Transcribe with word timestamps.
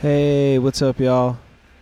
Hey, 0.00 0.60
what's 0.60 0.80
up, 0.80 1.00
y'all? 1.00 1.38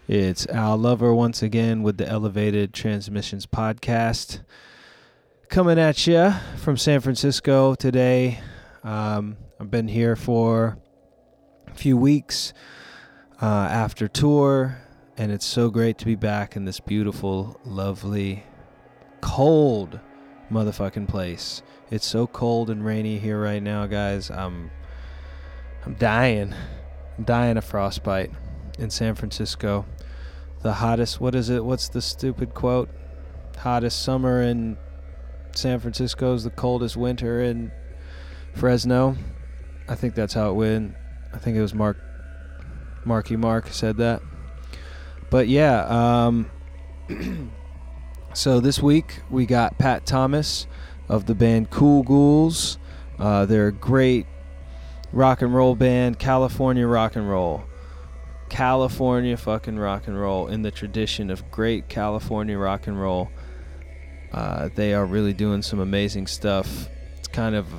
It's 0.09 0.47
Al 0.47 0.79
Lover 0.79 1.13
once 1.13 1.43
again 1.43 1.83
with 1.83 1.99
the 1.99 2.09
Elevated 2.09 2.73
Transmissions 2.73 3.45
Podcast. 3.45 4.41
Coming 5.51 5.79
at 5.79 6.07
you 6.07 6.33
from 6.57 6.79
San 6.79 7.01
Francisco 7.01 7.75
today. 7.75 8.41
Um, 8.83 9.37
I've 9.61 9.71
been 9.71 9.89
here 9.89 10.17
for 10.17 10.79
few 11.73 11.97
weeks 11.97 12.53
uh, 13.41 13.47
after 13.47 14.09
tour, 14.09 14.79
and 15.17 15.33
it's 15.33 15.47
so 15.47 15.71
great 15.71 15.99
to 15.99 16.05
be 16.05 16.15
back 16.15 16.57
in 16.57 16.65
this 16.65 16.81
beautiful, 16.81 17.61
lovely, 17.65 18.45
cold 19.21 20.01
motherfucking 20.51 21.09
place. 21.09 21.63
It's 21.91 22.07
so 22.07 22.27
cold 22.27 22.71
and 22.71 22.85
rainy 22.85 23.19
here 23.19 23.41
right 23.41 23.63
now, 23.63 23.87
guys. 23.87 24.31
I'm, 24.31 24.71
I'm 25.85 25.95
dying. 25.95 26.55
I'm 27.19 27.25
dying 27.25 27.57
of 27.57 27.65
frostbite 27.65 28.31
in 28.79 28.91
San 28.91 29.15
Francisco. 29.15 29.85
The 30.63 30.75
hottest, 30.75 31.21
what 31.21 31.35
is 31.35 31.51
it? 31.51 31.65
What's 31.65 31.89
the 31.89 32.01
stupid 32.01 32.55
quote? 32.55 32.89
Hottest 33.59 34.03
summer 34.03 34.43
in 34.43 34.77
San 35.55 35.81
Francisco 35.81 36.35
is 36.35 36.45
the 36.45 36.51
coldest 36.51 36.97
winter 36.97 37.41
in 37.41 37.73
Fresno. 38.55 39.17
I 39.89 39.95
think 39.95 40.15
that's 40.15 40.35
how 40.35 40.51
it 40.51 40.55
went. 40.55 40.95
I 41.33 41.39
think 41.39 41.57
it 41.57 41.63
was 41.63 41.75
Mark, 41.75 41.99
Marky 43.05 43.37
Mark 43.37 43.69
said 43.69 43.97
that. 43.99 44.23
But 45.31 45.49
yeah, 45.49 45.87
um, 46.27 46.51
so 48.35 48.61
this 48.61 48.81
week 48.81 49.21
we 49.31 49.47
got 49.47 49.79
Pat 49.79 50.05
Thomas 50.05 50.67
of 51.09 51.27
the 51.27 51.35
band 51.35 51.71
Cool 51.71 52.03
Ghouls. 52.03 52.79
Uh, 53.19 53.47
they're 53.47 53.69
a 53.69 53.73
great 53.73 54.27
rock 55.13 55.43
and 55.43 55.55
roll 55.55 55.75
band, 55.75 56.19
California 56.19 56.87
rock 56.87 57.17
and 57.17 57.29
roll. 57.29 57.65
California 58.49 59.37
fucking 59.37 59.79
rock 59.79 60.07
and 60.07 60.21
roll 60.21 60.47
in 60.49 60.61
the 60.61 60.71
tradition 60.71 61.31
of 61.31 61.51
great 61.51 61.89
California 61.89 62.59
rock 62.59 62.87
and 62.87 63.01
roll. 63.01 63.31
Uh, 64.31 64.69
they 64.75 64.93
are 64.93 65.07
really 65.07 65.33
doing 65.33 65.63
some 65.63 65.81
amazing 65.81 66.27
stuff. 66.27 66.89
It's 67.19 67.29
kind 67.29 67.55
of, 67.55 67.73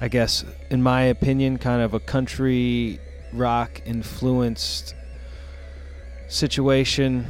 I 0.00 0.08
guess, 0.08 0.44
in 0.70 0.82
my 0.82 1.02
opinion, 1.02 1.56
kind 1.56 1.80
of 1.80 1.94
a 1.94 2.00
country 2.00 3.00
rock 3.32 3.80
influenced 3.86 4.94
situation. 6.28 7.26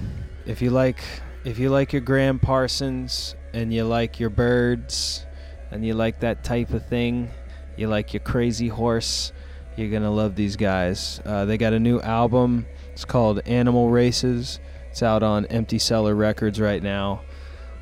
If 0.47 0.61
you 0.61 0.70
like, 0.70 0.98
if 1.44 1.59
you 1.59 1.70
like 1.70 1.92
your 1.92 2.03
Gram 2.03 2.41
Parsons 2.41 3.37
and 3.53 3.72
you 3.72 3.84
like 3.84 4.19
your 4.19 4.31
Byrds 4.31 5.25
and 5.70 5.87
you 5.87 5.94
like 5.94 6.20
that 6.20 6.42
type 6.42 6.70
of 6.70 6.87
thing, 6.87 7.31
you 7.77 7.87
like 7.87 8.12
your 8.12 8.20
crazy 8.20 8.69
horse, 8.69 9.33
you're 9.77 9.91
gonna 9.91 10.11
love 10.11 10.34
these 10.34 10.56
guys. 10.56 11.20
Uh, 11.25 11.44
they 11.44 11.59
got 11.59 11.72
a 11.72 11.81
new 11.81 12.00
album. 12.00 12.67
It's 12.92 13.05
called 13.05 13.41
Animal 13.47 13.91
Races. 13.91 14.59
It's 14.91 15.03
out 15.03 15.22
on 15.22 15.47
Empty 15.47 15.78
Cellar 15.78 16.14
Records 16.14 16.61
right 16.61 16.83
now. 16.83 17.20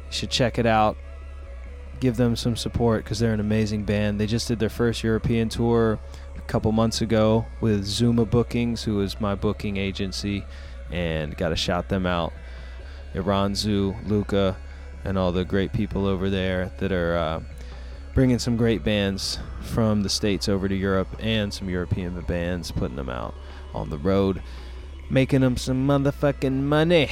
You 0.07 0.13
should 0.13 0.31
check 0.31 0.59
it 0.59 0.67
out. 0.67 0.99
Give 2.05 2.19
them 2.19 2.37
some 2.37 2.55
support 2.55 3.03
because 3.03 3.19
they're 3.19 3.33
an 3.33 3.41
amazing 3.41 3.85
band. 3.85 4.21
They 4.21 4.27
just 4.27 4.47
did 4.47 4.59
their 4.59 4.69
first 4.69 5.03
European 5.03 5.49
tour 5.49 5.99
a 6.37 6.41
couple 6.43 6.71
months 6.71 7.01
ago 7.01 7.47
with 7.63 7.87
Zuma 7.87 8.27
Bookings, 8.27 8.85
who 8.85 9.01
is 9.01 9.23
my 9.23 9.35
booking 9.35 9.79
agency, 9.79 10.45
and 10.91 11.35
got 11.35 11.49
to 11.49 11.57
shout 11.57 11.89
them 11.89 12.05
out. 12.05 12.35
Iranzu, 13.15 14.07
Luca, 14.07 14.59
and 15.03 15.17
all 15.17 15.33
the 15.33 15.47
great 15.47 15.73
people 15.73 16.05
over 16.05 16.29
there 16.29 16.73
that 16.77 16.93
are. 16.93 17.17
Uh, 17.17 17.41
bringing 18.13 18.39
some 18.39 18.59
great 18.59 18.85
bands 18.85 19.39
from 19.63 20.03
the 20.03 20.11
states 20.11 20.47
over 20.47 20.69
to 20.69 20.75
Europe 20.75 21.09
and 21.21 21.53
some 21.53 21.71
European 21.71 22.21
bands, 22.21 22.71
putting 22.71 22.97
them 22.97 23.09
out 23.09 23.35
on 23.75 23.89
the 23.89 23.97
road, 23.97 24.43
making 25.09 25.41
them 25.41 25.57
some 25.57 25.89
motherfucking 25.89 26.53
money. 26.53 27.11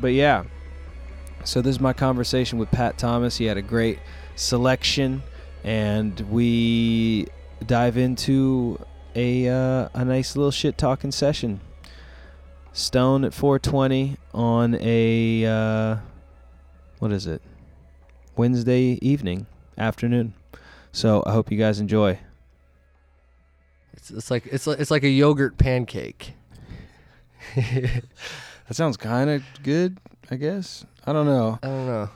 But 0.00 0.12
yeah, 0.12 0.44
so 1.46 1.62
this 1.62 1.76
is 1.76 1.80
my 1.80 1.92
conversation 1.92 2.58
with 2.58 2.70
Pat 2.72 2.98
Thomas. 2.98 3.36
He 3.36 3.44
had 3.44 3.56
a 3.56 3.62
great 3.62 4.00
selection, 4.34 5.22
and 5.62 6.18
we 6.30 7.26
dive 7.64 7.96
into 7.96 8.84
a 9.14 9.48
uh, 9.48 9.88
a 9.94 10.04
nice 10.04 10.34
little 10.36 10.50
shit 10.50 10.76
talking 10.76 11.12
session. 11.12 11.60
Stone 12.72 13.24
at 13.24 13.32
420 13.32 14.16
on 14.34 14.74
a 14.80 15.46
uh, 15.46 15.96
what 16.98 17.12
is 17.12 17.26
it? 17.26 17.40
Wednesday 18.36 18.98
evening 19.00 19.46
afternoon. 19.78 20.34
So 20.90 21.22
I 21.24 21.32
hope 21.32 21.52
you 21.52 21.58
guys 21.58 21.78
enjoy. 21.78 22.18
It's, 23.92 24.10
it's 24.10 24.30
like 24.30 24.46
it's 24.46 24.66
like 24.66 24.80
it's 24.80 24.90
like 24.90 25.04
a 25.04 25.08
yogurt 25.08 25.58
pancake. 25.58 26.34
That 28.68 28.74
sounds 28.74 28.96
kind 28.96 29.30
of 29.30 29.44
good, 29.62 29.98
I 30.28 30.34
guess. 30.34 30.84
I 31.06 31.12
don't 31.12 31.26
know. 31.26 31.58
I 31.62 31.66
don't 31.66 31.86
know. 31.86 32.10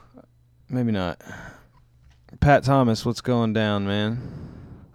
Maybe 0.69 0.93
not. 0.93 1.21
Pat 2.41 2.65
Thomas, 2.65 3.05
what's 3.05 3.21
going 3.21 3.53
down, 3.53 3.87
man? 3.87 4.21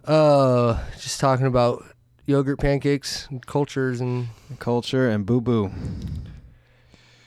Uh, 0.04 0.80
just 1.00 1.20
talking 1.20 1.46
about 1.46 1.84
yogurt 2.26 2.60
pancakes 2.60 3.28
and 3.30 3.46
cultures 3.46 4.02
and 4.02 4.28
Culture 4.60 5.10
and 5.10 5.26
boo 5.26 5.42
boo. 5.42 5.72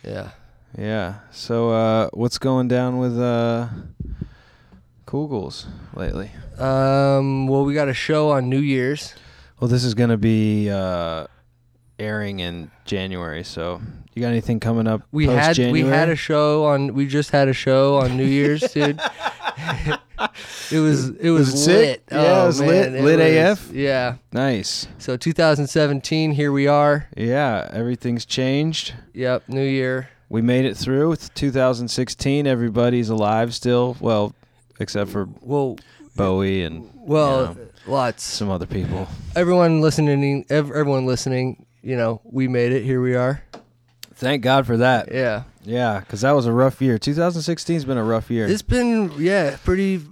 yeah. 0.04 0.30
Yeah. 0.76 1.20
So 1.30 1.70
uh, 1.70 2.08
what's 2.12 2.38
going 2.38 2.68
down 2.68 2.98
with 2.98 3.18
uh, 3.18 3.68
Cool 5.06 5.26
Ghouls 5.28 5.66
lately? 5.94 6.30
Um, 6.58 7.46
well, 7.48 7.64
we 7.64 7.74
got 7.74 7.88
a 7.88 7.94
show 7.94 8.30
on 8.30 8.48
New 8.48 8.60
Year's. 8.60 9.14
Well, 9.60 9.68
this 9.68 9.84
is 9.84 9.94
gonna 9.94 10.16
be 10.18 10.70
uh, 10.70 11.26
airing 11.98 12.40
in 12.40 12.70
January. 12.84 13.44
So 13.44 13.80
you 14.14 14.22
got 14.22 14.28
anything 14.28 14.60
coming 14.60 14.86
up? 14.86 15.02
We 15.12 15.26
had 15.26 15.58
we 15.58 15.82
had 15.82 16.08
a 16.08 16.16
show 16.16 16.64
on. 16.66 16.94
We 16.94 17.06
just 17.06 17.30
had 17.30 17.48
a 17.48 17.52
show 17.52 17.96
on 17.96 18.16
New 18.16 18.24
Year's, 18.26 18.60
dude. 18.72 19.00
it 20.70 20.78
was 20.80 21.08
it 21.10 21.30
was, 21.30 21.50
Was 21.52 21.66
it 21.68 21.72
lit. 21.76 22.02
Yeah, 22.10 22.18
it 22.22 22.42
Oh, 22.42 22.46
was 22.46 22.60
man, 22.60 22.68
lit- 22.92 23.02
lit 23.18 23.18
was- 23.48 23.60
AF? 23.68 23.72
Yeah. 23.74 24.16
nice. 24.32 24.86
So 24.98 25.16
2017, 25.16 26.32
here 26.32 26.52
we 26.52 26.66
are. 26.66 27.06
Yeah, 27.16 27.68
everything's 27.72 28.24
changed. 28.24 28.94
Yep, 29.14 29.48
New 29.48 29.64
Year. 29.64 30.08
We 30.28 30.42
made 30.42 30.64
it 30.66 30.76
through. 30.76 31.12
It's 31.12 31.28
2016. 31.30 32.46
Everybody's 32.46 33.08
alive 33.08 33.54
still. 33.54 33.96
Well, 33.98 34.34
except 34.78 35.10
for 35.10 35.26
Well, 35.40 35.78
Bowie 36.16 36.64
and 36.64 36.90
well, 36.94 37.40
you 37.40 37.54
know, 37.54 37.68
lots. 37.86 38.24
some 38.24 38.50
other 38.50 38.66
people. 38.66 39.06
everyone 39.36 39.80
listening, 39.80 40.44
everyone 40.50 41.06
listening, 41.06 41.64
you 41.88 41.96
know, 41.96 42.20
we 42.22 42.48
made 42.48 42.72
it. 42.72 42.84
Here 42.84 43.00
we 43.00 43.14
are. 43.16 43.42
Thank 44.14 44.42
God 44.42 44.66
for 44.66 44.76
that. 44.76 45.10
Yeah, 45.10 45.44
Yeah, 45.64 46.00
because 46.00 46.20
that 46.20 46.32
was 46.32 46.44
a 46.44 46.52
rough 46.52 46.82
year. 46.82 46.98
2016's 46.98 47.86
been 47.86 47.96
a 47.96 48.04
rough 48.04 48.30
year. 48.30 48.46
it's 48.46 48.60
been 48.60 49.10
yeah 49.16 49.56
pretty 49.64 50.02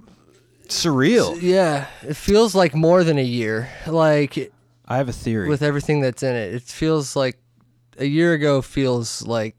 surreal. 0.69 1.37
yeah. 1.43 1.87
It 2.03 2.15
feels 2.15 2.55
like 2.55 2.75
more 2.75 3.05
than 3.05 3.19
a 3.19 3.25
year. 3.25 3.69
Like 3.87 4.53
I 4.89 4.97
have 4.97 5.11
a 5.11 5.13
theory. 5.13 5.49
with 5.51 5.61
everything 5.63 6.01
that's 6.01 6.23
in 6.23 6.35
it, 6.35 6.55
it 6.55 6.63
feels 6.63 7.15
like 7.15 7.37
a 7.99 8.07
year 8.07 8.33
ago 8.33 8.63
feels 8.63 9.27
like 9.27 9.55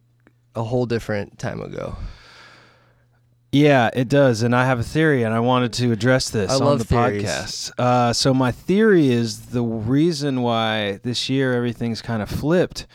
a 0.56 0.64
whole 0.64 0.88
different 0.88 1.38
time 1.38 1.62
ago. 1.62 1.98
Yeah, 3.52 3.90
it 3.94 4.10
does, 4.10 4.42
and 4.44 4.56
I 4.56 4.66
have 4.66 4.80
a 4.80 4.84
theory, 4.84 5.24
and 5.24 5.34
I 5.34 5.40
wanted 5.40 5.72
to 5.74 5.92
address 5.92 6.30
this 6.30 6.52
I 6.52 6.56
on 6.56 6.60
love 6.62 6.80
the 6.80 6.86
theories. 6.86 7.24
podcast. 7.24 7.72
Uh, 7.78 8.12
so 8.14 8.34
my 8.34 8.52
theory 8.52 9.08
is 9.08 9.48
the 9.48 9.64
reason 9.64 10.42
why 10.42 11.00
this 11.04 11.30
year 11.30 11.54
everything's 11.54 12.02
kind 12.02 12.22
of 12.22 12.30
flipped 12.30 12.88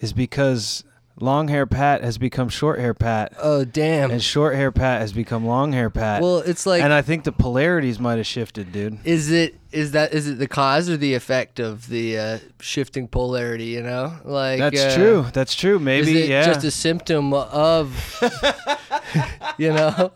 is 0.00 0.12
because 0.12 0.84
long 1.18 1.48
hair 1.48 1.66
Pat 1.66 2.02
has 2.04 2.18
become 2.18 2.48
short 2.48 2.78
hair 2.78 2.92
Pat, 2.94 3.32
Oh 3.40 3.64
damn. 3.64 4.10
and 4.10 4.22
short 4.22 4.54
hair 4.54 4.70
Pat 4.70 5.00
has 5.00 5.12
become 5.12 5.46
long 5.46 5.72
hair 5.72 5.88
Pat. 5.90 6.22
well, 6.22 6.38
it's 6.38 6.66
like 6.66 6.82
and 6.82 6.92
I 6.92 7.02
think 7.02 7.24
the 7.24 7.32
polarities 7.32 7.98
might 7.98 8.16
have 8.16 8.26
shifted, 8.26 8.72
dude. 8.72 8.98
is 9.04 9.30
it 9.30 9.56
is 9.72 9.92
that 9.92 10.12
is 10.14 10.28
it 10.28 10.38
the 10.38 10.48
cause 10.48 10.88
or 10.90 10.96
the 10.96 11.14
effect 11.14 11.58
of 11.58 11.88
the 11.88 12.18
uh, 12.18 12.38
shifting 12.60 13.08
polarity? 13.08 13.66
You 13.66 13.82
know, 13.82 14.12
like 14.24 14.58
That's 14.58 14.80
uh, 14.80 14.94
true. 14.94 15.26
That's 15.32 15.54
true. 15.54 15.78
Maybe 15.78 16.10
is 16.18 16.24
it 16.24 16.30
yeah. 16.30 16.44
just 16.46 16.64
a 16.64 16.70
symptom 16.70 17.32
of 17.32 18.20
you 19.58 19.72
know 19.72 20.12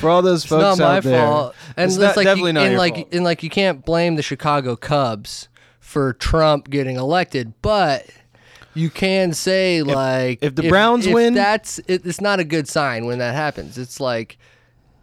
For 0.00 0.08
all 0.10 0.22
those 0.22 0.44
folks 0.44 0.64
it's 0.72 0.78
not 0.78 0.84
my 0.88 0.96
out 0.98 1.02
there, 1.02 1.26
fault 1.26 1.54
and 1.76 1.84
it's 1.86 1.94
it's 1.96 2.02
not- 2.02 2.16
like 2.16 2.24
definitely 2.24 2.50
you, 2.50 2.52
not 2.54 2.62
and 2.64 2.70
your 2.72 2.78
like 2.78 2.94
fault. 2.94 3.08
and 3.12 3.24
like 3.24 3.42
you 3.42 3.50
can't 3.50 3.84
blame 3.84 4.16
the 4.16 4.22
chicago 4.22 4.74
cubs 4.76 5.48
for 5.80 6.12
trump 6.14 6.70
getting 6.70 6.96
elected 6.96 7.52
but 7.62 8.06
you 8.76 8.90
can 8.90 9.32
say 9.32 9.82
like 9.82 10.38
if 10.42 10.54
the 10.54 10.68
Browns 10.68 11.08
win- 11.08 11.34
that's 11.34 11.78
it, 11.80 12.04
it's 12.06 12.20
not 12.20 12.38
a 12.40 12.44
good 12.44 12.68
sign 12.68 13.06
when 13.06 13.18
that 13.18 13.34
happens 13.34 13.78
it's 13.78 13.98
like 14.00 14.38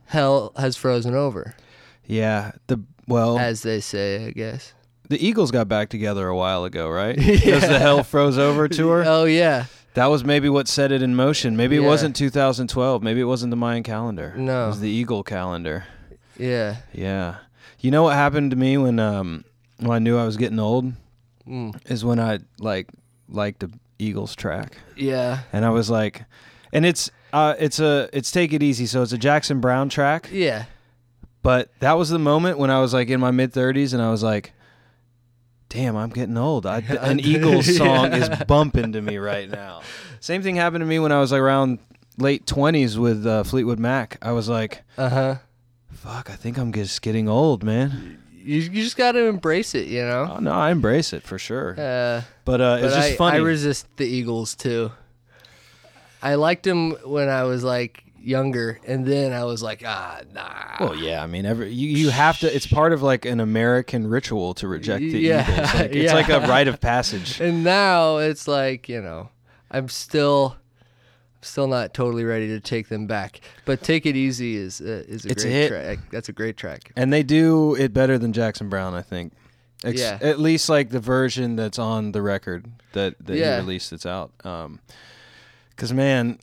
hell 0.05 0.51
has 0.57 0.77
frozen 0.77 1.13
over 1.15 1.55
Yeah, 2.05 2.51
the 2.67 2.81
well, 3.07 3.37
as 3.39 3.63
they 3.63 3.79
say 3.81 4.25
i 4.27 4.31
guess 4.31 4.73
the 5.09 5.23
Eagles 5.25 5.51
got 5.51 5.67
back 5.67 5.89
together 5.89 6.27
a 6.27 6.35
while 6.35 6.63
ago, 6.63 6.89
right? 6.89 7.15
Because 7.17 7.67
the 7.67 7.77
Hell 7.77 8.03
Froze 8.03 8.37
Over 8.37 8.67
tour. 8.69 9.03
Oh 9.05 9.25
yeah. 9.25 9.65
That 9.95 10.05
was 10.07 10.23
maybe 10.23 10.47
what 10.49 10.67
set 10.67 10.91
it 10.93 11.03
in 11.03 11.13
motion. 11.13 11.55
Maybe 11.57 11.75
it 11.75 11.81
wasn't 11.81 12.15
2012. 12.15 13.03
Maybe 13.03 13.19
it 13.19 13.25
wasn't 13.25 13.51
the 13.51 13.57
Mayan 13.57 13.83
calendar. 13.83 14.33
No. 14.35 14.63
It 14.63 14.67
was 14.69 14.79
the 14.79 14.89
Eagle 14.89 15.21
calendar. 15.21 15.83
Yeah. 16.39 16.77
Yeah. 16.93 17.35
You 17.79 17.91
know 17.91 18.01
what 18.03 18.15
happened 18.15 18.51
to 18.51 18.57
me 18.57 18.77
when 18.77 18.97
um 18.97 19.43
when 19.77 19.91
I 19.91 19.99
knew 19.99 20.17
I 20.17 20.25
was 20.25 20.37
getting 20.37 20.59
old 20.59 20.93
Mm. 21.47 21.75
is 21.91 22.05
when 22.05 22.19
I 22.21 22.39
like 22.57 22.87
liked 23.33 23.59
the 23.61 23.71
Eagles 23.99 24.35
track. 24.35 24.77
Yeah. 24.95 25.39
And 25.51 25.65
I 25.65 25.69
was 25.69 25.89
like 25.89 26.23
and 26.71 26.85
it's 26.85 27.11
uh 27.33 27.55
it's 27.59 27.79
a 27.79 28.09
it's 28.13 28.31
Take 28.31 28.53
It 28.53 28.61
Easy, 28.63 28.85
so 28.85 29.01
it's 29.01 29.11
a 29.13 29.17
Jackson 29.17 29.59
Browne 29.59 29.89
track. 29.89 30.29
Yeah. 30.31 30.65
But 31.41 31.71
that 31.79 31.93
was 31.97 32.09
the 32.09 32.19
moment 32.19 32.57
when 32.57 32.69
I 32.69 32.79
was 32.79 32.93
like 32.93 33.09
in 33.09 33.19
my 33.19 33.31
mid 33.31 33.51
30s 33.53 33.93
and 33.93 34.01
I 34.01 34.09
was 34.11 34.23
like 34.23 34.53
damn, 35.69 35.95
I'm 35.97 36.09
getting 36.11 36.37
old. 36.37 36.65
I, 36.67 36.77
an 37.01 37.19
Eagles 37.19 37.75
song 37.77 38.11
Yeah. 38.11 38.17
is 38.17 38.29
bumping 38.45 38.91
to 38.93 39.01
me 39.01 39.17
right 39.17 39.49
now. 39.49 39.81
Same 40.19 40.43
thing 40.43 40.55
happened 40.55 40.81
to 40.83 40.85
me 40.85 40.99
when 40.99 41.11
I 41.11 41.19
was 41.19 41.31
like 41.31 41.41
around 41.41 41.79
late 42.17 42.45
20s 42.45 42.95
with 42.97 43.25
uh, 43.25 43.43
Fleetwood 43.43 43.79
Mac. 43.79 44.17
I 44.21 44.33
was 44.33 44.47
like, 44.47 44.83
Uh 44.99 45.09
huh. 45.09 45.35
fuck, 45.91 46.29
I 46.29 46.35
think 46.35 46.59
I'm 46.59 46.71
just 46.71 47.01
getting 47.01 47.27
old, 47.27 47.63
man. 47.63 48.19
You 48.43 48.57
you 48.59 48.83
just 48.83 48.97
got 48.97 49.13
to 49.13 49.25
embrace 49.27 49.73
it, 49.73 49.87
you 49.87 50.01
know. 50.01 50.35
Oh, 50.35 50.39
no, 50.39 50.51
I 50.51 50.71
embrace 50.71 51.13
it 51.13 51.23
for 51.23 51.37
sure. 51.39 51.71
Uh, 51.79 52.21
But 52.45 52.59
uh, 52.61 52.75
but 52.77 52.83
it's 52.83 52.95
just 52.95 53.11
I, 53.11 53.15
funny. 53.15 53.37
I 53.37 53.41
resist 53.41 53.87
the 53.97 54.05
Eagles 54.05 54.55
too. 54.55 54.91
I 56.21 56.35
liked 56.35 56.63
them 56.63 56.91
when 57.05 57.29
I 57.29 57.43
was 57.43 57.63
like 57.63 58.03
younger, 58.17 58.79
and 58.87 59.05
then 59.05 59.33
I 59.33 59.43
was 59.43 59.61
like, 59.61 59.83
ah, 59.85 60.21
nah. 60.33 60.75
well, 60.79 60.95
yeah, 60.95 61.21
I 61.21 61.27
mean, 61.27 61.45
every 61.45 61.71
you, 61.71 61.89
you 61.89 62.09
have 62.09 62.39
to. 62.39 62.53
It's 62.53 62.67
part 62.67 62.93
of 62.93 63.01
like 63.01 63.25
an 63.25 63.39
American 63.39 64.07
ritual 64.07 64.53
to 64.55 64.67
reject 64.67 65.01
the 65.01 65.19
Yeah, 65.19 65.43
Eagles. 65.51 65.73
Like, 65.73 65.91
it's 65.95 66.13
like 66.13 66.29
a 66.29 66.39
rite 66.47 66.67
of 66.67 66.79
passage. 66.79 67.39
And 67.41 67.63
now 67.63 68.17
it's 68.17 68.47
like 68.47 68.87
you 68.89 69.01
know, 69.01 69.29
I'm 69.71 69.89
still, 69.89 70.55
still 71.43 71.67
not 71.67 71.93
totally 71.93 72.23
ready 72.23 72.47
to 72.47 72.59
take 72.59 72.87
them 72.89 73.05
back. 73.07 73.41
But 73.65 73.83
take 73.83 74.05
it 74.05 74.15
easy 74.15 74.55
is 74.55 74.81
uh, 74.81 75.03
is 75.07 75.25
a 75.25 75.29
It's 75.29 75.43
great 75.43 75.51
hit. 75.53 75.69
track. 75.69 75.99
That's 76.11 76.29
a 76.29 76.33
great 76.33 76.57
track. 76.57 76.91
And 76.95 77.11
they 77.13 77.23
do 77.23 77.75
it 77.75 77.93
better 77.93 78.17
than 78.17 78.33
Jackson 78.33 78.69
Browne, 78.69 78.93
I 78.93 79.01
think. 79.01 79.33
Ex- 79.83 79.99
Yeah. 79.99 80.17
At 80.21 80.39
least 80.39 80.69
like 80.69 80.89
the 80.89 80.99
version 80.99 81.55
that's 81.55 81.77
on 81.77 82.11
the 82.13 82.21
record 82.21 82.65
that 82.93 83.15
that 83.25 83.35
Yeah. 83.37 83.55
he 83.55 83.61
released 83.61 83.91
that's 83.91 84.05
out. 84.05 84.31
Um, 84.43 84.79
cause 85.75 85.91
man, 85.93 86.39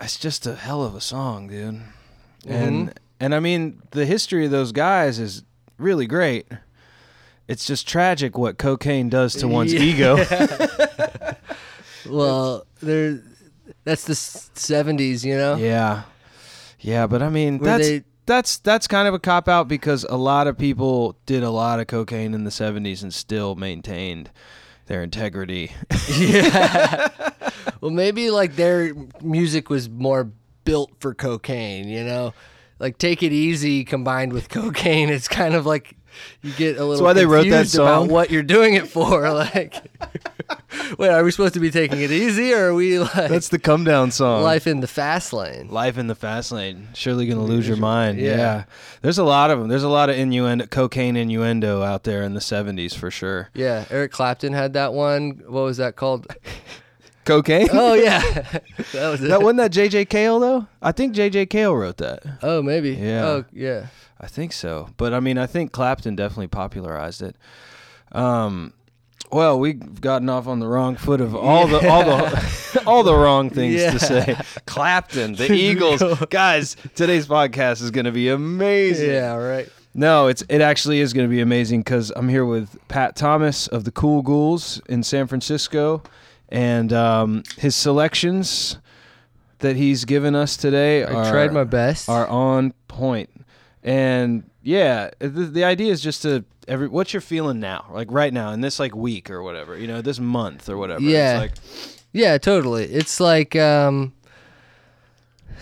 it's 0.00 0.18
just 0.18 0.46
a 0.46 0.54
hell 0.54 0.82
of 0.84 0.94
a 0.94 1.00
song, 1.00 1.48
dude. 1.48 1.80
And 2.46 2.88
Mhm. 2.90 2.92
and 3.20 3.34
I 3.34 3.40
mean 3.40 3.82
the 3.90 4.04
history 4.06 4.44
of 4.44 4.50
those 4.50 4.72
guys 4.72 5.18
is 5.18 5.42
really 5.78 6.06
great. 6.06 6.46
It's 7.48 7.64
just 7.64 7.88
tragic 7.88 8.36
what 8.36 8.58
cocaine 8.58 9.08
does 9.08 9.34
to 9.36 9.48
one's 9.48 9.72
Yeah. 9.74 9.80
ego. 9.80 10.16
Well, 12.08 12.64
there, 12.80 13.20
that's 13.88 14.04
the 14.04 14.12
'70s, 14.14 15.24
you 15.24 15.36
know. 15.36 15.56
yeah. 15.56 16.02
Yeah, 16.80 17.06
but 17.06 17.22
I 17.22 17.28
mean 17.28 17.58
that's 17.58 17.88
they- 17.88 18.04
that's 18.26 18.58
that's 18.58 18.86
kind 18.86 19.08
of 19.08 19.14
a 19.14 19.18
cop 19.18 19.48
out 19.48 19.68
because 19.68 20.04
a 20.04 20.16
lot 20.16 20.46
of 20.46 20.56
people 20.58 21.16
did 21.26 21.42
a 21.42 21.50
lot 21.50 21.80
of 21.80 21.86
cocaine 21.86 22.34
in 22.34 22.44
the 22.44 22.50
70s 22.50 23.02
and 23.02 23.12
still 23.12 23.54
maintained 23.54 24.30
their 24.86 25.02
integrity. 25.02 25.72
yeah. 26.18 27.08
well, 27.80 27.90
maybe 27.90 28.30
like 28.30 28.56
their 28.56 28.94
music 29.22 29.70
was 29.70 29.88
more 29.88 30.30
built 30.64 30.92
for 31.00 31.14
cocaine, 31.14 31.88
you 31.88 32.04
know? 32.04 32.34
Like 32.78 32.98
Take 32.98 33.22
It 33.22 33.32
Easy 33.32 33.84
combined 33.84 34.32
with 34.32 34.48
cocaine, 34.50 35.08
it's 35.08 35.26
kind 35.26 35.54
of 35.54 35.66
like 35.66 35.96
you 36.42 36.52
get 36.52 36.76
a 36.76 36.80
little 36.80 36.90
That's 36.92 37.00
why 37.02 37.12
they 37.12 37.26
wrote 37.26 37.44
that 37.44 37.50
confused 37.50 37.74
about 37.76 38.00
song? 38.02 38.08
what 38.08 38.30
you're 38.30 38.42
doing 38.42 38.74
it 38.74 38.88
for. 38.88 39.28
Like, 39.38 39.74
wait, 40.98 41.10
are 41.10 41.22
we 41.24 41.30
supposed 41.30 41.54
to 41.54 41.60
be 41.60 41.70
taking 41.70 42.00
it 42.00 42.10
easy 42.10 42.52
or 42.54 42.68
are 42.70 42.74
we 42.74 42.98
like 42.98 43.28
That's 43.28 43.48
the 43.48 43.58
come 43.58 43.84
down 43.84 44.10
song. 44.10 44.42
life 44.42 44.66
in 44.66 44.80
the 44.80 44.86
fast 44.86 45.32
lane? 45.32 45.68
Life 45.68 45.98
in 45.98 46.06
the 46.06 46.14
fast 46.14 46.50
lane. 46.52 46.88
Surely 46.94 47.26
gonna 47.26 47.44
lose 47.44 47.68
your 47.68 47.76
mind. 47.76 48.18
Yeah. 48.18 48.36
Yeah. 48.36 48.64
There's 49.02 49.18
a 49.18 49.24
lot 49.24 49.50
of 49.50 49.58
them. 49.58 49.68
There's 49.68 49.82
a 49.82 49.88
lot 49.88 50.08
of 50.10 50.16
innuendo, 50.16 50.66
cocaine 50.66 51.16
innuendo 51.16 51.82
out 51.82 52.04
there 52.04 52.22
in 52.22 52.34
the 52.34 52.40
70s 52.40 52.94
for 52.94 53.10
sure. 53.10 53.50
Yeah, 53.54 53.84
Eric 53.90 54.12
Clapton 54.12 54.52
had 54.54 54.72
that 54.74 54.92
one. 54.94 55.42
What 55.46 55.62
was 55.62 55.76
that 55.76 55.96
called? 55.96 56.26
Cocaine? 57.28 57.68
Oh 57.72 57.94
yeah, 57.94 58.20
that 58.92 59.08
was 59.10 59.22
it. 59.22 59.28
that 59.28 59.40
wasn't 59.42 59.58
that 59.58 59.70
J.J. 59.72 60.06
Cale 60.06 60.40
though. 60.40 60.66
I 60.82 60.92
think 60.92 61.12
J.J. 61.14 61.46
Cale 61.46 61.74
wrote 61.76 61.98
that. 61.98 62.22
oh, 62.42 62.62
maybe. 62.62 62.90
Yeah. 62.92 63.24
Oh, 63.26 63.44
yeah. 63.52 63.86
I 64.20 64.26
think 64.26 64.52
so. 64.52 64.88
But 64.96 65.14
I 65.14 65.20
mean, 65.20 65.38
I 65.38 65.46
think 65.46 65.70
Clapton 65.70 66.16
definitely 66.16 66.48
popularized 66.48 67.22
it. 67.22 67.36
Um, 68.12 68.72
well, 69.30 69.60
we've 69.60 70.00
gotten 70.00 70.28
off 70.28 70.46
on 70.46 70.58
the 70.58 70.66
wrong 70.66 70.96
foot 70.96 71.20
of 71.20 71.34
all 71.36 71.66
the 71.68 71.86
all 71.88 72.02
the 72.04 72.82
all 72.86 73.02
the 73.02 73.14
wrong 73.14 73.50
things 73.50 73.74
Yeah. 73.80 73.90
to 73.92 73.98
say. 73.98 74.36
Clapton, 74.66 75.34
the 75.34 75.52
Eagles, 75.52 76.02
guys. 76.30 76.76
Today's 76.94 77.26
podcast 77.26 77.82
is 77.82 77.90
going 77.90 78.06
to 78.06 78.12
be 78.12 78.28
amazing. 78.30 79.10
Yeah. 79.10 79.34
Right. 79.34 79.68
No, 79.94 80.28
it's 80.28 80.42
it 80.48 80.60
actually 80.60 81.00
is 81.00 81.12
going 81.12 81.28
to 81.28 81.30
be 81.30 81.40
amazing 81.40 81.80
because 81.80 82.10
I'm 82.16 82.28
here 82.28 82.46
with 82.46 82.76
Pat 82.88 83.16
Thomas 83.16 83.66
of 83.68 83.84
the 83.84 83.90
Cool 83.90 84.22
Ghouls 84.22 84.80
in 84.88 85.02
San 85.02 85.26
Francisco, 85.26 86.02
and 86.48 86.92
um, 86.92 87.42
his 87.56 87.74
selections 87.76 88.78
that 89.60 89.76
he's 89.76 90.04
given 90.04 90.34
us 90.34 90.56
today 90.56 91.04
I 91.04 91.12
are 91.12 91.30
tried 91.30 91.52
my 91.52 91.64
best. 91.64 92.08
are 92.08 92.26
on 92.28 92.72
point. 92.86 93.30
And 93.82 94.48
yeah, 94.62 95.10
the, 95.18 95.28
the 95.28 95.64
idea 95.64 95.92
is 95.92 96.00
just 96.00 96.22
to 96.22 96.44
every 96.66 96.88
what 96.88 97.12
you're 97.12 97.20
feeling 97.20 97.58
now, 97.60 97.86
like 97.92 98.08
right 98.10 98.32
now 98.32 98.52
in 98.52 98.60
this 98.60 98.78
like 98.78 98.94
week 98.94 99.30
or 99.30 99.42
whatever, 99.42 99.76
you 99.78 99.86
know, 99.86 100.00
this 100.02 100.20
month 100.20 100.68
or 100.68 100.76
whatever. 100.76 101.02
Yeah. 101.02 101.38
Like 101.38 101.52
Yeah, 102.12 102.38
totally. 102.38 102.84
It's 102.84 103.20
like 103.20 103.56
um 103.56 104.12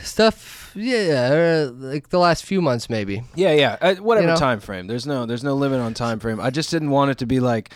stuff 0.02 0.72
yeah, 0.78 1.66
uh, 1.68 1.72
like 1.72 2.10
the 2.10 2.18
last 2.18 2.44
few 2.44 2.60
months 2.60 2.90
maybe. 2.90 3.22
yeah, 3.34 3.52
yeah, 3.52 3.78
uh, 3.80 3.94
whatever 3.94 4.26
You 4.26 4.32
know? 4.34 4.38
time 4.38 4.60
frame. 4.60 4.86
There's 4.88 5.06
no 5.06 5.24
there's 5.24 5.44
no 5.44 5.54
limit 5.54 5.80
on 5.80 5.94
time 5.94 6.18
frame. 6.20 6.38
I 6.40 6.50
just 6.50 6.70
didn't 6.70 6.90
want 6.90 7.10
it 7.10 7.18
to 7.18 7.26
be 7.26 7.40
like 7.40 7.72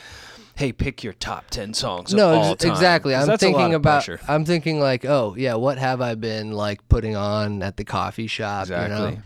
hey, 0.60 0.72
pick 0.72 1.02
your 1.02 1.14
top 1.14 1.48
10 1.48 1.72
songs 1.72 2.12
no, 2.12 2.32
of 2.32 2.38
all 2.38 2.52
ex- 2.52 2.62
time. 2.62 2.72
exactly. 2.72 3.14
I'm 3.14 3.26
that's 3.26 3.42
a 3.42 3.48
lot 3.48 3.56
thinking 3.58 3.74
about 3.74 4.04
pressure. 4.04 4.20
I'm 4.28 4.44
thinking 4.44 4.78
like, 4.78 5.06
oh, 5.06 5.34
yeah, 5.36 5.54
what 5.54 5.78
have 5.78 6.02
I 6.02 6.14
been 6.16 6.52
like 6.52 6.86
putting 6.90 7.16
on 7.16 7.62
at 7.62 7.78
the 7.78 7.84
coffee 7.84 8.26
shop, 8.26 8.68
you 8.68 8.74
Exactly. 8.74 9.16
know? 9.16 9.22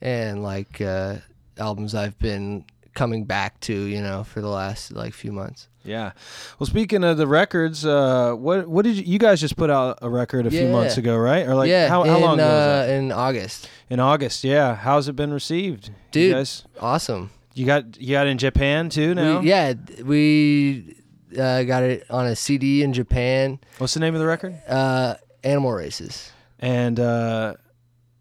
And 0.00 0.42
like 0.42 0.80
uh 0.80 1.18
albums 1.58 1.94
I've 1.94 2.18
been 2.18 2.64
coming 2.92 3.24
back 3.24 3.60
to, 3.60 3.72
you 3.72 4.02
know, 4.02 4.24
for 4.24 4.40
the 4.40 4.48
last 4.48 4.90
like 4.92 5.14
few 5.14 5.30
months. 5.30 5.68
Yeah. 5.84 6.10
Well, 6.58 6.66
speaking 6.66 7.04
of 7.04 7.18
the 7.18 7.26
records, 7.28 7.86
uh, 7.86 8.32
what 8.32 8.66
what 8.66 8.84
did 8.84 8.96
you, 8.96 9.04
you 9.04 9.18
guys 9.20 9.40
just 9.40 9.56
put 9.56 9.70
out 9.70 10.00
a 10.02 10.10
record 10.10 10.44
a 10.44 10.50
few 10.50 10.68
months 10.68 10.96
ago, 10.96 11.16
right? 11.16 11.46
Or 11.46 11.54
like 11.54 11.68
yeah, 11.68 11.88
how, 11.88 12.02
how 12.02 12.16
in, 12.16 12.20
long 12.22 12.34
ago 12.40 12.48
was 12.48 12.88
uh, 12.88 12.92
in 12.92 13.12
August. 13.12 13.68
In 13.88 14.00
August. 14.00 14.42
Yeah. 14.42 14.74
How's 14.74 15.06
it 15.06 15.14
been 15.14 15.32
received? 15.32 15.88
You 15.88 15.94
Dude. 16.10 16.32
guys, 16.34 16.64
Awesome. 16.80 17.30
You 17.54 17.66
got 17.66 18.00
you 18.00 18.12
got 18.12 18.26
in 18.26 18.38
Japan 18.38 18.88
too 18.88 19.14
now. 19.14 19.40
We, 19.40 19.48
yeah, 19.48 19.74
we 20.04 20.96
uh, 21.38 21.62
got 21.64 21.82
it 21.82 22.06
on 22.10 22.26
a 22.26 22.36
CD 22.36 22.82
in 22.82 22.92
Japan. 22.92 23.58
What's 23.78 23.94
the 23.94 24.00
name 24.00 24.14
of 24.14 24.20
the 24.20 24.26
record? 24.26 24.60
Uh, 24.68 25.14
Animal 25.42 25.72
Races. 25.72 26.30
And 26.58 26.98
uh, 26.98 27.54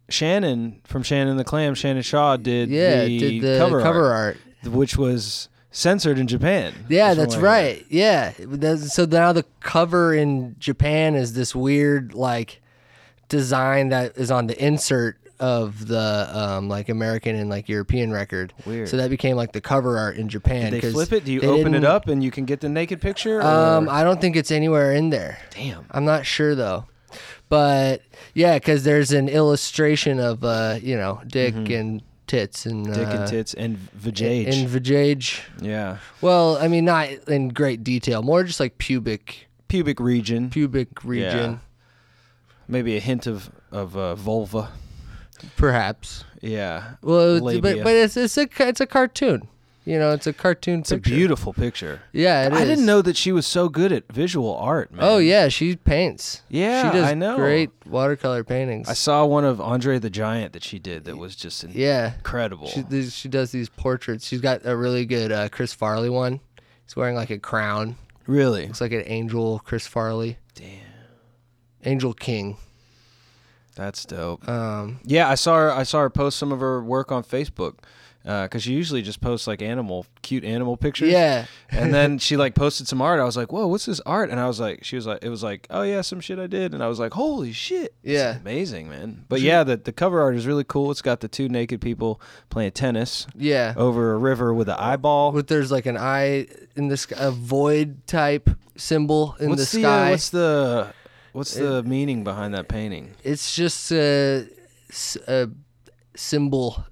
Shannon 0.10 0.82
from 0.84 1.04
Shannon 1.04 1.38
the 1.38 1.44
Clam, 1.44 1.76
Shannon 1.76 2.04
Shaw 2.04 2.38
did 2.38 2.70
Yeah, 2.70 3.06
the, 3.06 3.20
did 3.20 3.42
the 3.42 3.58
cover, 3.58 3.82
cover, 3.82 4.12
art, 4.12 4.38
art. 4.64 4.72
which 4.74 4.98
was 4.98 5.50
censored 5.72 6.20
in 6.20 6.28
Japan. 6.28 6.74
Yeah, 6.90 7.14
that's 7.14 7.36
right. 7.38 7.86
Yeah. 7.90 8.34
That's- 8.40 8.94
So 8.94 9.06
now 9.06 9.32
the 9.34 9.46
cover 9.62 10.14
in 10.14 10.56
Japan 10.60 11.16
is 11.16 11.34
this 11.34 11.56
weird 11.56 12.14
like 12.14 12.62
design 13.30 13.90
that 13.90 14.18
is 14.18 14.30
on 14.30 14.48
the 14.48 14.64
insert 14.64 15.18
of 15.40 15.88
the 15.88 16.30
um, 16.32 16.70
like 16.70 16.90
American 16.90 17.36
and 17.36 17.50
like 17.50 17.68
European 17.68 18.12
record. 18.12 18.54
Weird. 18.66 18.88
So 18.90 18.98
that 18.98 19.10
became 19.10 19.36
like 19.36 19.52
the 19.52 19.62
cover 19.62 19.98
art 19.98 20.16
in 20.18 20.30
Japan. 20.30 20.72
Did 20.72 20.82
they 20.84 20.92
flip 20.92 21.12
it? 21.12 21.26
Do 21.26 21.34
you 21.34 21.42
open 21.42 21.74
it 21.76 21.84
up 21.84 22.08
and 22.08 22.24
you 22.24 22.32
can 22.32 22.46
get 22.46 22.62
the 22.62 22.70
naked 22.70 23.02
picture? 23.02 23.42
Um, 23.42 23.90
I 23.90 24.04
don't 24.04 24.22
think 24.22 24.36
it's 24.36 24.52
anywhere 24.52 24.94
in 24.94 25.10
there. 25.10 25.40
Damn. 25.52 25.86
I'm 25.92 26.06
not 26.06 26.26
sure 26.26 26.56
though. 26.56 26.86
But 27.50 28.02
yeah, 28.34 28.56
because 28.58 28.84
there's 28.84 29.12
an 29.12 29.30
illustration 29.30 30.20
of 30.20 30.44
uh, 30.44 30.80
you 30.82 30.96
know, 30.98 31.22
dick 31.28 31.54
and 31.56 32.02
tits 32.26 32.66
and 32.66 32.86
Mm-hmm. 32.88 32.94
Dick 32.94 33.08
uh, 33.08 33.12
and 33.12 33.28
tits 33.28 33.54
and 33.54 33.78
vajayge. 33.98 34.48
and 34.48 34.70
vajayge. 34.70 35.42
yeah. 35.62 35.98
Well, 36.22 36.58
I 36.58 36.68
mean, 36.68 36.86
not 36.86 37.10
in 37.28 37.50
great 37.50 37.84
detail. 37.84 38.24
More 38.24 38.44
just 38.44 38.60
like 38.60 38.78
pubic 38.78 39.48
Pubic 39.68 40.00
region. 40.00 40.50
pubic 40.50 41.04
region, 41.04 41.60
Maybe 42.68 42.96
a 42.96 43.00
hint 43.00 43.28
of 43.28 43.52
of 43.72 43.98
uh, 43.98 44.16
vulva. 44.16 44.70
Perhaps. 45.56 46.24
Yeah. 46.42 46.96
Well, 47.02 47.36
it's- 47.48 47.62
but 47.62 47.84
but 47.84 47.94
it's 47.96 48.18
it's 48.18 48.38
a 48.38 48.48
it's 48.60 48.82
a 48.82 48.88
cartoon. 48.88 49.48
You 49.86 50.00
know, 50.00 50.12
it's 50.14 50.28
a 50.28 50.32
cartoon 50.32 50.80
It's 50.80 50.94
a 50.94 50.98
beautiful 50.98 51.52
picture. 51.52 52.02
Yeah, 52.14 52.46
it 52.48 52.54
is. 52.54 52.60
I 52.62 52.64
didn't 52.64 52.86
know 52.86 53.02
that 53.02 53.18
she 53.18 53.34
was 53.34 53.46
so 53.46 53.68
good 53.68 53.92
at 53.92 54.10
visual 54.10 54.56
art, 54.56 54.94
man. 54.94 55.04
Oh 55.04 55.18
yeah, 55.18 55.50
she 55.50 55.76
paints. 55.76 56.42
Yeah, 56.48 56.90
she 56.90 56.98
does 56.98 57.10
I 57.10 57.16
know. 57.16 57.36
great 57.36 57.70
watercolor 57.86 58.46
paintings. 58.46 58.88
I 58.88 58.94
saw 58.94 59.26
one 59.26 59.44
of 59.44 59.60
Andre 59.60 60.00
the 60.00 60.10
Giant 60.10 60.54
that 60.54 60.64
she 60.64 60.80
did 60.80 61.04
that 61.04 61.18
was 61.18 61.36
just 61.36 61.66
yeah, 61.66 62.14
incredible. 62.16 62.68
she 62.68 63.10
she 63.10 63.28
does 63.28 63.52
these 63.52 63.68
portraits. 63.68 64.26
She's 64.26 64.40
got 64.40 64.62
a 64.64 64.78
really 64.78 65.06
good 65.06 65.34
uh, 65.34 65.50
Chris 65.50 65.74
Farley 65.74 66.10
one. 66.10 66.40
He's 66.86 66.96
wearing 66.96 67.16
like 67.18 67.30
a 67.30 67.38
crown. 67.40 67.98
really? 68.26 68.68
Looks 68.68 68.80
like 68.80 68.94
an 68.94 69.04
angel. 69.06 69.60
Chris 69.66 69.86
Farley, 69.86 70.38
Damn. 70.56 70.80
Angel 71.84 72.14
King. 72.14 72.56
That's 73.76 74.06
dope. 74.06 74.48
Um, 74.48 75.00
Yeah, 75.04 75.28
I 75.30 75.36
saw 75.36 75.56
her. 75.58 75.72
I 75.72 75.84
saw 75.84 76.00
her 76.02 76.10
post 76.10 76.38
some 76.38 76.52
of 76.52 76.60
her 76.60 76.84
work 76.84 77.12
on 77.12 77.24
Facebook 77.24 77.76
because 78.24 78.64
she 78.64 78.72
usually 78.72 79.02
just 79.02 79.20
posts 79.20 79.48
like 79.48 79.62
animal, 79.62 80.06
cute 80.22 80.46
animal 80.46 80.78
pictures. 80.78 81.12
yeah, 81.12 81.46
and 81.72 81.94
then 81.94 82.18
she 82.26 82.38
like 82.38 82.56
posted 82.56 82.88
some 82.88 83.02
art. 83.02 83.20
I 83.20 83.26
was 83.26 83.36
like, 83.36 83.52
"Whoa, 83.52 83.68
what's 83.68 83.86
this 83.86 84.00
art?" 84.06 84.30
And 84.30 84.40
I 84.40 84.48
was 84.48 84.60
like, 84.62 84.84
"She 84.86 84.96
was 84.96 85.06
like, 85.06 85.24
it 85.24 85.28
was 85.30 85.44
like, 85.44 85.68
oh 85.70 85.82
yeah, 85.82 86.00
some 86.02 86.22
shit 86.22 86.40
I 86.40 86.48
did." 86.48 86.74
And 86.74 86.82
I 86.82 86.88
was 86.88 87.00
like, 87.00 87.14
"Holy 87.14 87.52
shit!" 87.52 87.94
It's 88.04 88.14
Yeah. 88.14 88.38
amazing, 88.40 88.88
man. 88.90 89.26
But 89.28 89.42
yeah, 89.42 89.64
the 89.66 89.76
the 89.76 89.92
cover 89.92 90.22
art 90.22 90.36
is 90.36 90.46
really 90.48 90.64
cool. 90.64 90.90
It's 90.92 91.02
got 91.02 91.20
the 91.20 91.28
two 91.28 91.50
naked 91.50 91.82
people 91.82 92.22
playing 92.50 92.72
tennis 92.72 93.28
yeah. 93.36 93.74
over 93.76 94.14
a 94.14 94.18
river 94.18 94.54
with 94.54 94.70
an 94.70 94.76
eyeball. 94.78 95.32
But 95.34 95.48
there's 95.48 95.72
like 95.72 95.86
an 95.86 95.98
eye 95.98 96.48
in 96.78 96.88
the 96.88 96.96
sky, 96.98 97.18
a 97.20 97.32
void 97.32 98.08
type 98.08 98.50
symbol 98.78 99.36
in 99.40 99.50
what's 99.50 99.72
the 99.74 99.80
the, 99.80 99.86
uh, 99.88 99.90
sky. 99.92 100.10
what's 100.12 100.30
the 100.30 100.94
what's 101.34 101.56
the 101.56 101.84
meaning 101.84 102.24
behind 102.24 102.54
that 102.54 102.68
painting? 102.68 103.12
it's 103.24 103.56
just 103.56 103.92
a 103.92 104.48
symbol, 106.16 106.84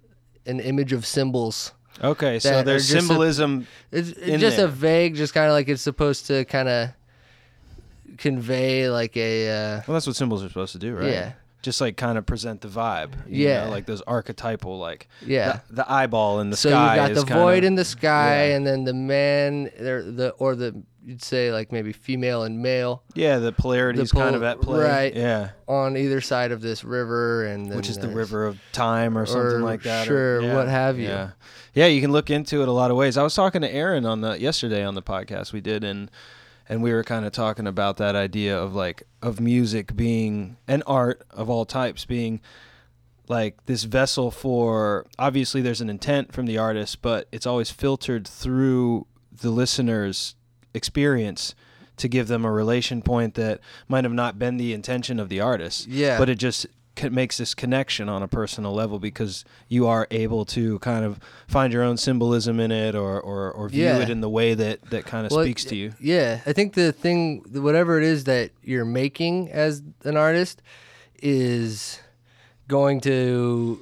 an 0.45 0.59
image 0.59 0.93
of 0.93 1.05
symbols. 1.05 1.73
Okay, 2.03 2.39
so 2.39 2.63
there's 2.63 2.89
just 2.89 2.95
a- 3.03 3.07
symbolism. 3.07 3.67
It's, 3.91 4.09
it's 4.09 4.41
just 4.41 4.57
there. 4.57 4.65
a 4.65 4.69
vague, 4.69 5.15
just 5.15 5.33
kind 5.33 5.47
of 5.47 5.53
like 5.53 5.69
it's 5.69 5.81
supposed 5.81 6.27
to 6.27 6.45
kind 6.45 6.67
of 6.67 6.89
convey 8.17 8.89
like 8.89 9.15
a 9.17 9.49
uh, 9.49 9.81
well, 9.87 9.93
that's 9.93 10.07
what 10.07 10.15
symbols 10.15 10.43
are 10.43 10.47
supposed 10.47 10.73
to 10.73 10.79
do, 10.79 10.95
right? 10.95 11.11
yeah, 11.11 11.31
Just 11.61 11.79
like 11.81 11.95
kind 11.97 12.17
of 12.17 12.25
present 12.25 12.61
the 12.61 12.67
vibe. 12.67 13.11
you 13.27 13.47
Yeah. 13.47 13.65
know, 13.65 13.71
like 13.71 13.85
those 13.85 14.01
archetypal, 14.01 14.79
like 14.79 15.07
yeah. 15.25 15.59
the, 15.69 15.75
the 15.77 15.91
eyeball 15.91 16.39
in 16.39 16.49
the 16.49 16.57
so 16.57 16.69
sky. 16.69 16.95
you've 16.95 16.95
got 17.03 17.11
is 17.11 17.17
the 17.21 17.27
kinda- 17.27 17.43
void 17.43 17.63
in 17.63 17.75
the 17.75 17.85
sky, 17.85 18.47
yeah. 18.47 18.55
and 18.55 18.65
then 18.65 18.83
the 18.83 18.93
man, 18.93 19.69
there 19.79 20.01
the 20.03 20.29
or 20.31 20.55
the 20.55 20.81
you'd 21.03 21.23
say 21.23 21.51
like 21.51 21.71
maybe 21.71 21.91
female 21.93 22.43
and 22.43 22.59
male 22.61 23.01
Yeah, 23.15 23.39
the 23.39 23.51
polarity 23.51 23.99
is 24.01 24.11
The 24.11 24.17
kind 24.17 24.35
of 24.35 24.41
pol- 24.41 24.49
at 24.51 24.61
play. 24.61 24.79
right. 24.79 25.15
Yeah. 25.15 25.49
on 25.67 25.97
either 25.97 26.21
side 26.21 26.51
of 26.51 26.61
this 26.61 26.83
river, 26.83 27.45
and 27.45 27.73
Which 27.75 27.89
is 27.89 27.97
the 27.97 28.07
river 28.09 28.45
of 28.45 28.59
time 28.71 29.17
or 29.17 29.25
something 29.25 29.57
or 29.57 29.61
like 29.61 29.83
that. 29.83 30.05
sure, 30.07 30.37
or, 30.37 30.41
yeah, 30.41 30.55
what 30.55 30.67
have 30.67 30.97
you. 30.99 31.07
Yeah. 31.07 31.29
Yeah, 31.73 31.85
you 31.87 32.01
can 32.01 32.11
look 32.11 32.29
into 32.29 32.61
it 32.61 32.67
a 32.67 32.71
lot 32.71 32.91
of 32.91 32.97
ways. 32.97 33.17
I 33.17 33.23
was 33.23 33.33
talking 33.33 33.61
to 33.61 33.71
Aaron 33.73 34.05
on 34.05 34.21
the 34.21 34.39
yesterday 34.39 34.83
on 34.83 34.93
the 34.95 35.01
podcast 35.01 35.53
we 35.53 35.61
did 35.61 35.83
and 35.83 36.11
and 36.71 36.81
we 36.81 36.93
were 36.93 37.03
kind 37.03 37.25
of 37.25 37.33
talking 37.33 37.67
about 37.67 37.97
that 37.97 38.15
idea 38.15 38.57
of 38.57 38.73
like 38.73 39.03
of 39.21 39.41
music 39.41 39.93
being 39.93 40.55
and 40.69 40.81
art 40.87 41.21
of 41.29 41.49
all 41.49 41.65
types 41.65 42.05
being 42.05 42.39
like 43.27 43.65
this 43.65 43.83
vessel 43.83 44.31
for 44.31 45.05
obviously 45.19 45.61
there's 45.61 45.81
an 45.81 45.89
intent 45.89 46.31
from 46.31 46.45
the 46.45 46.57
artist, 46.57 47.01
but 47.01 47.27
it's 47.29 47.45
always 47.45 47.69
filtered 47.69 48.25
through 48.25 49.05
the 49.33 49.49
listener's 49.49 50.35
experience 50.73 51.55
to 51.97 52.07
give 52.07 52.29
them 52.29 52.45
a 52.45 52.51
relation 52.51 53.01
point 53.01 53.33
that 53.33 53.59
might 53.89 54.05
have 54.05 54.13
not 54.13 54.39
been 54.39 54.55
the 54.55 54.71
intention 54.71 55.19
of 55.19 55.27
the 55.27 55.41
artist. 55.41 55.87
Yeah. 55.87 56.17
But 56.17 56.29
it 56.29 56.35
just 56.35 56.67
makes 57.09 57.37
this 57.37 57.53
connection 57.55 58.09
on 58.09 58.21
a 58.21 58.27
personal 58.27 58.73
level 58.73 58.99
because 58.99 59.45
you 59.69 59.87
are 59.87 60.07
able 60.11 60.45
to 60.45 60.77
kind 60.79 61.05
of 61.05 61.19
find 61.47 61.71
your 61.73 61.83
own 61.83 61.97
symbolism 61.97 62.59
in 62.59 62.71
it 62.71 62.95
or, 62.95 63.19
or, 63.21 63.51
or 63.51 63.69
view 63.69 63.85
Yeah. 63.85 63.99
it 63.99 64.09
in 64.09 64.21
the 64.21 64.29
way 64.29 64.53
that, 64.53 64.81
that 64.91 65.05
kind 65.05 65.25
of 65.25 65.31
Well, 65.31 65.43
speaks 65.45 65.63
to 65.65 65.75
you. 65.75 65.93
Yeah, 66.01 66.41
I 66.45 66.53
think 66.53 66.73
the 66.73 66.91
thing, 66.91 67.43
whatever 67.53 67.97
it 67.97 68.03
is 68.03 68.25
that 68.25 68.51
you're 68.61 68.83
making 68.85 69.49
as 69.51 69.81
an 70.03 70.17
artist, 70.17 70.61
is 71.21 71.99
going 72.67 72.99
to 73.01 73.79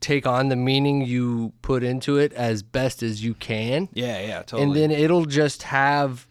take 0.00 0.26
on 0.26 0.48
the 0.48 0.56
meaning 0.56 1.00
you 1.04 1.52
put 1.62 1.82
into 1.84 2.16
it 2.18 2.32
as 2.32 2.62
best 2.62 3.02
as 3.02 3.22
you 3.24 3.34
can, 3.34 3.88
Yeah, 3.92 4.20
yeah, 4.20 4.42
totally. 4.42 4.62
and 4.62 4.74
then 4.76 4.90
it'll 4.90 5.24
just 5.26 5.62
have. 5.64 6.26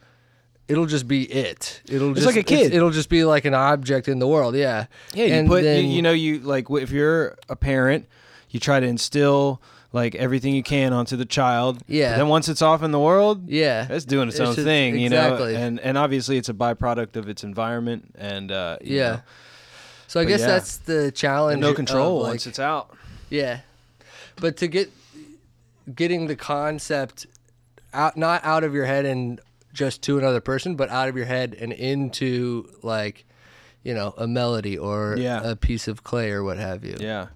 It'll 0.71 0.85
just 0.85 1.07
be 1.07 1.23
it. 1.23 1.81
It'll 1.89 2.11
It's 2.11 2.21
just 2.21 2.27
like 2.27 2.37
a 2.37 2.43
kid. 2.43 2.73
It'll 2.73 2.91
just 2.91 3.09
be 3.09 3.23
like 3.25 3.45
an 3.45 3.53
object 3.53 4.07
in 4.07 4.19
the 4.19 4.27
world. 4.27 4.55
Yeah. 4.55 4.85
Yeah, 5.13 5.25
you 5.25 5.33
And 5.33 5.47
put 5.47 5.63
then- 5.63 5.85
you, 5.85 5.91
you 5.97 6.01
know 6.01 6.11
you 6.13 6.39
like 6.39 6.65
if 6.69 6.91
you're 6.91 7.37
a 7.49 7.55
parent, 7.55 8.07
you 8.49 8.59
try 8.59 8.79
to 8.79 8.85
instill 8.87 9.61
like 9.93 10.15
everything 10.15 10.55
you 10.55 10.63
can 10.63 10.93
onto 10.93 11.17
the 11.17 11.25
child. 11.25 11.79
Yeah. 11.87 12.11
But 12.13 12.17
then 12.19 12.27
once 12.29 12.47
it's 12.47 12.61
off 12.61 12.81
in 12.83 12.91
the 12.91 12.99
world, 12.99 13.49
Yeah. 13.49 13.87
it's 13.89 14.05
doing 14.05 14.29
its, 14.29 14.39
It's 14.39 14.47
own 14.49 14.55
just- 14.55 14.65
thing, 14.65 14.97
you 14.97 15.09
know. 15.09 15.43
And 15.43 15.79
and 15.81 15.97
obviously 15.97 16.37
it's 16.37 16.47
a 16.49 16.53
byproduct 16.53 17.17
of 17.17 17.27
its 17.27 17.43
environment 17.43 18.15
and 18.17 18.51
uh 18.51 18.77
you 18.81 18.97
Yeah. 18.97 19.09
know, 19.11 19.21
So 20.07 20.19
I 20.19 20.23
But 20.23 20.29
guess 20.29 20.39
yeah. 20.41 20.47
that's 20.47 20.77
the 20.77 21.11
challenge. 21.11 21.53
and 21.55 21.61
no 21.61 21.69
of, 21.71 21.75
control 21.75 22.21
like- 22.21 22.29
once 22.31 22.47
it's 22.47 22.59
out. 22.59 22.95
Yeah, 23.29 23.59
but 24.37 24.55
to 24.57 24.67
get 24.67 24.89
getting 25.95 26.27
the 26.27 26.35
concept 26.35 27.25
out, 27.93 28.15
not 28.15 28.43
out 28.45 28.63
of 28.63 28.73
your 28.73 28.85
head 28.85 29.03
and 29.05 29.39
just 29.73 30.01
to 30.03 30.17
another 30.17 30.41
person, 30.41 30.75
but 30.75 30.89
out 30.89 31.07
of 31.09 31.15
your 31.15 31.25
head 31.25 31.55
and 31.59 31.71
into 31.71 32.69
like, 32.83 33.25
you 33.83 33.93
know, 33.93 34.13
a 34.17 34.27
melody 34.27 34.77
or 34.77 35.15
Yeah. 35.17 35.41
a 35.43 35.55
piece 35.55 35.87
of 35.87 36.03
clay 36.03 36.31
or 36.31 36.43
what 36.43 36.57
have 36.57 36.83
you. 36.83 36.95
Yeah. 36.99 37.27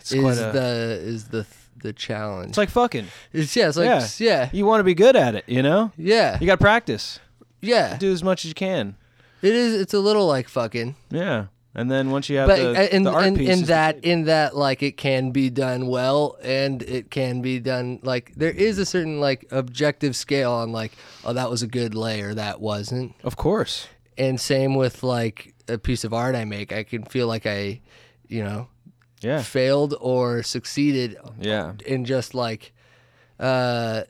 It's 0.00 0.12
is 0.12 0.40
a, 0.40 0.52
the 0.52 0.98
is 1.02 1.24
the 1.28 1.46
the 1.82 1.92
challenge? 1.92 2.50
it's 2.50 2.58
like 2.58 2.70
fucking. 2.70 3.06
It's 3.32 3.54
yeah, 3.56 3.68
it's 3.68 3.76
like 3.76 3.86
Yeah. 3.86 4.06
yeah, 4.18 4.50
You 4.52 4.64
want 4.66 4.80
to 4.80 4.84
be 4.84 4.94
good 4.94 5.16
at 5.16 5.34
it, 5.34 5.44
you 5.46 5.62
know? 5.62 5.92
yeah, 5.96 6.38
You 6.40 6.46
got 6.46 6.54
to 6.58 6.62
practice. 6.64 7.18
yeah. 7.60 7.96
Do 7.98 8.12
as 8.12 8.22
much 8.22 8.44
as 8.44 8.48
you 8.50 8.54
can. 8.54 8.96
It 9.42 9.52
is. 9.54 9.74
It's 9.80 9.92
a 9.94 9.98
little 10.00 10.26
like 10.26 10.48
fucking. 10.48 10.96
Yeah. 11.10 11.46
And 11.78 11.90
then 11.90 12.10
once 12.10 12.28
you 12.30 12.38
have 12.38 12.48
but 12.48 12.56
the, 12.56 12.96
in 12.96 13.02
the 13.04 13.12
art 13.12 13.26
in, 13.26 13.38
in 13.40 13.62
that 13.64 14.02
in 14.02 14.24
that 14.24 14.56
like 14.56 14.82
it 14.82 14.96
can 14.96 15.30
be 15.30 15.50
done 15.50 15.86
well 15.86 16.38
and 16.42 16.82
it 16.82 17.10
can 17.10 17.42
be 17.42 17.60
done 17.60 18.00
like 18.02 18.32
there 18.34 18.50
is 18.50 18.78
a 18.78 18.86
certain 18.86 19.20
like 19.20 19.46
objective 19.50 20.16
scale 20.16 20.52
on 20.52 20.72
like 20.72 20.92
oh 21.24 21.34
that 21.34 21.50
was 21.50 21.62
a 21.62 21.66
good 21.66 21.94
layer 21.94 22.32
that 22.32 22.60
wasn't 22.62 23.14
of 23.24 23.36
course. 23.36 23.88
and 24.16 24.40
same 24.40 24.74
with 24.74 25.02
like 25.02 25.54
a 25.68 25.76
piece 25.76 26.02
of 26.02 26.14
art 26.14 26.34
I 26.34 26.44
make 26.46 26.72
I 26.72 26.82
can 26.82 27.04
feel 27.04 27.26
like 27.28 27.44
I 27.46 27.82
you 28.26 28.42
know 28.42 28.68
Yeah. 29.20 29.42
failed 29.42 29.94
or 30.00 30.42
succeeded 30.42 31.18
Yeah. 31.38 31.74
in 31.84 32.06
just 32.06 32.34
like 32.34 32.72
uh 33.38 34.04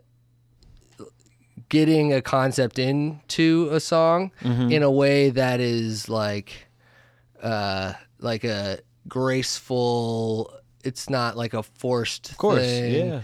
getting 1.69 2.13
a 2.13 2.23
concept 2.23 2.79
into 2.79 3.69
a 3.73 3.81
song 3.81 4.31
Mm-hmm. 4.43 4.71
in 4.71 4.83
a 4.83 4.91
way 4.91 5.31
that 5.31 5.59
is 5.61 6.09
like 6.09 6.66
uh 7.43 7.93
like 8.19 8.45
a 8.45 8.79
graceful 9.09 10.53
it's 10.85 11.09
not 11.11 11.37
like 11.37 11.55
a 11.55 11.63
forced 11.63 12.31
Of 12.31 12.39
course. 12.39 12.63
thing. 12.63 13.09
Yeah. 13.09 13.21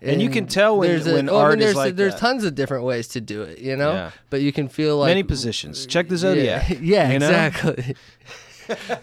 And 0.00 0.20
you 0.20 0.30
can 0.30 0.46
tell 0.46 0.78
when- 0.78 0.88
there's 0.88 1.04
when 1.06 1.28
I 1.28 1.32
mean, 1.32 1.40
art 1.40 1.60
is 1.60 1.74
like 1.76 1.94
there's 1.96 2.14
that. 2.14 2.20
tons 2.20 2.44
of 2.44 2.54
different 2.54 2.84
ways 2.84 3.08
to 3.08 3.20
do 3.20 3.42
it 3.42 3.58
you 3.58 3.76
know 3.76 3.92
Yeah. 3.92 4.10
but 4.30 4.40
you 4.40 4.52
can 4.52 4.68
feel 4.68 4.98
like 4.98 5.08
Many 5.10 5.22
positions. 5.22 5.86
Check 5.86 6.08
the 6.08 6.16
zodiac. 6.16 6.70
yeah, 6.70 6.76
yeah 6.80 7.08
exactly 7.10 7.94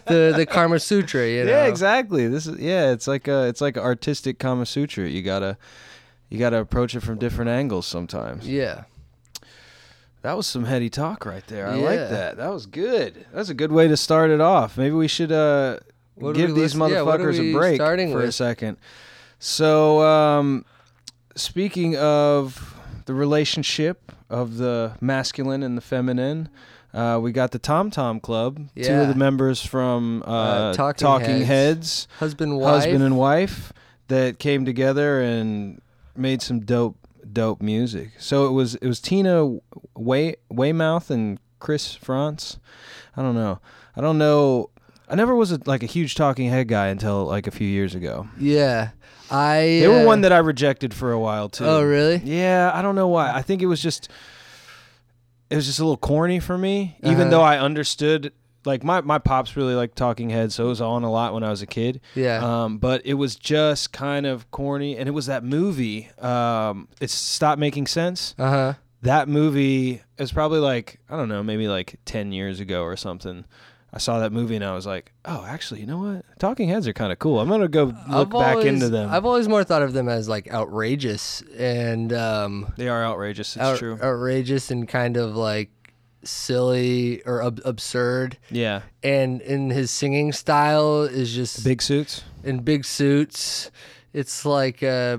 the 0.06 0.32
the 0.36 0.46
Kama 0.46 0.78
Sutra 0.78 1.26
you 1.26 1.44
know 1.44 1.50
Yeah, 1.50 1.64
exactly. 1.66 2.26
This 2.28 2.46
is 2.46 2.58
yeah. 2.58 2.92
It's 2.92 3.06
like 3.06 3.28
a 3.28 3.46
it's 3.46 3.60
like 3.60 3.76
artistic 3.78 4.38
Kama 4.38 4.66
Sutra. 4.66 5.08
You 5.08 5.22
gotta 5.22 5.56
you 6.28 6.38
gotta 6.38 6.58
approach 6.58 6.94
it 6.94 7.00
from 7.00 7.18
different 7.18 7.50
angles 7.50 7.86
sometimes. 7.86 8.46
yeah 8.48 8.84
That 10.22 10.36
was 10.36 10.46
some 10.46 10.64
heady 10.64 10.90
talk 10.90 11.24
right 11.24 11.46
there. 11.46 11.66
I 11.66 11.76
Yeah. 11.76 11.84
like 11.84 12.10
that. 12.10 12.36
That 12.36 12.52
was 12.52 12.66
good. 12.66 13.24
That's 13.32 13.48
a 13.48 13.54
good 13.54 13.72
way 13.72 13.88
to 13.88 13.96
start 13.96 14.30
it 14.30 14.40
off. 14.40 14.76
Maybe 14.76 14.94
we 14.94 15.08
should 15.08 15.32
uh 15.32 15.78
What 16.16 16.30
are 16.30 16.32
give 16.34 16.50
we 16.50 16.60
these 16.60 16.74
listen- 16.76 16.92
yeah, 16.94 17.02
what 17.02 17.20
are 17.20 17.24
motherfuckers 17.32 17.38
we 17.38 17.50
a 17.54 17.56
break 17.56 17.74
starting 17.76 18.12
for 18.12 18.20
a 18.20 18.26
with? 18.26 18.34
second. 18.34 18.76
So 19.38 20.02
um 20.02 20.64
speaking 21.36 21.96
of 21.96 22.74
the 23.06 23.14
relationship 23.14 24.12
of 24.28 24.58
the 24.58 24.92
masculine 25.00 25.62
and 25.62 25.76
the 25.76 25.82
feminine. 25.82 26.48
Uh, 26.92 27.18
we 27.22 27.30
got 27.32 27.52
the 27.52 27.58
Tom 27.58 27.88
Tom 27.90 28.18
Club. 28.20 28.56
Two 28.74 28.82
Yeah. 28.82 29.02
of 29.02 29.08
the 29.08 29.14
members 29.14 29.64
from 29.64 30.22
uh, 30.26 30.30
Uh, 30.30 30.72
Talking 30.74 31.06
Talking 31.06 31.42
Heads. 31.42 31.46
Heads 31.46 32.08
husband 32.18 32.58
wife 32.58 32.82
husband 32.84 33.02
and 33.04 33.16
wife 33.16 33.72
that 34.08 34.38
came 34.40 34.64
together 34.64 35.20
and 35.20 35.80
made 36.16 36.42
some 36.42 36.60
dope 36.60 36.96
dope 37.32 37.60
music. 37.62 38.10
So 38.18 38.46
it 38.46 38.50
was 38.52 38.74
it 38.76 38.86
was 38.86 39.00
Tina 39.00 39.58
Way 39.94 40.36
Weymouth 40.50 41.10
and 41.10 41.38
Chris 41.58 41.94
Frantz. 41.94 42.58
I 43.16 43.22
don't 43.22 43.34
know. 43.34 43.60
I 43.96 44.00
don't 44.00 44.18
know. 44.18 44.70
I 45.08 45.14
never 45.16 45.34
was 45.34 45.50
a, 45.52 45.58
like 45.66 45.82
a 45.82 45.86
huge 45.86 46.14
Talking 46.14 46.48
Head 46.48 46.68
guy 46.68 46.86
until 46.88 47.24
like 47.26 47.46
a 47.46 47.50
few 47.50 47.66
years 47.66 47.94
ago. 47.94 48.28
yeah 48.38 48.90
I 49.30 49.60
They 49.82 49.88
were 49.88 50.02
uh, 50.02 50.06
one 50.06 50.20
that 50.22 50.32
I 50.32 50.38
rejected 50.38 50.92
for 50.94 51.12
a 51.12 51.18
while 51.18 51.48
too. 51.48 51.64
oh 51.64 51.82
really 51.82 52.16
Yeah, 52.24 52.70
I 52.74 52.80
don't 52.82 52.94
know 52.94 53.08
why. 53.08 53.30
I 53.32 53.42
think 53.42 53.60
it 53.62 53.66
was 53.66 53.82
just 53.82 54.08
it 55.50 55.56
was 55.56 55.66
just 55.66 55.80
a 55.80 55.82
little 55.82 55.96
corny 55.96 56.38
for 56.40 56.56
me, 56.56 56.96
even 57.02 57.22
Uh-huh. 57.22 57.30
though 57.30 57.42
I 57.42 57.58
understood 57.58 58.32
like 58.64 58.84
my 58.84 59.00
my 59.00 59.18
pops 59.18 59.56
really 59.56 59.74
liked 59.74 59.96
Talking 59.96 60.30
Heads, 60.30 60.54
so 60.54 60.66
it 60.66 60.68
was 60.68 60.80
on 60.80 61.02
a 61.02 61.10
lot 61.10 61.32
when 61.34 61.42
I 61.42 61.50
was 61.50 61.62
a 61.62 61.66
kid. 61.66 62.00
Yeah. 62.14 62.38
Um, 62.64 62.78
but 62.78 63.02
it 63.04 63.14
was 63.14 63.36
just 63.36 63.92
kind 63.92 64.26
of 64.26 64.50
corny, 64.50 64.96
and 64.96 65.08
it 65.08 65.12
was 65.12 65.26
that 65.26 65.44
movie. 65.44 66.10
Um, 66.18 66.88
it's 67.00 67.14
Stop 67.14 67.58
Making 67.58 67.86
Sense. 67.86 68.34
Uh 68.38 68.50
huh. 68.50 68.74
That 69.02 69.28
movie 69.28 70.02
is 70.18 70.30
probably 70.30 70.58
like 70.60 71.00
I 71.08 71.16
don't 71.16 71.28
know, 71.28 71.42
maybe 71.42 71.68
like 71.68 71.98
ten 72.04 72.32
years 72.32 72.60
ago 72.60 72.82
or 72.82 72.96
something. 72.96 73.44
I 73.92 73.98
saw 73.98 74.20
that 74.20 74.30
movie 74.30 74.54
and 74.54 74.64
I 74.64 74.72
was 74.72 74.86
like, 74.86 75.12
oh, 75.24 75.44
actually, 75.44 75.80
you 75.80 75.86
know 75.86 75.98
what? 75.98 76.24
Talking 76.38 76.68
Heads 76.68 76.86
are 76.86 76.92
kind 76.92 77.10
of 77.10 77.18
cool. 77.18 77.40
I'm 77.40 77.48
gonna 77.48 77.66
go 77.66 77.84
look 77.84 77.96
I've 78.08 78.30
back 78.30 78.56
always- 78.56 78.66
into 78.66 78.88
them. 78.88 79.10
I've 79.10 79.24
always 79.26 79.48
more 79.48 79.64
thought 79.64 79.82
of 79.82 79.94
them 79.94 80.08
as 80.08 80.28
like 80.28 80.52
outrageous 80.52 81.42
and 81.58 82.12
um, 82.12 82.72
they 82.76 82.88
are 82.88 83.02
outrageous. 83.04 83.56
It's 83.56 83.62
out- 83.64 83.78
true. 83.78 83.98
outrageous 84.00 84.70
and 84.70 84.86
kind 84.88 85.16
of 85.16 85.34
like 85.34 85.70
silly 86.24 87.22
or 87.24 87.42
ab- 87.42 87.60
absurd. 87.64 88.38
yeah, 88.50 88.82
And 89.02 89.40
in 89.42 89.70
his 89.70 89.90
singing 89.90 90.32
style 90.32 91.02
is 91.02 91.34
just 91.34 91.64
big 91.64 91.80
suits 91.82 92.22
in 92.44 92.60
big 92.60 92.84
suits. 92.84 93.70
It's 94.12 94.44
like 94.44 94.82
uh, 94.82 95.18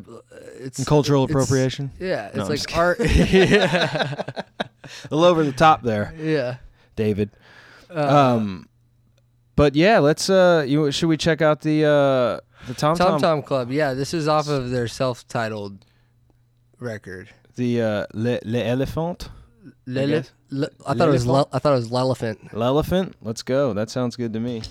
it's 0.59 0.79
and 0.79 0.87
cultural 0.87 1.23
it's- 1.23 1.33
appropriation. 1.33 1.91
Yeah, 1.99 2.27
it's 2.27 2.35
No, 2.37 2.45
like 2.47 2.77
art. 2.77 2.99
yeah, 3.15 4.21
A 4.59 5.15
little 5.15 5.23
over 5.25 5.43
the 5.43 5.53
top 5.53 5.81
there, 5.83 6.13
yeah. 6.19 6.57
David. 6.95 7.29
Uh, 7.89 8.35
Um, 8.35 8.67
but 9.55 9.75
yeah, 9.75 9.99
let's. 9.99 10.29
Uh, 10.29 10.65
you 10.67 10.91
should 10.91 11.07
we 11.07 11.17
check 11.17 11.41
out 11.41 11.61
the 11.61 11.85
uh 11.85 12.39
the 12.67 12.73
Tom 12.73 12.95
Tom 12.97 13.11
Tom, 13.11 13.21
Tom 13.21 13.41
Club. 13.43 13.71
Yeah, 13.71 13.93
this 13.93 14.13
is 14.13 14.27
off 14.27 14.47
of 14.49 14.69
their 14.71 14.87
self-titled 14.87 15.85
record. 16.79 17.29
the 17.55 17.81
uh 17.81 18.05
Le, 18.13 18.39
Le 18.43 18.63
Elephant 18.63 19.29
Lele- 19.85 20.23
guess. 20.51 20.59
Le- 20.59 20.69
I 20.85 20.93
thought 20.93 21.07
it 21.09 21.11
was. 21.11 21.25
Le- 21.25 21.47
I 21.51 21.59
thought 21.59 21.73
it 21.73 21.77
was 21.77 21.89
Lelephant. 21.89 22.53
L'Elephant. 22.53 23.15
Let's 23.21 23.41
go. 23.43 23.73
That 23.73 23.89
sounds 23.89 24.15
good 24.15 24.33
to 24.33 24.39
me. 24.39 24.61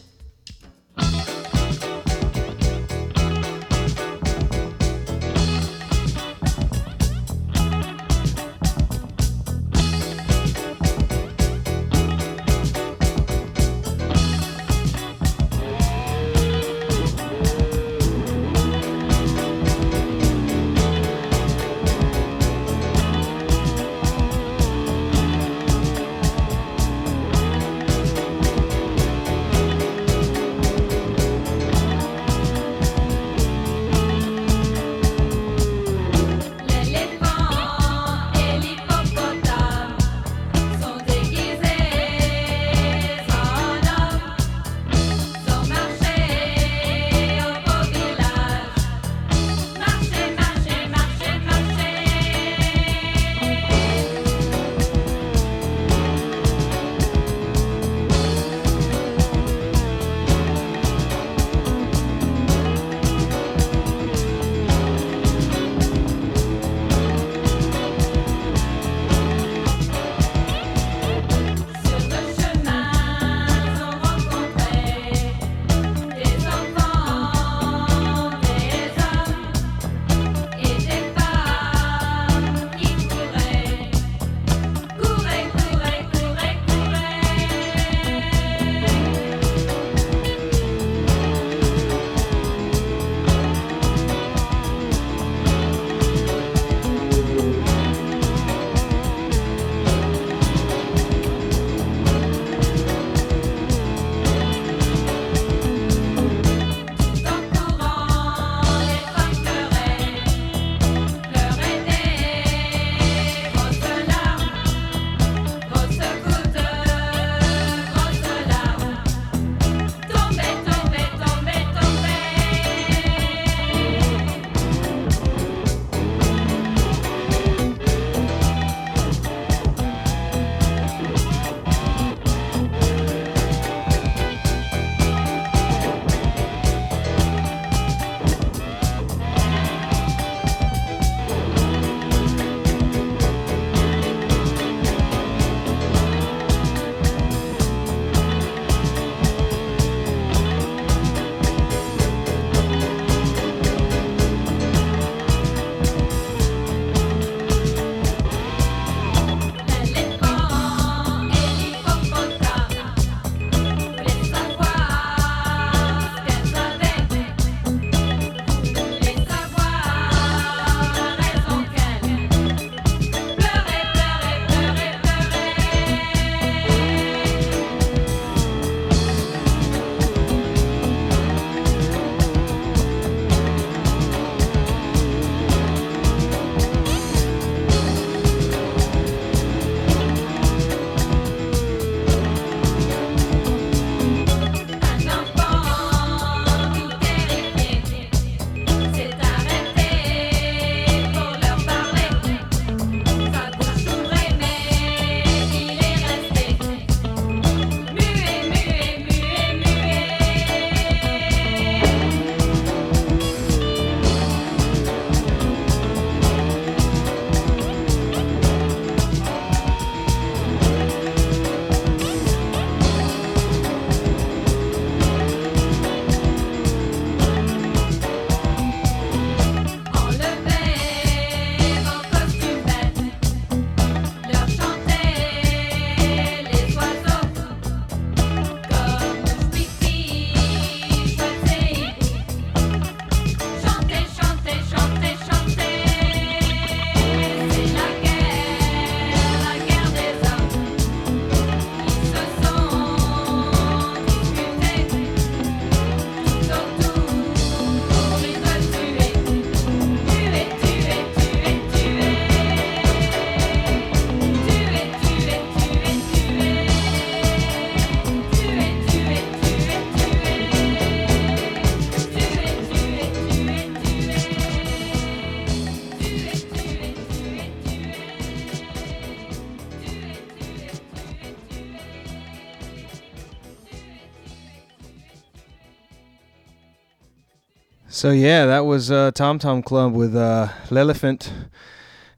So 288.00 288.12
yeah, 288.12 288.46
that 288.46 288.64
was 288.64 288.90
uh, 288.90 289.10
Tom 289.10 289.38
Tom 289.38 289.62
Club 289.62 289.92
with 289.92 290.16
uh, 290.16 290.48
L'Elephant, 290.70 291.30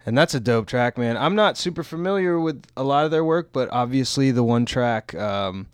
and 0.07 0.17
that's 0.17 0.33
a 0.33 0.39
dope 0.39 0.69
track, 0.69 0.97
man. 0.97 1.17
I'm 1.17 1.35
not 1.35 1.59
super 1.59 1.83
familiar 1.83 2.39
with 2.39 2.63
a 2.77 2.85
lot 2.85 3.05
of 3.05 3.11
their 3.11 3.25
work, 3.25 3.49
but 3.53 3.69
obviously 3.73 4.31
the 4.31 4.45
one 4.45 4.65
track 4.65 5.13
um, 5.17 5.67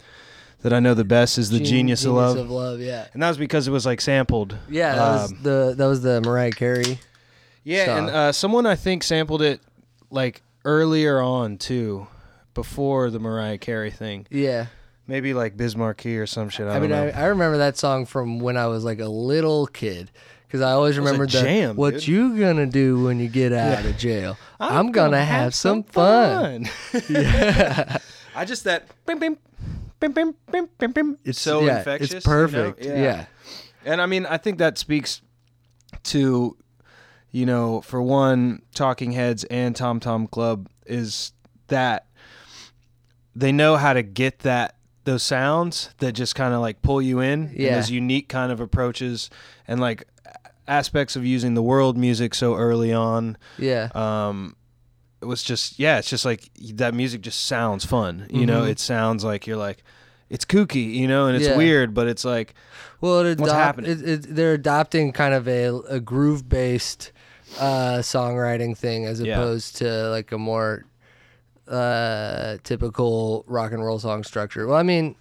that 0.62 0.72
I 0.72 0.80
know 0.80 0.94
the 0.94 1.04
best 1.04 1.36
is 1.36 1.50
the 1.50 1.58
Gen- 1.58 1.66
Genius, 1.66 2.06
of 2.06 2.14
Love, 2.14 2.38
of 2.38 2.50
Love, 2.50 2.80
yeah. 2.80 3.08
and 3.12 3.22
that 3.22 3.28
was 3.28 3.36
because 3.36 3.68
it 3.68 3.70
was 3.70 3.84
like 3.84 4.00
sampled. 4.00 4.56
Yeah, 4.70 4.94
that 4.94 5.12
was 5.12 5.30
Um, 5.30 5.38
the 5.42 5.74
that 5.76 5.86
was 5.86 6.00
the 6.00 6.22
Mariah 6.22 6.52
Carey. 6.52 7.00
Yeah, 7.62 7.98
and 7.98 8.08
uh, 8.08 8.32
someone 8.32 8.64
I 8.64 8.76
think 8.76 9.02
sampled 9.02 9.42
it 9.42 9.60
like 10.10 10.40
earlier 10.64 11.20
on 11.20 11.58
too, 11.58 12.06
before 12.54 13.10
the 13.10 13.18
Mariah 13.18 13.58
Carey 13.58 13.90
thing. 13.90 14.26
Yeah. 14.30 14.68
Maybe 15.08 15.34
like 15.34 15.56
Biz 15.56 15.74
Markie 15.74 16.18
or 16.18 16.26
some 16.26 16.50
shit. 16.50 16.66
I, 16.66 16.70
I, 16.70 16.72
don't 16.74 16.82
mean, 16.82 16.90
know. 16.90 17.06
I, 17.06 17.22
I 17.22 17.24
remember 17.26 17.58
that 17.58 17.78
song 17.78 18.04
from 18.06 18.38
when 18.38 18.56
I 18.56 18.66
was 18.66 18.84
like 18.84 19.00
a 19.00 19.08
little 19.08 19.66
kid. 19.66 20.10
Because 20.46 20.62
I 20.62 20.72
always 20.72 20.96
remembered 20.96 21.30
the 21.30 21.42
jam, 21.42 21.76
what 21.76 21.94
dude." 21.94 22.08
you 22.08 22.38
gonna 22.38 22.64
do 22.64 23.04
when 23.04 23.20
you 23.20 23.28
get 23.28 23.52
out 23.52 23.84
Yeah. 23.84 23.90
of 23.90 23.98
jail. 23.98 24.38
I'm, 24.58 24.92
gonna, 24.92 25.22
have, 25.22 25.54
some 25.54 25.82
fun. 25.82 26.64
fun. 26.64 27.02
yeah, 27.10 27.98
I 28.34 28.46
just 28.46 28.64
that 28.64 28.86
bim 29.04 29.18
bim 29.18 29.36
bim 30.00 30.12
bim 30.12 30.34
bim 30.50 30.68
bim 30.78 30.92
bim. 30.92 31.18
It's 31.22 31.38
so 31.38 31.66
yeah, 31.66 31.80
infectious. 31.80 32.14
It's 32.14 32.26
you 32.26 32.32
know? 32.32 32.46
perfect. 32.48 32.82
yeah. 32.82 33.26
And 33.84 34.00
I 34.00 34.06
mean, 34.06 34.24
I 34.24 34.38
think 34.38 34.56
that 34.58 34.78
speaks 34.78 35.20
to, 36.04 36.56
you 37.30 37.44
know, 37.44 37.82
for 37.82 38.00
one, 38.00 38.62
Talking 38.74 39.12
Heads 39.12 39.44
and 39.44 39.76
Tom 39.76 40.00
Tom 40.00 40.26
Club 40.26 40.70
is 40.86 41.32
that 41.66 42.06
they 43.36 43.52
know 43.52 43.76
how 43.76 43.92
to 43.92 44.02
get 44.02 44.38
that 44.40 44.76
those 45.08 45.22
sounds 45.22 45.90
that 45.98 46.12
just 46.12 46.34
kind 46.34 46.52
of 46.54 46.60
like 46.60 46.82
pull 46.82 47.00
you 47.02 47.20
in. 47.20 47.48
and 47.48 47.56
Yeah. 47.56 47.74
those 47.76 47.90
unique 47.90 48.28
kind 48.28 48.52
of 48.52 48.60
approaches 48.60 49.30
and 49.66 49.80
like 49.80 50.04
aspects 50.66 51.16
of 51.16 51.24
using 51.24 51.54
the 51.54 51.62
world 51.62 51.96
music 51.96 52.34
so 52.34 52.54
early 52.56 52.92
on. 52.92 53.36
yeah. 53.58 53.88
Um, 53.94 54.54
it 55.20 55.24
was 55.24 55.42
just 55.42 55.78
yeah, 55.78 55.98
it's 55.98 56.08
just 56.10 56.24
like 56.24 56.48
that 56.74 56.94
music 56.94 57.22
just 57.22 57.46
sounds 57.46 57.84
fun. 57.84 58.26
You 58.30 58.46
know, 58.46 58.62
Mhm. 58.62 58.70
it 58.70 58.78
sounds 58.78 59.24
like 59.24 59.46
you're 59.46 59.56
like. 59.56 59.82
It's 60.30 60.44
kooky, 60.44 60.92
you 60.94 61.08
know, 61.08 61.26
and 61.26 61.34
it's 61.38 61.46
Yeah. 61.48 61.56
weird, 61.56 61.94
but 61.94 62.06
it's 62.06 62.22
like 62.22 62.54
Well, 63.00 63.20
it 63.20 63.40
What's 63.40 63.50
happening? 63.50 63.90
It, 63.90 64.06
it, 64.08 64.34
they're 64.36 64.52
adopting 64.52 65.10
kind 65.12 65.32
of 65.32 65.48
a, 65.48 65.68
a 65.88 66.00
groove 66.00 66.50
based 66.50 67.12
uh, 67.58 68.00
songwriting 68.02 68.76
thing 68.76 69.06
as 69.06 69.20
Yeah. 69.22 69.32
opposed 69.38 69.76
to 69.76 70.10
like 70.10 70.30
a 70.30 70.36
more 70.36 70.84
uh, 71.68 72.58
typical 72.64 73.44
rock 73.46 73.72
and 73.72 73.84
roll 73.84 73.98
song 73.98 74.24
structure. 74.24 74.66
Well, 74.66 74.76
I 74.76 74.82
mean, 74.82 75.14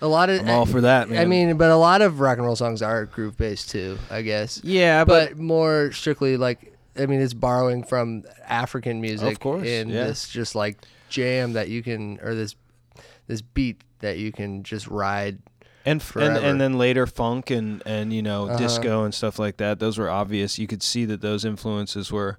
a 0.00 0.08
lot 0.08 0.30
of 0.30 0.40
I'm 0.40 0.50
all 0.50 0.66
for 0.66 0.80
that, 0.82 1.08
man. 1.08 1.20
I 1.20 1.24
mean, 1.26 1.56
but 1.56 1.70
a 1.70 1.76
lot 1.76 2.02
of 2.02 2.20
rock 2.20 2.38
and 2.38 2.46
roll 2.46 2.56
songs 2.56 2.82
are 2.82 3.06
groove 3.06 3.36
based 3.36 3.70
too, 3.70 3.98
I 4.10 4.22
guess. 4.22 4.60
yeah, 4.64 5.04
but, 5.04 5.30
But 5.30 5.38
more 5.38 5.92
strictly, 5.92 6.36
like, 6.36 6.76
I 6.98 7.06
mean, 7.06 7.20
it's 7.20 7.34
borrowing 7.34 7.84
from 7.84 8.24
African 8.46 9.00
music, 9.00 9.32
of 9.32 9.40
course, 9.40 9.66
in 9.66 9.88
yeah. 9.88 10.04
this 10.06 10.28
just 10.28 10.54
like 10.54 10.78
jam 11.08 11.52
that 11.54 11.68
you 11.68 11.82
can, 11.82 12.18
or 12.22 12.34
this 12.34 12.54
this 13.28 13.40
beat 13.42 13.82
that 14.00 14.18
you 14.18 14.32
can 14.32 14.62
just 14.64 14.88
ride. 14.88 15.38
and, 15.86 16.00
f- 16.00 16.16
and 16.16 16.36
and 16.36 16.60
then 16.60 16.76
later 16.78 17.06
funk 17.06 17.50
and 17.50 17.82
and 17.86 18.12
you 18.12 18.22
know 18.22 18.46
Uh-huh. 18.48 18.58
disco 18.58 19.04
and 19.04 19.14
stuff 19.14 19.38
like 19.38 19.56
that. 19.58 19.78
Those 19.78 19.96
were 19.98 20.10
obvious. 20.10 20.58
You 20.58 20.66
could 20.66 20.82
see 20.82 21.04
that 21.06 21.20
those 21.20 21.44
influences 21.44 22.10
were 22.12 22.38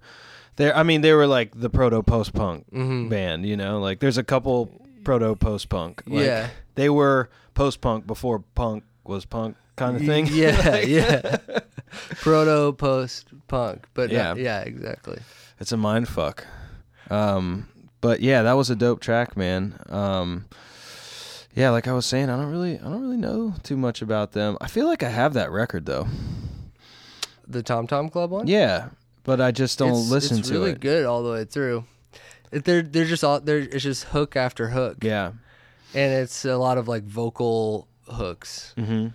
there. 0.55 0.75
I 0.75 0.83
mean, 0.83 1.01
they 1.01 1.13
were 1.13 1.27
like 1.27 1.59
the 1.59 1.69
proto 1.69 2.01
post 2.03 2.33
punk 2.33 2.65
Mhm. 2.71 3.09
band. 3.09 3.45
You 3.45 3.57
know, 3.57 3.79
like 3.79 3.99
there's 3.99 4.17
a 4.17 4.23
couple 4.23 4.69
proto 5.03 5.35
post 5.35 5.69
punk. 5.69 6.03
Like, 6.07 6.25
Yeah. 6.25 6.49
they 6.75 6.89
were 6.89 7.29
post 7.53 7.81
punk 7.81 8.07
before 8.07 8.39
punk 8.55 8.83
was 9.03 9.25
punk 9.25 9.55
kind 9.75 9.95
of 9.95 10.03
thing. 10.05 10.27
Yeah, 10.31 10.57
Like, 10.69 10.87
yeah. 10.87 11.37
Proto 12.21 12.71
post 12.73 13.27
punk, 13.47 13.85
but 13.93 14.09
yeah, 14.11 14.33
Yeah. 14.35 14.43
yeah, 14.43 14.59
exactly. 14.61 15.19
it's 15.59 15.71
a 15.71 15.77
mind 15.77 16.07
fuck. 16.07 16.45
Um, 17.09 17.67
but 18.01 18.21
yeah, 18.21 18.41
that 18.43 18.53
was 18.53 18.69
a 18.69 18.75
dope 18.75 18.99
track, 19.01 19.35
man. 19.37 19.79
Um, 19.89 20.45
yeah, 21.55 21.69
like 21.69 21.87
I 21.87 21.93
was 21.93 22.05
saying, 22.05 22.29
I 22.29 22.35
don't 22.37 22.49
really, 22.51 22.79
I 22.79 22.83
don't 22.83 23.01
really 23.01 23.17
know 23.17 23.53
too 23.63 23.77
much 23.77 24.01
about 24.01 24.31
them. 24.31 24.57
I 24.61 24.67
feel 24.67 24.87
like 24.87 25.03
I 25.03 25.09
have 25.09 25.33
that 25.33 25.51
record 25.51 25.85
though. 25.85 26.07
The 27.47 27.61
Tom 27.61 27.87
Tom 27.87 28.09
Club 28.09 28.31
one. 28.31 28.47
Yeah, 28.47 28.89
but 29.23 29.39
I 29.41 29.51
just 29.51 29.79
don't 29.79 29.91
it's, 29.91 30.09
listen 30.09 30.39
it's 30.39 30.47
to 30.49 30.53
really 30.53 30.71
it. 30.71 30.75
It's 30.75 30.83
really 30.85 30.95
good 30.97 31.05
all 31.05 31.23
the 31.23 31.31
way 31.31 31.45
through. 31.45 31.85
They're 32.51 32.81
they're 32.83 33.05
just 33.05 33.23
all 33.23 33.39
they're 33.39 33.59
it's 33.59 33.83
just 33.83 34.03
hook 34.05 34.35
after 34.35 34.69
hook, 34.69 34.97
Yeah. 35.01 35.31
and 35.95 36.13
it's 36.13 36.45
a 36.45 36.57
lot 36.57 36.77
of 36.77 36.87
like 36.87 37.03
vocal 37.03 37.87
hooks. 38.07 38.73
Mm-hmm. 38.77 39.07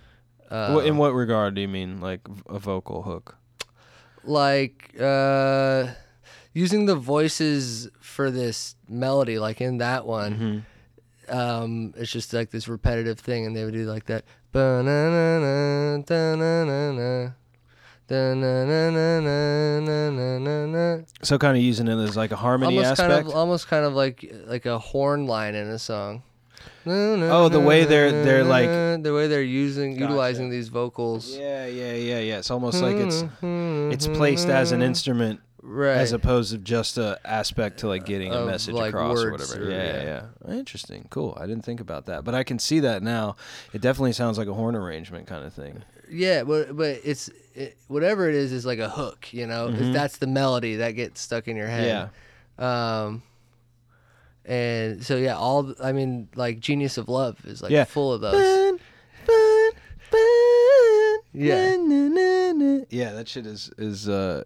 Uh, 0.53 0.79
in 0.79 0.97
what 0.97 1.13
regard 1.13 1.53
do 1.55 1.61
you 1.61 1.67
mean, 1.67 2.01
like 2.01 2.21
a 2.49 2.59
vocal 2.59 3.03
hook? 3.03 3.35
like 4.25 4.93
uh, 4.99 5.87
using 6.53 6.85
the 6.85 6.95
voices 6.95 7.89
for 8.01 8.29
this 8.29 8.75
melody, 8.89 9.39
like 9.39 9.61
in 9.61 9.77
that 9.77 10.05
one. 10.05 10.65
Mm-hmm. 11.29 11.37
um, 11.37 11.93
it's 11.95 12.11
just 12.11 12.33
like 12.33 12.49
this 12.51 12.67
repetitive 12.67 13.19
thing, 13.19 13.45
and 13.45 13.55
they 13.55 13.63
would 13.63 13.73
do 13.73 13.85
like 13.85 14.05
that. 14.07 14.25
So 18.09 18.17
kind 21.37 21.55
of 21.57 21.63
using 21.63 21.87
it 21.87 21.97
as 22.03 22.17
like 22.17 22.31
a 22.31 22.35
harmony 22.35 22.75
Almost 22.77 22.91
aspect. 22.99 23.09
kind 23.11 23.27
of, 23.27 23.35
almost 23.35 23.67
kind 23.67 23.85
of 23.85 23.93
like 23.93 24.33
like 24.47 24.65
a 24.65 24.79
horn 24.79 25.27
line 25.27 25.53
in 25.55 25.67
a 25.67 25.77
song. 25.79 26.23
Oh, 26.85 27.49
the 27.49 27.59
way 27.59 27.85
they're- 27.85 28.23
they're 28.23 28.43
like- 28.43 29.03
the 29.03 29.13
way 29.13 29.27
they're 29.27 29.41
using 29.43 29.91
Gotcha. 29.93 30.01
utilizing 30.05 30.49
these 30.49 30.69
vocals. 30.69 31.37
yeah, 31.37 31.67
yeah, 31.67 31.93
yeah, 31.93 32.19
yeah. 32.19 32.37
It's 32.39 32.49
almost 32.51 32.81
like 32.81 32.95
it's 32.97 33.23
it's 33.43 34.07
placed 34.07 34.47
as 34.49 34.71
an 34.71 34.81
instrument 34.81 35.39
right. 35.61 35.97
as 35.97 36.11
opposed 36.11 36.51
to 36.51 36.57
just 36.57 36.97
a 36.97 37.19
aspect 37.23 37.79
to 37.81 37.87
like 37.87 38.05
getting 38.05 38.33
a 38.33 38.37
Of, 38.37 38.47
message 38.47 38.73
like, 38.73 38.89
across 38.89 39.23
or 39.23 39.31
whatever. 39.31 39.67
or- 39.67 39.71
yeah, 39.71 40.03
yeah. 40.03 40.21
yeah, 40.47 40.53
Interesting. 40.55 41.05
Cool. 41.11 41.37
I 41.39 41.45
didn't 41.45 41.63
think 41.63 41.79
about 41.79 42.07
that, 42.07 42.23
but 42.23 42.33
I 42.33 42.43
can 42.43 42.57
see 42.59 42.79
that 42.79 43.03
now. 43.03 43.35
It 43.73 43.81
definitely 43.81 44.13
sounds 44.13 44.37
like 44.39 44.47
a 44.47 44.53
horn 44.53 44.75
arrangement 44.75 45.27
kind 45.27 45.45
of 45.45 45.53
thing. 45.53 45.83
Yeah, 46.11 46.43
but 46.43 46.75
but 46.75 47.01
it's 47.03 47.29
it, 47.59 47.77
whatever 47.87 48.27
it 48.29 48.35
is 48.35 48.51
is 48.51 48.65
like 48.65 48.79
a 48.79 48.89
hook, 48.89 49.31
you 49.33 49.45
know. 49.45 49.67
Mhm. 49.69 49.93
That's 49.93 50.17
the 50.17 50.27
melody 50.27 50.77
that 50.77 50.91
gets 50.91 51.21
stuck 51.21 51.47
in 51.47 51.55
your 51.55 51.67
head. 51.67 52.09
Yeah. 52.59 53.03
Um, 53.03 53.21
and 54.45 55.03
so 55.05 55.17
yeah, 55.17 55.35
all 55.37 55.73
I 55.83 55.91
mean, 55.91 56.29
like 56.35 56.59
Genius 56.59 56.97
of 56.97 57.07
Love 57.09 57.37
is 57.45 57.61
like 57.61 57.71
Yeah. 57.71 57.83
full 57.83 58.13
of 58.13 58.21
those. 58.21 58.79
Yeah. 61.31 61.75
na, 61.77 62.07
na, 62.07 62.51
na. 62.53 62.83
Yeah, 62.89 63.11
that 63.13 63.27
shit 63.27 63.45
is 63.45 63.69
is 63.77 64.09
uh 64.09 64.43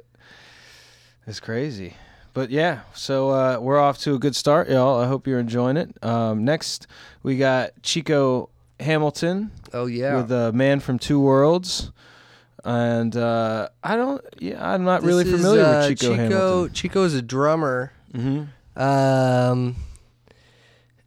is 1.26 1.40
crazy. 1.40 1.96
But 2.34 2.50
yeah, 2.50 2.82
so 2.96 3.30
uh, 3.30 3.60
we're 3.62 3.80
off 3.80 4.00
to 4.00 4.16
a 4.16 4.20
good 4.20 4.36
start, 4.36 4.68
y'all. 4.68 5.00
I 5.00 5.06
hope 5.06 5.28
you're 5.28 5.40
enjoying 5.40 5.78
it. 5.78 5.96
Um, 6.04 6.44
next, 6.44 6.88
we 7.22 7.38
got 7.38 7.70
Chico 7.84 8.50
Hamilton 8.80 9.52
Oh 9.72 9.86
yeah, 9.86 10.16
with 10.18 10.32
a 10.32 10.52
man 10.52 10.80
from 10.80 10.98
Two 10.98 11.20
Worlds, 11.20 11.92
and 12.64 13.16
uh, 13.16 13.70
I 13.84 13.96
don't. 13.96 14.24
Yeah, 14.40 14.66
I'm 14.74 14.84
not 14.84 15.02
This 15.02 15.08
really 15.08 15.26
is, 15.26 15.32
familiar 15.32 15.64
uh, 15.66 15.88
with 15.90 16.00
Chico, 16.00 16.12
Chico 16.12 16.16
Hamilton. 16.24 16.74
Chico's 16.74 17.14
a 17.14 17.22
drummer, 17.22 17.92
Mm-hmm. 18.14 18.82
um, 18.82 19.76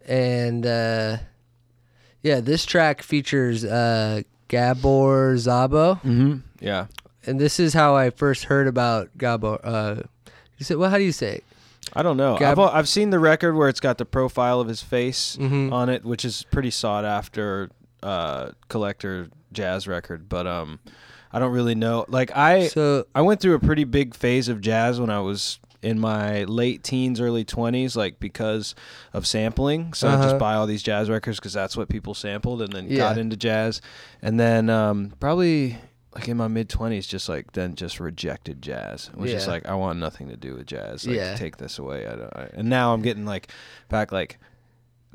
and 0.07 0.66
uh, 0.66 1.19
yeah, 2.23 2.40
this 2.40 2.64
track 2.64 3.03
features 3.03 3.64
uh, 3.64 4.23
Gabor 4.49 5.35
Szabo, 5.37 6.01
Mm-hmm. 6.03 6.37
Yeah. 6.61 6.87
and 7.27 7.40
this 7.40 7.59
is 7.61 7.75
how 7.75 7.95
I 7.97 8.11
first 8.11 8.45
heard 8.45 8.66
about 8.66 9.16
Gabor. 9.19 9.61
Uh, 9.64 9.97
you 10.59 10.64
said, 10.64 10.77
well, 10.79 10.90
how 10.90 10.99
do 10.99 11.05
you 11.05 11.12
say 11.12 11.37
it? 11.37 11.45
I 11.92 12.03
don't 12.03 12.16
know. 12.16 12.37
Gab- 12.38 12.53
I've, 12.53 12.59
al- 12.59 12.71
I've 12.71 12.88
seen 12.88 13.11
the 13.11 13.19
record 13.19 13.55
where 13.55 13.69
it's 13.69 13.81
got 13.81 13.99
the 13.99 14.05
profile 14.05 14.61
of 14.61 14.69
his 14.69 14.83
face 14.83 15.37
Mhm. 15.37 15.73
on 15.73 15.88
it, 15.88 16.05
which 16.05 16.25
is 16.25 16.45
pretty 16.51 16.71
sought 16.71 17.05
after 17.05 17.71
uh, 18.03 18.51
collector 18.69 19.29
jazz 19.53 19.87
record. 19.87 20.29
But 20.29 20.47
um, 20.47 20.79
I 21.37 21.38
don't 21.38 21.53
really 21.53 21.75
know. 21.75 22.07
Like 22.09 22.35
I, 22.35 22.68
So 22.68 23.05
I 23.14 23.20
went 23.20 23.40
through 23.40 23.55
a 23.57 23.61
pretty 23.61 23.85
big 23.85 24.14
phase 24.14 24.49
of 24.49 24.62
jazz 24.62 24.99
when 24.99 25.11
I 25.11 25.20
was 25.20 25.59
in 25.83 26.01
my 26.01 26.44
late 26.44 26.83
teens, 26.83 27.20
early 27.20 27.44
twenties, 27.44 27.94
like 27.94 28.18
because 28.18 28.75
of 29.12 29.27
sampling. 29.27 29.92
So 29.92 30.09
I 30.09 30.14
Uh-huh. 30.14 30.22
just 30.22 30.38
buy 30.38 30.55
all 30.55 30.66
these 30.66 30.83
jazz 30.83 31.11
records 31.11 31.38
because 31.38 31.53
that's 31.53 31.77
what 31.77 31.90
people 31.90 32.14
sampled, 32.14 32.62
and 32.62 32.72
then 32.72 32.87
Yeah. 32.88 32.96
got 32.96 33.18
into 33.18 33.37
jazz. 33.37 33.83
And 34.22 34.40
then 34.40 34.70
um, 34.70 35.12
probably 35.20 35.77
like 36.14 36.27
in 36.27 36.38
my 36.38 36.49
mid 36.49 36.70
twenties, 36.70 37.07
just 37.07 37.29
like 37.29 37.53
then 37.53 37.75
just 37.75 38.01
rejected 38.01 38.62
jazz. 38.62 39.11
It 39.12 39.18
was 39.18 39.31
just 39.31 39.46
like 39.46 39.66
I 39.68 39.75
want 39.75 39.99
nothing 39.99 40.29
to 40.29 40.37
do 40.38 40.55
with 40.55 40.66
jazz. 40.66 41.07
Like, 41.07 41.16
Yeah. 41.16 41.35
take 41.37 41.59
this 41.59 41.79
away. 41.79 42.07
I 42.07 42.16
don't. 42.16 42.35
I, 42.35 42.49
and 42.55 42.70
now 42.70 42.94
I'm 42.94 43.03
getting 43.03 43.27
like 43.27 43.53
back 43.90 44.11
like. 44.11 44.38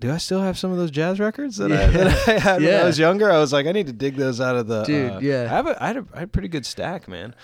Do 0.01 0.11
I 0.11 0.17
still 0.17 0.41
have 0.41 0.57
some 0.57 0.71
of 0.71 0.77
those 0.77 0.89
jazz 0.89 1.19
records 1.19 1.57
that, 1.57 1.71
I, 1.71 1.85
that 1.85 2.27
I 2.27 2.39
had 2.39 2.61
when 2.63 2.73
I 2.73 2.83
was 2.83 2.97
younger? 2.97 3.31
I 3.31 3.37
was 3.37 3.53
like, 3.53 3.67
I 3.67 3.71
need 3.71 3.85
to 3.85 3.93
dig 3.93 4.15
those 4.15 4.41
out 4.41 4.55
of 4.55 4.65
the. 4.67 4.81
Dude, 4.83 5.11
uh, 5.11 5.19
yeah. 5.21 5.43
I 5.43 5.47
have 5.47 5.67
a, 5.67 5.83
I 5.83 5.87
had 5.87 5.97
a, 5.97 6.05
I 6.13 6.19
had 6.19 6.23
a 6.23 6.31
pretty 6.31 6.47
good 6.47 6.65
stack, 6.65 7.07
man. 7.07 7.35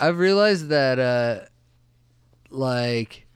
I've 0.00 0.18
realized 0.18 0.68
that 0.68 0.98
uh 1.00 1.40
like 2.50 3.26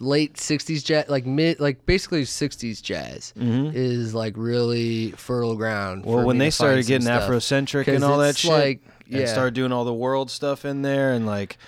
late 0.00 0.34
60s 0.34 0.84
jazz 0.84 1.08
like 1.08 1.26
mid 1.26 1.60
like 1.60 1.84
basically 1.86 2.22
60s 2.22 2.82
jazz 2.82 3.32
Mm-hmm. 3.38 3.76
is 3.76 4.14
like 4.14 4.34
really 4.36 5.10
fertile 5.12 5.54
ground 5.56 6.04
Well, 6.06 6.24
when 6.24 6.38
they 6.38 6.50
started 6.50 6.86
getting 6.86 7.02
stuff. 7.06 7.28
Afrocentric 7.30 7.86
and 7.86 8.02
all 8.02 8.18
that 8.18 8.36
shit, 8.38 8.50
like 8.50 8.82
and 9.10 9.20
Yeah. 9.20 9.26
started 9.26 9.54
doing 9.54 9.72
all 9.72 9.84
the 9.84 9.92
world 9.94 10.30
stuff 10.30 10.64
in 10.64 10.82
there 10.82 11.12
and 11.12 11.26
like 11.26 11.58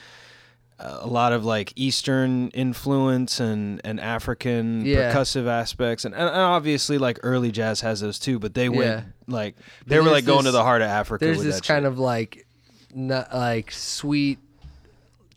a 0.85 1.07
lot 1.07 1.33
of 1.33 1.45
like 1.45 1.73
Eastern 1.77 2.49
influence 2.49 3.39
and, 3.41 3.81
and 3.85 4.01
African 4.01 4.85
Yeah. 4.85 5.13
percussive 5.15 5.47
aspects 5.47 6.05
and, 6.05 6.15
and 6.15 6.29
obviously 6.29 6.99
like 6.99 7.19
early 7.23 7.53
jazz 7.53 7.81
has 7.83 8.01
those 8.01 8.19
too 8.19 8.39
but 8.41 8.55
they 8.55 8.69
went 8.69 8.83
Yeah. 8.91 9.03
like 9.29 9.55
they 9.87 9.97
But 9.99 10.05
were 10.05 10.11
like 10.11 10.25
going 10.25 10.45
to 10.47 10.51
the 10.51 10.63
heart 10.65 10.83
of 10.83 10.89
Africa 10.89 11.25
There's 11.25 11.39
with 11.39 11.47
this 11.47 11.61
kind 11.61 11.85
shit. 11.85 11.93
of 11.93 11.99
like, 11.99 12.47
not 12.95 13.33
like 13.35 13.71
sweet 13.71 14.39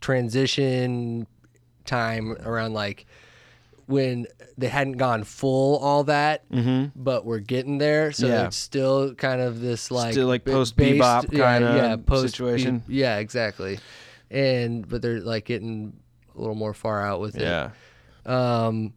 transition 0.00 1.26
time 1.84 2.32
around 2.44 2.74
like 2.74 3.06
when 3.86 4.26
they 4.58 4.66
hadn't 4.68 4.94
gone 4.96 5.22
full 5.22 5.78
all 5.78 6.02
that, 6.04 6.48
Mhm. 6.50 6.90
but 6.96 7.24
we're 7.24 7.38
getting 7.38 7.78
there. 7.78 8.10
So 8.10 8.26
Yeah. 8.26 8.46
it's 8.46 8.56
still 8.56 9.14
kind 9.14 9.40
of 9.40 9.60
this 9.60 9.90
like 9.92 10.12
Still, 10.12 10.26
like, 10.26 10.44
post-bebop 10.44 11.22
based- 11.22 11.32
yeah, 11.32 11.58
kinda 11.58 11.74
yeah, 11.76 11.96
post 11.96 12.32
situation. 12.34 12.82
Yeah, 12.88 13.18
exactly. 13.18 13.78
And 14.30 14.88
but 14.88 15.02
they're 15.02 15.20
like 15.20 15.44
getting 15.44 15.92
a 16.36 16.40
little 16.40 16.54
more 16.56 16.74
far 16.74 17.00
out 17.06 17.20
with 17.20 17.36
it. 17.36 17.42
yeah 17.42 17.70
Um, 18.24 18.92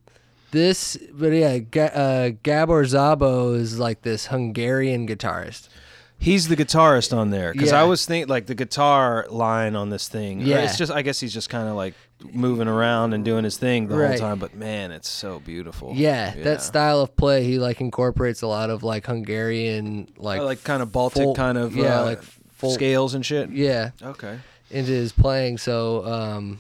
this, 0.52 0.98
but 1.14 1.28
yeah, 1.32 1.60
Ga- 1.60 1.82
uh, 1.94 2.30
Gabor 2.42 2.84
Szabo 2.86 3.56
is 3.56 3.78
like 3.78 4.02
this 4.02 4.26
Hungarian 4.28 5.08
guitarist. 5.08 5.70
He's 6.18 6.48
the 6.50 6.58
guitarist 6.58 7.16
on 7.16 7.30
there 7.30 7.54
because 7.54 7.72
Yeah. 7.72 7.82
I 7.82 7.84
was 7.86 8.06
thinking 8.06 8.28
like 8.28 8.48
the 8.48 8.56
guitar 8.56 9.26
line 9.30 9.76
on 9.76 9.90
this 9.90 10.10
thing. 10.10 10.42
Yeah. 10.42 10.58
it's 10.64 10.78
just 10.78 10.92
I 10.92 11.02
guess 11.04 11.20
he's 11.20 11.34
just 11.34 11.50
kind 11.50 11.70
of 11.70 11.76
like 11.76 11.94
moving 12.34 12.68
around 12.68 13.14
and 13.14 13.24
doing 13.24 13.46
his 13.46 13.56
thing 13.58 13.88
the 13.88 13.96
whole 13.96 14.04
Right. 14.04 14.20
time. 14.20 14.38
But 14.40 14.54
man, 14.56 14.92
it's 14.92 15.08
so 15.08 15.40
beautiful. 15.40 15.94
Yeah, 15.96 16.34
Yeah. 16.36 16.44
that 16.44 16.62
style 16.62 17.00
of 17.00 17.16
play, 17.16 17.44
he 17.46 17.58
like 17.60 17.80
incorporates 17.80 18.42
a 18.42 18.48
lot 18.48 18.70
of 18.70 18.84
like 18.84 19.06
Hungarian, 19.06 20.10
like 20.18 20.42
like 20.42 20.64
kind 20.66 20.82
of 20.82 20.92
Baltic 20.92 21.24
folk- 21.24 21.38
kind 21.38 21.58
of 21.58 21.74
yeah, 21.78 22.02
uh, 22.02 22.06
like 22.06 22.22
folk- 22.24 22.74
scales 22.74 23.14
and 23.14 23.26
shit. 23.26 23.52
yeah, 23.52 23.92
Okay. 24.04 24.40
Into 24.72 24.92
his 24.92 25.12
playing. 25.12 25.58
So 25.58 26.06
um, 26.06 26.60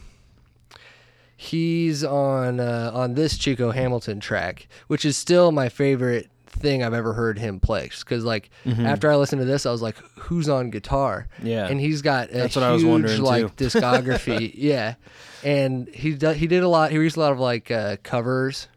he's 1.38 2.04
on 2.04 2.60
uh, 2.60 2.92
on 2.94 3.14
this 3.14 3.38
Chico 3.38 3.72
Hamilton 3.72 4.20
track, 4.20 4.68
which 4.88 5.06
is 5.06 5.18
still 5.18 5.52
my 5.52 5.70
favorite 5.70 6.30
thing 6.48 6.84
I've 6.84 6.94
ever 6.94 7.14
heard 7.14 7.40
him 7.40 7.60
play. 7.60 7.90
Because 8.00 8.24
like 8.26 8.50
after 8.66 9.10
I 9.12 9.16
listened 9.16 9.42
to 9.42 9.46
this, 9.46 9.66
I 9.66 9.72
was 9.72 9.82
like, 9.82 9.98
"Who's 10.20 10.50
on 10.50 10.70
guitar?" 10.70 11.28
Mm-hmm. 11.38 11.48
Yeah. 11.48 11.68
and 11.68 11.80
he's 11.80 12.02
got 12.02 12.30
a 12.30 12.34
That's 12.34 12.56
huge 12.56 12.62
what 12.64 12.70
I 12.70 12.72
was 12.72 12.84
wondering, 12.86 13.22
like 13.22 13.56
too. 13.56 13.66
discography. 13.70 14.52
yeah, 14.56 14.96
and 15.44 15.88
he 15.90 16.14
do, 16.14 16.30
he 16.30 16.48
did 16.48 16.64
a 16.64 16.68
lot. 16.68 16.92
He 16.92 16.98
released 16.98 17.18
a 17.18 17.22
lot 17.22 17.32
of 17.32 17.40
like 17.40 17.72
uh, 17.72 17.98
covers 18.04 18.68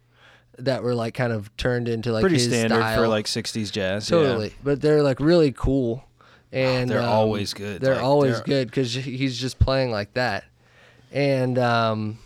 that 0.59 0.83
were 0.83 0.95
like 0.95 1.15
kind 1.15 1.33
of 1.33 1.55
turned 1.57 1.89
into 1.89 2.13
like 2.13 2.21
Pretty 2.21 2.37
his 2.37 2.45
standard 2.47 2.77
style. 2.77 2.99
for 2.99 3.09
like 3.09 3.27
'60s 3.27 3.73
jazz. 3.73 4.09
yeah. 4.11 4.17
Totally, 4.19 4.53
but 4.63 4.81
they're 4.81 5.03
like 5.03 5.19
really 5.19 5.51
cool, 5.51 6.05
and 6.53 6.91
they're 6.91 7.01
um, 7.01 7.09
always 7.09 7.55
good. 7.55 7.81
They're 7.81 7.95
Like, 7.95 8.05
always 8.05 8.35
they're- 8.37 8.45
good 8.45 8.69
because 8.69 8.95
he's 8.95 9.39
just 9.39 9.59
playing 9.59 9.91
like 9.91 10.15
that, 10.15 10.45
and 11.13 11.59
um, 11.59 12.19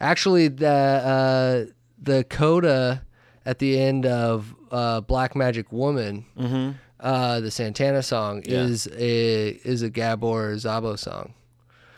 actually 0.00 0.48
the 0.48 0.68
uh, 0.68 1.72
the 2.02 2.24
coda 2.24 3.02
at 3.44 3.58
the 3.58 3.78
end 3.78 4.06
of 4.06 4.54
uh, 4.70 5.00
Black 5.00 5.34
Magic 5.36 5.70
Woman, 5.72 6.24
Mm-hmm. 6.38 6.72
uh, 7.00 7.40
the 7.40 7.50
Santana 7.50 8.02
song, 8.02 8.42
Yeah. 8.46 8.62
is 8.62 8.88
a 8.96 9.48
is 9.64 9.82
a 9.82 9.90
Gabor 9.90 10.54
Szabo 10.56 10.98
song. 10.98 11.34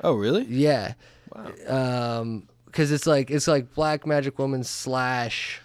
Oh, 0.05 0.15
really? 0.15 0.45
Yeah, 0.45 0.95
Wow. 1.35 2.21
um, 2.21 2.49
because 2.67 2.93
it's 2.93 3.07
like 3.07 3.31
it's 3.31 3.49
like 3.49 3.75
Black 3.75 4.07
Magic 4.07 4.39
Woman 4.39 4.63
slash 4.65 5.61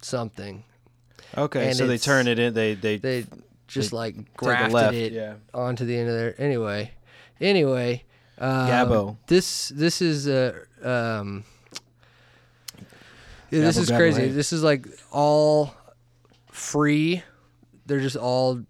something. 0.00 0.64
Okay, 1.36 1.66
and 1.68 1.76
so 1.76 1.86
they 1.86 1.98
turn 1.98 2.28
it 2.28 2.38
in. 2.38 2.54
They 2.54 2.74
they, 2.74 2.96
They 2.98 3.24
just 3.74 3.92
like 3.92 4.16
take 4.16 4.26
a 4.26 4.30
grafted 4.36 4.72
left. 4.72 4.94
it 4.94 5.12
Yeah. 5.12 5.34
onto 5.52 5.84
the 5.84 5.96
end 5.96 6.08
of 6.08 6.14
there. 6.16 6.34
Anyway, 6.40 6.92
anyway, 7.40 8.04
um, 8.38 8.50
Gabbo. 8.68 9.16
This 9.26 9.68
this 9.70 10.00
is 10.02 10.26
a 10.28 10.54
um. 10.82 11.44
yeah, 13.50 13.60
this 13.60 13.76
Gabbo, 13.76 13.80
is 13.82 13.90
gabbo, 13.90 13.96
crazy. 13.96 14.20
hey. 14.22 14.28
This 14.28 14.52
is 14.52 14.62
like 14.62 14.86
all 15.10 15.74
free. 16.50 17.22
They're 17.86 18.00
just 18.00 18.16
all 18.16 18.60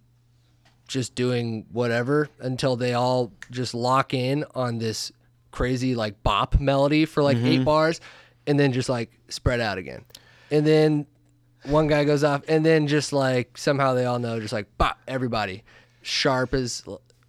just 0.89 1.15
doing 1.15 1.67
whatever 1.73 2.29
until 2.41 2.77
they 2.77 2.93
all 2.95 3.33
just 3.51 3.75
lock 3.75 4.13
in 4.15 4.45
on 4.55 4.79
this 4.79 5.13
crazy 5.51 5.95
like 5.95 6.23
bop 6.23 6.61
melody 6.61 7.05
for 7.05 7.23
like 7.23 7.37
Mm-hmm. 7.37 7.47
eight 7.47 7.65
bars 7.65 8.01
and 8.47 8.59
then 8.61 8.73
just 8.73 8.89
like 8.89 9.11
spread 9.29 9.61
out 9.61 9.79
again. 9.79 10.05
And 10.51 10.67
then 10.67 11.07
one 11.65 11.87
guy 11.87 12.05
goes 12.05 12.23
off 12.25 12.43
and 12.49 12.65
then 12.65 12.87
just 12.87 13.13
like 13.13 13.57
somehow 13.57 13.95
they 13.95 14.05
all 14.05 14.19
know 14.19 14.39
just 14.41 14.53
like 14.53 14.67
bop 14.79 14.99
everybody 15.09 15.63
sharp 16.03 16.53
as 16.55 16.83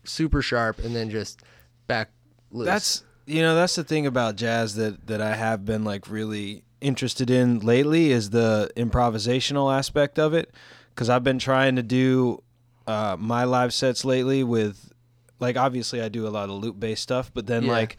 super 0.03 0.41
sharp 0.41 0.79
and 0.79 0.95
then 0.95 1.09
just 1.09 1.41
back 1.87 2.09
loose. 2.51 2.65
That's 2.67 3.03
you 3.25 3.41
know 3.41 3.55
that's 3.55 3.75
the 3.75 3.83
thing 3.83 4.05
about 4.05 4.35
jazz 4.35 4.75
that 4.75 5.07
that 5.07 5.21
I 5.21 5.35
have 5.35 5.65
been 5.65 5.83
like 5.83 6.09
really 6.09 6.63
interested 6.81 7.29
in 7.29 7.59
lately 7.59 8.11
is 8.11 8.29
the 8.31 8.69
improvisational 8.75 9.75
aspect 9.75 10.19
of 10.19 10.33
it 10.33 10.53
because 10.89 11.09
I've 11.09 11.23
been 11.23 11.39
trying 11.39 11.75
to 11.77 11.83
do 11.83 12.43
uh, 12.87 13.15
my 13.19 13.43
live 13.45 13.73
sets 13.73 14.05
lately 14.05 14.43
with 14.43 14.91
like 15.39 15.57
obviously 15.57 16.01
I 16.01 16.09
do 16.09 16.27
a 16.27 16.29
lot 16.29 16.49
of 16.49 16.55
loop 16.55 16.79
based 16.79 17.01
stuff 17.03 17.31
but 17.33 17.47
then 17.47 17.63
Yeah. 17.63 17.71
like 17.71 17.97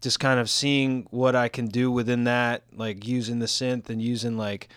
just 0.00 0.20
kind 0.20 0.38
of 0.38 0.48
seeing 0.48 1.06
what 1.10 1.34
I 1.34 1.48
can 1.48 1.66
do 1.66 1.90
within 1.90 2.24
that 2.24 2.62
like 2.72 3.06
using 3.06 3.40
the 3.40 3.46
synth 3.46 3.88
and 3.88 4.00
using 4.00 4.36
like 4.36 4.68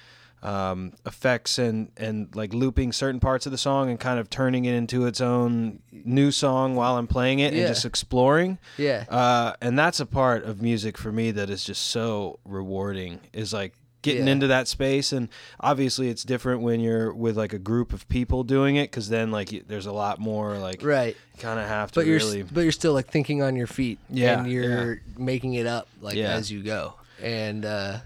um, 0.43 0.93
effects 1.05 1.59
and 1.59 1.91
and 1.97 2.35
like 2.35 2.53
looping 2.53 2.91
certain 2.91 3.19
parts 3.19 3.45
of 3.45 3.51
the 3.51 3.57
song 3.57 3.89
and 3.89 3.99
kind 3.99 4.19
of 4.19 4.29
turning 4.29 4.65
it 4.65 4.73
into 4.73 5.05
its 5.05 5.21
own 5.21 5.79
new 5.91 6.31
song 6.31 6.75
while 6.75 6.95
I'm 6.97 7.07
playing 7.07 7.39
it 7.39 7.53
Yeah. 7.53 7.59
and 7.59 7.67
just 7.67 7.85
exploring. 7.85 8.57
yeah. 8.77 9.05
Uh, 9.09 9.53
and 9.61 9.77
that's 9.77 9.99
a 9.99 10.05
part 10.05 10.43
of 10.43 10.61
music 10.61 10.97
for 10.97 11.11
me 11.11 11.31
that 11.31 11.49
is 11.49 11.63
just 11.63 11.83
so 11.87 12.39
rewarding. 12.43 13.19
Is 13.33 13.53
like 13.53 13.73
getting 14.01 14.25
Yeah. 14.25 14.31
into 14.33 14.47
that 14.47 14.67
space, 14.67 15.11
and 15.11 15.29
obviously 15.59 16.09
it's 16.09 16.23
different 16.23 16.61
when 16.61 16.79
you're 16.79 17.13
with 17.13 17.37
like 17.37 17.53
a 17.53 17.59
group 17.59 17.93
of 17.93 18.09
people 18.09 18.43
doing 18.43 18.77
it, 18.77 18.89
because 18.89 19.09
then 19.09 19.29
like 19.29 19.67
there's 19.67 19.85
a 19.85 19.91
lot 19.91 20.17
more 20.19 20.57
like 20.57 20.81
right. 20.83 21.15
kind 21.37 21.59
of 21.59 21.67
have 21.67 21.91
to 21.91 21.99
But 21.99 22.07
you're 22.07 22.17
really. 22.17 22.41
but 22.41 22.61
you're 22.61 22.71
still 22.71 22.93
like 22.93 23.11
thinking 23.11 23.43
on 23.43 23.55
your 23.55 23.67
feet 23.67 23.99
Yeah, 24.09 24.39
and 24.39 24.51
you're 24.51 25.01
making 25.19 25.53
it 25.53 25.67
up 25.67 25.87
like 26.01 26.15
Yeah. 26.15 26.33
as 26.33 26.51
you 26.51 26.63
go. 26.63 26.95
And 27.21 27.63
uh 27.63 27.99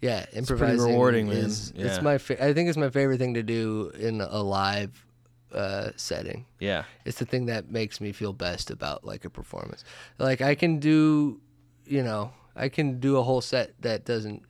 yeah, 0.00 0.26
improvising 0.32 0.78
rewarding, 0.92 1.28
man. 1.28 1.36
is 1.38 1.72
it's 1.76 2.00
my 2.02 2.18
fa- 2.18 2.42
I 2.44 2.52
think 2.52 2.68
it's 2.68 2.78
my 2.78 2.90
favorite 2.90 3.18
thing 3.18 3.34
to 3.34 3.42
do 3.42 3.90
in 3.98 4.20
a 4.20 4.42
live 4.42 5.04
uh 5.52 5.90
setting. 5.96 6.44
yeah, 6.60 6.84
It's 7.04 7.18
the 7.18 7.24
thing 7.24 7.46
that 7.46 7.70
makes 7.70 8.00
me 8.00 8.12
feel 8.12 8.32
best 8.32 8.70
about 8.70 9.04
like 9.04 9.24
a 9.24 9.30
performance. 9.30 9.84
Like 10.18 10.40
I 10.40 10.54
can 10.54 10.78
do, 10.78 11.40
you 11.86 12.02
know, 12.02 12.32
I 12.54 12.68
can 12.68 13.00
do 13.00 13.16
a 13.16 13.22
whole 13.22 13.40
set 13.40 13.80
that 13.82 14.04
doesn't 14.04 14.42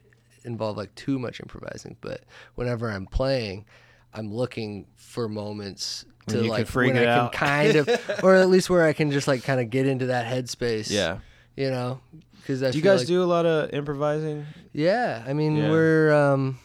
involve 0.44 0.76
like 0.76 0.94
too 0.94 1.18
much 1.18 1.38
improvising, 1.40 1.96
but 2.00 2.22
whenever 2.54 2.90
I'm 2.90 3.06
playing, 3.06 3.66
I'm 4.14 4.32
looking 4.32 4.86
for 4.96 5.28
moments 5.28 6.06
to 6.28 6.42
like 6.42 6.66
freak 6.66 6.94
when 6.94 7.02
I 7.02 7.06
out. 7.06 7.32
can 7.32 7.38
kind 7.48 7.76
of, 7.76 8.20
or 8.24 8.34
at 8.34 8.48
least 8.48 8.68
where 8.70 8.84
I 8.84 8.92
can 8.92 9.10
just 9.12 9.28
like 9.28 9.44
kind 9.44 9.60
of 9.60 9.70
get 9.70 9.86
into 9.86 10.06
that 10.06 10.26
headspace. 10.26 10.90
yeah. 10.90 11.18
you 11.56 11.70
know, 11.70 12.00
because 12.46 12.62
I 12.62 12.70
Do 12.70 12.78
you 12.78 12.84
guys 12.84 13.00
like- 13.00 13.08
do 13.08 13.22
a 13.22 13.24
lot 13.26 13.44
of 13.44 13.72
improvising? 13.74 14.46
Yeah, 14.72 15.24
I 15.26 15.32
mean 15.32 15.56
Yeah. 15.56 15.70
we're 15.70 16.12
um, 16.14 16.58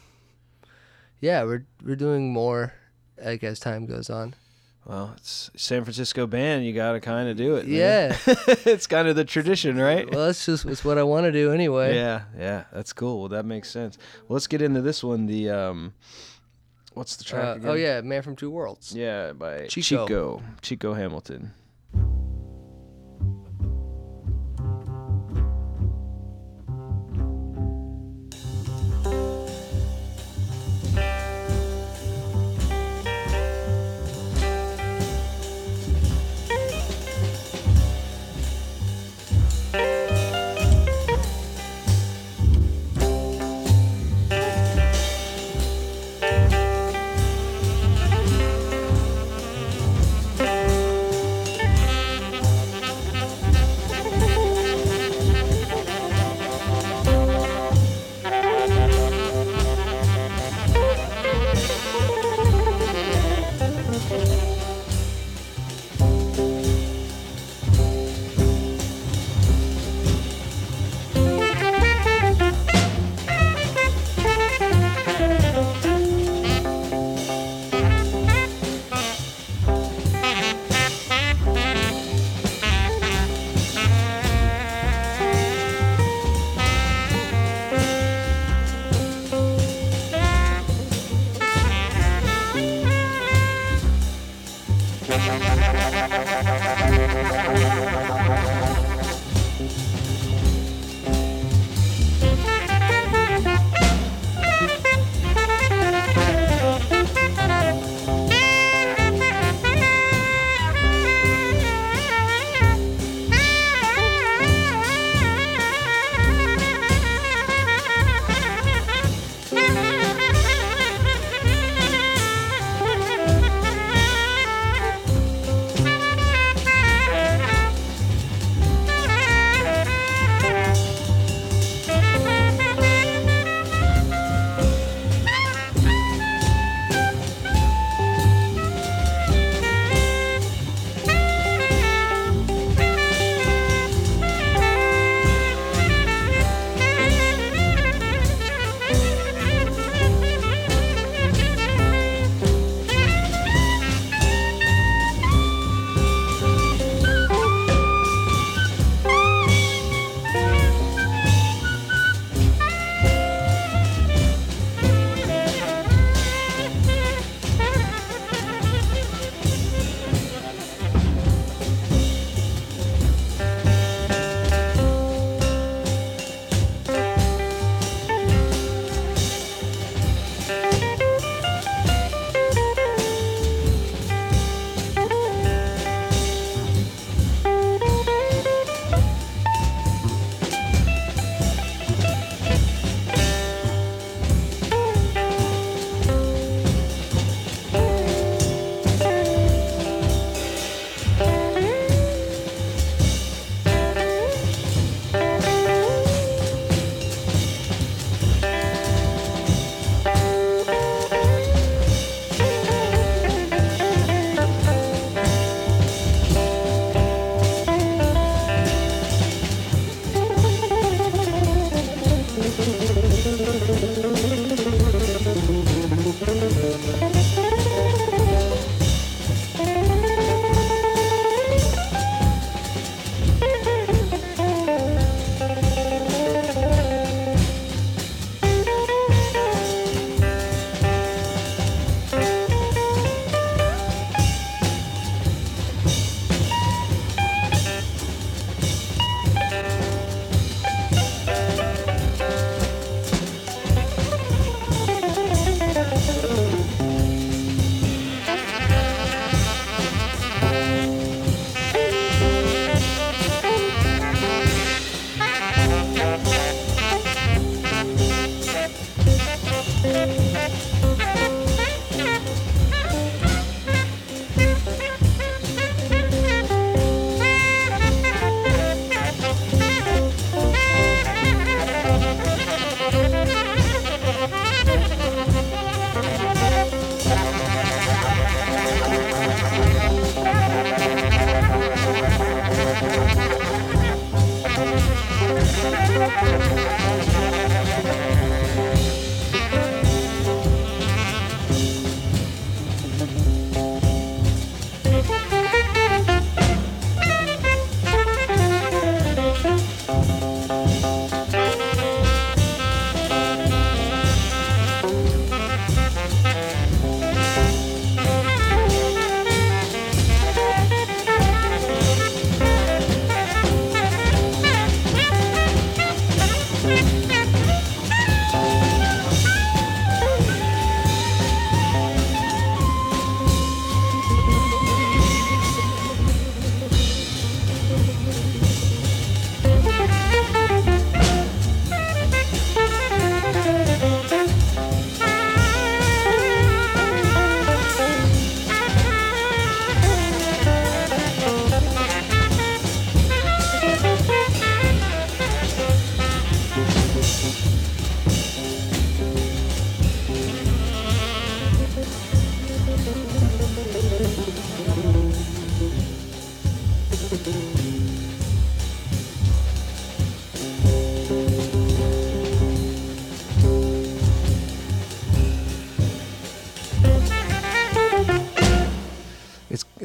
yeah, 1.20 1.44
we're 1.44 1.66
we're 1.84 1.96
doing 1.96 2.32
more 2.32 2.74
like 3.24 3.44
as 3.44 3.60
time 3.60 3.88
goes 3.88 4.10
on. 4.10 4.36
Well, 4.86 5.14
it's 5.18 5.50
San 5.56 5.84
Francisco 5.84 6.26
band. 6.28 6.66
You 6.66 6.74
got 6.74 6.94
to 6.94 7.00
kind 7.00 7.30
of 7.30 7.38
do 7.38 7.56
it. 7.56 7.68
man. 7.68 7.76
Yeah. 7.76 8.18
it's 8.66 8.88
kind 8.88 9.08
of 9.08 9.16
the 9.16 9.24
tradition, 9.24 9.78
right? 9.78 10.10
Well, 10.10 10.26
that's 10.26 10.44
just 10.46 10.66
it's 10.66 10.84
what 10.84 10.98
I 10.98 11.04
want 11.04 11.26
to 11.26 11.32
do 11.32 11.52
anyway. 11.52 11.96
Yeah, 11.96 12.24
yeah, 12.38 12.64
that's 12.74 12.92
cool. 12.94 13.20
Well, 13.20 13.30
that 13.30 13.46
makes 13.46 13.70
sense. 13.70 13.98
Well, 14.28 14.36
let's 14.36 14.48
get 14.48 14.62
into 14.62 14.82
this 14.82 15.04
one. 15.04 15.28
The 15.28 15.50
um, 15.52 15.94
what's 16.94 17.16
the 17.16 17.24
track? 17.24 17.46
Uh, 17.46 17.52
again? 17.58 17.70
oh 17.70 17.74
yeah, 17.74 18.02
Man 18.02 18.22
from 18.24 18.36
Two 18.36 18.50
Worlds. 18.52 18.94
yeah, 18.96 19.34
by 19.34 19.68
Chico. 19.68 20.06
Chico, 20.08 20.44
Chico 20.62 20.94
Hamilton. 20.96 21.54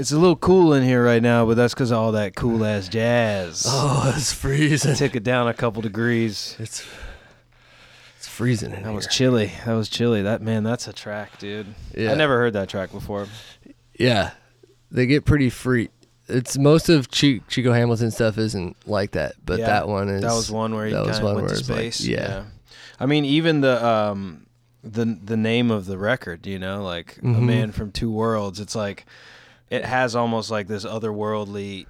It's 0.07 0.13
a 0.13 0.19
little 0.21 0.37
cool 0.37 0.73
in 0.73 0.85
here 0.85 1.05
right 1.05 1.21
now, 1.21 1.45
but 1.47 1.57
that's 1.57 1.75
because 1.75 1.91
of 1.91 1.99
all 1.99 2.13
that 2.13 2.37
cool 2.37 2.65
ass 2.65 2.87
jazz. 2.87 3.65
Oh, 3.69 4.13
it's 4.17 4.33
freezing. 4.33 4.95
Took 4.95 5.17
it 5.17 5.25
down 5.25 5.49
a 5.49 5.53
couple 5.53 5.83
degrees. 5.83 6.55
It's 6.61 6.87
it's 8.17 8.29
freezing 8.29 8.73
in 8.73 8.85
That 8.85 8.93
was 8.95 9.09
chilly. 9.09 9.51
That 9.65 9.73
was 9.75 9.89
chilly. 9.89 10.23
That 10.23 10.43
man, 10.43 10.63
that's 10.63 10.87
a 10.87 10.93
track, 10.93 11.41
dude. 11.41 11.67
Yeah. 11.93 12.13
I 12.13 12.15
never 12.15 12.39
heard 12.39 12.53
that 12.53 12.69
track 12.69 12.93
before. 12.93 13.27
Yeah, 13.99 14.31
they 14.93 15.07
get 15.07 15.25
pretty 15.25 15.51
free. 15.51 15.89
It's 16.29 16.57
most 16.57 16.89
of 16.89 17.11
Chico 17.11 17.73
Hamilton 17.73 18.13
stuff 18.13 18.39
isn't 18.39 18.77
like 18.87 19.11
that, 19.11 19.33
but 19.45 19.59
Yeah, 19.59 19.67
that 19.67 19.89
one 19.89 20.09
is. 20.09 20.23
That 20.23 20.35
was 20.35 20.53
one 20.53 20.73
where 20.77 20.87
he 20.87 20.93
that 20.93 20.99
kind 20.99 21.09
was 21.09 21.21
one 21.21 21.35
went 21.35 21.49
to 21.49 21.55
it's 21.57 21.69
like- 21.69 21.79
space. 21.79 22.07
yeah. 22.07 22.45
I 23.01 23.07
mean, 23.07 23.25
even 23.25 23.61
the 23.61 23.85
um, 23.85 24.47
the 24.85 25.19
the 25.21 25.37
name 25.37 25.73
of 25.73 25.87
the 25.87 25.99
record, 25.99 26.47
you 26.47 26.61
know, 26.61 26.85
like 26.85 27.17
a 27.17 27.23
Mhm. 27.23 27.43
man 27.43 27.73
from 27.73 27.91
two 27.91 28.13
worlds. 28.13 28.61
It's 28.61 28.77
like 28.77 29.05
it 29.71 29.85
has 29.85 30.15
almost 30.17 30.51
like 30.51 30.67
this 30.69 30.85
otherworldly 30.85 31.87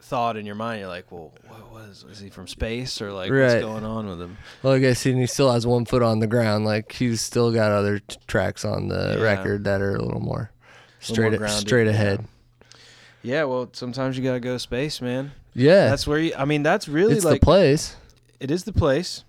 thought 0.00 0.36
in 0.36 0.46
your 0.46 0.54
mind. 0.54 0.80
You're 0.80 0.88
like, 0.88 1.10
well, 1.10 1.32
what 1.48 1.72
was 1.72 2.04
is 2.10 2.18
he 2.20 2.28
from 2.30 2.46
space 2.46 3.00
or 3.00 3.12
like 3.12 3.30
Right. 3.30 3.54
what's 3.54 3.64
going 3.64 3.84
on 3.84 4.06
with 4.08 4.20
him? 4.20 4.36
Well, 4.62 4.74
I 4.74 4.78
guess 4.78 5.04
and 5.06 5.18
he 5.18 5.26
still 5.26 5.50
has 5.52 5.66
one 5.66 5.84
foot 5.84 6.02
on 6.02 6.20
the 6.20 6.26
ground. 6.26 6.64
Like 6.64 6.92
he's 6.92 7.20
still 7.20 7.52
got 7.52 7.72
other 7.72 7.98
t- 8.00 8.16
tracks 8.26 8.64
on 8.64 8.88
the 8.88 9.16
Yeah. 9.18 9.24
record 9.24 9.64
that 9.64 9.80
are 9.80 9.94
a 9.94 10.02
little 10.02 10.20
more 10.20 10.50
straight 11.00 11.36
grounded, 11.38 11.58
straight 11.60 11.86
yeah. 11.86 11.92
ahead. 11.92 12.24
Yeah, 13.22 13.44
well, 13.44 13.68
sometimes 13.72 14.16
you 14.16 14.22
gotta 14.22 14.38
go 14.40 14.56
space, 14.58 15.00
man. 15.00 15.32
Yeah, 15.54 15.88
That's 15.88 16.06
where 16.06 16.18
you. 16.18 16.32
I 16.36 16.44
mean, 16.44 16.62
that's 16.62 16.86
really 16.86 17.14
it's 17.14 17.24
like 17.24 17.40
the 17.40 17.44
place. 17.44 17.96
it 18.38 18.50
is 18.50 18.64
the 18.64 18.72
place. 18.72 19.24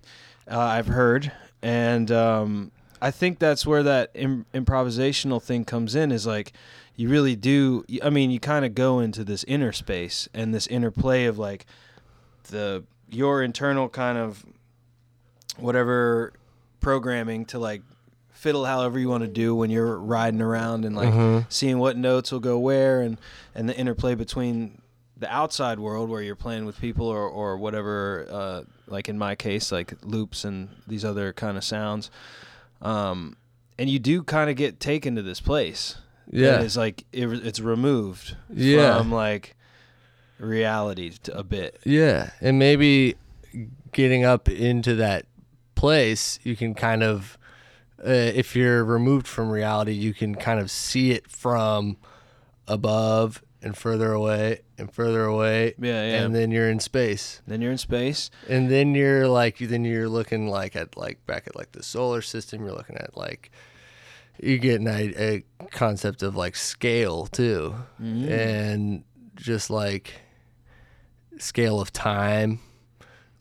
Uh, 0.49 0.59
I've 0.59 0.87
heard, 0.87 1.31
and 1.63 2.11
um, 2.11 2.71
I 3.01 3.11
think 3.11 3.39
that's 3.39 3.65
where 3.65 3.83
that 3.83 4.11
Im- 4.13 4.45
improvisational 4.53 5.41
thing 5.41 5.65
comes 5.65 5.95
in. 5.95 6.11
Is 6.11 6.25
like 6.27 6.53
you 6.95 7.09
really 7.09 7.35
do. 7.35 7.85
I 8.03 8.09
mean, 8.09 8.31
you 8.31 8.39
kind 8.39 8.65
of 8.65 8.73
go 8.75 8.99
into 8.99 9.23
this 9.23 9.43
inner 9.45 9.71
space 9.71 10.27
and 10.33 10.53
this 10.53 10.67
interplay 10.67 11.25
of 11.25 11.37
like 11.37 11.65
the 12.49 12.83
your 13.09 13.41
internal 13.43 13.87
kind 13.89 14.17
of 14.17 14.45
whatever 15.57 16.33
programming 16.79 17.45
to 17.45 17.59
like 17.59 17.81
fiddle 18.29 18.65
however 18.65 18.99
you 18.99 19.09
want 19.09 19.23
to 19.23 19.27
do 19.27 19.55
when 19.55 19.69
you're 19.71 19.97
riding 19.97 20.41
around 20.41 20.85
and 20.85 20.95
like 20.95 21.11
Mhm. 21.11 21.45
seeing 21.49 21.79
what 21.79 21.97
notes 21.97 22.31
will 22.31 22.39
go 22.39 22.59
where 22.59 23.01
and 23.01 23.17
and 23.55 23.67
the 23.67 23.75
interplay 23.75 24.13
between 24.13 24.79
the 25.17 25.27
outside 25.33 25.79
world 25.79 26.09
where 26.09 26.21
you're 26.21 26.35
playing 26.35 26.65
with 26.65 26.79
people 26.79 27.07
or 27.07 27.27
or 27.27 27.57
whatever 27.57 28.27
uh 28.29 28.61
like 28.87 29.09
in 29.09 29.17
my 29.17 29.33
case 29.35 29.71
like 29.71 29.93
loops 30.03 30.43
and 30.45 30.69
these 30.85 31.03
other 31.03 31.33
kind 31.33 31.57
of 31.57 31.63
sounds 31.63 32.11
um 32.81 33.35
and 33.79 33.89
you 33.89 33.99
do 33.99 34.23
kind 34.23 34.49
of 34.49 34.55
get 34.55 34.79
taken 34.79 35.15
to 35.15 35.21
this 35.21 35.39
place 35.41 35.95
Yeah, 36.31 36.61
it's 36.61 36.77
like 36.77 37.05
it, 37.11 37.27
it's 37.45 37.59
removed 37.59 38.35
Yeah. 38.53 38.97
from 38.97 39.11
like 39.11 39.55
reality 40.39 41.11
to 41.23 41.37
a 41.37 41.43
bit 41.43 41.79
yeah, 41.83 42.31
and 42.41 42.59
maybe 42.59 43.15
getting 43.91 44.23
up 44.23 44.47
into 44.49 44.95
that 44.95 45.25
place, 45.75 46.37
you 46.43 46.55
can 46.55 46.73
kind 46.75 47.01
of, 47.03 47.37
uh, 48.05 48.09
if 48.11 48.55
you're 48.55 48.83
removed 48.83 49.27
from 49.27 49.49
reality, 49.49 49.93
you 49.93 50.13
can 50.13 50.35
kind 50.35 50.59
of 50.59 50.69
see 50.69 51.11
it 51.11 51.29
from 51.29 51.97
above 52.67 53.41
and 53.67 53.77
further 53.77 54.13
away 54.13 54.61
and 54.77 54.91
further 54.91 55.25
away, 55.25 55.75
yeah 55.77 56.09
yeah. 56.09 56.23
and 56.23 56.33
then 56.33 56.51
you're 56.51 56.69
in 56.69 56.79
space. 56.79 57.41
then 57.45 57.61
you're 57.61 57.71
in 57.71 57.77
space. 57.77 58.31
And 58.47 58.71
then 58.71 58.95
you're 58.95 59.27
like 59.27 59.57
then 59.59 59.83
you're 59.85 60.09
looking 60.09 60.47
like 60.47 60.75
at 60.75 60.97
like 60.97 61.23
back 61.27 61.47
at 61.47 61.55
like 61.55 61.73
the 61.73 61.83
solar 61.83 62.21
system. 62.21 62.63
You're 62.63 62.73
looking 62.73 62.97
at 62.97 63.15
like 63.15 63.51
you 64.41 64.57
get 64.57 64.81
getting 64.81 65.13
a, 65.17 65.43
concept 65.69 66.23
of 66.23 66.35
like 66.35 66.55
scale 66.55 67.25
too. 67.27 67.75
Mm. 68.01 68.29
and 68.29 69.03
just 69.35 69.69
like 69.69 70.13
scale 71.37 71.81
of 71.81 71.91
time. 71.91 72.59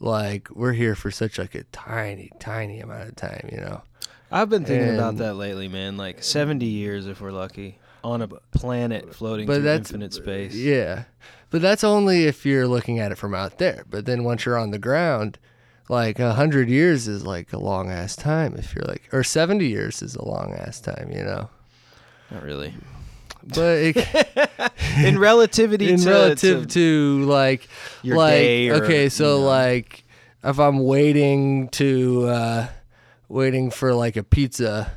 Like 0.00 0.50
we're 0.50 0.72
here 0.72 0.94
for 0.96 1.10
such 1.10 1.38
like 1.38 1.54
a 1.54 1.64
tiny 1.64 2.30
tiny 2.38 2.80
amount 2.80 3.08
of 3.08 3.16
time 3.16 3.48
you 3.50 3.58
know? 3.58 3.82
I've 4.30 4.50
been 4.50 4.64
thinking 4.64 4.94
about 4.94 5.18
that 5.18 5.34
lately, 5.34 5.68
man. 5.68 5.96
Like 5.96 6.24
70 6.24 6.66
years 6.66 7.06
if 7.06 7.20
we're 7.20 7.30
lucky 7.30 7.78
on 8.06 8.22
a 8.22 8.28
planet 8.28 9.14
floating 9.14 9.46
but 9.46 9.54
through 9.54 9.62
that's 9.62 9.90
infinite 9.90 10.14
space. 10.14 10.54
yeah 10.54 11.04
but 11.50 11.60
that's 11.60 11.82
only 11.84 12.24
if 12.24 12.46
you're 12.46 12.66
looking 12.68 12.98
at 12.98 13.10
it 13.12 13.16
from 13.16 13.34
out 13.34 13.58
there 13.58 13.84
but 13.90 14.06
then 14.06 14.24
once 14.24 14.44
you're 14.44 14.58
on 14.58 14.70
the 14.70 14.78
ground 14.78 15.38
like 15.88 16.18
a 16.18 16.34
hundred 16.34 16.68
years 16.68 17.06
is 17.06 17.24
like 17.24 17.52
a 17.52 17.58
long 17.58 17.90
ass 17.90 18.16
time. 18.16 18.56
If 18.56 18.74
you're 18.74 18.84
like, 18.84 19.08
or 19.12 19.22
seventy 19.22 19.68
years 19.68 20.02
is 20.02 20.16
a 20.16 20.24
long 20.24 20.54
ass 20.54 20.80
time, 20.80 21.10
you 21.12 21.22
know. 21.22 21.48
Not 22.30 22.42
really. 22.42 22.74
But 23.46 23.78
it, 23.78 24.72
In 25.04 25.18
relativity 25.18 25.92
in 25.92 26.00
to, 26.00 26.10
relative 26.10 26.66
to, 26.68 27.20
to 27.20 27.24
like 27.26 27.68
your 28.02 28.16
like 28.16 28.32
day 28.32 28.68
or, 28.70 28.82
okay 28.82 29.08
so 29.08 29.36
you 29.36 29.40
know. 29.42 29.46
like 29.46 30.04
if 30.42 30.58
i'm 30.58 30.78
waiting 30.84 31.68
to 31.68 32.24
uh 32.26 32.66
waiting 33.28 33.70
for 33.70 33.94
like 33.94 34.16
a 34.16 34.24
pizza 34.24 34.90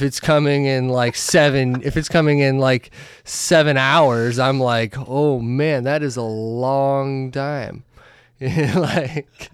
if 0.00 0.06
it's 0.06 0.18
coming 0.18 0.64
in 0.64 0.88
like 0.88 1.14
seven 1.14 1.82
if 1.84 1.94
it's 1.94 2.08
coming 2.08 2.38
in 2.38 2.58
like 2.58 2.90
seven 3.24 3.76
hours 3.76 4.38
i'm 4.38 4.58
like 4.58 4.94
oh 5.06 5.38
man 5.38 5.84
that 5.84 6.02
is 6.02 6.16
a 6.16 6.22
long 6.22 7.30
time. 7.30 7.84
Like 8.40 9.50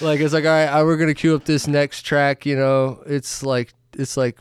like 0.00 0.20
it's 0.20 0.32
like 0.32 0.44
all 0.44 0.50
right 0.50 0.82
we're 0.84 0.96
gonna 0.96 1.14
queue 1.14 1.34
up 1.34 1.44
this 1.44 1.66
next 1.66 2.02
track 2.02 2.46
you 2.46 2.54
know? 2.54 3.02
It's 3.06 3.42
like 3.42 3.74
it's 3.94 4.16
like 4.16 4.40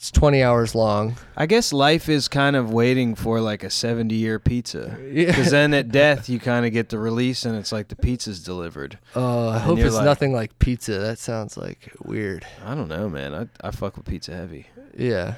it's 0.00 0.10
20 0.10 0.42
hours 0.42 0.74
long 0.74 1.14
I 1.36 1.44
guess 1.44 1.74
life 1.74 2.08
is 2.08 2.26
kind 2.26 2.56
of 2.56 2.72
waiting 2.72 3.14
for 3.14 3.38
like 3.38 3.62
a 3.64 3.68
70 3.68 4.14
year 4.14 4.38
pizza. 4.38 4.96
Yeah. 5.12 5.26
Because 5.26 5.50
then 5.50 5.74
at 5.74 5.90
death, 5.90 6.30
you 6.30 6.40
kind 6.40 6.64
of 6.64 6.72
get 6.72 6.88
the 6.88 6.98
release 6.98 7.44
and 7.44 7.54
it's 7.54 7.70
like 7.70 7.88
the 7.88 7.96
pizza's 7.96 8.42
delivered. 8.42 8.98
Oh, 9.14 9.50
I 9.50 9.58
hope 9.58 9.78
it's 9.78 9.94
like- 9.94 10.04
nothing 10.06 10.32
like 10.32 10.58
pizza. 10.58 10.98
That 10.98 11.18
sounds 11.18 11.58
like 11.58 11.92
weird. 12.02 12.46
I 12.64 12.74
don't 12.74 12.88
know, 12.88 13.10
man. 13.10 13.34
I, 13.34 13.68
I 13.68 13.72
fuck 13.72 13.98
with 13.98 14.06
pizza 14.06 14.32
heavy. 14.34 14.68
Yeah, 14.96 15.34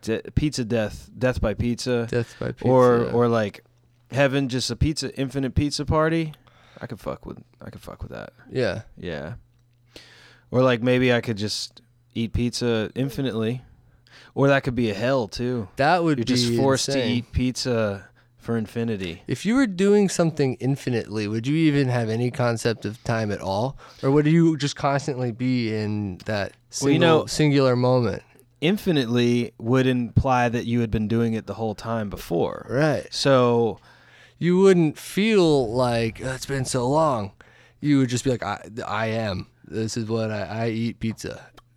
De- 0.00 0.22
pizza 0.34 0.64
death, 0.64 1.10
death 1.18 1.38
by 1.42 1.52
pizza. 1.52 2.06
death 2.10 2.34
by 2.40 2.52
pizza. 2.52 2.66
or 2.68 3.10
or 3.10 3.28
like 3.28 3.64
heaven 4.12 4.48
just 4.48 4.70
a 4.70 4.76
pizza 4.76 5.14
infinite 5.18 5.54
pizza 5.54 5.84
party 5.84 6.32
i 6.80 6.86
could 6.86 7.00
fuck 7.00 7.26
with 7.26 7.38
i 7.60 7.70
could 7.70 7.80
fuck 7.82 8.00
with 8.02 8.12
that 8.12 8.32
yeah, 8.50 8.82
yeah 8.96 9.34
or 10.52 10.62
like 10.62 10.80
maybe 10.80 11.12
i 11.12 11.20
could 11.20 11.36
just 11.36 11.82
eat 12.14 12.32
pizza 12.32 12.88
infinitely 12.94 13.62
or 14.36 14.46
that 14.48 14.62
could 14.64 14.74
be 14.76 14.88
a 14.90 14.94
hell 14.94 15.26
too 15.26 15.66
that 15.76 16.04
would 16.04 16.16
be. 16.18 16.20
you're 16.20 16.36
be 16.36 16.46
just 16.46 16.54
forced 16.62 16.86
to 16.92 17.00
eat 17.04 17.32
pizza 17.32 18.08
for 18.38 18.56
infinity 18.56 19.22
If 19.26 19.44
you 19.44 19.56
were 19.56 19.66
doing 19.66 20.08
something 20.08 20.54
infinitely, 20.60 21.26
would 21.26 21.46
you 21.48 21.56
even 21.56 21.88
have 21.88 22.08
any 22.08 22.30
concept 22.30 22.84
of 22.84 23.02
time 23.02 23.32
at 23.32 23.40
all, 23.40 23.76
or 24.04 24.12
would 24.12 24.26
you 24.26 24.56
just 24.56 24.76
constantly 24.76 25.32
be 25.32 25.74
in 25.74 26.18
that 26.26 26.52
single, 26.70 26.86
Well, 26.86 26.92
you 26.92 26.98
know- 27.00 27.26
singular 27.26 27.74
moment? 27.74 28.22
infinitely 28.60 29.52
would 29.58 29.86
imply 29.86 30.48
that 30.48 30.64
you 30.64 30.80
had 30.80 30.90
been 30.90 31.08
doing 31.08 31.34
it 31.34 31.46
the 31.46 31.54
whole 31.54 31.74
time 31.74 32.08
before 32.08 32.66
Right. 32.70 33.06
so 33.10 33.78
You 34.38 34.58
wouldn't 34.58 34.98
feel 34.98 35.72
like 35.72 36.20
"Oh, 36.22 36.32
it's 36.34 36.46
been 36.46 36.64
so 36.66 36.88
long. 36.88 37.32
You 37.80 37.98
would 37.98 38.08
just 38.10 38.22
be 38.24 38.30
like, 38.30 38.42
I, 38.42 38.60
I 38.86 39.06
am. 39.06 39.46
This 39.66 39.96
is 39.96 40.04
what 40.08 40.30
I, 40.30 40.42
I 40.64 40.68
eat 40.68 41.00
pizza. 41.00 41.34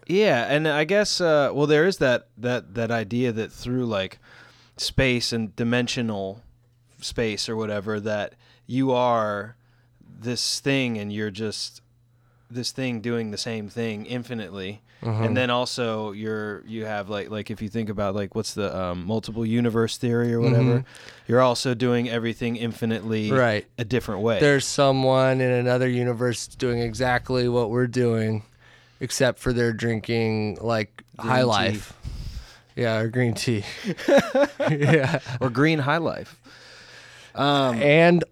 Yeah, 0.10 0.46
and 0.50 0.68
I 0.68 0.84
guess 0.84 1.22
uh, 1.22 1.52
well, 1.54 1.68
there 1.68 1.86
is 1.86 1.98
that 2.00 2.28
that 2.38 2.74
that 2.74 2.92
idea 2.92 3.32
that 3.32 3.52
through 3.52 3.86
like 3.86 4.20
space 4.76 5.32
and 5.32 5.56
dimensional 5.56 6.42
space 7.00 7.48
or 7.48 7.56
whatever 7.56 8.00
that 8.02 8.34
you 8.66 8.92
are 8.92 9.56
this 10.22 10.60
thing 10.60 10.98
and 10.98 11.14
you're 11.14 11.32
just 11.32 11.82
this 12.52 12.72
thing 12.72 13.00
doing 13.02 13.32
the 13.32 13.38
same 13.38 13.70
thing 13.70 14.06
infinitely 14.06 14.82
Uh-huh. 15.02 15.24
and 15.24 15.38
then 15.38 15.50
also 15.50 16.12
you're 16.12 16.62
you 16.68 16.84
have 16.86 17.08
like 17.10 17.30
like 17.30 17.50
if 17.52 17.62
you 17.62 17.70
think 17.70 17.88
about 17.90 18.16
like 18.16 18.36
what's 18.36 18.54
the 18.54 18.68
um, 18.78 19.06
multiple 19.06 19.46
universe 19.46 19.96
theory 19.98 20.34
or 20.34 20.42
whatever 20.42 20.84
you're 21.28 21.40
also 21.42 21.74
doing 21.74 22.10
everything 22.10 22.58
infinitely 22.58 23.32
Right. 23.32 23.66
a 23.78 23.86
different 23.86 24.22
way 24.22 24.40
There's 24.42 24.66
someone 24.66 25.40
in 25.40 25.52
another 25.52 25.88
universe 25.88 26.48
doing 26.48 26.80
exactly 26.80 27.48
what 27.48 27.70
we're 27.70 27.88
doing, 27.88 28.44
except 29.00 29.40
for 29.40 29.54
they're 29.54 29.74
drinking 29.74 30.58
like 30.62 31.04
High 31.18 31.40
tea. 31.40 31.44
Life. 31.46 31.94
Yeah, 32.76 32.98
or 33.00 33.08
green 33.10 33.34
tea. 33.34 33.64
yeah. 34.70 35.20
or 35.42 35.50
green 35.50 35.80
high 35.80 35.98
life 35.98 36.40
um 37.36 37.82
And 37.82 38.24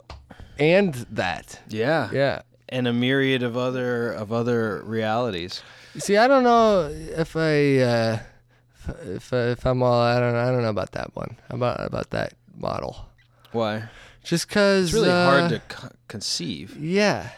and 0.59 0.93
that. 1.11 1.59
yeah 1.69 2.09
Yeah. 2.11 2.41
and 2.69 2.87
a 2.87 2.93
myriad 2.93 3.43
of 3.43 3.55
other 3.57 4.11
of 4.11 4.31
other 4.31 4.81
realities. 4.85 5.61
See, 5.97 6.15
I 6.17 6.27
don't 6.27 6.43
know 6.43 6.89
if 6.91 7.35
I 7.35 7.77
uh 7.79 8.19
if 9.05 9.33
if 9.33 9.65
I'm 9.65 9.83
all 9.83 9.99
I 10.01 10.19
don't 10.19 10.35
I 10.35 10.45
don't 10.51 10.61
know 10.63 10.69
about 10.69 10.91
that 10.93 11.15
one. 11.15 11.37
About 11.49 11.83
about 11.83 12.09
that 12.11 12.33
model. 12.55 13.05
Why? 13.51 13.83
Just 14.23 14.49
cuz 14.49 14.85
It's 14.85 14.93
really 14.93 15.09
uh, 15.09 15.25
hard 15.25 15.49
to 15.51 15.59
co- 15.67 15.89
conceive. 16.07 16.75
Yeah. 16.77 17.29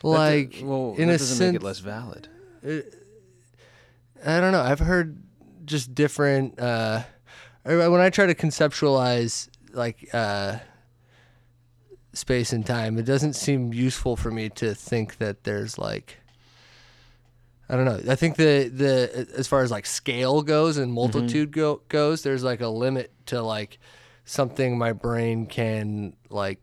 Do- 0.00 0.08
Like 0.08 0.60
well, 0.62 0.94
in 0.98 1.08
that 1.08 1.14
a 1.14 1.18
doesn't 1.18 1.36
sense 1.36 1.52
make 1.52 1.62
it 1.62 1.64
less 1.64 1.78
valid. 1.80 2.28
I 2.64 4.40
don't 4.40 4.52
know. 4.52 4.60
I've 4.60 4.78
heard 4.78 5.22
just 5.64 5.94
different. 5.94 6.58
Uh, 6.58 7.02
when 7.64 8.00
I 8.00 8.10
try 8.10 8.26
to 8.26 8.34
conceptualize 8.34 9.48
like 9.72 10.08
uh, 10.12 10.58
space 12.12 12.52
and 12.52 12.64
time, 12.64 12.98
it 12.98 13.04
doesn't 13.04 13.34
seem 13.34 13.72
useful 13.72 14.16
for 14.16 14.30
me 14.30 14.48
to 14.50 14.74
think 14.74 15.18
that 15.18 15.44
there's 15.44 15.78
like. 15.78 16.18
I 17.68 17.76
don't 17.76 17.86
know. 17.86 18.12
I 18.12 18.16
think 18.16 18.36
the 18.36 18.68
the 18.68 19.28
as 19.36 19.48
far 19.48 19.62
as 19.62 19.70
like 19.70 19.86
scale 19.86 20.42
goes 20.42 20.76
and 20.76 20.92
multitude 20.92 21.52
go, 21.52 21.80
goes, 21.88 22.22
there's 22.22 22.44
like 22.44 22.60
a 22.60 22.68
limit 22.68 23.12
to 23.26 23.40
like 23.40 23.78
something 24.24 24.76
my 24.76 24.92
brain 24.92 25.46
can 25.46 26.14
like 26.28 26.60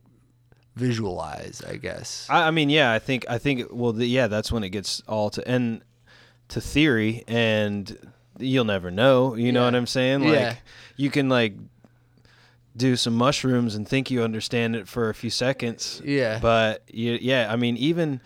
visualize. 0.76 1.64
I 1.68 1.78
guess. 1.78 2.28
I, 2.30 2.50
I 2.50 2.52
mean, 2.52 2.70
yeah, 2.70 2.92
I 2.92 3.00
think 3.00 3.26
I 3.28 3.40
think 3.40 3.68
well, 3.72 3.92
the, 3.92 4.06
yeah, 4.06 4.28
that's 4.28 4.52
when 4.52 4.64
it 4.64 4.70
gets 4.70 5.02
all 5.08 5.32
to 5.32 5.48
and 5.48 5.82
to 6.50 6.62
theory, 6.62 7.24
and 7.28 7.98
you'll 8.38 8.66
never 8.66 8.92
know. 8.92 9.36
You 9.36 9.52
know 9.52 9.64
what 9.66 9.76
I'm 9.76 9.88
saying? 9.88 10.22
Like 10.22 10.34
Yeah. 10.34 10.56
you 10.98 11.10
can 11.10 11.30
like 11.30 11.54
do 12.78 12.96
some 12.96 13.14
mushrooms 13.16 13.76
and 13.76 13.88
think 13.88 14.10
you 14.12 14.22
understand 14.24 14.76
it 14.76 14.88
for 14.88 15.10
a 15.10 15.14
few 15.14 15.30
seconds. 15.30 16.02
Yeah. 16.06 16.40
But 16.42 16.84
you, 16.92 17.18
yeah, 17.22 17.48
I 17.52 17.56
mean, 17.56 17.76
even 17.78 18.22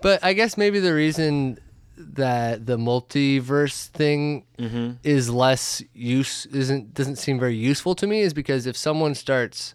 But 0.00 0.22
I 0.24 0.32
guess 0.34 0.56
maybe 0.56 0.80
the 0.80 0.94
reason 0.94 1.58
that 1.96 2.66
the 2.66 2.76
multiverse 2.76 3.86
thing 3.88 4.44
Mhm. 4.58 4.98
is 5.04 5.30
less 5.30 5.82
use 5.94 6.46
isn't 6.46 6.92
doesn't 6.94 7.16
seem 7.16 7.38
very 7.38 7.56
useful 7.56 7.94
to 7.96 8.06
me 8.06 8.20
is 8.20 8.34
because 8.34 8.66
if 8.66 8.76
someone 8.76 9.14
starts 9.14 9.74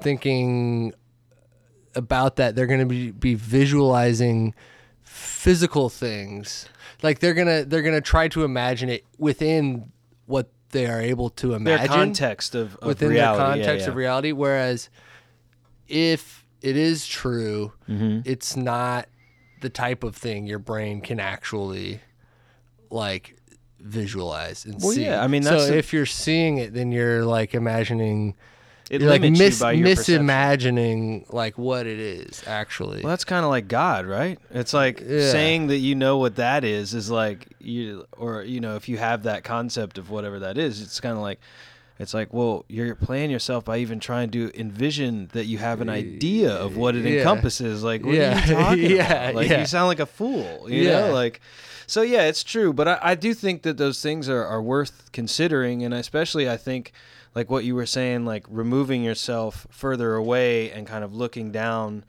thinking 0.00 0.92
about 1.94 2.36
that, 2.36 2.54
they're 2.54 2.66
going 2.66 2.80
to 2.80 2.86
be 2.86 3.10
be 3.10 3.34
visualizing 3.34 4.54
physical 5.12 5.88
things. 5.90 6.66
Like 7.02 7.18
they're 7.18 7.34
gonna 7.34 7.64
they're 7.64 7.82
gonna 7.82 8.00
try 8.00 8.28
to 8.28 8.44
imagine 8.44 8.88
it 8.88 9.04
within 9.18 9.92
what 10.26 10.48
they 10.70 10.86
are 10.86 11.00
able 11.00 11.28
to 11.30 11.52
imagine. 11.54 11.78
their 11.86 11.86
context 11.96 12.54
of, 12.54 12.76
of 12.76 12.88
within 12.88 13.10
reality. 13.10 13.38
their 13.38 13.46
context 13.66 13.84
yeah. 13.86 13.90
of 13.90 13.96
reality. 13.96 14.32
Whereas 14.32 14.88
if 15.88 16.44
it 16.62 16.76
is 16.76 17.06
true, 17.06 17.72
Mm-hmm. 17.88 18.20
it's 18.24 18.56
not 18.56 19.08
the 19.60 19.68
type 19.68 20.02
of 20.02 20.16
thing 20.16 20.46
your 20.46 20.58
brain 20.58 21.00
can 21.00 21.20
actually 21.20 22.00
like 22.90 23.36
visualize 23.80 24.64
and 24.64 24.80
Well, 24.80 24.92
see. 24.92 25.04
yeah, 25.04 25.22
I 25.22 25.26
mean, 25.26 25.42
so 25.42 25.50
that's 25.50 25.66
the- 25.68 25.76
if 25.78 25.92
you're 25.92 26.06
seeing 26.06 26.58
it, 26.58 26.72
then 26.72 26.92
you're 26.92 27.24
like 27.24 27.52
imagining, 27.54 28.34
It 28.92 29.00
you're 29.00 29.08
like 29.10 29.22
limits 29.22 29.40
mis- 29.40 29.58
you 29.58 29.64
by 29.64 29.72
your 29.72 29.86
perception. 29.88 30.26
misimagining 30.26 31.32
like 31.32 31.56
what 31.58 31.86
it 31.86 31.98
is 31.98 32.42
actually. 32.46 33.00
Well, 33.02 33.10
that's 33.10 33.24
kind 33.24 33.44
of 33.44 33.50
like 33.50 33.66
God, 33.68 34.06
right? 34.06 34.38
It's 34.50 34.74
like 34.74 35.00
Yeah. 35.00 35.30
saying 35.30 35.68
that 35.68 35.78
you 35.78 35.94
know 35.94 36.18
what 36.18 36.36
that 36.36 36.62
is 36.62 36.92
is 36.94 37.10
like 37.10 37.48
you 37.58 38.06
or 38.12 38.42
you 38.42 38.60
know 38.60 38.76
if 38.76 38.88
you 38.88 38.98
have 38.98 39.22
that 39.24 39.44
concept 39.44 39.96
of 39.98 40.10
whatever 40.10 40.38
that 40.40 40.58
is, 40.58 40.82
it's 40.82 41.00
kind 41.00 41.16
of 41.16 41.22
like 41.22 41.40
it's 41.98 42.12
like 42.14 42.32
well 42.34 42.64
you're 42.68 42.94
playing 42.94 43.30
yourself 43.30 43.64
by 43.64 43.78
even 43.78 43.98
trying 43.98 44.30
to 44.32 44.50
envision 44.58 45.28
that 45.32 45.46
you 45.46 45.56
have 45.58 45.80
an 45.80 45.88
idea 45.88 46.50
of 46.52 46.76
what 46.76 46.94
it 46.94 47.04
Yeah. 47.04 47.18
encompasses. 47.20 47.82
Like 47.82 48.04
what 48.04 48.14
Yeah. 48.14 48.34
are 48.36 48.46
you 48.46 48.54
talking 48.54 48.90
Yeah, 48.96 49.12
about? 49.12 49.34
Like 49.36 49.48
yeah. 49.50 49.60
you 49.60 49.66
sound 49.66 49.88
like 49.88 50.00
a 50.00 50.06
fool, 50.06 50.66
you 50.68 50.82
Yeah. 50.82 51.06
know? 51.08 51.12
Like 51.14 51.40
so 51.86 52.02
yeah, 52.02 52.22
it's 52.28 52.42
true, 52.44 52.72
but 52.72 52.88
I, 52.88 52.98
I 53.02 53.14
do 53.14 53.32
think 53.34 53.62
that 53.62 53.76
those 53.76 54.00
things 54.02 54.28
are, 54.28 54.44
are 54.44 54.62
worth 54.62 55.10
considering, 55.12 55.82
and 55.82 55.92
especially 55.94 56.48
I 56.48 56.56
think 56.56 56.92
like 57.34 57.50
what 57.50 57.64
you 57.64 57.74
were 57.74 57.86
saying, 57.86 58.24
like 58.24 58.44
removing 58.48 59.02
yourself 59.02 59.66
further 59.70 60.14
away 60.14 60.70
and 60.70 60.86
kind 60.86 61.04
of 61.04 61.14
looking 61.14 61.50
down 61.52 62.04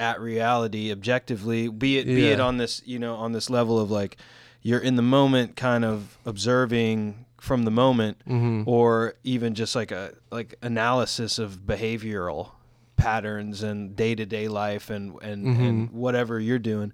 at 0.00 0.20
reality 0.20 0.90
objectively 0.90 1.68
be 1.68 1.96
it 1.98 2.06
be 2.06 2.26
it 2.28 2.40
on 2.40 2.56
this 2.56 2.82
you 2.84 2.98
know 2.98 3.14
on 3.14 3.30
this 3.30 3.48
level 3.48 3.78
of 3.78 3.88
like 3.88 4.16
you're 4.60 4.80
in 4.80 4.96
the 4.96 5.02
moment 5.02 5.54
kind 5.54 5.84
of 5.84 6.18
observing 6.26 7.24
from 7.40 7.62
the 7.64 7.70
moment 7.70 8.16
Mhm. 8.28 8.64
or 8.66 9.14
even 9.22 9.54
just 9.54 9.76
like 9.76 9.92
a 9.92 10.14
like 10.32 10.56
analysis 10.60 11.38
of 11.38 11.58
behavioral 11.66 12.50
patterns 12.96 13.62
and 13.62 13.94
day-to-day 13.94 14.48
life 14.48 14.90
and 14.90 15.14
and, 15.22 15.46
and 15.46 15.90
whatever 15.92 16.40
you're 16.40 16.58
doing. 16.58 16.92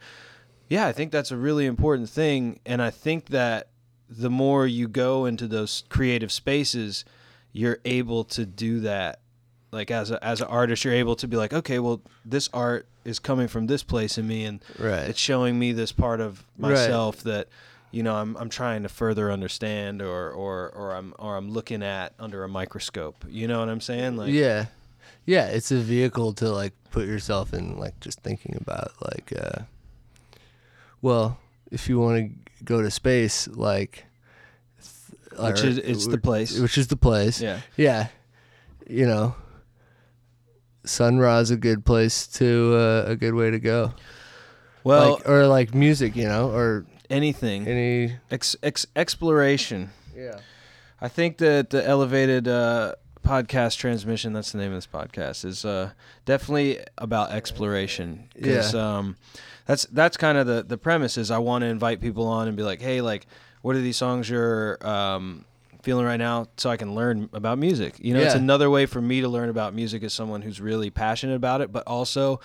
Yeah 0.68 0.86
i 0.86 0.92
think 0.92 1.10
that's 1.10 1.30
a 1.30 1.36
really 1.36 1.64
important 1.64 2.10
thing 2.10 2.60
and 2.66 2.82
i 2.82 2.90
think 2.90 3.26
that 3.26 3.68
the 4.10 4.28
more 4.30 4.66
you 4.66 4.86
go 4.86 5.24
into 5.24 5.46
those 5.46 5.84
creative 5.88 6.30
spaces 6.32 7.04
you're 7.58 7.78
able 7.84 8.22
to 8.24 8.42
do 8.46 8.80
that 8.80 9.20
like 9.72 9.90
as 9.90 10.10
a 10.10 10.18
as 10.24 10.40
an 10.40 10.46
artist 10.48 10.84
you're 10.84 10.94
able 11.04 11.16
to 11.16 11.26
be 11.26 11.36
like 11.36 11.52
okay 11.52 11.78
well 11.78 12.00
this 12.24 12.48
art 12.52 12.86
is 13.04 13.18
coming 13.18 13.48
from 13.48 13.66
this 13.66 13.82
place 13.82 14.16
in 14.18 14.26
me 14.26 14.44
and 14.44 14.62
Right. 14.78 15.08
it's 15.10 15.18
showing 15.18 15.58
me 15.58 15.72
this 15.72 15.92
part 15.92 16.20
of 16.20 16.44
Right. 16.56 16.70
myself 16.72 17.22
that 17.24 17.48
you 17.90 18.02
know 18.02 18.14
I'm 18.14 18.36
I'm 18.36 18.48
trying 18.48 18.82
to 18.84 18.88
further 18.88 19.32
understand 19.32 20.00
or 20.02 20.30
or 20.30 20.68
or 20.70 20.94
I'm 20.94 21.14
or 21.18 21.36
I'm 21.36 21.50
looking 21.50 21.82
at 21.82 22.12
under 22.18 22.44
a 22.44 22.48
microscope 22.48 23.24
you 23.28 23.48
know 23.48 23.58
what 23.60 23.68
I'm 23.68 23.80
saying 23.80 24.16
like 24.16 24.32
yeah. 24.32 24.66
Yeah, 25.26 25.46
it's 25.48 25.70
a 25.70 25.76
vehicle 25.96 26.32
to 26.40 26.48
like 26.50 26.72
put 26.90 27.06
yourself 27.06 27.52
in 27.52 27.76
like 27.78 27.98
just 28.00 28.20
thinking 28.22 28.56
about 28.60 28.92
like 29.10 29.32
uh 29.44 29.62
well, 31.02 31.38
if 31.70 31.88
you 31.88 31.98
want 32.00 32.16
to 32.18 32.64
go 32.64 32.82
to 32.82 32.90
space 32.90 33.46
like 33.48 34.04
Which 35.40 35.62
is- 35.64 35.78
it's 35.78 36.06
the 36.06 36.18
place. 36.18 36.58
Which 36.58 36.76
is 36.78 36.86
the 36.88 36.96
place. 36.96 37.40
yeah 37.40 37.60
Yeah. 37.76 38.08
You 38.88 39.06
know, 39.06 39.34
Sun 40.84 41.18
Ra's 41.18 41.50
a 41.50 41.56
good 41.56 41.84
place 41.84 42.26
to 42.38 42.74
uh, 42.74 43.04
a 43.10 43.16
good 43.16 43.34
way 43.34 43.50
to 43.50 43.58
go. 43.58 43.92
well 44.84 45.14
like, 45.14 45.28
or 45.28 45.46
like 45.46 45.74
music, 45.74 46.16
you 46.16 46.24
know, 46.28 46.50
or 46.50 46.86
anything 47.10 47.66
any 47.66 48.16
ex, 48.30 48.54
ex, 48.62 48.86
exploration 48.96 49.90
yeah. 50.16 50.38
I 51.00 51.08
think 51.08 51.38
that 51.38 51.70
the 51.70 51.86
elevated 51.86 52.48
uh, 52.48 52.94
podcast 53.24 53.76
transmission, 53.76 54.32
that's 54.32 54.50
the 54.52 54.58
name 54.58 54.72
of 54.72 54.78
this 54.78 54.86
podcast, 54.88 55.44
is 55.44 55.64
uh, 55.64 55.90
definitely 56.24 56.80
about 56.96 57.30
exploration. 57.30 58.28
'Cause, 58.42 58.74
um, 58.74 59.16
that's 59.66 59.84
that's 59.92 60.16
kind 60.16 60.36
of 60.38 60.46
the, 60.48 60.64
the 60.66 60.76
premise 60.78 61.16
is 61.16 61.30
I 61.30 61.38
want 61.38 61.62
to 61.62 61.66
invite 61.68 62.00
people 62.00 62.26
on 62.26 62.48
and 62.48 62.56
be 62.56 62.64
like, 62.64 62.80
hey, 62.82 63.00
like, 63.00 63.26
what 63.62 63.76
are 63.76 63.80
these 63.80 63.96
songs 63.96 64.28
you're 64.28 64.78
um, 64.86 65.44
feeling 65.82 66.04
right 66.04 66.16
now 66.16 66.48
so 66.56 66.70
I 66.70 66.76
can 66.76 66.94
learn 66.94 67.28
about 67.32 67.58
music? 67.58 67.94
You 67.98 68.14
know, 68.14 68.20
it's 68.20 68.34
another 68.34 68.70
way 68.70 68.86
for 68.86 69.00
me 69.00 69.20
to 69.20 69.28
learn 69.28 69.48
about 69.48 69.74
music 69.74 70.02
as 70.02 70.12
someone 70.12 70.42
who's 70.42 70.60
really 70.60 70.90
passionate 70.90 71.34
about 71.36 71.60
it, 71.60 71.72
but 71.72 71.84
also 71.86 72.40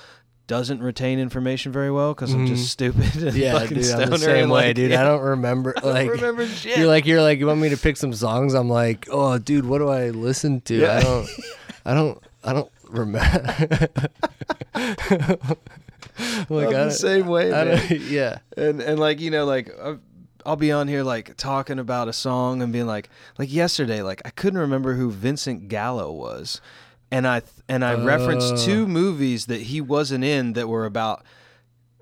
doesn't 0.45 0.83
retain 0.83 1.19
information 1.19 1.71
very 1.71 1.89
well 1.89 2.13
because 2.13 2.33
I'm 2.33 2.45
just 2.45 2.69
stupid 2.69 3.03
Mm-hmm. 3.03 3.37
Yeah, 3.37 3.53
fucking 3.59 3.77
dude, 3.77 3.91
I'm 3.91 4.09
the 4.09 4.17
same 4.17 4.49
way, 4.49 4.67
like, 4.67 4.75
dude. 4.75 4.91
yeah, 4.91 5.01
I 5.01 5.05
don't 5.05 5.21
remember 5.21 5.73
I 5.77 5.81
don't 5.81 5.93
like 5.93 6.09
remember 6.11 6.45
shit. 6.45 6.77
You're 6.77 6.87
like 6.87 7.05
you're 7.05 7.21
like 7.21 7.39
you 7.39 7.47
want 7.47 7.61
me 7.61 7.69
to 7.69 7.77
pick 7.77 7.95
some 7.97 8.13
songs? 8.13 8.53
I'm 8.53 8.69
like, 8.69 9.07
oh, 9.09 9.37
dude, 9.37 9.65
what 9.65 9.77
do 9.79 9.87
I 9.87 10.09
listen 10.09 10.61
to? 10.61 10.75
Yeah. 10.75 10.97
I 10.97 11.01
don't, 11.01 11.29
I 11.85 11.93
don't, 11.93 12.23
I 12.43 12.53
don't 12.53 12.71
remember. 12.89 13.19
like, 16.49 16.67
I'm 16.67 16.75
I 16.75 16.83
the 16.85 16.91
same 16.91 17.27
way, 17.27 17.53
I 17.53 17.65
man. 17.65 18.01
yeah, 18.09 18.39
and 18.57 18.81
and 18.81 18.99
like 18.99 19.19
you 19.19 19.31
know 19.31 19.45
like 19.45 19.69
uh, 19.79 19.95
I'll 20.45 20.55
be 20.55 20.71
on 20.71 20.87
here 20.87 21.03
like 21.03 21.35
talking 21.37 21.79
about 21.79 22.07
a 22.07 22.13
song 22.13 22.61
and 22.61 22.71
being 22.73 22.87
like 22.87 23.09
like 23.37 23.51
yesterday 23.51 24.01
like 24.01 24.21
I 24.25 24.29
couldn't 24.29 24.59
remember 24.59 24.93
who 24.95 25.09
Vincent 25.11 25.67
Gallo 25.69 26.11
was 26.11 26.61
and 27.11 27.27
I 27.27 27.41
and 27.69 27.83
I 27.85 27.93
referenced 28.03 28.53
Oh. 28.53 28.57
two 28.57 28.87
movies 28.87 29.45
that 29.47 29.61
he 29.61 29.79
wasn't 29.81 30.23
in 30.23 30.53
that 30.53 30.67
were 30.67 30.85
about 30.85 31.23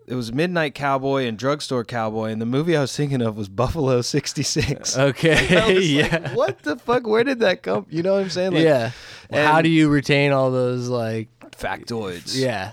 it 0.07 0.15
was 0.15 0.33
Midnight 0.33 0.73
Cowboy 0.75 1.25
and 1.25 1.37
Drugstore 1.37 1.85
Cowboy 1.85 2.31
and 2.31 2.41
the 2.41 2.45
movie 2.45 2.75
I 2.75 2.81
was 2.81 2.95
thinking 2.95 3.21
of 3.21 3.37
was 3.37 3.47
Buffalo 3.49 4.01
66 4.01 4.97
okay, 5.09 5.79
yeah, 5.81 6.17
like, 6.17 6.35
what 6.35 6.63
the 6.63 6.75
fuck 6.77 7.05
where 7.07 7.23
did 7.23 7.39
that 7.39 7.61
come 7.63 7.85
you 7.89 8.01
know 8.03 8.13
what 8.13 8.23
I'm 8.23 8.29
saying 8.29 8.53
like 8.53 8.63
yeah. 8.63 8.91
Well, 9.29 9.53
how 9.53 9.61
do 9.61 9.69
you 9.69 9.87
retain 9.89 10.31
all 10.31 10.51
those 10.51 10.89
like? 10.89 11.27
factoids 11.51 12.35
Yeah, 12.37 12.71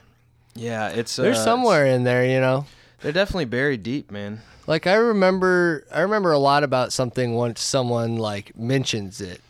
yeah 0.55 0.89
it's 0.89 1.14
there's 1.16 1.37
uh, 1.39 1.45
somewhere 1.45 1.85
in 1.87 2.05
there, 2.05 2.25
you 2.25 2.41
know. 2.41 2.64
they're 3.03 3.12
definitely 3.12 3.45
buried 3.45 3.83
deep 3.83 4.11
man 4.11 4.41
Like 4.69 4.87
I 4.87 4.95
remember, 4.97 5.85
I 5.93 6.01
remember 6.03 6.31
a 6.31 6.39
lot 6.39 6.62
about 6.62 6.93
something 6.93 7.35
once 7.35 7.61
someone 7.62 8.16
like 8.16 8.57
mentions 8.57 9.21
it. 9.21 9.41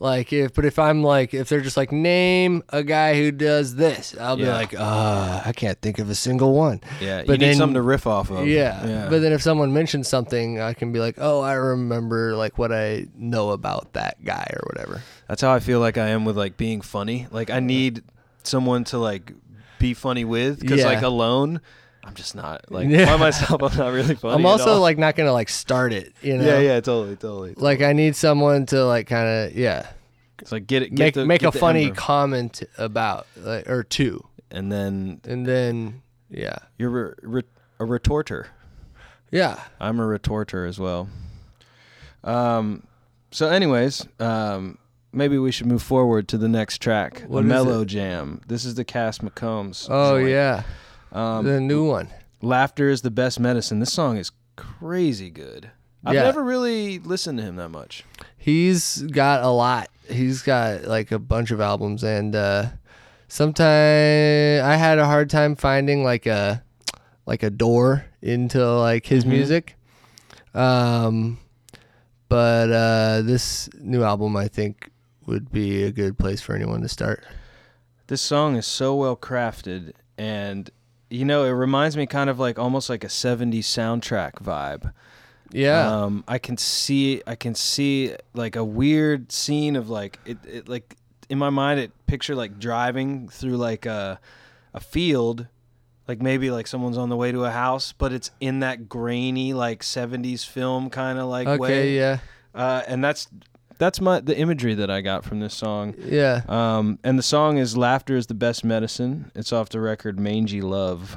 Like 0.00 0.32
if, 0.32 0.52
but 0.52 0.64
if 0.64 0.80
I'm 0.80 1.04
like, 1.04 1.32
if 1.32 1.48
they're 1.48 1.60
just 1.60 1.76
like, 1.76 1.92
name 1.92 2.64
a 2.70 2.82
guy 2.82 3.14
who 3.14 3.30
does 3.30 3.76
this, 3.76 4.14
I'll 4.20 4.36
be 4.36 4.42
Yeah. 4.42 4.54
like, 4.54 4.74
uh, 4.78 5.42
I 5.46 5.52
can't 5.54 5.80
think 5.80 6.00
of 6.00 6.10
a 6.10 6.14
single 6.16 6.52
one. 6.54 6.80
yeah 7.00 7.20
you 7.20 7.26
But 7.26 7.38
need 7.38 7.46
then- 7.50 7.54
something 7.56 7.74
to 7.74 7.82
riff 7.82 8.04
off 8.06 8.30
of 8.30 8.48
Yeah. 8.48 9.06
But 9.08 9.20
then 9.22 9.32
if 9.32 9.40
someone 9.42 9.72
mentions 9.72 10.08
something, 10.08 10.60
I 10.60 10.74
can 10.74 10.92
be 10.92 10.98
like, 10.98 11.14
oh, 11.18 11.40
I 11.40 11.52
remember 11.54 12.34
like 12.34 12.58
what 12.58 12.72
I 12.72 13.06
know 13.16 13.50
about 13.50 13.92
that 13.92 14.22
guy 14.24 14.50
or 14.52 14.62
whatever. 14.66 15.02
That's 15.28 15.40
how 15.40 15.52
I 15.54 15.60
feel 15.60 15.78
like 15.78 15.96
I 15.96 16.08
am 16.08 16.24
with 16.24 16.36
like 16.36 16.56
being 16.56 16.80
funny. 16.80 17.28
Like 17.30 17.48
I 17.48 17.60
need 17.60 18.02
someone 18.42 18.82
to 18.84 18.98
like 18.98 19.32
be 19.78 19.94
funny 19.94 20.24
with 20.24 20.58
because 20.60 20.80
Yeah. 20.80 20.86
like 20.86 21.02
alone, 21.02 21.60
I'm 22.04 22.14
just 22.14 22.34
not 22.34 22.64
like 22.70 22.88
Yeah. 22.88 23.06
by 23.06 23.16
myself. 23.16 23.62
I'm 23.62 23.76
not 23.78 23.92
really 23.92 24.14
funny. 24.14 24.34
I'm 24.34 24.44
at 24.46 24.48
also 24.48 24.74
all. 24.74 24.80
like 24.80 24.98
not 24.98 25.16
gonna 25.16 25.32
like 25.32 25.48
start 25.48 25.92
it, 25.92 26.12
you 26.22 26.36
know. 26.36 26.44
yeah, 26.44 26.58
yeah, 26.60 26.80
totally, 26.80 27.16
totally. 27.16 27.54
Like 27.56 27.80
I 27.82 27.92
need 27.92 28.14
someone 28.16 28.66
to 28.66 28.84
like 28.84 29.06
kind 29.06 29.28
of 29.50 29.56
yeah 29.56 29.86
It's 30.40 30.52
like 30.52 30.66
get 30.66 30.82
it, 30.82 30.90
get 30.94 30.98
make 31.04 31.14
the, 31.14 31.24
make 31.26 31.40
get 31.40 31.48
a 31.48 31.50
the 31.52 31.58
funny 31.58 31.84
ember. 31.84 31.94
comment 31.96 32.62
about 32.78 33.26
like, 33.36 33.68
or 33.68 33.82
two, 33.84 34.24
and 34.50 34.70
then 34.70 35.20
and 35.24 35.46
then 35.46 36.02
yeah 36.30 36.56
you're 36.78 36.90
re- 36.90 37.14
re- 37.22 37.42
a 37.80 37.84
retorter. 37.84 38.48
yeah 39.30 39.60
I'm 39.80 39.98
a 39.98 40.06
retorter 40.06 40.66
as 40.66 40.78
well. 40.78 41.08
Um, 42.22 42.86
so 43.30 43.48
anyways, 43.48 44.06
um, 44.20 44.78
maybe 45.12 45.38
we 45.38 45.50
should 45.52 45.66
move 45.66 45.82
forward 45.82 46.28
to 46.28 46.38
the 46.38 46.48
next 46.48 46.78
track, 46.80 47.22
What 47.26 47.40
a 47.40 47.46
is 47.46 47.48
mellow 47.48 47.80
it? 47.82 47.86
jam. 47.86 48.40
This 48.46 48.64
is 48.64 48.74
the 48.76 48.84
Cass 48.84 49.18
McCombs. 49.18 49.86
oh 49.90 50.18
joint. 50.18 50.30
yeah 50.30 50.62
Um, 51.14 51.44
the 51.44 51.60
new 51.60 51.86
one. 51.86 52.08
Laughter 52.42 52.88
is 52.90 53.02
the 53.02 53.10
best 53.10 53.38
medicine. 53.40 53.78
This 53.80 53.92
song 53.92 54.16
is 54.18 54.32
crazy 54.56 55.30
good. 55.30 55.70
I've 56.04 56.14
Yeah. 56.14 56.24
never 56.24 56.42
really 56.44 56.98
listened 56.98 57.38
to 57.38 57.44
him 57.44 57.56
that 57.56 57.70
much. 57.70 58.04
He's 58.36 59.02
got 59.02 59.42
a 59.42 59.48
lot. 59.48 59.88
He's 60.08 60.42
got 60.42 60.84
like 60.84 61.12
a 61.12 61.18
bunch 61.18 61.50
of 61.50 61.60
albums, 61.60 62.02
and 62.04 62.36
uh, 62.36 62.66
sometimes 63.28 64.62
I 64.62 64.76
had 64.76 64.98
a 64.98 65.06
hard 65.06 65.30
time 65.30 65.56
finding 65.56 66.04
like 66.04 66.26
a 66.26 66.62
like 67.26 67.42
a 67.42 67.48
door 67.50 68.04
into 68.20 68.62
like 68.78 69.06
his 69.06 69.24
Mhm. 69.24 69.28
music. 69.28 69.76
Um, 70.54 71.38
but 72.28 72.70
uh, 72.70 73.22
this 73.22 73.70
new 73.80 74.02
album, 74.02 74.36
I 74.36 74.48
think, 74.48 74.90
would 75.26 75.50
be 75.50 75.84
a 75.84 75.90
good 75.90 76.18
place 76.18 76.42
for 76.42 76.54
anyone 76.54 76.82
to 76.82 76.88
start. 76.88 77.24
This 78.08 78.20
song 78.20 78.56
is 78.56 78.66
so 78.66 78.94
well 78.94 79.16
crafted 79.16 79.92
and 80.18 80.68
you 81.14 81.24
know, 81.24 81.44
it 81.44 81.50
reminds 81.50 81.96
me 81.96 82.06
kind 82.06 82.28
of 82.28 82.38
like 82.38 82.58
almost 82.58 82.90
like 82.90 83.04
a 83.04 83.08
70s 83.08 83.60
soundtrack 83.60 84.34
vibe. 84.34 84.92
Yeah, 85.52 85.88
Um, 85.88 86.24
I 86.26 86.38
can 86.38 86.56
see 86.56 87.22
I 87.26 87.36
can 87.36 87.54
see 87.54 88.16
like 88.32 88.56
a 88.56 88.64
weird 88.64 89.30
scene 89.30 89.76
of 89.76 89.88
like 89.88 90.18
it, 90.24 90.38
it 90.44 90.68
like 90.68 90.96
in 91.28 91.38
my 91.38 91.50
mind 91.50 91.78
it 91.78 91.92
picture 92.06 92.34
like 92.34 92.58
driving 92.58 93.28
through 93.28 93.56
like 93.56 93.86
a 93.86 94.18
a 94.72 94.80
field 94.80 95.46
like 96.08 96.20
maybe 96.20 96.50
like 96.50 96.66
someone's 96.66 96.98
on 96.98 97.08
the 97.08 97.16
way 97.16 97.30
to 97.30 97.44
a 97.44 97.50
house 97.52 97.92
but 97.92 98.12
it's 98.12 98.32
in 98.40 98.60
that 98.60 98.88
grainy 98.88 99.54
like 99.54 99.82
70s 99.82 100.44
film 100.44 100.90
kind 100.90 101.20
of 101.20 101.28
like 101.28 101.46
okay, 101.46 101.60
way. 101.60 101.96
yeah, 101.96 102.18
uh, 102.54 102.82
and 102.88 103.04
that's 103.04 103.28
that's 103.78 104.00
my 104.00 104.20
the 104.20 104.36
imagery 104.36 104.74
that 104.74 104.90
I 104.90 105.00
got 105.00 105.24
from 105.24 105.40
this 105.40 105.54
song. 105.54 105.94
Yeah. 105.98 106.42
um, 106.48 106.98
and 107.04 107.18
the 107.18 107.22
song 107.22 107.58
is 107.58 107.76
laughter 107.76 108.16
is 108.16 108.26
the 108.26 108.34
best 108.34 108.64
medicine. 108.64 109.30
It's 109.34 109.52
off 109.52 109.68
the 109.68 109.80
record 109.80 110.18
mangy 110.18 110.60
love. 110.60 111.16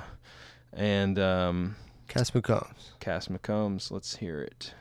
And 0.73 1.17
um, 1.17 1.75
Cass 2.07 2.31
McCombs. 2.31 2.91
Cass 2.99 3.27
McCombs. 3.27 3.91
Let's 3.91 4.17
hear 4.17 4.41
it 4.41 4.73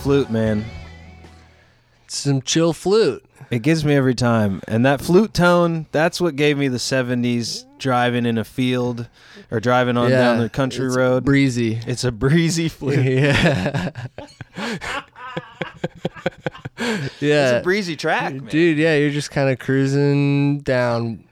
Flute, 0.00 0.30
man. 0.30 0.64
Some 2.08 2.40
chill 2.40 2.72
flute. 2.72 3.22
It 3.50 3.58
gives 3.60 3.84
me 3.84 3.94
every 3.94 4.14
time. 4.14 4.62
And 4.66 4.86
that 4.86 5.02
flute 5.02 5.34
tone, 5.34 5.86
that's 5.92 6.22
what 6.22 6.36
gave 6.36 6.56
me 6.56 6.68
the 6.68 6.78
70s 6.78 7.66
driving 7.78 8.24
in 8.24 8.38
a 8.38 8.44
field 8.44 9.08
or 9.50 9.60
driving 9.60 9.98
on 9.98 10.08
down 10.10 10.38
the 10.38 10.48
country 10.48 10.86
it's 10.86 10.96
road. 10.96 11.24
Breezy. 11.24 11.80
it's 11.86 12.04
a 12.04 12.10
breezy 12.10 12.70
flute. 12.70 13.04
yeah. 13.04 13.90
It's 16.78 17.22
yeah. 17.22 17.50
a 17.56 17.62
breezy 17.62 17.94
track, 17.94 18.32
man. 18.32 18.46
Dude, 18.46 18.78
yeah, 18.78 18.96
you're 18.96 19.10
just 19.10 19.30
kind 19.30 19.50
of 19.50 19.58
cruising 19.58 20.60
down 20.60 21.24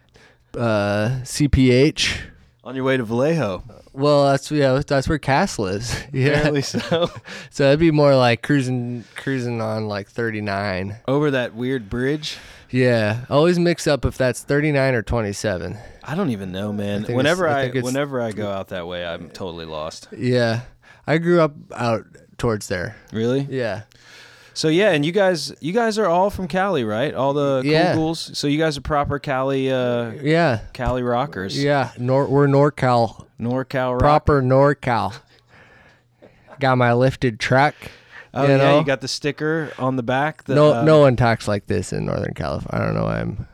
uh, 0.54 1.20
CPH. 1.22 2.20
On 2.64 2.74
your 2.74 2.84
way 2.84 2.98
to 2.98 3.04
Vallejo. 3.04 3.62
Well, 3.98 4.26
that's 4.30 4.50
yeah, 4.50 4.80
that's 4.86 5.08
where 5.08 5.18
Castle 5.18 5.66
is. 5.66 5.94
Yeah. 6.12 6.28
Apparently 6.28 6.62
so. 6.62 7.10
So 7.50 7.68
it'd 7.68 7.80
be 7.80 7.90
more 7.90 8.14
like 8.16 8.42
cruising 8.42 9.04
cruising 9.16 9.60
on 9.60 9.88
like 9.88 10.08
39. 10.08 10.96
Over 11.06 11.30
that 11.32 11.54
weird 11.54 11.90
bridge. 11.90 12.38
Yeah. 12.70 13.24
Always 13.28 13.58
mix 13.58 13.86
up 13.86 14.04
if 14.04 14.16
that's 14.16 14.42
39 14.42 14.94
or 14.94 15.02
27. 15.02 15.76
I 16.04 16.14
don't 16.14 16.30
even 16.30 16.52
know, 16.52 16.72
man. 16.72 17.04
think 17.04 17.16
Whenever 17.16 17.48
I 17.48 17.64
I, 17.64 17.80
whenever 17.80 18.20
I 18.20 18.32
go 18.32 18.50
out 18.50 18.68
that 18.68 18.86
way, 18.86 19.04
I'm 19.06 19.28
totally 19.30 19.64
lost. 19.64 20.08
Yeah. 20.16 20.62
I 21.06 21.18
grew 21.18 21.40
up 21.40 21.54
out 21.74 22.06
towards 22.38 22.68
there. 22.68 22.96
Really? 23.12 23.46
Yeah. 23.50 23.82
So 24.58 24.66
yeah, 24.66 24.90
and 24.90 25.06
you 25.06 25.12
guys, 25.12 25.52
you 25.60 25.72
guys 25.72 25.98
are 25.98 26.06
all 26.06 26.30
from 26.30 26.48
Cali, 26.48 26.82
right? 26.82 27.14
All 27.14 27.32
the 27.32 27.62
Yeah. 27.64 27.92
cool 27.94 28.06
ghouls. 28.06 28.36
So 28.36 28.48
you 28.48 28.58
guys 28.58 28.76
are 28.76 28.80
proper 28.80 29.20
Cali, 29.20 29.70
uh, 29.70 30.10
Yeah. 30.20 30.58
Cali 30.72 31.04
rockers. 31.04 31.56
Yeah. 31.56 31.90
Nor- 31.96 32.26
we're 32.26 32.48
NorCal. 32.48 33.26
NorCal 33.40 33.92
rock. 33.92 34.00
Proper 34.00 34.42
NorCal. 34.42 35.14
Got 36.58 36.76
my 36.76 36.92
lifted 36.92 37.38
truck. 37.38 37.76
Oh 38.34 38.42
you 38.42 38.48
yeah, 38.48 38.56
know? 38.56 38.78
you 38.80 38.84
got 38.84 39.00
the 39.00 39.06
sticker 39.06 39.70
on 39.78 39.94
the 39.94 40.02
back. 40.02 40.42
No, 40.48 40.74
uh, 40.74 40.82
no 40.82 40.98
one 41.02 41.14
talks 41.14 41.46
like 41.46 41.68
this 41.68 41.92
in 41.92 42.04
Northern 42.06 42.34
California. 42.34 42.68
I 42.72 42.84
don't 42.84 42.96
know. 43.00 43.06
I'm 43.06 43.46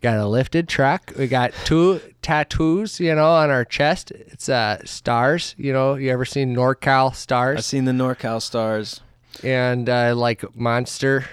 got 0.00 0.16
a 0.18 0.26
lifted 0.26 0.66
truck. 0.68 1.12
We 1.16 1.28
got 1.28 1.52
two 1.64 2.00
tattoos, 2.20 2.98
you 2.98 3.14
know, 3.14 3.30
on 3.30 3.50
our 3.50 3.64
chest. 3.64 4.10
It's 4.10 4.48
uh 4.48 4.78
stars. 4.84 5.54
You 5.56 5.72
know, 5.72 5.94
you 5.94 6.10
ever 6.10 6.24
seen 6.24 6.52
NorCal 6.52 7.14
stars? 7.14 7.58
I've 7.58 7.64
seen 7.64 7.84
the 7.84 7.92
NorCal 7.92 8.42
stars. 8.42 9.02
And 9.42 9.88
uh, 9.88 10.14
like 10.16 10.44
Monster. 10.56 11.24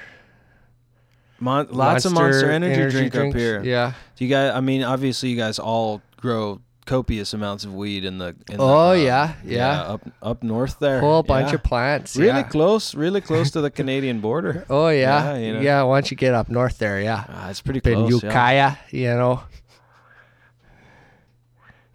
Mon- 1.42 1.68
lots 1.72 2.04
of 2.06 2.12
Monster 2.14 2.52
Energy, 2.52 2.92
drink 2.92 3.14
drinks. 3.14 3.36
up 3.36 3.40
here. 3.40 3.64
Yeah. 3.64 3.94
Do 4.18 4.26
you 4.26 4.30
guys? 4.30 4.52
I 4.54 4.60
mean, 4.60 4.84
obviously, 4.84 5.30
you 5.30 5.38
guys 5.38 5.58
all 5.60 6.02
grow 6.18 6.60
copious 6.86 7.34
amounts 7.34 7.64
of 7.64 7.74
weed 7.74 8.04
in 8.04 8.18
the. 8.18 8.36
In 8.50 8.58
the, 8.58 8.64
Oh, 8.64 8.90
uh, 8.90 8.94
yeah, 8.94 9.34
yeah. 9.46 9.82
up 9.84 10.02
up 10.22 10.44
north 10.44 10.80
there. 10.80 11.00
Whole 11.00 11.24
bunch 11.24 11.50
Yeah. 11.50 11.56
of 11.56 11.64
plants. 11.64 12.18
Really 12.18 12.28
yeah. 12.40 12.44
close, 12.44 12.94
really 12.94 13.22
close 13.22 13.52
to 13.52 13.62
the 13.62 13.70
Canadian 13.80 14.20
border. 14.20 14.66
Oh 14.70 14.90
yeah, 14.90 15.34
Yeah, 15.34 15.38
you 15.38 15.54
know. 15.54 15.62
yeah. 15.62 15.82
Once 15.84 16.12
you 16.12 16.18
get 16.18 16.34
up 16.34 16.50
north 16.50 16.78
there, 16.78 17.00
yeah. 17.00 17.24
Ah, 17.30 17.50
it's 17.50 17.62
pretty 17.62 17.80
Up 17.80 17.88
in 17.88 17.94
close. 18.08 18.22
yeah. 18.24 18.30
Ukiah, 18.30 18.76
you 18.92 19.08
know. 19.16 19.44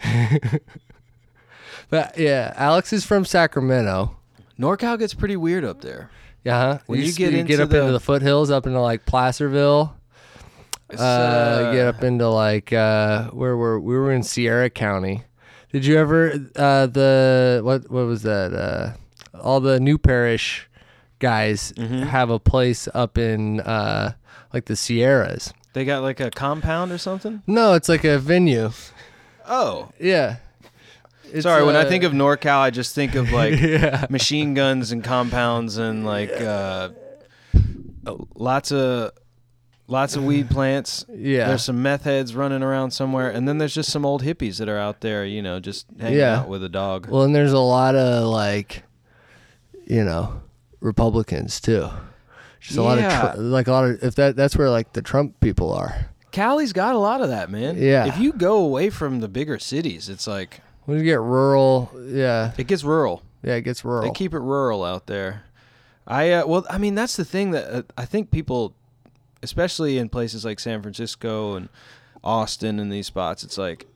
but 1.91 2.17
yeah, 2.19 2.53
Alex 2.57 2.93
is 2.93 3.05
from 3.05 3.25
Sacramento. 3.25 4.17
NorCal 4.59 4.99
gets 4.99 5.15
pretty 5.15 5.37
weird 5.37 5.65
up 5.65 5.81
there. 5.81 6.11
Yeah, 6.45 6.59
huh? 6.61 6.79
When 6.87 7.01
you 7.01 7.07
s- 7.07 7.17
get 7.17 7.31
get 7.31 7.41
into 7.51 7.63
up 7.63 7.69
the- 7.71 7.81
into 7.81 7.93
the 7.93 8.01
foothills, 8.01 8.51
up 8.51 8.67
into 8.67 8.81
like 8.81 9.07
Placerville. 9.07 9.97
It's, 10.91 11.01
Uh, 11.01 11.73
get 11.73 11.87
up 11.87 12.05
into 12.05 12.29
like 12.29 12.73
uh, 12.73 13.29
where 13.31 13.57
were 13.57 13.81
we 13.81 13.95
were 13.97 14.13
in 14.13 14.23
Sierra 14.23 14.69
County. 14.71 15.23
Did 15.73 15.87
you 15.87 15.97
ever 15.99 16.33
uh, 16.57 16.87
the 16.87 17.61
what 17.65 17.91
what 17.91 18.07
was 18.07 18.23
that? 18.23 18.53
Uh, 18.53 18.93
all 19.41 19.61
the 19.61 19.81
New 19.81 19.97
Parish 19.99 20.69
guys 21.19 21.73
Mm-hmm. 21.77 22.03
have 22.03 22.29
a 22.31 22.39
place 22.39 22.87
up 22.95 23.17
in 23.19 23.61
uh, 23.61 24.13
like 24.53 24.67
the 24.67 24.77
Sierras. 24.77 25.53
They 25.73 25.85
got 25.85 26.03
like 26.03 26.21
a 26.21 26.31
compound 26.31 26.93
or 26.93 26.99
something. 26.99 27.43
No, 27.47 27.73
it's 27.73 27.89
like 27.89 28.05
a 28.05 28.19
venue. 28.19 28.71
Oh, 29.49 29.89
Yeah. 29.99 30.37
It's, 31.35 31.43
sorry. 31.43 31.65
when 31.65 31.77
I 31.77 31.81
uh, 31.83 31.89
think 31.89 32.05
of 32.05 32.13
NorCal, 32.13 32.59
I 32.61 32.71
just 32.71 32.95
think 32.95 33.15
of 33.15 33.33
like 33.33 33.61
yeah, 33.61 34.07
machine 34.09 34.55
guns 34.55 34.93
and 34.93 35.03
compounds 35.05 35.77
and 35.79 36.07
like 36.07 36.31
uh, 36.33 36.91
lots 38.35 38.73
of 38.73 39.13
lots 39.87 40.17
of 40.17 40.25
weed 40.25 40.49
plants. 40.51 41.05
yeah, 41.13 41.49
There's 41.49 41.65
some 41.65 41.83
meth 41.83 42.05
heads 42.05 42.35
running 42.35 42.63
around 42.63 42.91
somewhere, 42.93 43.31
and 43.31 43.47
then 43.49 43.59
there's 43.59 43.75
just 43.75 43.91
some 43.91 44.05
old 44.07 44.23
hippies 44.23 44.59
that 44.59 44.69
are 44.69 44.79
out 44.79 45.01
there, 45.01 45.25
you 45.25 45.43
know, 45.43 45.61
just 45.61 45.87
hanging 46.01 46.19
Yeah. 46.19 46.41
out 46.41 46.49
with 46.49 46.63
a 46.65 46.69
dog. 46.69 47.09
well, 47.09 47.23
and 47.23 47.35
there's 47.35 47.53
a 47.53 47.59
lot 47.59 47.95
of 47.95 48.25
like, 48.29 48.83
you 49.87 50.05
know, 50.05 50.41
Republicans 50.81 51.61
too. 51.61 51.89
Just 52.61 52.79
a 52.79 52.83
lot 52.83 52.99
of 52.99 53.35
tr- 53.35 53.41
like 53.41 53.67
a 53.69 53.73
lot 53.73 53.85
of 53.85 54.03
if 54.03 54.15
that 54.15 54.37
that's 54.37 54.57
where 54.57 54.71
like 54.71 54.93
the 54.95 55.03
Trump 55.03 55.39
people 55.41 55.73
are. 55.73 56.11
Cali's 56.31 56.73
got 56.73 56.95
a 56.95 56.99
lot 56.99 57.21
of 57.21 57.29
that, 57.29 57.51
man. 57.51 57.77
Yeah. 57.81 58.07
If 58.07 58.19
you 58.19 58.33
go 58.33 58.57
away 58.57 58.91
from 58.91 59.21
the 59.21 59.29
bigger 59.29 59.59
cities, 59.59 60.09
it's 60.09 60.27
like 60.27 60.61
When 60.85 60.99
you 60.99 61.05
get 61.05 61.21
rural, 61.21 61.91
yeah, 62.07 62.53
it 62.57 62.67
gets 62.67 62.85
rural. 62.85 63.23
yeah, 63.43 63.55
it 63.55 63.63
gets 63.63 63.85
rural. 63.85 64.03
They 64.03 64.11
keep 64.11 64.35
it 64.35 64.41
rural 64.41 64.85
out 64.85 65.07
there. 65.07 65.45
I 66.07 66.33
uh, 66.33 66.47
well, 66.47 66.67
I 66.69 66.79
mean, 66.79 66.95
that's 66.95 67.17
the 67.17 67.25
thing 67.25 67.53
that 67.53 67.71
uh, 67.71 67.83
I 67.97 68.05
think 68.05 68.31
people, 68.31 68.75
especially 69.43 69.99
in 69.99 70.09
places 70.09 70.45
like 70.45 70.61
San 70.61 70.83
Francisco 70.83 71.55
and 71.55 71.69
Austin 72.23 72.79
and 72.79 72.93
these 72.93 73.07
spots, 73.07 73.43
it's 73.45 73.57
like 73.57 73.87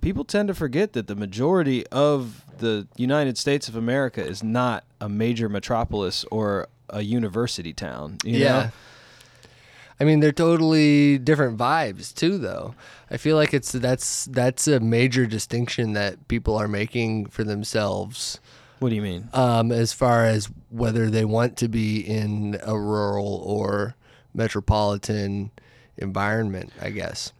people 0.00 0.24
tend 0.24 0.48
to 0.48 0.54
forget 0.54 0.92
that 0.92 1.06
the 1.06 1.16
majority 1.16 1.86
of 1.88 2.44
the 2.58 2.86
United 2.96 3.36
States 3.38 3.68
of 3.68 3.76
America 3.76 4.24
is 4.24 4.42
not 4.42 4.84
a 5.00 5.08
major 5.08 5.48
metropolis 5.48 6.24
or 6.30 6.68
a 6.88 7.02
university 7.02 7.72
town. 7.72 8.18
You 8.24 8.38
yeah. 8.38 8.48
know? 8.48 8.70
I 10.00 10.04
mean, 10.04 10.20
they're 10.20 10.32
totally 10.32 11.18
different 11.18 11.58
vibes 11.58 12.14
too, 12.14 12.38
though. 12.38 12.74
I 13.10 13.16
feel 13.18 13.36
like 13.36 13.52
it's 13.52 13.72
that's 13.72 14.24
that's 14.26 14.66
a 14.66 14.80
major 14.80 15.26
distinction 15.26 15.92
that 15.92 16.26
people 16.28 16.56
are 16.56 16.68
making 16.68 17.26
for 17.26 17.44
themselves, 17.44 18.40
What 18.78 18.88
do 18.88 18.94
you 18.94 19.02
mean? 19.02 19.28
um, 19.34 19.70
as 19.72 19.92
far 19.92 20.24
as 20.24 20.48
whether 20.70 21.10
they 21.10 21.24
want 21.26 21.56
to 21.58 21.68
be 21.68 22.00
in 22.00 22.58
a 22.62 22.78
rural 22.78 23.42
or 23.44 23.94
metropolitan 24.32 25.50
environment. 25.96 26.72
I 26.80 26.90
guess. 26.90 27.32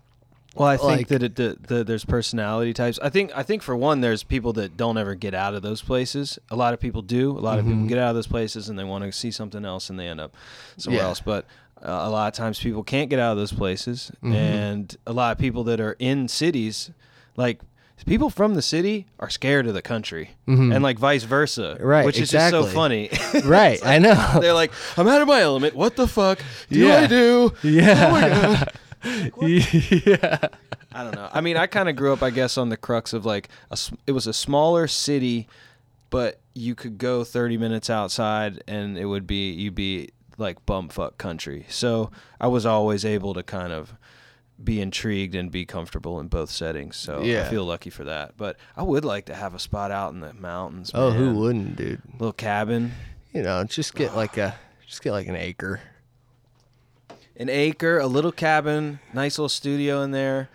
Well, 0.56 0.68
I 0.68 0.76
think 0.76 0.90
Like- 0.90 1.08
that 1.08 1.22
it, 1.22 1.36
the, 1.36 1.56
the, 1.68 1.84
there's 1.84 2.04
personality 2.04 2.72
types. 2.74 2.98
I 3.00 3.08
think 3.08 3.30
I 3.36 3.44
think 3.44 3.62
for 3.62 3.76
one, 3.76 4.00
there's 4.00 4.24
people 4.24 4.52
that 4.54 4.76
don't 4.76 4.98
ever 4.98 5.14
get 5.14 5.32
out 5.32 5.54
of 5.54 5.62
those 5.62 5.80
places. 5.80 6.38
A 6.50 6.56
lot 6.56 6.74
of 6.74 6.80
people 6.80 7.02
do. 7.02 7.30
A 7.30 7.38
lot 7.38 7.58
of 7.60 7.64
people 7.64 7.80
Mhm. 7.82 7.88
get 7.88 7.98
out 7.98 8.08
of 8.10 8.16
those 8.16 8.26
places 8.26 8.68
and 8.68 8.76
they 8.78 8.82
want 8.84 9.04
to 9.04 9.12
see 9.12 9.30
something 9.30 9.64
else 9.64 9.88
and 9.90 9.98
they 9.98 10.08
end 10.08 10.20
up 10.20 10.34
somewhere 10.76 11.02
Yeah. 11.02 11.08
else. 11.08 11.20
But 11.20 11.46
uh, 11.82 11.90
a 11.90 12.10
lot 12.10 12.28
of 12.28 12.34
times 12.34 12.58
people 12.60 12.82
can't 12.82 13.08
get 13.10 13.18
out 13.18 13.32
of 13.32 13.38
those 13.38 13.52
places, 13.52 14.10
Mhm. 14.22 14.34
and 14.34 14.96
a 15.06 15.12
lot 15.12 15.32
of 15.32 15.38
people 15.38 15.64
that 15.64 15.80
are 15.80 15.96
in 15.98 16.28
cities, 16.28 16.90
like 17.36 17.60
people 18.06 18.30
from 18.30 18.54
the 18.54 18.62
city, 18.62 19.06
are 19.18 19.28
scared 19.28 19.66
of 19.66 19.74
the 19.74 19.82
country, 19.82 20.30
Mhm. 20.48 20.74
and 20.74 20.82
like 20.82 20.98
vice 20.98 21.24
versa. 21.24 21.76
Right, 21.80 22.04
Which 22.04 22.18
is 22.18 22.30
just 22.30 22.50
so 22.50 22.64
funny. 22.64 23.10
Right, 23.44 23.78
I 23.84 23.98
know. 23.98 24.38
They're 24.40 24.54
like, 24.54 24.72
I'm 24.96 25.06
out 25.08 25.20
of 25.22 25.28
my 25.28 25.40
element. 25.42 25.74
What 25.74 25.96
the 25.96 26.08
fuck 26.08 26.38
do 26.70 26.78
Yeah. 26.78 26.96
I 27.00 27.06
do? 27.06 27.52
Yeah. 27.62 28.64
yeah. 29.40 30.38
I 30.92 31.04
don't 31.04 31.14
know. 31.14 31.28
I 31.32 31.40
mean, 31.40 31.56
I 31.56 31.66
kind 31.66 31.88
of 31.88 31.96
grew 31.96 32.12
up, 32.12 32.22
I 32.22 32.30
guess, 32.30 32.58
on 32.58 32.68
the 32.68 32.76
crux 32.76 33.12
of 33.12 33.24
like 33.24 33.48
a, 33.70 33.78
it 34.06 34.12
was 34.12 34.26
a 34.26 34.32
smaller 34.32 34.86
city, 34.88 35.46
but 36.10 36.40
you 36.54 36.74
could 36.74 36.98
go 36.98 37.22
30 37.24 37.56
minutes 37.56 37.88
outside 37.88 38.62
and 38.66 38.98
it 38.98 39.04
would 39.06 39.26
be 39.26 39.52
you'd 39.52 39.74
be 39.74 40.10
like 40.40 40.64
bumfuck 40.66 41.18
country. 41.18 41.66
So 41.68 42.10
I 42.40 42.48
was 42.48 42.66
always 42.66 43.04
able 43.04 43.34
to 43.34 43.42
kind 43.42 43.72
of 43.72 43.94
be 44.62 44.80
intrigued 44.80 45.34
and 45.34 45.50
be 45.50 45.64
comfortable 45.64 46.18
in 46.20 46.28
both 46.28 46.50
settings. 46.50 46.96
So 46.96 47.22
Yeah. 47.22 47.46
I 47.46 47.48
feel 47.50 47.64
lucky 47.64 47.88
for 47.90 48.04
that. 48.04 48.36
But 48.36 48.56
I 48.76 48.82
would 48.82 49.04
like 49.04 49.26
to 49.26 49.34
have 49.34 49.54
a 49.54 49.58
spot 49.58 49.90
out 49.90 50.12
in 50.12 50.20
the 50.20 50.32
mountains. 50.34 50.90
Oh, 50.92 51.12
who 51.12 51.34
wouldn't, 51.34 51.76
dude? 51.76 52.02
Little 52.18 52.32
cabin, 52.32 52.92
You 53.32 53.42
know, 53.42 53.62
just 53.64 53.94
get 53.94 54.14
like 54.16 54.36
a 54.36 54.56
just 54.86 55.02
get 55.02 55.12
like 55.12 55.28
an 55.28 55.36
acre. 55.36 55.80
an 57.36 57.48
acre, 57.48 57.98
a 57.98 58.06
little 58.06 58.32
cabin, 58.32 58.98
nice 59.14 59.38
little 59.38 59.48
studio 59.48 60.02
in 60.02 60.10
there. 60.10 60.50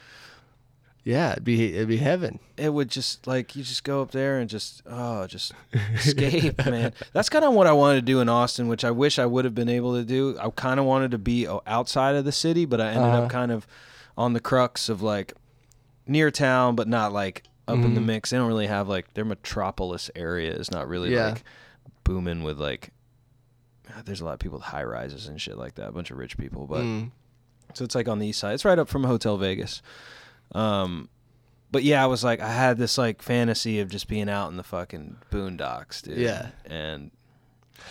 Yeah, 1.08 1.34
it'd 1.34 1.44
be 1.44 1.76
it'd 1.76 1.88
be 1.88 1.98
heaven. 1.98 2.40
it 2.58 2.74
would 2.74 2.90
just 2.90 3.28
like 3.28 3.56
you 3.56 3.62
just 3.64 3.84
go 3.84 4.02
up 4.02 4.10
there 4.12 4.40
and 4.40 4.50
just 4.50 4.82
oh 4.90 5.28
just 5.28 5.52
escape 5.94 6.66
man 6.66 6.94
that's 7.14 7.30
kind 7.30 7.46
of 7.46 7.54
what 7.54 7.68
i 7.68 7.72
wanted 7.74 8.00
to 8.00 8.02
do 8.06 8.22
in 8.22 8.28
austin 8.30 8.68
which 8.68 8.84
i 8.84 8.90
wish 8.90 9.20
i 9.20 9.26
would 9.26 9.44
have 9.46 9.54
been 9.54 9.70
able 9.70 9.94
to 9.94 10.04
do 10.04 10.36
i 10.42 10.50
kind 10.50 10.80
of 10.80 10.86
wanted 10.88 11.12
to 11.12 11.18
be 11.20 11.48
outside 11.68 12.16
of 12.16 12.26
the 12.26 12.32
city 12.32 12.66
but 12.66 12.82
i 12.82 12.88
ended 12.88 13.04
Uh-huh. 13.04 13.22
up 13.24 13.30
kind 13.30 13.52
of 13.52 13.68
on 14.18 14.34
the 14.34 14.40
crux 14.40 14.90
of 14.90 15.02
like 15.04 15.34
near 16.08 16.32
town 16.32 16.76
but 16.76 16.88
not 16.88 17.12
like 17.14 17.44
up 17.68 17.76
in 17.76 17.94
the 17.94 18.00
Mhm. 18.02 18.06
mix 18.06 18.30
they 18.32 18.38
don't 18.38 18.48
really 18.48 18.68
have 18.68 18.88
like 18.88 19.14
their 19.14 19.26
metropolis 19.26 20.10
area 20.16 20.54
is 20.54 20.72
not 20.72 20.88
really 20.88 21.14
Yeah. 21.14 21.30
like 21.32 21.44
booming 22.04 22.42
with 22.42 22.58
like 22.60 22.90
there's 24.06 24.22
a 24.22 24.26
lot 24.26 24.34
of 24.34 24.40
people 24.40 24.58
with 24.58 24.66
high 24.68 24.84
rises 24.84 25.28
and 25.28 25.40
shit 25.40 25.58
like 25.58 25.76
that 25.76 25.90
a 25.90 25.92
bunch 25.92 26.10
of 26.10 26.18
rich 26.18 26.36
people 26.38 26.66
but 26.68 26.82
Mm. 26.82 27.12
so 27.76 27.84
it's 27.86 27.94
like 27.96 28.08
on 28.08 28.18
the 28.20 28.28
east 28.28 28.40
side. 28.40 28.54
It's 28.54 28.66
right 28.66 28.80
up 28.80 28.88
from 28.88 29.04
Hotel 29.04 29.38
Vegas. 29.38 29.82
Um, 30.54 31.10
but 31.72 31.84
yeah, 31.84 32.04
I 32.04 32.08
was 32.08 32.24
like, 32.24 32.40
I 32.40 32.52
had 32.52 32.78
this 32.78 32.98
like 32.98 33.22
fantasy 33.22 33.80
of 33.80 33.90
just 33.90 34.08
being 34.08 34.30
out 34.30 34.50
in 34.50 34.58
the 34.58 34.64
fucking 34.64 35.18
boondocks, 35.32 36.02
dude. 36.02 36.18
Yeah. 36.18 36.50
And 36.66 37.12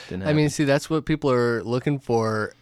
didn't. 0.08 0.26
I 0.26 0.32
mean, 0.32 0.48
see, 0.48 0.64
that's 0.64 0.88
what 0.88 1.04
people 1.04 1.30
are 1.30 1.62
looking 1.62 1.98
for 1.98 2.54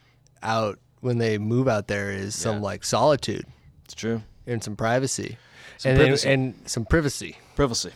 out 0.43 0.79
when 1.01 1.19
they 1.19 1.39
move 1.39 1.69
out 1.69 1.89
there 1.89 2.11
is 2.11 2.35
some 2.35 2.57
Yeah. 2.57 2.63
like 2.63 2.85
solitude 2.85 3.47
it's 3.85 3.95
true. 3.95 4.23
and 4.47 4.63
some 4.63 4.77
privacy. 4.77 5.37
Some 5.79 5.91
and 5.93 6.01
then- 6.01 6.07
privacy. 6.09 6.29
and 6.31 6.55
some 6.67 6.85
privacy. 6.85 7.37
Privacy. 7.57 7.91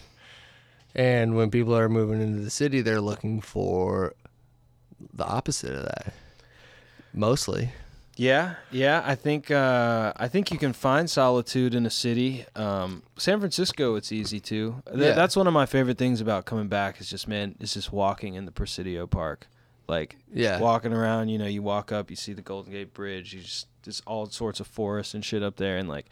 And 0.95 1.37
when 1.37 1.51
people 1.51 1.77
are 1.77 1.89
moving 1.89 2.21
into 2.23 2.43
the 2.43 2.51
city, 2.51 2.81
they're 2.81 3.01
looking 3.01 3.41
for 3.41 4.15
the 5.13 5.25
opposite 5.25 5.73
of 5.75 5.83
that. 5.85 6.15
Mostly. 7.13 7.71
Yeah, 8.17 8.55
yeah. 8.71 9.03
I 9.05 9.15
think 9.15 9.51
uh, 9.51 10.13
I 10.17 10.27
think 10.29 10.51
you 10.51 10.59
can 10.59 10.73
find 10.73 11.09
solitude 11.11 11.75
in 11.75 11.85
a 11.85 11.91
city. 11.91 12.47
Um, 12.55 13.03
San 13.19 13.39
Francisco, 13.41 13.95
it's 13.97 14.11
easy 14.11 14.41
to. 14.41 14.83
Th- 14.87 14.99
Yeah. 14.99 15.13
That's 15.13 15.37
one 15.37 15.47
of 15.47 15.53
my 15.53 15.67
favorite 15.67 15.99
things 15.99 16.21
about 16.23 16.47
coming 16.47 16.69
back. 16.69 17.01
Is 17.01 17.11
just 17.11 17.29
man, 17.29 17.57
it's 17.61 17.75
just 17.75 17.93
walking 17.93 18.35
in 18.35 18.47
the 18.47 18.53
Presidio 18.53 19.07
Park, 19.07 19.49
like 19.87 20.17
Yeah. 20.33 20.59
walking 20.61 20.93
around. 20.95 21.29
You 21.29 21.37
know, 21.39 21.47
you 21.47 21.63
walk 21.63 21.93
up, 21.93 22.09
you 22.11 22.17
see 22.17 22.33
the 22.33 22.43
Golden 22.43 22.73
Gate 22.73 22.95
Bridge. 22.95 23.35
You 23.35 23.43
just 23.43 23.67
there's 23.85 24.01
all 24.07 24.27
sorts 24.31 24.61
of 24.61 24.67
forests 24.67 25.13
and 25.13 25.23
shit 25.25 25.43
up 25.43 25.57
there, 25.57 25.77
and 25.77 25.87
like 25.89 26.07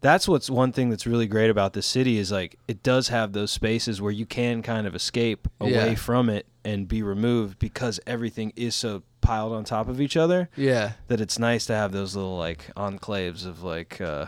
that's 0.00 0.26
what's 0.28 0.50
one 0.50 0.72
thing 0.72 0.90
that's 0.90 1.06
really 1.06 1.26
great 1.26 1.48
about 1.48 1.72
this 1.72 1.86
city 1.86 2.18
is 2.18 2.30
like 2.32 2.58
it 2.68 2.82
does 2.82 3.08
have 3.08 3.32
those 3.32 3.50
spaces 3.52 4.02
where 4.02 4.12
you 4.12 4.26
can 4.26 4.62
kind 4.62 4.86
of 4.86 4.94
escape 4.96 5.46
away 5.60 5.70
Yeah. 5.90 5.94
from 5.94 6.28
it 6.28 6.46
and 6.66 6.88
be 6.88 7.02
removed 7.02 7.58
because 7.58 8.00
everything 8.06 8.52
is 8.56 8.74
so 8.74 9.02
piled 9.20 9.52
on 9.52 9.64
top 9.64 9.88
of 9.88 10.00
each 10.00 10.16
other 10.16 10.48
Yeah. 10.56 10.92
that 11.08 11.20
it's 11.20 11.38
nice 11.38 11.66
to 11.66 11.74
have 11.74 11.92
those 11.92 12.14
little 12.16 12.36
like 12.36 12.70
enclaves 12.76 13.46
of 13.46 13.62
like 13.62 14.00
uh, 14.00 14.26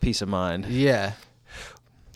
peace 0.00 0.22
of 0.22 0.28
mind. 0.28 0.66
Yeah. 0.66 1.12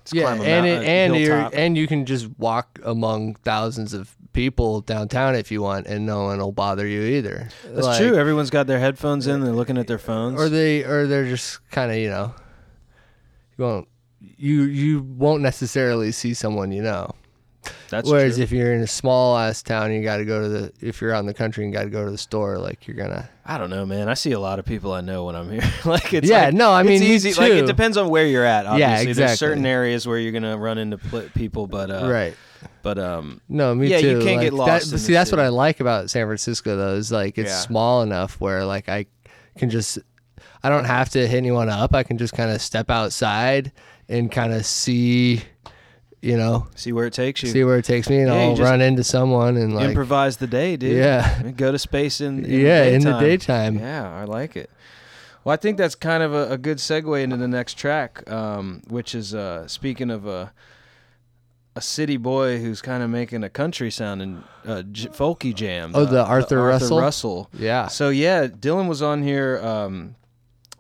Just 0.05 0.15
yeah, 0.15 0.33
and 0.33 0.67
it, 0.67 0.83
and 0.83 1.15
you 1.17 1.33
and 1.33 1.77
you 1.77 1.87
can 1.87 2.07
just 2.07 2.27
walk 2.39 2.79
among 2.85 3.35
thousands 3.37 3.93
of 3.95 4.17
people 4.33 4.81
downtown 4.81 5.35
if 5.35 5.51
you 5.53 5.61
want, 5.61 5.87
and 5.87 6.07
no 6.07 6.25
one 6.25 6.39
will 6.39 6.53
bother 6.53 6.87
you 6.87 7.03
either. 7.03 7.49
That's 7.67 7.87
Like- 7.87 7.99
true. 8.01 8.17
Everyone's 8.17 8.49
got 8.51 8.67
their 8.67 8.79
headphones 8.81 9.27
in. 9.27 9.41
They're 9.43 9.53
looking 9.53 9.77
at 9.79 9.87
their 9.87 9.99
phones. 9.99 10.41
Or 10.41 10.49
they 10.49 10.83
or 10.85 11.07
they're 11.07 11.27
just 11.29 11.61
kind 11.71 11.91
of 11.93 11.99
you 11.99 12.09
know, 12.09 12.35
you 13.59 13.65
won't 13.65 13.89
you 14.21 14.63
you 14.63 15.03
won't 15.03 15.43
necessarily 15.43 16.13
see 16.13 16.33
someone 16.35 16.73
you 16.73 16.83
know. 16.83 17.15
That's 17.91 18.09
Whereas 18.09 18.37
true. 18.37 18.45
if 18.45 18.53
you're 18.53 18.73
in 18.73 18.81
a 18.81 18.87
small 18.87 19.37
ass 19.37 19.63
town, 19.63 19.93
you 19.93 20.03
got 20.03 20.17
to 20.19 20.25
go 20.25 20.41
to 20.43 20.49
the 20.49 20.73
if 20.81 21.01
you're 21.01 21.13
out 21.13 21.21
in 21.21 21.27
the 21.27 21.35
country 21.35 21.65
and 21.65 21.73
got 21.73 21.83
to 21.85 21.91
go 21.91 22.05
to 22.05 22.11
the 22.11 22.17
store, 22.19 22.57
like 22.59 22.87
you're 22.87 22.97
gonna. 22.97 23.29
I 23.45 23.59
don't 23.59 23.69
know, 23.71 23.85
man. 23.85 24.09
I 24.09 24.15
see 24.15 24.33
a 24.33 24.41
lot 24.41 24.59
of 24.59 24.65
people 24.65 24.93
I 24.93 25.01
know 25.03 25.25
when 25.25 25.35
I'm 25.37 25.51
here. 25.51 25.63
like 25.85 26.15
it's 26.15 26.29
Yeah, 26.29 26.47
like- 26.47 26.55
no, 26.55 26.73
I 26.73 26.83
mean, 26.85 27.01
me 27.01 27.09
easy. 27.09 27.35
Like 27.35 27.53
it 27.53 27.67
depends 27.67 27.97
on 27.97 28.09
where 28.09 28.27
you're 28.27 28.45
at. 28.45 28.65
Obviously, 28.67 29.09
Yeah, 29.09 29.13
There's 29.13 29.39
certain 29.39 29.67
areas 29.67 30.07
where 30.07 30.19
you're 30.19 30.33
gonna 30.33 30.57
run 30.57 30.79
into 30.79 30.99
pl- 30.99 31.29
people, 31.35 31.67
but 31.67 31.91
uh, 31.91 32.09
right. 32.11 32.35
But 32.83 32.99
um, 32.99 33.41
No, 33.49 33.75
me 33.75 33.89
Yeah, 33.89 34.01
too. 34.01 34.09
you 34.19 34.25
can't 34.25 34.37
like, 34.39 34.47
get 34.47 34.53
lost 34.55 34.67
That, 34.69 34.83
in 34.85 34.89
but 34.91 34.93
the 34.93 34.99
see, 34.99 35.13
that's 35.13 35.31
what. 35.33 35.41
I 35.41 35.49
like 35.49 35.81
about 35.81 36.09
San 36.11 36.27
Francisco, 36.27 36.77
though. 36.77 36.95
Is 36.95 37.11
like 37.13 37.37
it's 37.39 37.51
Yeah. 37.51 37.59
small 37.61 38.03
enough 38.03 38.41
where 38.41 38.65
like 38.65 38.89
I 38.89 39.07
can 39.59 39.69
just, 39.69 39.99
I 40.63 40.69
don't 40.71 40.85
have 40.85 41.11
to 41.11 41.27
hit 41.27 41.37
anyone 41.37 41.69
up. 41.69 41.95
I 41.95 42.05
can 42.05 42.17
just 42.19 42.33
kind 42.35 42.51
of 42.51 42.63
step 42.63 42.89
outside 42.91 43.73
and 44.09 44.31
kind 44.33 44.53
of 44.55 44.65
see, 44.65 45.43
you 46.23 46.37
know, 46.37 46.67
see 46.75 46.93
where 46.93 47.07
it 47.07 47.13
takes 47.13 47.43
you. 47.43 47.49
see 47.49 47.65
where 47.65 47.79
it 47.79 47.85
takes 47.85 48.09
me, 48.11 48.19
and 48.19 48.29
Yeah, 48.29 48.35
I'll 48.35 48.57
run 48.57 48.81
into 48.81 49.03
someone 49.05 49.57
and 49.57 49.75
like, 49.75 49.89
Improvise 49.89 50.37
the 50.37 50.47
day, 50.47 50.77
dude. 50.77 50.97
Yeah. 50.97 51.51
Go 51.57 51.73
to 51.73 51.79
space 51.79 52.21
in, 52.21 52.45
in 52.45 52.61
yeah, 52.61 52.85
the 52.85 52.93
in 52.93 53.03
the 53.03 53.19
daytime. 53.19 53.79
Yeah, 53.79 54.13
I 54.13 54.25
like 54.25 54.57
it. 54.57 54.71
Well, 55.45 55.55
I 55.55 55.57
think 55.57 55.79
that's 55.79 55.95
kind 55.95 56.23
of 56.23 56.35
a, 56.35 56.51
a 56.53 56.59
good 56.59 56.77
segue 56.79 57.23
into 57.23 57.37
the 57.39 57.49
next 57.49 57.79
track, 57.79 58.31
um, 58.31 58.83
which 58.89 59.15
is 59.15 59.35
uh, 59.35 59.67
speaking 59.67 60.11
of 60.11 60.27
a 60.27 60.53
a 61.77 61.81
city 61.81 62.17
boy 62.17 62.59
who's 62.59 62.83
kind 62.83 63.03
of 63.03 63.09
making 63.09 63.45
a 63.45 63.49
country 63.49 63.91
sounding 63.91 64.43
uh, 64.67 64.83
j- 64.83 65.09
folky 65.09 65.55
jam. 65.55 65.93
Oh, 65.95 66.03
uh, 66.03 66.05
the 66.05 66.25
Arthur 66.25 66.63
Russell? 66.63 67.01
Russell. 67.01 67.51
Yeah. 67.55 67.87
So 67.87 68.11
yeah, 68.11 68.49
Dylan 68.49 68.89
was 68.89 69.03
on 69.03 69.23
here. 69.23 69.59
Um, 69.63 70.17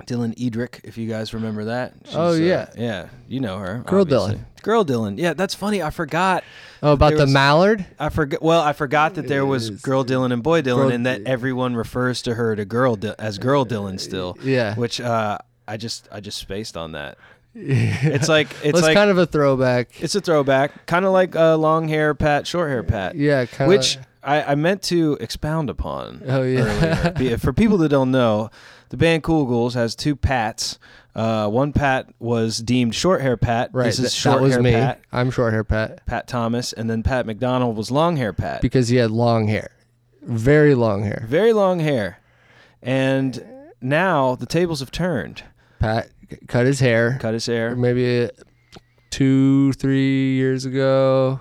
Dylan 0.04 0.34
Edric, 0.38 0.80
if 0.84 0.98
you 0.98 1.08
guys 1.08 1.32
remember 1.32 1.66
that. 1.66 1.94
Oh, 2.14 2.30
uh, 2.30 2.34
yeah. 2.34 2.70
yeah, 2.76 3.08
you 3.28 3.38
know 3.40 3.58
her. 3.58 3.84
Girl 3.86 4.00
obviously. 4.02 4.34
Dylan. 4.36 4.44
Girl 4.62 4.84
Dylan. 4.84 5.18
Yeah, 5.18 5.34
that's 5.34 5.54
funny. 5.54 5.82
I 5.82 5.90
forgot. 5.90 6.44
Oh, 6.82 6.92
about 6.92 7.14
the 7.14 7.22
was- 7.24 7.32
mallard. 7.32 7.84
I 7.98 8.08
forgot. 8.08 8.42
Well, 8.42 8.60
I 8.60 8.72
forgot 8.72 9.14
that 9.14 9.28
there 9.28 9.44
was 9.46 9.70
Girl 9.70 10.04
Dylan 10.04 10.32
and 10.32 10.42
Boy 10.42 10.62
Dylan, 10.62 10.76
Girl- 10.76 10.88
and 10.90 11.06
that 11.06 11.22
everyone 11.26 11.74
refers 11.76 12.22
to 12.22 12.34
her 12.34 12.54
to 12.56 12.64
Girl 12.64 12.96
Dy- 12.96 13.14
as 13.18 13.38
Girl 13.38 13.64
Dylan 13.66 13.98
still. 14.00 14.36
Yeah. 14.42 14.74
Which 14.74 15.00
uh, 15.00 15.38
I 15.68 15.76
just 15.76 16.08
I 16.12 16.20
just 16.20 16.38
spaced 16.38 16.76
on 16.76 16.92
that. 16.92 17.18
It's 17.54 18.28
like 18.28 18.48
it's 18.62 18.62
Well, 18.64 18.76
it's 18.76 18.82
like 18.82 18.94
kind 18.96 19.10
of 19.10 19.18
a 19.18 19.26
throwback. 19.26 20.00
it's 20.00 20.14
a 20.14 20.20
throwback, 20.20 20.86
kind 20.86 21.04
of 21.04 21.12
like 21.12 21.34
uh, 21.34 21.56
long 21.56 21.88
hair 21.88 22.14
Pat, 22.14 22.46
short 22.46 22.70
hair 22.70 22.82
Pat. 22.84 23.16
Yeah, 23.16 23.44
kind 23.46 23.70
of. 23.70 23.76
Which 23.76 23.98
I, 24.22 24.42
I 24.52 24.54
meant 24.54 24.82
to 24.84 25.16
expound 25.20 25.68
upon. 25.70 26.22
Oh, 26.28 26.42
yeah. 26.42 27.36
For 27.36 27.52
people 27.52 27.78
that 27.78 27.88
don't 27.88 28.10
know, 28.10 28.50
the 28.90 28.96
band 28.96 29.22
Cool 29.24 29.46
Ghouls 29.46 29.74
has 29.74 29.94
two 29.96 30.14
Pats. 30.14 30.78
Uh, 31.14 31.48
one 31.48 31.72
Pat 31.72 32.08
was 32.18 32.58
deemed 32.58 32.94
short 32.94 33.20
hair 33.20 33.36
Pat. 33.36 33.70
right. 33.72 33.86
This 33.86 33.98
is 33.98 34.14
short 34.14 34.36
that 34.38 34.42
was 34.42 34.52
hair 34.54 34.62
me. 34.62 34.72
Pat. 34.72 35.00
I'm 35.12 35.30
short 35.30 35.52
hair 35.52 35.64
Pat 35.64 36.06
Pat 36.06 36.28
Thomas, 36.28 36.72
and 36.72 36.88
then 36.88 37.02
Pat 37.02 37.26
McDonald 37.26 37.76
was 37.76 37.90
long 37.90 38.16
hair 38.16 38.32
Pat. 38.32 38.60
because 38.62 38.88
he 38.88 38.96
had 38.96 39.10
long 39.10 39.48
hair, 39.48 39.70
very 40.22 40.74
long 40.74 41.02
hair. 41.02 41.24
very 41.28 41.52
long 41.52 41.80
hair. 41.80 42.18
And 42.82 43.44
now 43.80 44.34
the 44.36 44.46
tables 44.46 44.80
have 44.80 44.90
turned. 44.90 45.42
Pat 45.80 46.10
c- 46.30 46.38
cut 46.46 46.66
his 46.66 46.80
hair. 46.80 47.18
Cut 47.20 47.34
his 47.34 47.46
hair. 47.46 47.74
maybe 47.74 48.30
two, 49.10 49.72
three 49.74 50.34
years 50.36 50.64
ago, 50.64 51.40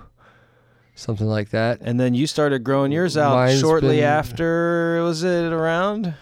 something 0.95 1.27
like 1.27 1.49
that. 1.51 1.79
And 1.81 1.99
then 1.99 2.13
you 2.15 2.25
started 2.27 2.63
growing 2.63 2.91
yours 2.91 3.15
out 3.17 3.35
Mine's 3.35 3.59
shortly 3.59 3.97
been- 3.97 4.05
after. 4.05 5.01
Was 5.03 5.23
it 5.23 5.53
around? 5.53 6.13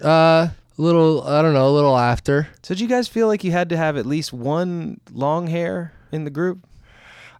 Uh, 0.00 0.48
a 0.78 0.82
little, 0.82 1.22
I 1.22 1.42
don't 1.42 1.54
know, 1.54 1.68
a 1.68 1.70
little 1.74 1.96
after. 1.96 2.48
So 2.62 2.74
did 2.74 2.80
you 2.80 2.88
guys 2.88 3.08
feel 3.08 3.26
like 3.28 3.44
you 3.44 3.52
had 3.52 3.68
to 3.70 3.76
have 3.76 3.96
at 3.96 4.06
least 4.06 4.32
one 4.32 5.00
long 5.12 5.46
hair 5.46 5.92
in 6.12 6.24
the 6.24 6.30
group? 6.30 6.66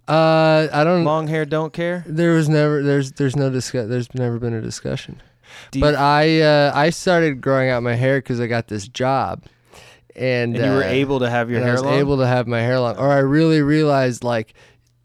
Uh, 0.06 0.68
I 0.72 0.84
don't. 0.84 1.04
Long 1.04 1.26
hair 1.28 1.44
don't 1.46 1.72
care. 1.72 2.04
There 2.06 2.32
was 2.34 2.48
never, 2.48 2.82
there's, 2.82 3.12
there's 3.12 3.36
no 3.36 3.48
discuss. 3.50 3.88
There's 3.88 4.12
never 4.14 4.38
been 4.38 4.52
a 4.54 4.60
discussion. 4.60 5.22
Do 5.70 5.78
you- 5.78 5.84
But 5.84 5.94
I, 5.94 6.40
uh, 6.42 6.72
I 6.74 6.90
started 6.90 7.40
growing 7.40 7.70
out 7.70 7.82
my 7.82 7.94
hair 7.94 8.18
because 8.18 8.40
I 8.40 8.46
got 8.46 8.68
this 8.68 8.86
job, 8.88 9.44
and, 10.14 10.54
and 10.56 10.64
you 10.64 10.70
were 10.72 10.82
uh, 10.84 10.88
able 10.88 11.20
to 11.20 11.30
have 11.30 11.50
your 11.50 11.60
hair 11.60 11.70
I 11.70 11.72
was 11.72 11.82
long. 11.82 11.94
able 11.94 12.16
to 12.18 12.26
have 12.26 12.46
my 12.46 12.60
hair 12.60 12.78
long, 12.80 12.96
or 12.98 13.10
I 13.10 13.18
really 13.18 13.62
realized 13.62 14.22
like 14.24 14.54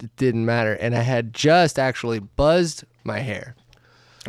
it 0.04 0.16
didn't 0.18 0.46
matter, 0.46 0.74
and 0.74 0.96
I 0.96 1.02
had 1.02 1.34
just 1.34 1.80
actually 1.80 2.20
buzzed 2.20 2.84
my 3.04 3.20
hair, 3.20 3.56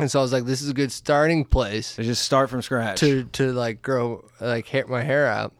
and 0.01 0.11
so 0.11 0.19
I 0.19 0.21
was 0.21 0.33
like, 0.33 0.43
this 0.45 0.61
is 0.61 0.69
a 0.69 0.73
good 0.73 0.91
starting 0.91 1.45
place. 1.45 1.95
to 1.95 2.03
just 2.03 2.23
start 2.25 2.49
from 2.49 2.61
scratch. 2.61 2.99
to 2.99 3.23
to 3.25 3.53
like 3.53 3.81
grow 3.81 4.25
like 4.41 4.67
hair, 4.67 4.85
my 4.87 5.01
hair 5.03 5.27
out, 5.27 5.53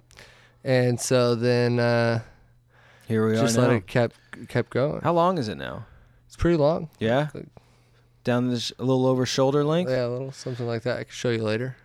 and 0.63 0.99
so 0.99 1.35
then 1.35 1.79
uh, 1.79 2.19
Here 3.07 3.25
we 3.25 3.33
just 3.33 3.43
are 3.43 3.45
Just 3.47 3.57
let 3.57 3.71
it 3.71 3.87
kept 3.87 4.15
kept 4.49 4.69
going. 4.71 5.01
How 5.01 5.13
long 5.13 5.37
is 5.37 5.47
it 5.47 5.55
now? 5.55 5.85
It's 6.27 6.35
pretty 6.35 6.57
long. 6.57 6.89
Yeah, 6.99 7.29
Like- 7.33 7.47
down 8.23 8.49
this 8.49 8.71
a 8.77 8.83
little 8.83 9.07
over 9.07 9.25
shoulder 9.25 9.63
length. 9.63 9.89
Yeah, 9.89 10.05
a 10.05 10.09
little 10.09 10.31
something 10.31 10.67
like 10.67 10.83
that. 10.83 10.97
I 10.97 11.03
can 11.05 11.11
show 11.13 11.29
you 11.29 11.43
later 11.43 11.75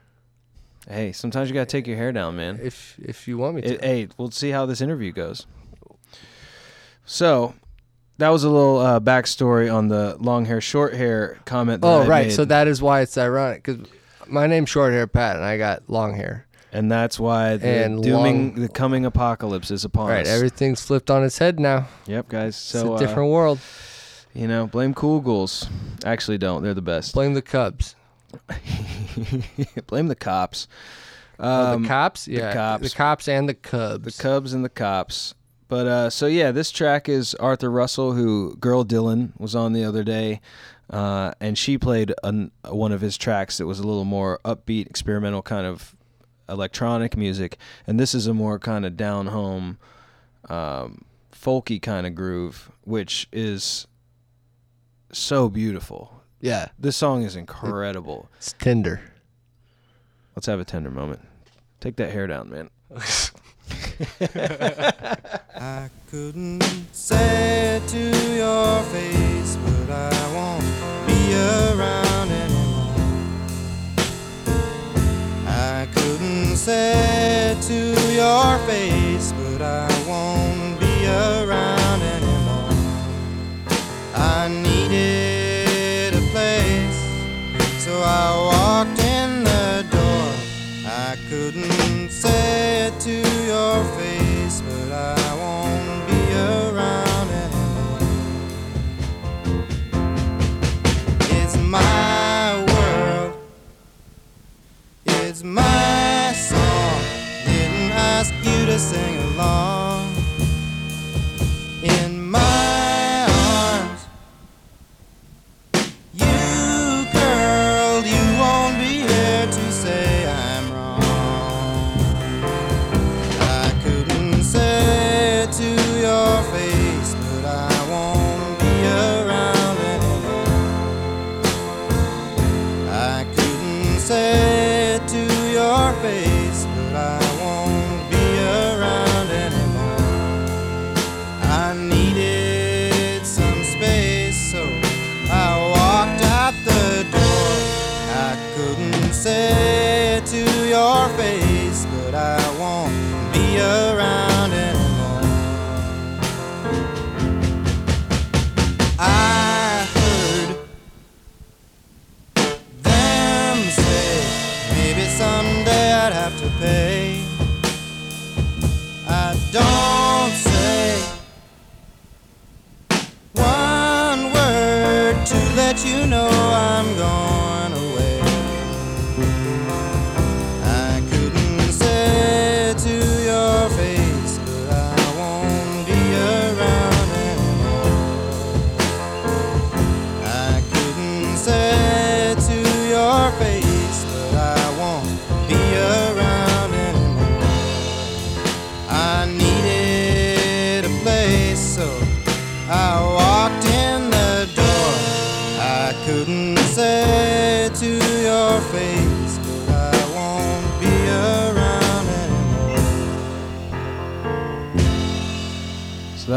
Hey, 0.89 1.11
sometimes 1.13 1.49
you 1.49 1.55
gotta 1.55 1.67
take 1.67 1.87
your 1.89 1.97
hair 1.97 2.13
down, 2.13 2.37
man. 2.37 2.61
if 2.63 2.97
if 3.03 3.27
you 3.27 3.39
want 3.39 3.57
me 3.57 3.63
to. 3.63 3.75
It, 3.75 3.85
hey, 3.85 4.09
we'll 4.19 4.31
see 4.31 4.51
how 4.51 4.67
this 4.67 4.81
interview 4.81 5.13
goes. 5.13 5.47
So, 7.05 7.55
that 8.19 8.29
was 8.31 8.45
a 8.45 8.51
little 8.51 8.79
uh, 8.79 9.01
backstory 9.01 9.73
on 9.73 9.89
the 9.89 10.17
long 10.19 10.45
hair, 10.47 10.61
short 10.61 10.95
hair 10.95 11.39
comment. 11.45 11.83
That 11.83 11.89
oh 11.89 12.03
I 12.03 12.07
right, 12.07 12.27
made. 12.27 12.33
so 12.33 12.45
that 12.47 12.67
is 12.69 12.81
why 12.83 13.01
it's 13.03 13.17
ironic 13.19 13.63
because 13.65 13.87
my 14.27 14.47
name's 14.47 14.69
short 14.71 14.93
hair 14.93 15.07
Pat 15.07 15.37
and 15.37 15.45
I 15.45 15.59
got 15.59 15.83
long 15.89 16.15
hair. 16.15 16.47
and 16.73 16.91
that's 16.91 17.19
why 17.21 17.57
the 17.57 17.67
And 17.69 18.03
dooming, 18.03 18.53
long- 18.55 18.61
the 18.63 18.69
coming 18.69 19.05
apocalypse 19.07 19.71
is 19.71 19.85
upon 19.85 20.09
Right, 20.09 20.27
us. 20.27 20.29
everything's 20.29 20.83
flipped 20.83 21.11
on 21.11 21.23
its 21.25 21.39
head 21.39 21.61
now. 21.61 21.89
yep, 22.07 22.29
guys. 22.29 22.49
It's 22.57 22.59
So, 22.59 22.93
a 22.93 22.95
uh, 22.97 22.99
different 22.99 23.31
world. 23.31 23.59
you 24.35 24.49
know, 24.49 24.67
blame 24.67 24.93
Cool 24.95 25.21
Ghouls. 25.21 25.67
Actually, 26.05 26.39
don't. 26.39 26.63
They're 26.63 26.75
the 26.75 26.83
best. 26.83 27.15
Blame 27.15 27.35
the 27.35 27.43
Cubs. 27.43 27.95
blame 29.87 30.09
the 30.09 30.15
cops. 30.17 30.69
Oh, 31.39 31.75
Um, 31.75 31.83
the 31.83 31.89
cops, 31.89 32.27
yeah, 32.29 32.49
the 32.49 32.55
cops. 32.55 32.83
the 32.83 32.97
cops 32.97 33.29
and 33.29 33.49
the 33.49 33.55
Cubs. 33.55 34.05
The 34.17 34.23
Cubs 34.23 34.53
and 34.53 34.65
the 34.65 34.69
Cops. 34.69 35.35
But 35.69 35.87
uh, 35.87 36.11
so 36.11 36.27
yeah, 36.27 36.53
this 36.53 36.71
track 36.71 37.09
is 37.09 37.35
Arthur 37.37 37.71
Russell, 37.71 38.13
who 38.13 38.57
Girl 38.57 38.85
Dylan 38.85 39.39
was 39.39 39.55
on 39.57 39.73
the 39.73 39.85
other 39.85 40.05
day, 40.05 40.41
uh, 40.91 41.33
and 41.41 41.59
she 41.59 41.77
played 41.77 42.15
an, 42.23 42.53
one 42.69 42.93
of 42.93 43.01
his 43.01 43.17
tracks 43.17 43.59
that 43.59 43.67
was 43.67 43.81
a 43.81 43.87
little 43.87 44.05
more 44.05 44.39
upbeat, 44.45 44.87
experimental 44.87 45.43
kind 45.43 45.67
of 45.67 45.97
electronic 46.49 47.17
music, 47.17 47.59
and 47.87 47.99
this 47.99 48.15
is 48.15 48.29
a 48.29 48.35
more 48.35 48.59
kind 48.61 48.87
of 48.87 48.97
down 48.97 49.27
home, 49.27 49.79
um, 50.49 51.05
folky 51.33 51.83
kind 51.83 52.07
of 52.07 52.15
groove, 52.15 52.71
which 52.85 53.29
is 53.33 53.89
so 55.11 55.49
beautiful. 55.49 56.23
yeah, 56.41 56.69
This 56.79 56.97
song 56.97 57.23
is 57.25 57.35
incredible. 57.35 58.29
it's 58.37 58.53
tender. 58.53 59.01
Let's 60.37 60.47
have 60.47 60.61
a 60.61 60.65
tender 60.65 60.91
moment. 60.91 61.23
Take 61.81 61.97
that 61.97 62.13
hair 62.13 62.27
down, 62.29 62.51
man. 62.51 62.71
I 65.57 65.89
couldn't 66.11 66.63
say 66.93 67.77
it 67.77 67.89
to 67.89 68.37
your 68.37 68.83
face, 68.93 69.57
but 69.57 69.91
I 69.91 70.35
won't 70.35 70.63
be 71.07 71.33
around 71.33 72.31
anymore. 72.31 72.95
I 75.47 75.89
couldn't 75.95 76.57
say 76.57 77.53
it 77.53 77.63
to 77.63 78.13
your 78.13 78.59
face, 78.67 79.33
but 79.33 79.63
I 79.63 79.89
won't 80.07 80.79
be 80.79 81.07
around 81.07 82.03
anymore. 82.03 82.77
I 84.15 84.49
needed 84.49 86.13
a 86.17 86.27
place, 86.33 87.01
so 87.83 88.03
I 88.03 88.37
walked 88.53 89.01
in 89.01 89.43
the 89.43 89.87
door. 89.91 90.35
I 90.85 91.17
couldn't 91.31 92.11
say 92.11 92.66
to 93.01 93.11
your 93.11 93.85
face, 93.97 94.63
but 94.63 94.93
I 94.93 95.35
won't 95.35 95.76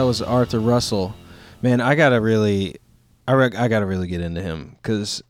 was 0.09 0.23
Arthur 0.23 0.59
Russell. 0.59 1.13
Man, 1.61 1.79
I 1.79 1.93
gotta 1.93 2.19
really, 2.19 2.77
I 3.27 3.33
rec- 3.33 3.53
I 3.53 3.67
gotta 3.67 3.85
really 3.85 4.07
get 4.07 4.21
into 4.21 4.41
him 4.41 4.75
because 4.81 5.21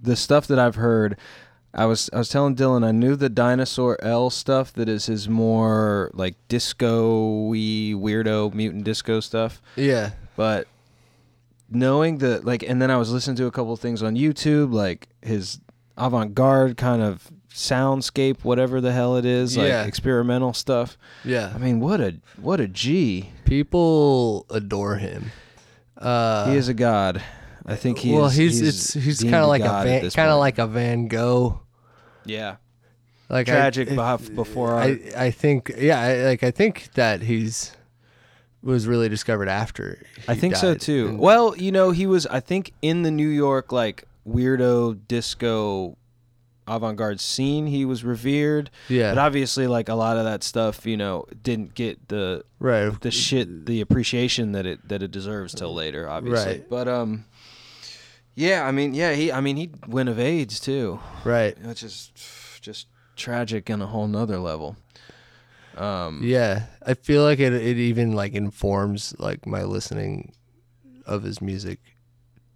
the 0.00 0.14
stuff 0.14 0.46
that 0.46 0.60
I've 0.60 0.76
heard. 0.76 1.16
I 1.74 1.86
was 1.86 2.08
I 2.12 2.18
was 2.18 2.28
telling 2.28 2.54
Dylan 2.54 2.86
I 2.86 2.92
knew 2.92 3.16
the 3.16 3.28
dinosaur 3.28 3.98
L 4.00 4.30
stuff 4.30 4.72
that 4.74 4.88
is 4.88 5.06
his 5.06 5.28
more 5.28 6.10
like 6.14 6.36
disco-y 6.46 7.92
weirdo 7.94 8.54
mutant 8.54 8.84
disco 8.84 9.18
stuff. 9.18 9.60
Yeah. 9.74 10.12
but 10.36 10.68
knowing 11.68 12.18
that 12.18 12.44
like 12.46 12.62
and 12.62 12.80
then 12.80 12.90
i 12.90 12.96
was 12.96 13.12
listening 13.12 13.36
to 13.36 13.44
a 13.44 13.50
couple 13.50 13.74
of 13.74 13.78
things 13.80 14.02
on 14.02 14.14
youtube 14.16 14.72
like 14.72 15.06
his 15.20 15.60
avant-garde 15.98 16.78
kind 16.78 17.02
of 17.02 17.30
soundscape 17.52 18.38
whatever 18.44 18.80
the 18.80 18.92
hell 18.92 19.16
it 19.16 19.24
is 19.24 19.56
like 19.56 19.68
Yeah. 19.68 19.84
experimental 19.84 20.52
stuff 20.52 20.96
Yeah. 21.24 21.52
i 21.54 21.58
mean 21.58 21.80
what 21.80 22.00
a 22.00 22.16
what 22.40 22.60
a 22.60 22.68
g 22.68 23.30
People 23.44 24.44
adore 24.50 24.96
him. 24.96 25.32
Uh, 25.96 26.50
he 26.50 26.56
is 26.56 26.68
a 26.68 26.74
god 26.74 27.22
i 27.66 27.74
think 27.74 27.98
he 27.98 28.12
well, 28.12 28.26
is 28.26 28.36
he's, 28.36 28.60
it's 28.60 28.92
he's 28.94 29.20
kind 29.22 29.36
of 29.36 29.48
like 29.48 29.62
a 29.62 29.64
god 29.64 29.86
Van, 29.86 30.10
kind 30.10 30.30
of 30.30 30.38
like 30.38 30.58
a 30.58 30.66
Van 30.66 31.08
Gogh. 31.08 31.60
yeah 32.24 32.56
Like 33.28 33.48
I- 33.48 33.52
tragic 33.52 33.88
it- 33.90 34.34
before 34.34 34.74
I 34.74 35.00
I 35.16 35.30
think 35.30 35.72
yeah, 35.76 36.00
I, 36.00 36.24
like 36.26 36.42
I 36.42 36.50
think 36.50 36.90
that 36.94 37.22
he's 37.22 37.72
was 38.62 38.86
really 38.88 39.08
discovered 39.08 39.48
after. 39.48 40.02
I 40.26 40.34
think 40.34 40.56
so 40.56 40.74
too. 40.74 41.08
And- 41.10 41.18
Well, 41.20 41.56
you 41.56 41.70
know, 41.70 41.90
he 41.92 42.06
was 42.06 42.26
I 42.26 42.40
think 42.40 42.72
in 42.82 43.02
the 43.02 43.10
New 43.10 43.28
York 43.28 43.70
like 43.72 44.04
weirdo 44.26 44.98
disco 45.08 45.96
avant-garde 46.68 47.20
scene, 47.20 47.66
he 47.66 47.84
was 47.84 48.04
revered. 48.04 48.70
yeah, 48.88 49.10
But 49.12 49.18
obviously 49.18 49.66
like 49.66 49.88
a 49.88 49.94
lot 49.94 50.16
of 50.16 50.24
that 50.24 50.42
stuff, 50.44 50.86
you 50.86 50.96
know, 50.96 51.26
didn't 51.42 51.74
get 51.74 52.08
the 52.08 52.44
right. 52.58 52.98
the 53.00 53.10
shit 53.10 53.66
the 53.66 53.80
appreciation 53.80 54.52
that 54.52 54.66
it 54.66 54.86
that 54.88 55.02
it 55.02 55.10
deserves 55.10 55.54
till 55.54 55.72
later, 55.74 56.08
obviously. 56.08 56.52
Right. 56.58 56.68
But 56.70 56.88
um 56.88 57.24
yeah, 58.34 58.64
I 58.66 58.70
mean, 58.72 58.94
yeah, 58.94 59.14
he 59.14 59.32
I 59.32 59.40
mean 59.40 59.56
he 59.56 59.70
went 59.86 60.08
of 60.08 60.18
AIDS 60.18 60.60
too. 60.60 61.00
right. 61.24 61.56
Which 61.64 61.82
is 61.82 62.12
just 62.60 62.86
tragic 63.16 63.68
on 63.70 63.82
a 63.82 63.86
whole 63.86 64.06
nother 64.06 64.38
level. 64.38 64.76
Um 65.76 66.20
Yeah, 66.22 66.64
I 66.84 66.94
feel 66.94 67.22
like 67.22 67.38
it. 67.40 67.52
It 67.52 67.76
even 67.78 68.12
like 68.12 68.34
informs 68.34 69.14
like 69.18 69.46
my 69.46 69.62
listening 69.64 70.32
of 71.06 71.22
his 71.22 71.40
music 71.40 71.80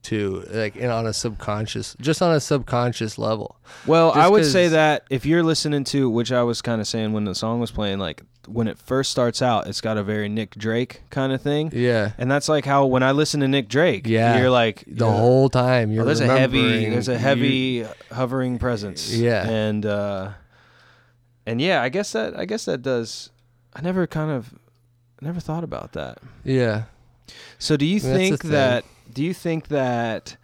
too, 0.02 0.44
like 0.50 0.74
and 0.76 0.90
on 0.90 1.06
a 1.06 1.12
subconscious, 1.12 1.96
just 2.00 2.20
on 2.22 2.34
a 2.34 2.40
subconscious 2.40 3.18
level. 3.18 3.56
Well, 3.86 4.12
I 4.12 4.28
would 4.28 4.44
say 4.44 4.68
that 4.68 5.04
if 5.10 5.24
you're 5.24 5.42
listening 5.42 5.84
to, 5.84 6.10
which 6.10 6.32
I 6.32 6.42
was 6.42 6.60
kind 6.62 6.80
of 6.80 6.86
saying 6.86 7.12
when 7.12 7.24
the 7.24 7.34
song 7.34 7.60
was 7.60 7.70
playing, 7.70 7.98
like 7.98 8.22
when 8.48 8.66
it 8.66 8.76
first 8.78 9.10
starts 9.12 9.40
out, 9.40 9.68
it's 9.68 9.80
got 9.80 9.96
a 9.96 10.02
very 10.02 10.28
Nick 10.28 10.56
Drake 10.56 11.02
kind 11.10 11.32
of 11.32 11.40
thing, 11.40 11.70
Yeah, 11.72 12.12
and 12.18 12.28
that's 12.30 12.48
like 12.48 12.64
how 12.64 12.86
when 12.86 13.02
I 13.04 13.12
listen 13.12 13.40
to 13.40 13.48
Nick 13.48 13.68
Drake, 13.68 14.06
Yeah. 14.06 14.38
you're 14.40 14.50
like 14.50 14.82
the 14.86 15.06
yeah, 15.06 15.16
whole 15.16 15.48
time 15.48 15.92
you're 15.92 16.02
oh, 16.02 16.06
there's 16.06 16.20
a 16.20 16.26
heavy, 16.26 16.88
there's 16.90 17.08
a 17.08 17.12
you- 17.12 17.18
heavy 17.18 17.86
hovering 18.10 18.58
presence, 18.58 19.14
Yeah. 19.14 19.48
and 19.48 19.86
uh, 19.86 20.30
and 21.46 21.60
yeah, 21.60 21.82
I 21.82 21.88
guess 21.88 22.12
that 22.12 22.36
I 22.38 22.44
guess 22.44 22.64
that 22.64 22.82
does. 22.82 23.30
I 23.74 23.80
never 23.80 24.06
kind 24.06 24.30
of, 24.30 24.52
never 25.20 25.40
thought 25.40 25.64
about 25.64 25.92
that. 25.92 26.18
yeah, 26.44 26.82
So 27.58 27.76
do 27.78 27.86
you 27.86 27.98
think 28.00 28.42
that 28.42 28.84
do 29.12 29.22
you 29.24 29.34
think 29.34 29.68
that 29.68 30.36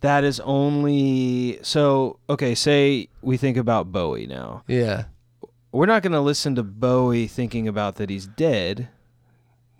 that 0.00 0.24
is 0.24 0.40
only 0.40 1.58
so 1.62 2.18
okay, 2.28 2.54
say 2.54 3.08
we 3.22 3.36
think 3.36 3.56
about 3.56 3.92
Bowie 3.92 4.26
now. 4.26 4.62
yeah. 4.66 5.04
We're 5.70 5.86
not 5.86 6.02
going 6.02 6.12
to 6.12 6.20
listen 6.20 6.54
to 6.56 6.62
Bowie 6.62 7.26
thinking 7.26 7.66
about 7.66 7.94
that 7.94 8.10
he's 8.10 8.26
dead 8.26 8.88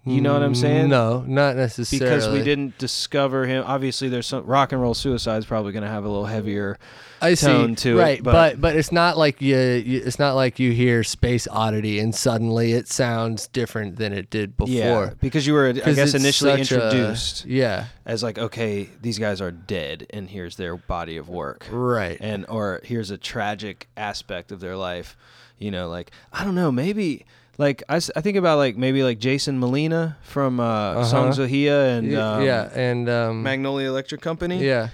You 0.05 0.21
know 0.23 0.33
what 0.33 0.43
I'm 0.43 0.55
saying? 0.55 0.89
No, 0.89 1.21
not 1.29 1.55
necessarily. 1.55 2.09
because 2.17 2.29
we 2.33 2.43
didn't 2.43 2.79
discover 2.79 3.47
him. 3.47 3.63
Obviously 3.67 4.09
there's 4.09 4.27
some 4.27 4.45
rock 4.47 4.73
and 4.73 4.81
roll 4.81 4.95
suicide 4.95 5.37
is 5.39 5.47
probably 5.47 5.71
going 5.73 5.85
to 5.85 5.91
have 5.91 6.05
a 6.05 6.09
little 6.09 6.25
heavier 6.25 6.79
I 7.23 7.35
see, 7.35 7.47
tone 7.47 7.75
to 7.77 7.99
it, 7.99 8.03
right, 8.03 8.23
but- 8.23 8.33
but, 8.33 8.61
but 8.61 8.77
it's 8.77 8.91
not 8.93 9.17
like 9.17 9.41
you, 9.41 9.57
you. 9.57 10.03
It's 10.05 10.19
not 10.19 10.35
like 10.35 10.59
you 10.59 10.73
hear 10.73 11.03
Space 11.05 11.47
Oddity 11.51 11.99
and 12.01 12.15
suddenly 12.15 12.73
it 12.73 12.89
sounds 12.89 13.47
different 13.49 13.97
than 13.97 14.13
it 14.13 14.29
did 14.29 14.57
before. 14.57 14.73
Yeah, 14.75 15.11
because 15.21 15.47
you 15.47 15.53
were 15.55 15.69
I 15.69 15.73
'Cause 15.73 15.95
guess 15.97 16.15
it's 16.15 16.23
initially 16.23 16.65
such 16.65 16.73
a- 16.73 16.75
introduced 16.89 17.45
yeah, 17.47 17.87
as 18.05 18.23
like 18.23 18.39
okay, 18.39 18.89
these 19.01 19.19
guys 19.19 19.41
are 19.41 19.53
dead 19.53 20.07
and 20.11 20.29
here's 20.29 20.57
their 20.57 20.77
body 20.77 21.17
of 21.17 21.29
work. 21.29 21.67
right. 21.71 22.19
and 22.21 22.45
or 22.49 22.81
here's 22.85 23.11
a 23.11 23.19
tragic 23.19 23.89
aspect 23.97 24.51
of 24.53 24.61
their 24.61 24.77
life 24.77 25.17
you 25.59 25.71
know 25.71 25.89
like 25.89 26.11
i 26.33 26.43
don't 26.45 26.55
know 26.57 26.73
maybe 26.73 27.25
like 27.59 27.83
i, 27.89 27.97
s- 27.97 28.11
I 28.17 28.21
think 28.21 28.37
about 28.37 28.59
like 28.59 28.77
maybe 28.77 29.03
like 29.05 29.19
jason 29.21 29.61
molina 29.61 30.17
from 30.23 30.59
uh 30.59 30.65
Uh-huh. 30.65 31.05
Songs: 31.05 31.39
Ohia 31.39 31.97
and 31.97 32.11
Y- 32.11 32.17
um, 32.17 32.43
yeah, 32.43 32.69
and 32.75 33.09
um, 33.09 33.43
magnolia 33.45 33.89
electric 33.89 34.21
company 34.21 34.65
yeah, 34.65 34.89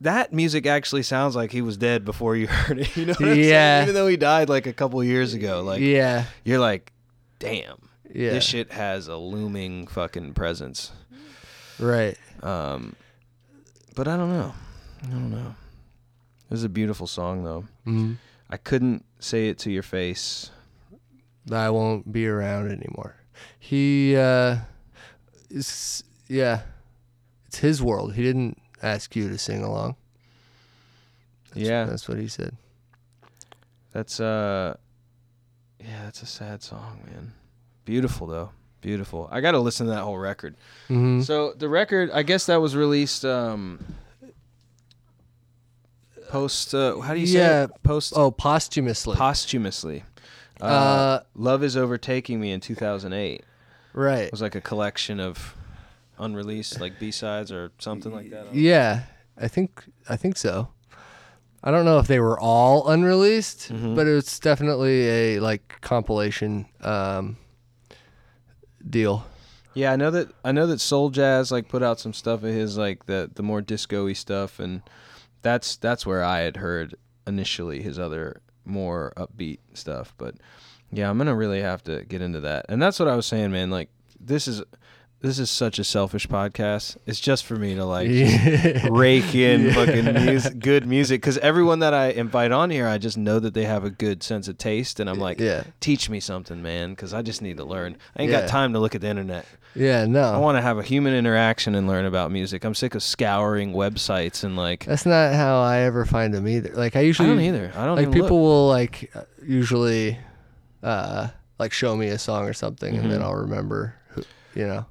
that 0.00 0.32
music 0.32 0.66
actually 0.66 1.02
sounds 1.02 1.34
like 1.34 1.50
he 1.52 1.62
was 1.62 1.76
dead 1.76 2.04
before 2.04 2.36
you 2.36 2.46
heard 2.48 2.78
it 2.78 2.96
you 2.96 3.06
know 3.06 3.12
what 3.12 3.20
I'm 3.22 3.34
saying? 3.34 3.48
Yeah. 3.48 3.82
even 3.82 3.94
though 3.94 4.06
he 4.06 4.16
died 4.16 4.48
like 4.48 4.66
a 4.66 4.72
couple 4.72 5.02
years 5.02 5.34
ago 5.34 5.62
like 5.62 5.80
yeah, 5.80 6.24
you're 6.44 6.58
like 6.58 6.92
damn 7.38 7.88
yeah. 8.14 8.30
this 8.30 8.44
shit 8.44 8.72
has 8.72 9.08
a 9.08 9.16
looming 9.16 9.86
fucking 9.86 10.34
presence 10.34 10.92
right. 11.78 12.16
um 12.42 12.94
but 13.94 14.08
i 14.08 14.16
don't 14.16 14.30
know 14.30 14.54
i 15.02 15.06
don't 15.06 15.30
know 15.30 15.54
this 16.50 16.58
is 16.58 16.64
a 16.64 16.68
beautiful 16.68 17.06
song 17.06 17.44
though 17.44 17.64
Mm. 17.86 18.16
I 18.50 18.56
couldn't 18.56 19.04
say 19.20 19.48
it 19.48 19.58
to 19.60 19.70
your 19.70 19.82
face. 19.82 20.50
I 21.50 21.70
won't 21.70 22.12
be 22.12 22.26
around 22.26 22.70
anymore. 22.70 23.16
He, 23.58 24.16
uh, 24.16 24.58
is 25.50 26.02
yeah, 26.28 26.62
it's 27.46 27.58
his 27.58 27.80
world. 27.82 28.14
He 28.14 28.22
didn't 28.22 28.58
ask 28.82 29.14
you 29.16 29.28
to 29.28 29.38
sing 29.38 29.62
along. 29.62 29.96
That's, 31.54 31.66
Yeah. 31.68 31.84
that's 31.84 32.08
what 32.08 32.18
he 32.18 32.28
said. 32.28 32.56
That's 33.92 34.20
uh 34.20 34.76
Yeah, 35.80 36.04
that's 36.04 36.22
a 36.22 36.26
sad 36.26 36.62
song, 36.62 37.00
man. 37.06 37.32
Beautiful 37.84 38.26
though. 38.26 38.50
Beautiful. 38.82 39.28
I 39.32 39.40
got 39.40 39.52
to 39.52 39.58
listen 39.58 39.86
to 39.86 39.92
that 39.92 40.02
whole 40.02 40.18
record. 40.18 40.54
Mm-hmm. 40.88 41.22
So, 41.22 41.52
the 41.54 41.68
record, 41.68 42.10
I 42.12 42.22
guess 42.22 42.46
that 42.46 42.56
was 42.60 42.76
released 42.76 43.24
um 43.24 43.84
post 46.28 46.74
uh, 46.74 46.98
how 47.00 47.14
do 47.14 47.20
you 47.20 47.26
say 47.26 47.38
Yeah. 47.38 47.66
Post 47.82 48.12
oh, 48.16 48.30
posthumously. 48.30 49.16
posthumously. 49.16 50.04
Uh, 50.60 50.64
Uh, 50.64 51.20
Love 51.34 51.62
is 51.62 51.76
overtaking 51.76 52.40
me 52.40 52.50
in 52.52 52.60
2008. 52.60 53.42
right. 53.92 54.18
It 54.22 54.32
was 54.32 54.42
like 54.42 54.54
a 54.54 54.60
collection 54.60 55.20
of 55.20 55.54
unreleased 56.18 56.80
like 56.80 56.98
B-sides 56.98 57.50
or 57.52 57.72
something 57.78 58.12
like 58.12 58.30
that. 58.30 58.54
Yeah, 58.54 59.02
I 59.36 59.48
think 59.48 59.84
I 60.08 60.16
think 60.16 60.36
so. 60.36 60.68
I 61.64 61.70
don't 61.70 61.84
know 61.84 61.98
if 61.98 62.06
they 62.06 62.20
were 62.20 62.38
all 62.38 62.88
unreleased, 62.88 63.72
Mhm. 63.72 63.96
but 63.96 64.06
it's 64.06 64.38
definitely 64.38 65.08
a 65.08 65.40
like 65.40 65.78
compilation 65.80 66.66
um, 66.82 67.36
deal. 68.88 69.26
Yeah, 69.74 69.92
I 69.92 69.96
know 69.96 70.10
that 70.10 70.28
I 70.44 70.52
know 70.52 70.66
that 70.68 70.80
Soul 70.80 71.10
Jazz 71.10 71.50
like 71.52 71.68
put 71.68 71.82
out 71.82 72.00
some 72.00 72.12
stuff 72.14 72.42
of 72.42 72.50
his 72.50 72.78
like 72.78 73.06
the 73.06 73.30
the 73.34 73.42
more 73.42 73.60
disco-y 73.60 74.14
stuff 74.14 74.58
and 74.58 74.82
that's 75.42 75.76
that's 75.76 76.06
where 76.06 76.24
I 76.24 76.40
had 76.40 76.56
heard 76.56 76.94
initially 77.26 77.82
his 77.82 77.98
other 77.98 78.40
more 78.64 79.12
upbeat 79.16 79.58
stuff, 79.74 80.14
but 80.18 80.34
yeah, 80.90 81.10
I'm 81.10 81.18
going 81.18 81.26
to 81.26 81.34
really 81.34 81.60
have 81.60 81.82
to 81.84 82.04
get 82.04 82.22
into 82.22 82.40
that. 82.40 82.66
And 82.68 82.80
that's 82.80 82.98
what 82.98 83.08
I 83.08 83.16
was 83.16 83.26
saying, 83.26 83.50
man, 83.52 83.70
like 83.70 83.90
this 84.18 84.48
is 84.48 84.62
this 85.22 85.38
is 85.38 85.50
such 85.50 85.78
a 85.78 85.84
selfish 85.84 86.26
podcast. 86.28 86.96
It's 87.06 87.18
just 87.18 87.44
for 87.46 87.56
me 87.56 87.74
to 87.74 87.84
like 87.84 88.08
Yeah. 88.08 88.86
rake 88.90 89.34
in 89.34 89.72
fucking 89.72 90.12
music, 90.24 90.58
good 90.60 90.86
music 90.86 91.20
because 91.22 91.38
everyone 91.38 91.78
that 91.80 91.94
I 91.94 92.08
invite 92.10 92.52
on 92.52 92.70
here, 92.70 92.86
I 92.86 92.98
just 92.98 93.16
know 93.16 93.38
that 93.40 93.54
they 93.54 93.64
have 93.64 93.82
a 93.84 93.90
good 93.90 94.22
sense 94.22 94.46
of 94.46 94.58
taste, 94.58 95.00
and 95.00 95.08
I'm 95.10 95.18
like, 95.18 95.40
yeah, 95.40 95.64
teach 95.80 96.08
me 96.10 96.20
something, 96.20 96.62
man, 96.62 96.90
because 96.90 97.12
I 97.14 97.22
just 97.22 97.42
need 97.42 97.56
to 97.56 97.64
learn. 97.64 97.96
I 98.16 98.22
ain't 98.22 98.30
Yeah. 98.30 98.42
got 98.42 98.48
time 98.48 98.72
to 98.74 98.78
look 98.78 98.94
at 98.94 99.00
the 99.00 99.08
internet. 99.08 99.46
yeah. 99.74 100.04
No, 100.06 100.22
I 100.22 100.38
want 100.38 100.58
to 100.58 100.62
have 100.62 100.78
a 100.78 100.82
human 100.82 101.14
interaction 101.14 101.74
and 101.74 101.86
learn 101.88 102.04
about 102.04 102.30
music. 102.30 102.64
I'm 102.64 102.74
sick 102.74 102.94
of 102.94 103.02
scouring 103.02 103.72
websites 103.72 104.44
and 104.44 104.54
like. 104.56 104.84
that's 104.84 105.06
not 105.06 105.34
how 105.34 105.60
I 105.62 105.78
ever 105.80 106.04
find 106.04 106.32
them 106.34 106.46
either. 106.46 106.70
Like 106.74 106.94
I 106.94 107.00
I 107.00 107.02
usually 107.02 107.28
don't 107.28 107.40
either. 107.40 107.72
I 107.74 107.84
don't 107.86 107.96
like 107.96 108.06
people 108.12 108.22
look. 108.22 108.30
will 108.30 108.68
like 108.68 109.10
uh, 109.14 109.22
usually 109.42 110.18
uh 110.82 111.28
like 111.58 111.72
show 111.72 111.96
me 111.96 112.08
a 112.08 112.18
song 112.18 112.44
or 112.44 112.52
something 112.52 112.94
and 112.96 113.10
then 113.10 113.20
Mhm. 113.20 113.24
I'll 113.24 113.34
remember 113.34 113.94
who, 114.10 114.22
you 114.54 114.66
know 114.66 114.84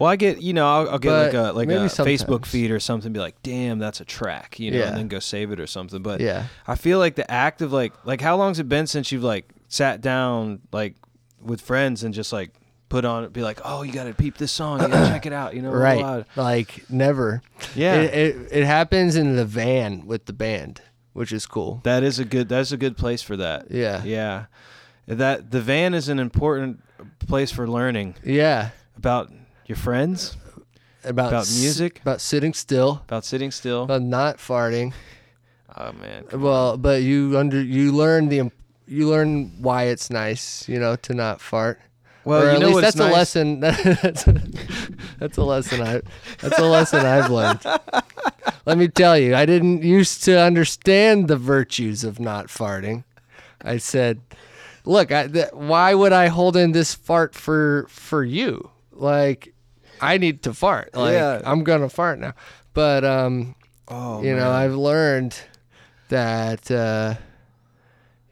Well, 0.00 0.08
I 0.08 0.16
get 0.16 0.40
you 0.42 0.52
know 0.54 0.66
I'll, 0.66 0.90
I'll 0.90 0.98
get 0.98 1.12
like 1.12 1.34
a 1.34 1.52
like 1.52 1.68
maybe 1.68 1.82
a 1.82 1.86
Facebook 1.88 2.46
feed 2.46 2.70
or 2.70 2.80
something. 2.80 3.12
Be 3.12 3.20
like, 3.20 3.40
damn, 3.42 3.78
that's 3.78 4.00
a 4.00 4.04
track, 4.04 4.58
you 4.58 4.70
know, 4.70 4.78
Yeah. 4.78 4.88
and 4.88 4.96
then 4.96 5.08
go 5.08 5.18
save 5.20 5.52
it 5.52 5.60
or 5.60 5.66
something. 5.68 6.02
But 6.02 6.20
yeah 6.20 6.46
I 6.66 6.74
feel 6.74 6.98
like 6.98 7.14
the 7.16 7.30
act 7.30 7.60
of 7.62 7.72
like 7.72 7.92
like 8.04 8.20
how 8.22 8.36
long's 8.36 8.58
it 8.58 8.68
been 8.68 8.86
since 8.86 9.12
you've 9.12 9.22
like 9.22 9.48
sat 9.68 10.00
down 10.00 10.60
like 10.72 10.96
with 11.40 11.60
friends 11.60 12.02
and 12.02 12.12
just 12.14 12.32
like 12.32 12.50
put 12.88 13.04
on 13.04 13.28
be 13.28 13.42
like, 13.42 13.60
oh, 13.64 13.82
you 13.82 13.92
got 13.92 14.04
to 14.04 14.14
peep 14.14 14.36
this 14.38 14.50
song, 14.50 14.80
you 14.82 14.88
got 14.88 15.04
to 15.04 15.10
check 15.12 15.26
it 15.26 15.32
out, 15.32 15.54
you 15.54 15.62
know, 15.62 15.70
right 15.70 16.00
loud. 16.00 16.24
like 16.34 16.90
never 16.90 17.40
Yeah, 17.76 17.94
it, 18.00 18.14
it 18.14 18.48
it 18.50 18.64
happens 18.64 19.14
in 19.16 19.36
the 19.36 19.44
van 19.44 20.06
with 20.06 20.24
the 20.24 20.32
band 20.32 20.80
which 21.12 21.30
is 21.32 21.44
cool 21.44 21.80
that 21.84 22.02
is 22.02 22.18
a 22.18 22.24
good 22.24 22.48
that's 22.48 22.72
a 22.72 22.76
good 22.76 22.96
place 22.96 23.20
for 23.22 23.36
that. 23.36 23.70
yeah 23.70 24.02
Yeah, 24.04 24.46
that 25.06 25.50
the 25.50 25.60
van 25.60 25.92
is 25.94 26.08
an 26.08 26.18
important 26.18 26.82
place 27.26 27.50
for 27.52 27.68
learning 27.68 28.14
yeah 28.24 28.70
about 28.96 29.30
your 29.70 29.76
friends, 29.78 30.36
about 31.04 31.28
About 31.30 31.42
s- 31.46 31.60
music? 31.60 32.00
about 32.02 32.20
sitting 32.20 32.52
still 32.52 33.00
about 33.08 33.24
sitting 33.24 33.50
still. 33.50 33.84
about 33.84 34.02
not 34.02 34.36
farting 34.38 34.92
oh 35.78 35.92
man, 35.92 36.24
well 36.34 36.76
but 36.76 37.02
you 37.02 37.38
under 37.38 37.62
you 37.62 37.92
learn 37.92 38.28
the 38.28 38.50
you 38.86 39.08
learn 39.08 39.52
why 39.62 39.84
it's 39.84 40.10
nice 40.10 40.68
you 40.68 40.78
know 40.78 40.96
to 40.96 41.14
not 41.14 41.40
fart 41.40 41.80
well, 42.24 42.42
or 42.42 42.50
at 42.50 42.58
least 42.60 42.80
that's 42.82 42.96
nice? 42.96 43.08
a 43.08 43.12
lesson. 43.12 43.60
that's, 44.04 44.26
a, 44.28 44.42
that's 45.18 45.38
a 45.38 45.42
lesson 45.42 45.80
I. 45.80 46.02
That's 46.42 46.58
a 46.58 46.66
lesson 46.66 47.00
I've 47.06 47.30
learned. 47.30 47.64
Let 48.66 48.76
me 48.76 48.88
tell 48.88 49.16
you, 49.18 49.34
I 49.34 49.46
didn't 49.46 49.82
used 49.82 50.22
to 50.24 50.38
understand 50.38 51.28
the 51.28 51.38
virtues 51.38 52.04
of 52.04 52.20
not 52.20 52.48
farting. 52.48 53.04
I 53.64 53.78
said, 53.78 54.20
"Look, 54.84 55.10
I, 55.10 55.28
th- 55.28 55.52
why 55.54 55.94
would 55.94 56.12
I 56.12 56.28
hold 56.28 56.58
in 56.58 56.72
this 56.72 56.92
fart 56.94 57.34
for 57.34 57.86
for 57.88 58.22
you? 58.22 58.68
Like, 58.92 59.49
I 60.00 60.18
need 60.18 60.42
to 60.44 60.54
fart. 60.54 60.94
Like, 60.94 61.12
Yeah. 61.14 61.40
I'm 61.44 61.62
gonna 61.64 61.88
fart 61.88 62.18
now." 62.18 62.34
But 62.74 63.04
um, 63.04 63.54
Oh, 63.88 64.22
you 64.22 64.34
know. 64.36 64.50
I've 64.50 64.74
learned 64.74 65.36
that 66.08 66.70
uh, 66.70 67.14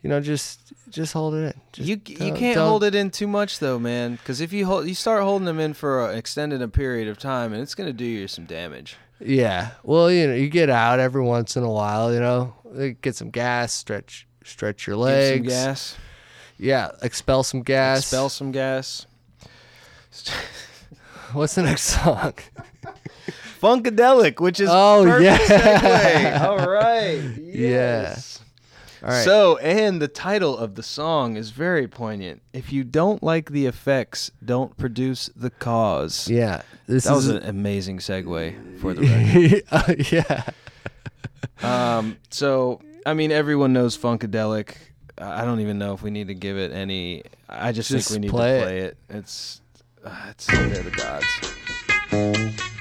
you 0.02 0.10
know, 0.10 0.20
just 0.20 0.60
just 0.90 1.12
hold 1.12 1.34
it 1.34 1.54
in. 1.54 1.60
Just 1.72 1.88
you 1.88 2.00
you 2.06 2.32
can't 2.34 2.54
don't- 2.56 2.68
hold 2.68 2.84
it 2.84 2.94
in 2.94 3.10
too 3.10 3.26
much 3.26 3.58
though, 3.58 3.78
man. 3.78 4.12
Because 4.16 4.40
if 4.40 4.52
you 4.52 4.66
hold, 4.66 4.86
you 4.86 4.94
start 4.94 5.22
holding 5.22 5.46
them 5.46 5.58
in 5.60 5.74
for 5.74 6.08
an 6.10 6.16
extended 6.16 6.62
a 6.62 6.68
period 6.68 7.08
of 7.08 7.18
time, 7.18 7.52
and 7.52 7.60
it's 7.62 7.74
gonna 7.74 7.92
do 7.92 8.04
you 8.04 8.28
some 8.28 8.44
damage. 8.44 8.96
Yeah. 9.20 9.70
Well, 9.82 10.10
you 10.12 10.28
know, 10.28 10.34
you 10.34 10.48
get 10.48 10.70
out 10.70 11.00
every 11.00 11.22
once 11.22 11.56
in 11.56 11.64
a 11.64 11.70
while, 11.70 12.12
you 12.14 12.20
know, 12.20 12.54
get 13.02 13.16
some 13.16 13.30
gas, 13.30 13.72
stretch 13.72 14.26
stretch 14.44 14.86
your 14.86 14.96
legs. 14.96 15.38
some 15.52 15.66
gas, 15.66 15.96
Yeah, 16.56 16.92
expel 17.02 17.42
some 17.42 17.62
gas. 17.62 17.98
expel 17.98 18.28
some 18.28 18.52
gas. 18.52 19.06
What's 21.32 21.55
the 21.55 21.62
next 21.62 21.82
song? 21.82 22.34
Funkadelic, 23.60 24.40
which 24.40 24.60
is 24.60 24.68
Oh, 24.72 25.18
yeah. 25.18 25.38
segue. 25.38 26.40
All 26.40 26.59
right. 26.68 27.20
Yes. 27.42 28.40
All 29.02 29.10
right. 29.10 29.24
So, 29.24 29.59
and 29.59 30.00
the 30.02 30.09
title 30.09 30.56
of 30.56 30.74
the 30.74 30.82
song 30.82 31.36
is 31.36 31.50
very 31.50 31.86
poignant. 31.86 32.42
If 32.52 32.72
you 32.72 32.82
don't 32.84 33.22
like 33.22 33.50
the 33.50 33.66
effects, 33.66 34.30
don't 34.44 34.76
produce 34.76 35.30
the 35.36 35.50
cause. 35.50 36.28
yeah, 36.28 36.62
this 36.86 37.05
That 37.05 37.14
was 37.14 37.26
is 37.28 37.34
an 37.36 37.42
amazing 37.44 37.98
segue 37.98 38.80
for 38.80 38.94
the 38.94 39.02
record. 39.62 39.62
Uh, 39.70 39.94
yeah. 40.10 40.42
Um, 41.96 42.16
so 42.30 42.80
I 43.06 43.14
mean, 43.14 43.30
everyone 43.32 43.72
knows 43.72 43.96
Funkadelic. 43.98 44.74
I 45.16 45.44
don't 45.44 45.60
even 45.60 45.78
know 45.78 45.94
if 45.94 46.02
we 46.02 46.10
need 46.10 46.28
to 46.28 46.34
give 46.34 46.56
it 46.56 46.72
any. 46.72 47.22
I 47.48 47.72
just, 47.72 47.90
Just 47.90 48.09
think 48.10 48.20
we 48.22 48.26
need 48.26 48.30
play 48.30 48.50
to 48.52 48.56
it. 48.59 48.62
play 48.62 48.78
it. 48.80 48.96
It's, 49.10 49.60
uh, 50.09 50.30
it's 50.30 50.47
they're 50.47 50.82
the 50.82 50.90
gods. 50.90 52.77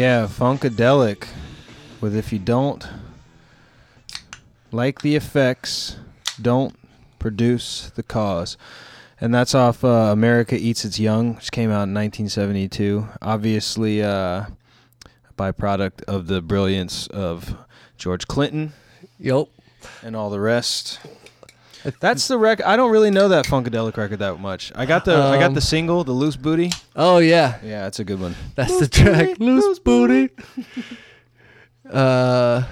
Yeah, 0.00 0.26
Funkadelic 0.26 1.28
with 2.00 2.16
if 2.16 2.32
you 2.32 2.38
don't 2.38 2.88
like 4.72 5.02
the 5.02 5.14
effects, 5.14 5.98
don't 6.40 6.74
produce 7.18 7.90
the 7.90 8.02
cause. 8.02 8.56
And 9.20 9.34
that's 9.34 9.54
off 9.54 9.84
uh, 9.84 10.08
America 10.10 10.56
Eats 10.56 10.86
Its 10.86 10.98
Young, 10.98 11.34
which 11.34 11.52
came 11.52 11.68
out 11.68 11.84
in 11.84 11.92
1972. 11.92 13.08
Obviously, 13.20 14.02
uh, 14.02 14.08
a 14.08 14.48
byproduct 15.36 16.02
of 16.04 16.28
the 16.28 16.40
brilliance 16.40 17.06
of 17.08 17.54
George 17.98 18.26
Clinton 18.26 18.72
Yep. 19.18 19.48
and 20.02 20.16
all 20.16 20.30
the 20.30 20.40
rest. 20.40 20.98
That's 22.00 22.28
the 22.28 22.36
record. 22.38 22.64
I 22.66 22.76
don't 22.76 22.90
really 22.90 23.10
know 23.10 23.28
that 23.28 23.46
Funkadelic 23.46 23.96
record 23.96 24.18
that 24.18 24.38
much. 24.40 24.70
I 24.74 24.86
got 24.86 25.04
the 25.04 25.14
I 25.16 25.38
got 25.38 25.46
Um, 25.48 25.54
the 25.54 25.60
single, 25.60 26.04
the 26.04 26.12
Loose 26.12 26.36
Booty. 26.36 26.70
Oh 26.94 27.18
yeah, 27.18 27.58
Yeah, 27.62 27.82
that's 27.84 27.98
a 28.00 28.04
good 28.04 28.20
one. 28.20 28.34
that's 28.54 28.78
the 28.78 28.88
track. 28.88 29.38
Loose 29.38 29.78
booty. 29.78 30.30
Uh, 31.90 32.62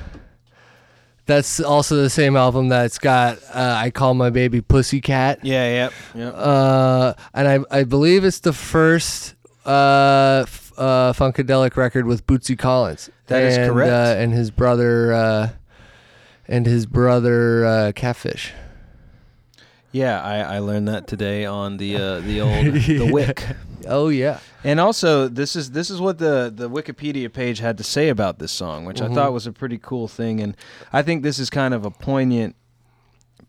that's 1.26 1.60
also 1.60 1.97
the 1.97 2.10
same 2.10 2.36
album 2.36 2.68
that's 2.68 2.98
got 2.98 3.39
uh, 3.52 3.74
I 3.76 3.90
call 3.90 4.14
my 4.14 4.30
baby 4.30 4.60
Pussycat. 4.60 5.44
Yeah, 5.44 5.68
yep, 5.68 5.93
yep. 6.14 6.35
Uh, 6.36 7.14
and 7.35 7.48
I 7.48 7.78
I 7.80 7.85
believe 7.85 8.24
it's 8.24 8.39
the 8.40 8.52
first 8.52 9.35
uh, 9.66 10.44
f- 10.47 10.72
uh 10.78 11.12
Funkadelic 11.14 11.76
record 11.76 12.06
with 12.06 12.26
Bootsy 12.26 12.56
Collins. 12.56 13.10
That 13.26 13.43
is 13.43 13.56
and, 13.56 13.72
correct. 13.72 13.90
Uh, 13.90 14.20
and 14.22 14.32
his 14.32 14.51
brother 14.52 15.12
uh, 15.12 15.48
and 16.47 16.64
his 16.64 16.86
brother 16.86 17.64
uh, 17.66 17.93
Catfish. 17.97 18.52
Yeah, 19.93 20.23
I, 20.23 20.56
I 20.56 20.59
learned 20.59 20.89
that 20.89 21.06
today 21.06 21.44
on 21.47 21.78
the 21.78 21.97
uh, 21.97 22.20
the 22.20 22.40
old 22.43 22.74
the 22.74 23.10
Wick. 23.12 23.44
Oh 23.86 24.09
yeah. 24.09 24.40
And 24.65 24.81
also, 24.81 25.28
this 25.28 25.56
is 25.56 25.70
this 25.70 25.89
is 25.89 26.01
what 26.01 26.19
the 26.19 26.52
the 26.55 26.69
Wikipedia 26.69 27.32
page 27.32 27.59
had 27.60 27.78
to 27.78 27.85
say 27.85 28.09
about 28.09 28.39
this 28.39 28.52
song, 28.52 28.85
which 28.85 29.01
I 29.01 29.09
thought 29.09 29.32
was 29.32 29.47
a 29.47 29.52
pretty 29.52 29.78
cool 29.78 30.09
thing, 30.09 30.40
and 30.40 30.56
I 30.93 31.02
think 31.02 31.23
this 31.23 31.39
is 31.39 31.48
kind 31.48 31.73
of 31.73 31.85
a 31.86 31.90
poignant 31.90 32.55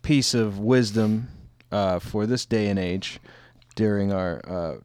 piece 0.02 0.34
of 0.34 0.60
wisdom 0.60 1.28
uh, 1.72 2.00
for 2.00 2.26
this 2.26 2.46
day 2.46 2.68
and 2.70 2.80
age 2.80 3.20
during 3.76 4.14
our 4.14 4.42
uh, 4.48 4.76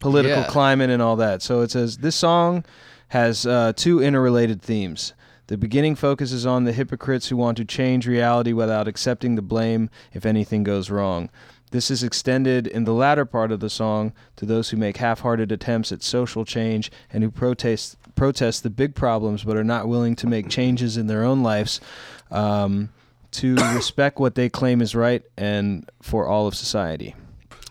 political 0.00 0.42
Yeah. 0.42 0.48
climate 0.48 0.90
and 0.90 1.00
all 1.00 1.16
that. 1.16 1.42
So 1.42 1.60
it 1.62 1.70
says 1.70 1.98
this 1.98 2.16
song 2.16 2.64
has 3.08 3.46
uh, 3.46 3.72
two 3.74 4.02
interrelated 4.02 4.60
themes. 4.62 5.14
The 5.52 5.58
beginning 5.58 5.96
focuses 5.96 6.46
on 6.46 6.64
the 6.64 6.72
hypocrites 6.72 7.28
who 7.28 7.36
want 7.36 7.58
to 7.58 7.66
change 7.66 8.06
reality 8.06 8.54
without 8.54 8.88
accepting 8.88 9.34
the 9.34 9.42
blame 9.42 9.90
if 10.14 10.24
anything 10.24 10.62
goes 10.62 10.88
wrong. 10.88 11.28
This 11.72 11.90
is 11.90 12.02
extended 12.02 12.66
in 12.66 12.84
the 12.84 12.94
latter 12.94 13.26
part 13.26 13.52
of 13.52 13.60
the 13.60 13.68
song 13.68 14.14
to 14.36 14.46
those 14.46 14.70
who 14.70 14.78
make 14.78 14.96
half-hearted 14.96 15.52
attempts 15.52 15.92
at 15.92 16.02
social 16.02 16.46
change 16.46 16.90
and 17.12 17.22
who 17.22 17.30
protest 17.30 17.98
protest 18.14 18.62
the 18.62 18.70
big 18.70 18.94
problems 18.94 19.44
but 19.44 19.58
are 19.58 19.62
not 19.62 19.88
willing 19.88 20.16
to 20.16 20.26
make 20.26 20.48
changes 20.48 20.96
in 20.96 21.06
their 21.06 21.22
own 21.22 21.42
lives 21.42 21.82
um, 22.30 22.88
to 23.32 23.54
respect 23.74 24.18
what 24.18 24.34
they 24.34 24.48
claim 24.48 24.80
is 24.80 24.94
right 24.94 25.22
and 25.36 25.86
for 26.00 26.26
all 26.26 26.46
of 26.46 26.54
society, 26.54 27.14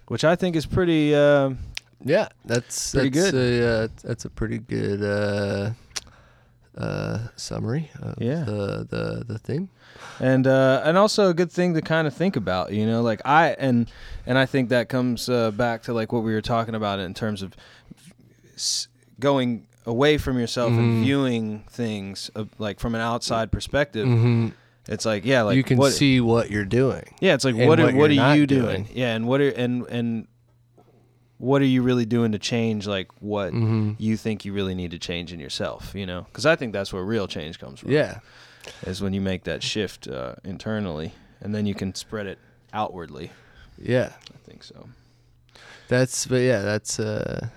which 0.07 0.23
I 0.23 0.35
think 0.35 0.55
is 0.55 0.67
pretty. 0.67 1.15
Uh, 1.15 1.55
Yeah, 2.05 2.27
that's 2.45 2.91
Pretty 2.91 3.09
that's 3.09 3.31
good. 3.31 3.63
A, 3.63 3.67
uh, 3.67 3.87
that's 4.03 4.25
a 4.25 4.29
pretty 4.29 4.59
good 4.59 5.01
uh, 5.03 5.71
uh, 6.77 7.27
summary 7.35 7.89
of 8.01 8.15
Yeah. 8.21 8.43
the, 8.45 8.87
the 8.89 9.23
the 9.27 9.37
theme. 9.37 9.69
and 10.19 10.47
uh, 10.47 10.81
and 10.85 10.97
also 10.97 11.29
a 11.29 11.33
good 11.33 11.51
thing 11.51 11.73
to 11.73 11.81
kind 11.81 12.07
of 12.07 12.13
think 12.13 12.35
about 12.35 12.71
you 12.71 12.85
know 12.85 13.01
like 13.01 13.21
i 13.25 13.49
and 13.59 13.91
and 14.25 14.37
i 14.37 14.45
think 14.45 14.69
that 14.69 14.87
comes 14.87 15.27
uh, 15.29 15.51
back 15.51 15.83
to 15.83 15.93
like 15.93 16.11
what 16.13 16.23
we 16.23 16.33
were 16.33 16.41
talking 16.41 16.73
about 16.75 16.99
in 16.99 17.13
terms 17.13 17.41
of 17.41 17.55
going 19.19 19.67
away 19.85 20.17
from 20.17 20.37
yourself 20.39 20.71
and 20.71 21.03
viewing 21.03 21.63
things 21.69 22.29
uh, 22.35 22.45
like 22.59 22.79
from 22.79 22.95
an 22.95 23.01
outside 23.01 23.51
perspective 23.51 24.07
it's 24.87 25.05
like 25.05 25.25
yeah 25.25 25.41
like 25.43 25.55
you 25.55 25.63
can 25.63 25.77
what, 25.77 25.91
see 25.93 26.19
what 26.21 26.49
you're 26.49 26.65
doing. 26.65 27.03
yeah 27.19 27.33
it's 27.33 27.45
like 27.45 27.55
and 27.55 27.67
what 27.67 27.79
are, 27.79 27.85
what 27.87 27.95
what 27.95 28.11
you're 28.11 28.35
you 28.35 28.47
doing? 28.47 28.83
doing. 28.83 28.87
yeah 28.93 29.15
and 29.15 29.27
what 29.27 29.41
are 29.41 29.49
and 29.49 29.85
and 29.87 30.27
what 31.41 31.61
are 31.61 31.65
you 31.75 31.81
really 31.81 32.05
doing 32.05 32.31
to 32.31 32.39
change 32.39 32.85
like 32.87 33.07
what 33.19 33.51
Mm-hmm. 33.51 33.93
you 33.97 34.15
think 34.15 34.45
you 34.45 34.53
really 34.53 34.75
need 34.75 34.91
to 34.91 34.99
change 34.99 35.33
in 35.33 35.39
yourself 35.39 35.93
you 35.95 36.05
know 36.05 36.21
because 36.29 36.45
i 36.45 36.55
think 36.55 36.71
that's 36.73 36.93
where 36.93 37.03
real 37.03 37.27
change 37.27 37.57
comes 37.59 37.79
from 37.79 37.91
Yeah, 37.91 38.19
is 38.85 39.01
when 39.01 39.13
you 39.13 39.21
make 39.21 39.43
that 39.45 39.63
shift 39.63 40.07
uh, 40.07 40.35
internally, 40.43 41.13
and 41.41 41.53
then 41.55 41.65
you 41.65 41.73
can 41.73 41.95
spread 41.95 42.27
it 42.27 42.37
outwardly. 42.73 43.31
yeah. 43.77 44.11
I 44.35 44.37
think 44.49 44.63
so. 44.63 44.87
That's 45.87 46.27
but 46.27 46.41
yeah, 46.51 46.61
that's 46.61 46.99
uh, 46.99 47.47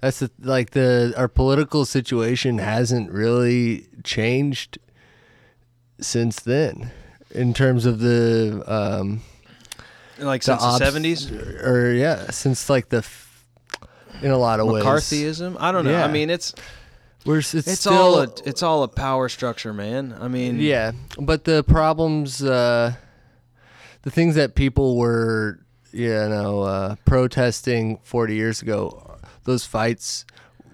that's 0.00 0.18
the, 0.20 0.30
like 0.40 0.70
the 0.70 1.14
our 1.16 1.26
political 1.28 1.84
situation 1.86 2.58
hasn't 2.58 3.10
really 3.10 3.86
changed 4.04 4.78
since 6.00 6.38
then 6.40 6.90
in 7.30 7.52
terms 7.54 7.86
of 7.86 7.98
the 8.00 8.62
um 8.66 9.20
Like 10.20 10.42
since 10.42 10.60
the 10.62 10.78
seventies, 10.78 11.30
or 11.30 11.92
yeah 11.92 12.30
since 12.30 12.68
like 12.68 12.88
the 12.88 12.98
f- 12.98 13.44
in 14.22 14.30
a 14.30 14.36
lot 14.38 14.58
of 14.60 14.66
ways 14.66 14.82
McCarthyism. 14.84 15.56
I 15.60 15.70
don't 15.72 15.84
know. 15.84 15.92
Yeah. 15.92 16.04
I 16.04 16.08
mean, 16.10 16.28
it's 16.28 16.54
We're, 17.24 17.38
s- 17.38 17.54
it's, 17.54 17.68
it's 17.68 17.80
still, 17.82 17.92
all 17.92 18.20
a 18.22 18.28
it's 18.44 18.62
all 18.62 18.82
a 18.82 18.88
power 18.88 19.28
structure, 19.28 19.72
man. 19.72 20.14
I 20.20 20.26
mean, 20.28 20.58
Yeah, 20.58 20.92
but 21.20 21.44
the 21.44 21.62
problems, 21.62 22.42
uh, 22.42 22.94
the 24.02 24.10
things 24.10 24.34
that 24.34 24.54
people 24.56 24.96
were, 24.96 25.60
you 25.92 26.08
know, 26.08 26.62
uh, 26.62 26.94
protesting 27.04 27.98
40 28.02 28.34
years 28.34 28.60
ago, 28.62 29.18
those 29.44 29.64
fights 29.64 30.24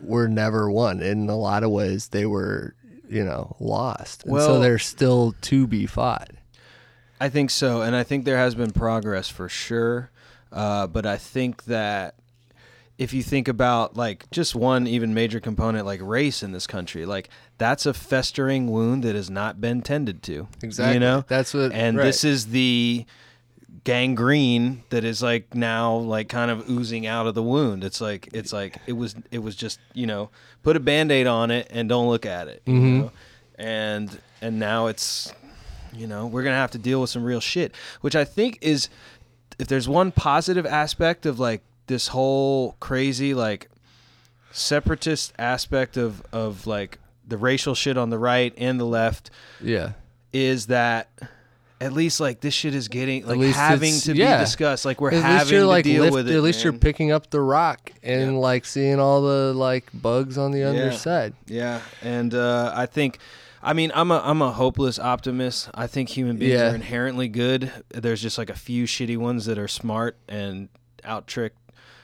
were 0.02 0.28
never 0.28 0.70
won. 0.70 1.00
In 1.02 1.28
a 1.28 1.36
lot 1.36 1.62
of 1.64 1.70
ways, 1.70 2.08
they 2.08 2.24
were, 2.26 2.74
you 3.08 3.24
know, 3.24 3.56
lost. 3.60 4.24
And 4.24 4.30
so 4.40 4.52
Well- 4.52 4.60
they're 4.60 4.78
still 4.78 5.34
to 5.42 5.66
be 5.66 5.84
fought. 5.86 6.30
I 7.20 7.28
think 7.28 7.51
so, 7.51 7.82
and 7.82 7.95
I 7.95 8.03
think 8.03 8.24
there 8.24 8.39
has 8.39 8.55
been 8.55 8.73
progress 8.73 9.28
for 9.28 9.49
sure. 9.49 10.11
Uh, 10.53 10.86
but 10.86 11.05
I 11.07 11.16
think 11.16 11.65
that 11.65 12.15
if 12.97 13.12
you 13.12 13.23
think 13.23 13.49
about 13.49 13.97
like 13.97 14.31
just 14.31 14.55
one 14.55 14.86
even 14.86 15.15
major 15.15 15.41
component 15.41 15.85
like 15.85 16.01
race 16.03 16.43
in 16.43 16.53
this 16.53 16.66
country, 16.66 17.05
like 17.07 17.28
that's 17.59 17.86
a 17.86 17.95
festering 17.95 18.70
wound 18.70 19.03
that 19.03 19.15
has 19.16 19.28
not 19.31 19.61
been 19.61 19.82
tended 19.82 20.23
to. 20.24 20.47
Exactly. 20.62 20.95
You 20.95 21.01
know, 21.01 21.24
That's 21.27 21.53
what- 21.55 21.73
And 21.73 21.97
right. 21.97 22.05
this 22.05 22.23
is 22.24 22.47
the 22.47 23.05
gangrene 23.82 24.82
that 24.91 25.05
is 25.05 25.23
like 25.23 25.55
now 25.55 25.95
like 25.97 26.28
kind 26.28 26.51
of 26.51 26.69
oozing 26.70 27.07
out 27.07 27.27
of 27.27 27.35
the 27.35 27.43
wound. 27.43 27.85
It's 27.85 28.01
like 28.01 28.28
it's 28.32 28.53
like 28.53 28.78
it 28.86 28.93
was 28.93 29.15
it 29.31 29.39
was 29.41 29.57
just 29.57 29.78
you 29.93 30.07
know 30.07 30.31
put 30.62 30.77
a 30.77 30.81
band-aid 30.81 31.27
on 31.27 31.51
it 31.51 31.66
and 31.70 31.89
don't 31.89 32.09
look 32.09 32.24
at 32.27 32.49
it. 32.49 32.62
Mm-hmm. 32.65 32.99
know? 33.01 33.11
And 33.57 34.20
and 34.41 34.59
now 34.59 34.86
it's 34.86 35.32
you 35.96 36.06
know 36.06 36.26
we're 36.26 36.42
gonna 36.42 36.54
have 36.56 36.70
to 36.70 36.78
deal 36.78 37.00
with 37.00 37.10
some 37.10 37.22
real 37.24 37.40
shit 37.40 37.74
which 38.00 38.16
i 38.16 38.24
think 38.24 38.58
is 38.60 38.88
if 39.58 39.66
there's 39.68 39.88
one 39.88 40.10
positive 40.12 40.66
aspect 40.66 41.26
of 41.26 41.38
like 41.38 41.62
this 41.86 42.08
whole 42.08 42.76
crazy 42.80 43.34
like 43.34 43.68
separatist 44.52 45.32
aspect 45.38 45.96
of 45.96 46.22
of 46.32 46.66
like 46.66 46.98
the 47.26 47.36
racial 47.36 47.74
shit 47.74 47.96
on 47.96 48.10
the 48.10 48.18
right 48.18 48.52
and 48.56 48.78
the 48.78 48.84
left 48.84 49.30
Yeah. 49.60 49.92
is 50.32 50.66
that 50.66 51.08
at 51.80 51.92
least 51.92 52.20
like 52.20 52.40
this 52.40 52.54
shit 52.54 52.74
is 52.74 52.88
getting 52.88 53.26
like 53.26 53.40
having 53.54 53.94
to 54.00 54.14
yeah. 54.14 54.38
be 54.38 54.44
discussed 54.44 54.84
like 54.84 55.00
we're 55.00 55.12
At 55.12 55.22
having 55.22 55.58
to 55.60 55.66
like 55.66 55.84
deal 55.84 56.02
lift- 56.04 56.14
with 56.14 56.28
it 56.30 56.36
at 56.36 56.42
least 56.42 56.62
you're 56.62 56.72
picking 56.72 57.10
up 57.10 57.30
the 57.30 57.40
rock 57.40 57.90
and 58.02 58.32
Yeah. 58.34 58.38
like 58.38 58.64
seeing 58.64 59.00
all 59.00 59.22
the 59.22 59.52
like 59.54 59.86
bugs 59.92 60.38
on 60.38 60.52
the 60.52 60.60
Yeah. 60.60 60.68
underside. 60.68 61.34
Yeah, 61.46 61.80
and 62.02 62.32
uh, 62.34 62.72
I 62.74 62.86
think, 62.86 63.18
I 63.66 63.73
mean, 63.73 63.91
I'm 63.95 64.11
a 64.11 64.20
I'm 64.23 64.43
a 64.43 64.53
hopeless 64.53 64.99
optimist. 64.99 65.70
I 65.74 65.86
think 65.86 66.11
human 66.11 66.36
beings 66.36 66.53
Yeah. 66.61 66.70
are 66.70 66.74
inherently 66.74 67.28
good. 67.28 67.73
There's 67.89 68.20
just 68.20 68.36
like 68.39 68.51
a 68.51 68.55
few 68.55 68.85
shitty 68.85 69.16
ones 69.16 69.47
that 69.47 69.59
are 69.59 69.69
smart 69.69 70.19
and 70.28 70.69
out 71.03 71.27
tricked 71.27 71.59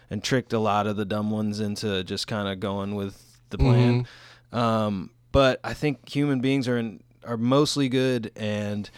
and 0.08 0.24
tricked 0.24 0.52
a 0.54 0.58
lot 0.58 0.86
of 0.86 0.96
the 0.96 1.04
dumb 1.04 1.30
ones 1.30 1.60
into 1.60 2.02
just 2.02 2.26
kind 2.26 2.48
of 2.48 2.58
going 2.60 2.94
with 2.94 3.38
the 3.50 3.58
plan. 3.58 4.06
Um, 4.52 5.10
but 5.32 5.60
I 5.62 5.74
think 5.74 6.08
human 6.08 6.40
beings 6.40 6.66
are 6.66 6.78
in, 6.78 7.02
are 7.24 7.36
mostly 7.36 7.88
good, 7.88 8.32
and 8.34 8.88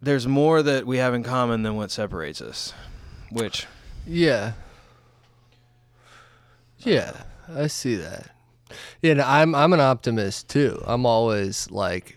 there's 0.00 0.28
more 0.28 0.62
that 0.62 0.86
we 0.86 0.98
have 0.98 1.14
in 1.14 1.22
common 1.24 1.62
than 1.62 1.74
what 1.76 1.90
separates 1.90 2.40
us. 2.42 2.72
Which 3.32 3.66
Yeah. 4.06 4.52
Yeah, 6.80 7.12
I 7.52 7.66
see 7.66 7.96
that. 7.96 8.30
Yeah, 9.02 9.14
no, 9.14 9.24
I'm 9.26 9.54
I'm 9.54 9.72
an 9.72 9.80
optimist 9.80 10.48
too. 10.48 10.82
I'm 10.86 11.06
always 11.06 11.70
like 11.70 12.16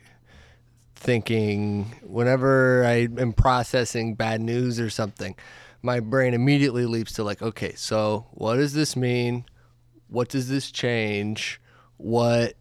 thinking 0.95 1.95
whenever 2.03 2.83
I 2.85 3.07
am 3.17 3.33
processing 3.33 4.15
bad 4.15 4.41
news 4.41 4.79
or 4.79 4.89
something, 4.89 5.35
my 5.81 5.99
brain 5.99 6.33
immediately 6.33 6.85
leaps 6.85 7.13
to 7.13 7.23
like, 7.23 7.41
okay, 7.41 7.73
so 7.75 8.27
what 8.31 8.57
does 8.57 8.73
this 8.73 8.95
mean? 8.95 9.45
What 10.09 10.29
does 10.29 10.47
this 10.49 10.71
change? 10.71 11.59
What 11.97 12.53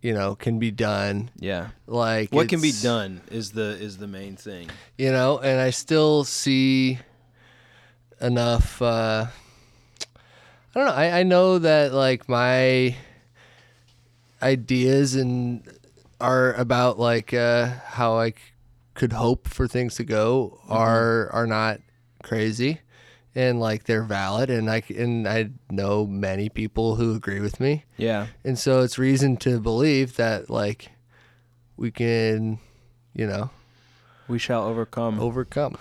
you 0.00 0.14
know 0.14 0.34
can 0.36 0.58
be 0.60 0.70
done? 0.70 1.30
yeah, 1.38 1.68
Like 1.86 2.30
what 2.30 2.48
can 2.48 2.60
be 2.60 2.72
done 2.82 3.20
is 3.30 3.50
the 3.52 3.70
is 3.80 3.98
the 3.98 4.06
main 4.06 4.36
thing. 4.36 4.68
you 4.96 5.10
know 5.10 5.38
and 5.38 5.60
i 5.60 5.70
still 5.70 6.22
see 6.22 6.98
enough 8.20 8.80
uh 8.80 9.26
i 10.06 10.74
don't 10.74 10.86
know 10.86 10.92
i, 10.92 11.20
I 11.20 11.22
know 11.24 11.58
that 11.58 11.92
like 11.92 12.28
my 12.28 12.96
ideas 14.42 15.14
and 15.14 15.62
are 16.20 16.52
about 16.54 16.98
like 16.98 17.32
uh, 17.34 17.66
how 17.86 18.18
I 18.18 18.30
c- 18.30 18.36
could 18.94 19.12
hope 19.12 19.46
for 19.48 19.66
things 19.68 19.94
to 19.96 20.04
go 20.04 20.60
are 20.68 21.30
are 21.32 21.46
not 21.46 21.80
crazy 22.22 22.80
and 23.34 23.60
like 23.60 23.84
they're 23.84 24.02
valid 24.02 24.50
and 24.50 24.68
I 24.68 24.82
and 24.96 25.28
I 25.28 25.50
know 25.70 26.06
many 26.06 26.48
people 26.48 26.96
who 26.96 27.14
agree 27.14 27.40
with 27.40 27.60
me 27.60 27.84
Yeah. 27.96 28.26
and 28.44 28.58
so 28.58 28.80
it's 28.82 28.98
reason 28.98 29.36
to 29.38 29.60
believe 29.60 30.16
that 30.16 30.50
like 30.50 30.90
we 31.76 31.90
can 31.92 32.58
you 33.14 33.26
know 33.26 33.50
We 34.26 34.38
shall 34.40 34.64
overcome. 34.64 35.20
overcome 35.20 35.76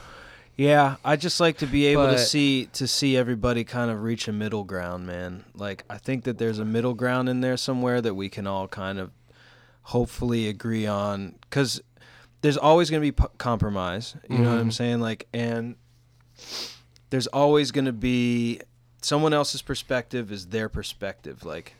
Yeah, 0.58 0.96
I 1.06 1.18
just 1.18 1.40
like 1.40 1.60
to 1.60 1.68
be 1.68 1.86
able 1.86 2.08
to 2.08 2.18
see 2.18 2.66
to 2.74 2.88
see 2.88 3.16
everybody 3.16 3.64
kind 3.64 3.92
of 3.92 4.02
reach 4.02 4.28
a 4.28 4.34
middle 4.34 4.64
ground, 4.64 5.06
man. 5.06 5.46
Like 5.54 5.84
I 5.88 6.00
think 6.00 6.24
that 6.24 6.40
there's 6.40 6.58
a 6.58 6.66
middle 6.66 6.96
ground 6.96 7.30
in 7.30 7.42
there 7.42 7.58
somewhere 7.58 8.02
that 8.02 8.16
we 8.16 8.28
can 8.28 8.48
all 8.48 8.68
kind 8.68 8.98
of 8.98 9.12
hopefully 9.84 10.50
agree 10.50 10.88
on 10.88 11.36
cuz 11.52 11.80
there's 12.42 12.58
always 12.58 12.90
going 12.90 13.02
to 13.02 13.06
be 13.06 13.12
p- 13.12 13.34
compromise, 13.38 14.16
you 14.30 14.40
know 14.40 14.50
what 14.50 14.56
I'm 14.56 14.62
mm-hmm. 14.62 14.70
saying? 14.72 15.00
Like 15.00 15.28
and 15.32 15.76
there's 17.12 17.28
always 17.28 17.72
going 17.72 17.86
to 17.86 17.94
be 17.94 18.60
someone 19.04 19.34
else's 19.34 19.62
perspective 19.62 20.32
is 20.32 20.48
their 20.48 20.70
perspective. 20.70 21.46
Like 21.46 21.76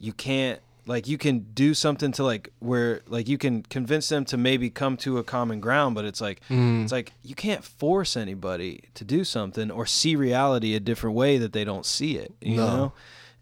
you 0.00 0.12
can't 0.12 0.60
like 0.94 1.06
you 1.06 1.16
can 1.18 1.36
do 1.54 1.72
something 1.74 2.10
to 2.12 2.22
like 2.24 2.44
where 2.58 3.00
like 3.06 3.28
you 3.28 3.38
can 3.38 3.62
convince 3.76 4.08
them 4.08 4.24
to 4.24 4.36
maybe 4.36 4.68
come 4.70 4.96
to 4.96 5.18
a 5.18 5.24
common 5.24 5.58
ground 5.60 5.94
but 5.94 6.04
it's 6.04 6.20
like 6.20 6.40
it's 6.82 6.92
like 6.98 7.12
you 7.22 7.34
can't 7.34 7.62
force 7.64 8.16
anybody 8.16 8.72
to 8.94 9.04
do 9.04 9.22
something 9.24 9.70
or 9.70 9.84
see 9.86 10.16
reality 10.16 10.74
a 10.74 10.80
different 10.80 11.14
way 11.14 11.38
that 11.38 11.52
they 11.52 11.64
don't 11.64 11.86
see 11.86 12.12
it 12.16 12.32
you 12.40 12.56
No. 12.56 12.66
know 12.76 12.92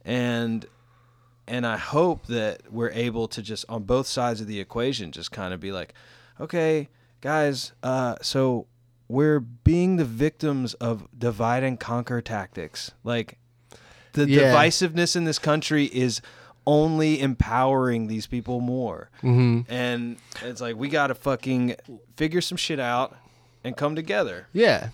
and 0.04 0.66
and 1.46 1.66
I 1.66 1.78
hope 1.78 2.26
that 2.26 2.54
we're 2.70 2.90
able 3.08 3.26
to 3.28 3.40
just 3.40 3.64
on 3.68 3.84
both 3.84 4.06
sides 4.06 4.40
of 4.42 4.46
the 4.46 4.60
equation 4.60 5.12
just 5.12 5.30
kind 5.32 5.54
of 5.54 5.60
be 5.60 5.72
like 5.72 5.94
okay 6.38 6.88
guys 7.20 7.72
uh 7.82 8.16
so 8.20 8.66
we're 9.08 9.40
being 9.40 9.96
the 9.96 10.04
victims 10.04 10.74
of 10.74 11.08
divide 11.18 11.62
and 11.62 11.80
conquer 11.80 12.20
tactics 12.20 12.92
like 13.04 13.38
the 14.12 14.28
Yeah. 14.28 14.52
divisiveness 14.52 15.16
in 15.16 15.24
this 15.24 15.38
country 15.38 15.84
is 15.86 16.20
only 16.69 17.19
empowering 17.19 18.09
these 18.09 18.27
people 18.27 18.61
more. 18.61 19.09
mm-hmm. 19.23 19.61
And 19.73 20.19
it's 20.43 20.61
like 20.61 20.77
we 20.77 20.89
got 20.90 21.07
to 21.07 21.15
fucking 21.15 21.77
figure 22.16 22.43
some 22.43 22.59
shit 22.59 22.78
out 22.78 23.16
and 23.65 23.74
come 23.74 23.97
together. 23.97 24.49
Yeah. 24.53 24.90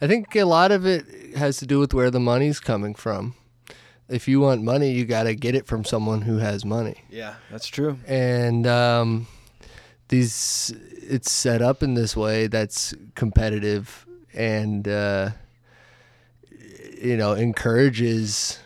I 0.00 0.08
think 0.08 0.34
a 0.34 0.42
lot 0.42 0.72
of 0.72 0.84
it 0.84 1.36
has 1.36 1.58
to 1.58 1.66
do 1.66 1.78
with 1.78 1.94
where 1.94 2.10
the 2.10 2.18
money's 2.18 2.58
coming 2.58 2.94
from. 2.96 3.34
If 4.08 4.26
you 4.26 4.40
want 4.40 4.62
money, 4.62 4.90
you 4.90 5.04
got 5.04 5.22
to 5.22 5.34
get 5.36 5.54
it 5.54 5.64
from 5.64 5.84
someone 5.84 6.22
who 6.22 6.38
has 6.38 6.64
money. 6.64 7.04
Yeah, 7.08 7.36
that's 7.50 7.68
true. 7.68 7.98
And 8.06 8.66
um, 8.66 9.28
these 10.08 10.74
it's 10.96 11.30
set 11.30 11.62
up 11.62 11.84
in 11.84 11.94
this 11.94 12.16
way 12.16 12.48
that's 12.48 12.94
competitive 13.14 14.06
and 14.34 14.88
uh, 14.88 15.30
you 17.00 17.16
know 17.16 17.32
encourages 17.32 18.58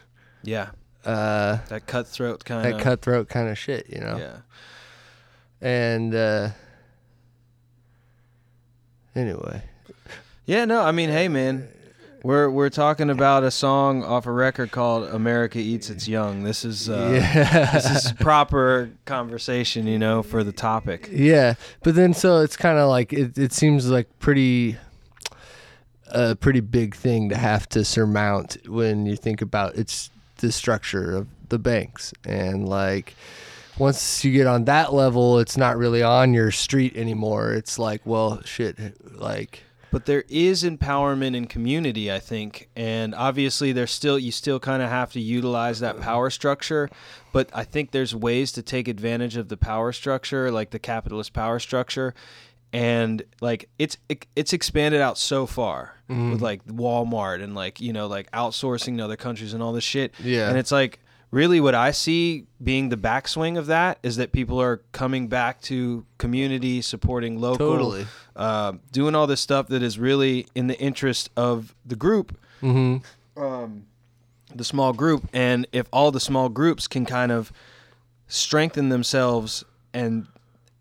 Yeah, 0.42 0.70
uh, 1.06 1.58
that 1.68 1.86
cutthroat 1.86 2.44
kind 2.44 2.64
that 2.64 2.74
of 2.74 2.80
cutthroat 2.80 3.28
kind 3.28 3.48
of 3.48 3.56
shit, 3.56 3.88
you 3.88 4.00
know. 4.00 4.16
Yeah. 4.18 4.36
And 5.60 6.14
uh, 6.14 6.48
anyway, 9.14 9.62
Yeah, 10.44 10.64
no, 10.64 10.82
I 10.82 10.92
mean, 10.92 11.10
hey 11.10 11.28
man, 11.28 11.68
we're 12.22 12.50
we're 12.50 12.70
talking 12.70 13.08
about 13.08 13.44
a 13.44 13.50
song 13.50 14.02
off 14.02 14.26
a 14.26 14.32
record 14.32 14.72
called 14.72 15.08
"America 15.08 15.58
Eats 15.58 15.90
Its 15.90 16.08
Young." 16.08 16.42
This 16.42 16.64
is 16.64 16.90
uh, 16.90 17.10
yeah. 17.22 17.72
this 17.72 18.04
is 18.04 18.12
proper 18.20 18.90
conversation, 19.04 19.86
you 19.86 19.98
know, 19.98 20.22
for 20.22 20.42
the 20.42 20.52
topic. 20.52 21.08
Yeah, 21.10 21.54
but 21.84 21.94
then 21.94 22.14
so 22.14 22.40
it's 22.40 22.56
kind 22.56 22.78
of 22.78 22.88
like 22.88 23.12
it, 23.12 23.38
it 23.38 23.52
seems 23.52 23.88
like 23.88 24.18
pretty 24.18 24.76
a 26.08 26.34
pretty 26.36 26.60
big 26.60 26.94
thing 26.94 27.28
to 27.28 27.36
have 27.36 27.68
to 27.68 27.84
surmount 27.84 28.56
when 28.66 29.06
you 29.06 29.16
think 29.16 29.40
about 29.40 29.76
it's 29.76 30.10
the 30.38 30.52
structure 30.52 31.16
of 31.16 31.28
the 31.48 31.58
banks. 31.58 32.12
And 32.24 32.68
like 32.68 33.14
once 33.78 34.24
you 34.24 34.32
get 34.32 34.46
on 34.46 34.64
that 34.64 34.94
level 34.94 35.38
it's 35.38 35.56
not 35.56 35.76
really 35.76 36.02
on 36.02 36.34
your 36.34 36.50
street 36.50 36.96
anymore. 36.96 37.52
It's 37.52 37.78
like 37.78 38.02
well 38.04 38.42
shit 38.44 38.76
like 39.18 39.62
but 39.92 40.04
there 40.04 40.24
is 40.28 40.62
empowerment 40.62 41.36
in 41.36 41.46
community 41.46 42.10
i 42.10 42.18
think. 42.18 42.68
And 42.76 43.14
obviously 43.14 43.72
there's 43.72 43.92
still 43.92 44.18
you 44.18 44.32
still 44.32 44.60
kind 44.60 44.82
of 44.82 44.88
have 44.88 45.12
to 45.12 45.20
utilize 45.20 45.80
that 45.80 46.00
power 46.00 46.30
structure. 46.30 46.90
But 47.32 47.50
i 47.52 47.64
think 47.64 47.90
there's 47.90 48.14
ways 48.14 48.52
to 48.52 48.62
take 48.62 48.88
advantage 48.88 49.36
of 49.36 49.48
the 49.48 49.56
power 49.56 49.92
structure 49.92 50.50
like 50.50 50.70
the 50.70 50.78
capitalist 50.78 51.32
power 51.32 51.58
structure 51.58 52.14
and 52.72 53.22
like 53.40 53.68
it's 53.78 53.96
it, 54.08 54.26
it's 54.36 54.52
expanded 54.52 55.00
out 55.00 55.18
so 55.18 55.46
far 55.46 55.94
with 56.08 56.40
like 56.40 56.64
Walmart 56.66 57.42
and 57.42 57.54
like 57.54 57.80
you 57.80 57.92
know 57.92 58.06
like 58.06 58.30
outsourcing 58.32 58.96
to 58.98 59.04
other 59.04 59.16
countries 59.16 59.52
and 59.54 59.62
all 59.62 59.72
this 59.72 59.84
shit 59.84 60.12
Yeah. 60.22 60.48
and 60.48 60.56
it's 60.58 60.70
like 60.70 61.00
really 61.32 61.60
what 61.60 61.74
I 61.74 61.90
see 61.90 62.46
being 62.62 62.88
the 62.90 62.96
backswing 62.96 63.58
of 63.58 63.66
that 63.66 63.98
is 64.04 64.16
that 64.16 64.30
people 64.32 64.60
are 64.60 64.82
coming 64.92 65.26
back 65.28 65.60
to 65.62 66.04
community 66.18 66.80
supporting 66.82 67.40
local 67.40 67.72
Totally. 67.72 68.06
uh, 68.36 68.74
doing 68.92 69.14
all 69.16 69.26
this 69.26 69.40
stuff 69.40 69.66
that 69.68 69.82
is 69.82 69.98
really 69.98 70.46
in 70.54 70.68
the 70.68 70.78
interest 70.78 71.30
of 71.36 71.74
the 71.84 71.96
group, 71.96 72.36
mhm 72.62 73.02
the 74.54 74.64
small 74.64 74.92
group. 74.92 75.28
And 75.34 75.66
if 75.72 75.86
all 75.92 76.10
the 76.10 76.20
small 76.20 76.48
groups 76.48 76.86
can 76.88 77.04
kind 77.04 77.30
of 77.32 77.52
strengthen 78.28 78.88
themselves 78.88 79.64
and 79.92 80.26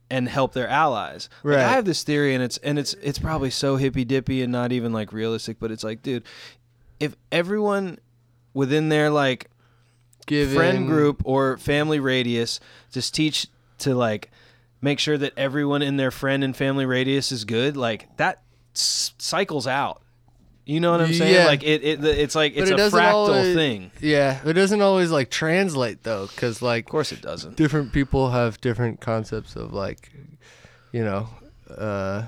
and 0.10 0.30
help 0.30 0.54
their 0.54 0.68
allies. 0.68 1.30
Like, 1.44 1.56
Right. 1.58 1.66
I 1.66 1.70
have 1.70 1.86
this 1.86 2.04
theory, 2.04 2.34
and 2.36 2.44
it's 2.44 2.58
and 2.60 2.78
it's 2.78 2.94
it's 2.96 3.20
probably 3.20 3.50
so 3.50 3.76
hippy 3.78 4.06
dippy 4.06 4.42
and 4.44 4.52
not 4.52 4.72
even 4.72 4.94
like 4.94 5.12
realistic, 5.14 5.58
but 5.60 5.72
it's 5.72 5.84
like, 5.84 6.02
dude, 6.04 6.24
if 7.00 7.16
everyone 7.32 8.00
within 8.54 8.90
their 8.90 9.10
like 9.10 9.50
Giving, 10.28 10.56
friend 10.56 10.88
group 10.88 11.22
or 11.26 11.58
family 11.58 12.00
radius 12.00 12.60
just 12.92 13.14
teach 13.14 13.48
to 13.80 13.94
like 13.94 14.32
make 14.82 15.00
sure 15.00 15.18
that 15.18 15.34
everyone 15.38 15.82
in 15.82 15.98
their 15.98 16.10
friend 16.12 16.44
and 16.44 16.56
family 16.56 16.86
radius 16.86 17.32
is 17.32 17.44
good 17.46 17.76
like 17.78 18.08
that 18.18 18.42
s- 18.74 19.14
cycles 19.20 19.68
out 19.68 20.02
you 20.66 20.80
know 20.80 20.92
what 20.92 21.02
i'm 21.02 21.14
saying 21.14 21.34
Yeah. 21.34 21.46
like 21.46 21.64
it, 21.64 21.84
it 21.84 22.04
it's 22.04 22.34
like 22.36 22.54
it's 22.56 22.70
it 22.72 22.80
a 22.80 22.84
fractal 22.90 23.14
always- 23.14 23.56
thing 23.56 23.92
yeah 24.02 24.40
it 24.46 24.54
doesn't 24.54 24.82
always 24.82 25.12
like 25.12 25.30
translate 25.30 26.04
though 26.04 26.28
because 26.28 26.62
like 26.62 26.86
of 26.86 26.90
course 26.92 27.12
it 27.12 27.22
doesn't 27.22 27.56
different 27.56 27.92
people 27.94 28.32
have 28.32 28.60
different 28.62 29.00
concepts 29.02 29.56
of 29.56 29.74
like 29.74 30.12
you 30.92 31.04
know 31.04 31.28
uh 31.78 32.24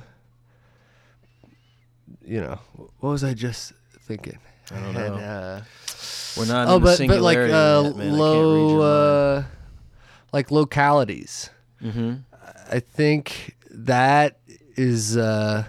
you 2.25 2.41
know 2.41 2.59
what 2.99 3.09
was 3.09 3.23
i 3.23 3.33
just 3.33 3.73
thinking 4.01 4.37
I 4.71 4.79
don't 4.81 4.93
know. 4.93 5.15
uh, 5.15 5.61
we're 6.37 6.45
not 6.45 6.67
oh 6.67 6.79
but 6.79 6.99
but 7.07 7.21
like 7.21 7.37
uh 7.37 7.41
yet, 7.41 7.51
man. 7.51 7.83
I 7.83 7.83
can't 7.87 7.97
read 7.97 8.11
low 8.13 8.81
uh 8.81 9.43
like 10.33 10.51
localities 10.51 11.49
Mm-hmm. 11.83 12.15
i 12.71 12.79
think 12.79 13.55
that 13.69 14.39
is 14.75 15.15
uh 15.15 15.63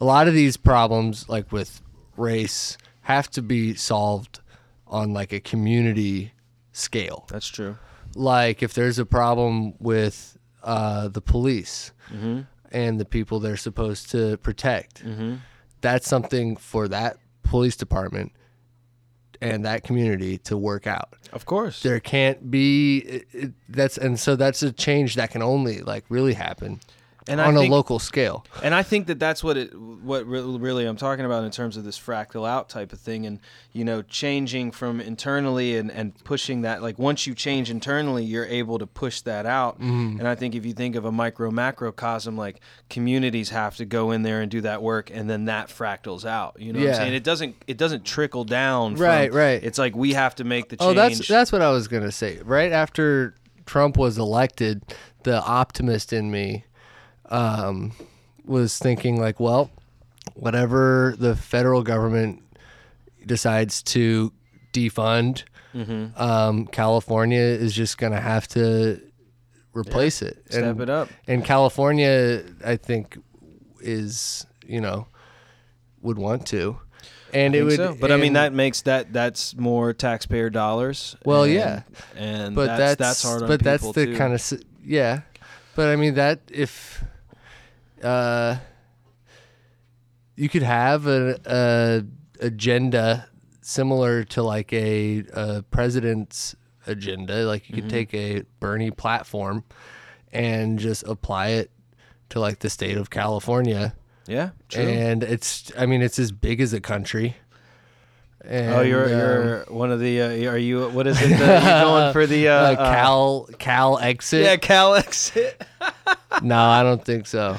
a 0.00 0.04
lot 0.04 0.28
of 0.28 0.34
these 0.34 0.56
problems 0.56 1.28
like 1.28 1.52
with 1.52 1.82
race 2.16 2.76
have 3.02 3.30
to 3.30 3.42
be 3.42 3.74
solved 3.74 4.40
on 4.86 5.12
like 5.12 5.32
a 5.32 5.40
community 5.40 6.32
scale 6.72 7.26
that's 7.28 7.48
true 7.48 7.76
like 8.14 8.62
if 8.62 8.74
there's 8.74 8.98
a 8.98 9.06
problem 9.06 9.74
with 9.78 10.36
uh, 10.62 11.08
the 11.08 11.20
police 11.20 11.92
mm-hmm. 12.12 12.40
and 12.72 13.00
the 13.00 13.04
people 13.04 13.40
they're 13.40 13.56
supposed 13.56 14.10
to 14.10 14.36
protect, 14.38 15.04
Mm-hmm. 15.04 15.36
that's 15.80 16.08
something 16.08 16.56
for 16.56 16.88
that 16.88 17.16
police 17.42 17.76
department 17.76 18.32
and 19.40 19.64
that 19.64 19.84
community 19.84 20.38
to 20.38 20.56
work 20.56 20.86
out. 20.86 21.14
of 21.32 21.46
course 21.46 21.82
There 21.82 22.00
can't 22.00 22.50
be 22.50 22.98
it, 22.98 23.26
it, 23.32 23.52
that's 23.68 23.96
and 23.96 24.18
so 24.20 24.36
that's 24.36 24.62
a 24.62 24.72
change 24.72 25.14
that 25.14 25.30
can 25.30 25.40
only 25.42 25.80
like 25.80 26.04
really 26.08 26.34
happen 26.34 26.80
and 27.28 27.40
on 27.40 27.54
I 27.54 27.58
a 27.58 27.60
think, 27.62 27.72
local 27.72 27.98
scale. 27.98 28.44
and 28.62 28.74
I 28.74 28.82
think 28.82 29.06
that 29.08 29.18
that's 29.18 29.44
what 29.44 29.56
it 29.56 29.78
what 29.78 30.26
re- 30.26 30.40
really 30.40 30.86
I'm 30.86 30.96
talking 30.96 31.24
about 31.24 31.44
in 31.44 31.50
terms 31.50 31.76
of 31.76 31.84
this 31.84 31.98
fractal 31.98 32.48
out 32.48 32.68
type 32.68 32.92
of 32.92 33.00
thing 33.00 33.26
and 33.26 33.38
you 33.72 33.84
know 33.84 34.02
changing 34.02 34.70
from 34.70 35.00
internally 35.00 35.76
and 35.76 35.90
and 35.92 36.14
pushing 36.24 36.62
that 36.62 36.82
like 36.82 36.98
once 36.98 37.26
you 37.26 37.34
change 37.34 37.70
internally 37.70 38.24
you're 38.24 38.46
able 38.46 38.78
to 38.78 38.86
push 38.86 39.20
that 39.22 39.46
out 39.46 39.78
Mm-hmm. 39.80 40.18
and 40.18 40.26
I 40.28 40.34
think 40.34 40.54
if 40.54 40.64
you 40.64 40.72
think 40.72 40.96
of 40.96 41.04
a 41.04 41.12
micro 41.12 41.50
macrocosm 41.50 42.36
like 42.36 42.60
communities 42.88 43.50
have 43.50 43.76
to 43.76 43.84
go 43.84 44.10
in 44.10 44.22
there 44.22 44.40
and 44.40 44.50
do 44.50 44.60
that 44.62 44.82
work 44.82 45.10
and 45.12 45.28
then 45.28 45.44
that 45.46 45.68
fractals 45.68 46.24
out 46.24 46.56
you 46.58 46.72
know 46.72 46.78
what 46.78 46.84
Yeah. 46.86 46.90
I'm 46.92 46.96
saying 46.96 47.14
it 47.14 47.24
doesn't 47.24 47.56
it 47.66 47.76
doesn't 47.76 48.04
trickle 48.04 48.44
down 48.44 48.96
from- 48.96 49.04
Right, 49.04 49.32
right. 49.32 49.62
it's 49.62 49.78
like 49.78 49.94
we 49.94 50.12
have 50.14 50.34
to 50.36 50.44
make 50.44 50.68
the 50.70 50.76
change 50.76 50.90
Oh, 50.90 50.94
that's 50.94 51.26
that's 51.28 51.52
what 51.52 51.62
I 51.62 51.70
was 51.70 51.86
gonna 51.88 52.12
say. 52.12 52.38
Right 52.44 52.72
after 52.72 53.34
Trump 53.66 53.96
was 53.96 54.18
elected, 54.18 54.82
the 55.22 55.40
optimist 55.44 56.12
in 56.12 56.30
me 56.30 56.64
um, 57.30 57.92
was 58.44 58.78
thinking 58.78 59.20
like, 59.20 59.40
well, 59.40 59.70
whatever 60.34 61.14
the 61.18 61.36
federal 61.36 61.82
government 61.82 62.42
decides 63.26 63.82
to 63.82 64.32
defund 64.72 65.44
Mm-hmm. 65.74 66.20
um, 66.20 66.66
California 66.66 67.38
is 67.38 67.72
just 67.72 67.96
gonna 67.96 68.20
have 68.20 68.48
to 68.48 69.00
replace 69.72 70.20
it. 70.20 70.42
Step 70.48 70.64
and, 70.64 70.80
it 70.80 70.90
up. 70.90 71.08
And 71.28 71.44
California, 71.44 72.42
I 72.64 72.76
think, 72.76 73.16
is 73.80 74.46
you 74.66 74.80
know 74.80 75.06
would 76.02 76.18
want 76.18 76.46
to, 76.48 76.76
and 77.32 77.54
it 77.54 77.62
would. 77.62 77.76
so. 77.76 77.96
But 78.00 78.10
I 78.10 78.16
mean, 78.16 78.32
that 78.32 78.52
makes 78.52 78.82
that 78.82 79.12
that's 79.12 79.54
more 79.56 79.92
taxpayer 79.92 80.50
dollars. 80.50 81.14
Well, 81.24 81.44
and- 81.44 81.52
yeah. 81.52 81.82
and 82.16 82.56
but 82.56 82.66
that's 82.66 82.96
that's, 82.96 82.98
that's 82.98 83.22
hard 83.22 83.42
on 83.42 83.48
but 83.48 83.62
that's 83.62 83.92
the 83.92 84.06
too. 84.06 84.16
kind 84.16 84.34
of 84.34 84.62
yeah. 84.84 85.20
But 85.76 85.88
I 85.88 85.94
mean 85.94 86.14
that 86.14 86.40
if 86.50 87.04
uh 88.02 88.56
you 90.36 90.48
could 90.48 90.62
have 90.62 91.06
a, 91.06 91.38
a 91.44 92.44
agenda 92.44 93.28
similar 93.60 94.24
to 94.24 94.42
like 94.42 94.72
a, 94.72 95.22
a 95.34 95.62
president's 95.70 96.56
agenda, 96.86 97.44
like 97.44 97.68
you 97.68 97.74
could 97.74 97.84
Mm-hmm. 97.84 97.90
take 97.90 98.14
a 98.14 98.42
Bernie 98.58 98.90
platform 98.90 99.64
and 100.32 100.78
just 100.78 101.02
apply 101.04 101.48
it 101.48 101.70
to 102.30 102.40
like 102.40 102.60
the 102.60 102.70
state 102.70 102.96
of 102.96 103.10
California. 103.10 103.94
yeah, 104.26 104.50
true. 104.68 104.82
And 104.82 105.22
it's 105.22 105.70
I 105.78 105.86
mean 105.86 106.00
it's 106.02 106.18
as 106.18 106.32
big 106.32 106.60
as 106.60 106.72
a 106.72 106.80
country. 106.80 107.36
And, 108.42 108.72
oh, 108.74 108.80
you're 108.80 109.06
you're 109.08 109.64
one 109.68 109.90
of 109.92 110.00
the. 110.00 110.22
Uh, 110.22 110.50
are 110.52 110.56
you? 110.56 110.88
What 110.88 111.06
is 111.06 111.20
it? 111.20 111.28
The, 111.28 111.44
you're 111.44 111.60
going 111.60 112.12
for 112.14 112.26
the 112.26 112.48
uh, 112.48 112.52
uh, 112.54 112.72
uh, 112.72 112.76
Cal 112.94 113.48
Cal 113.58 113.98
exit. 113.98 114.44
Yeah, 114.44 114.56
Cal 114.56 114.94
exit. 114.94 115.62
No, 116.42 116.56
I 116.58 116.82
don't 116.84 117.04
think 117.04 117.26
so. 117.26 117.58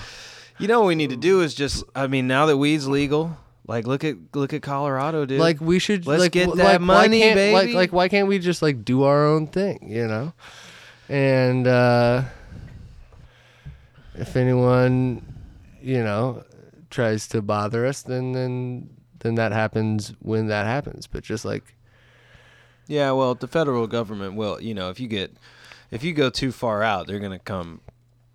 You 0.61 0.67
know 0.67 0.79
what 0.81 0.87
we 0.87 0.95
need 0.95 1.09
to 1.09 1.15
do 1.17 1.41
is 1.41 1.53
just. 1.53 1.83
I 1.95 2.07
mean, 2.07 2.27
now 2.27 2.45
that 2.45 2.57
weed's 2.57 2.87
legal, 2.87 3.35
like 3.67 3.87
look 3.87 4.03
at 4.03 4.15
look 4.33 4.53
at 4.53 4.61
Colorado, 4.61 5.25
dude. 5.25 5.39
Like 5.39 5.59
we 5.59 5.79
should 5.79 6.05
Let's 6.07 6.21
like, 6.21 6.31
get 6.31 6.45
w- 6.45 6.57
that 6.63 6.73
like, 6.73 6.79
why 6.79 6.85
money, 7.07 7.19
can't- 7.21 7.53
Like, 7.53 7.65
baby. 7.65 7.73
like 7.73 7.91
why 7.93 8.07
can't 8.09 8.27
we 8.27 8.39
just 8.39 8.61
like 8.61 8.85
do 8.85 9.03
our 9.03 9.25
own 9.25 9.47
thing, 9.47 9.89
you 9.89 10.07
know? 10.07 10.33
And 11.09 11.67
uh 11.67 12.23
if 14.15 14.35
anyone, 14.35 15.25
you 15.81 16.03
know, 16.03 16.43
tries 16.89 17.27
to 17.29 17.41
bother 17.41 17.85
us, 17.85 18.01
then 18.01 18.33
then 18.33 18.89
then 19.19 19.35
that 19.35 19.51
happens 19.51 20.13
when 20.19 20.47
that 20.47 20.65
happens. 20.65 21.07
But 21.07 21.23
just 21.23 21.45
like 21.45 21.75
yeah, 22.87 23.11
well, 23.11 23.35
the 23.35 23.47
federal 23.47 23.87
government 23.87 24.35
will. 24.35 24.59
You 24.61 24.73
know, 24.73 24.89
if 24.89 24.99
you 24.99 25.07
get, 25.07 25.31
if 25.91 26.03
you 26.03 26.13
go 26.13 26.29
too 26.29 26.51
far 26.51 26.83
out, 26.83 27.07
they're 27.07 27.19
gonna 27.19 27.39
come 27.39 27.79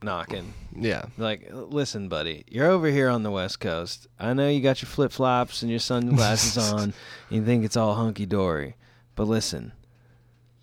knocking. 0.03 0.55
Yeah. 0.79 1.07
Like, 1.19 1.49
listen, 1.51 2.09
buddy, 2.09 2.45
you're 2.49 2.71
over 2.71 2.89
here 2.89 3.09
on 3.09 3.23
the 3.23 3.31
West 3.31 3.61
Coast. 3.61 4.07
I 4.19 4.33
know 4.33 4.49
you 4.49 4.61
got 4.61 4.83
your 4.83 4.89
flip 4.89 5.13
flops 5.13 5.63
and 5.63 5.71
your 5.71 5.81
sunglasses 5.81 6.57
on. 6.73 6.83
And 6.83 6.95
you 7.31 7.45
think 7.45 7.65
it's 7.65 7.77
all 7.77 7.95
hunky 7.95 8.27
dory, 8.27 8.77
but 9.15 9.25
listen, 9.25 9.73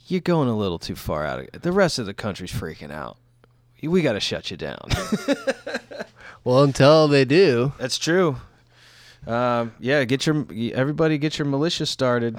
you're 0.07 0.21
going 0.21 0.49
a 0.49 0.57
little 0.57 0.79
too 0.79 0.95
far 0.95 1.25
out. 1.25 1.39
Of, 1.53 1.61
the 1.61 1.71
rest 1.71 1.99
of 1.99 2.05
the 2.05 2.13
country's 2.13 2.51
freaking 2.51 2.91
out. 2.91 3.17
We 3.81 4.01
got 4.01 4.13
to 4.13 4.21
shut 4.21 4.49
you 4.49 4.55
down. 4.55 4.87
Well, 6.43 6.63
until 6.63 7.07
they 7.07 7.23
do. 7.23 7.71
That's 7.77 7.97
true. 7.97 8.37
Um, 9.25 9.73
yeah, 9.79 10.03
get 10.03 10.27
your 10.27 10.45
everybody 10.73 11.17
get 11.17 11.39
your 11.39 11.45
militia 11.45 11.85
started. 11.85 12.37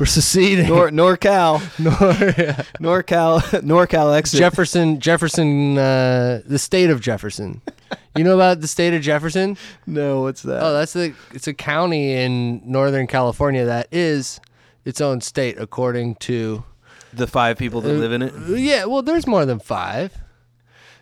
We're 0.00 0.06
seceding. 0.06 0.66
Nor 0.68 0.90
NorCal, 0.90 1.60
Nor- 1.78 2.44
yeah. 2.46 2.62
NorCal, 2.80 3.40
NorCal 3.62 4.16
exit. 4.16 4.38
Jefferson 4.38 4.98
Jefferson 5.00 5.78
uh 5.78 6.42
the 6.44 6.58
state 6.58 6.90
of 6.90 7.00
Jefferson. 7.00 7.60
You 8.16 8.24
know 8.24 8.34
about 8.34 8.60
the 8.60 8.66
state 8.68 8.92
of 8.94 9.02
Jefferson? 9.02 9.56
no, 9.86 10.22
what's 10.22 10.42
that? 10.42 10.62
Oh, 10.62 10.72
that's 10.72 10.92
the 10.94 11.14
it's 11.32 11.46
a 11.46 11.54
county 11.54 12.12
in 12.12 12.60
Northern 12.64 13.06
California 13.06 13.64
that 13.66 13.86
is 13.92 14.40
its 14.84 15.00
own 15.00 15.20
state 15.20 15.58
according 15.58 16.16
to 16.16 16.64
the 17.12 17.26
five 17.28 17.56
people 17.56 17.80
that 17.82 17.92
live 17.92 18.12
in 18.12 18.22
it. 18.22 18.34
Uh, 18.34 18.54
Yeah, 18.54 18.86
well 18.86 19.02
there's 19.02 19.26
more 19.26 19.46
than 19.46 19.60
5. 19.60 20.12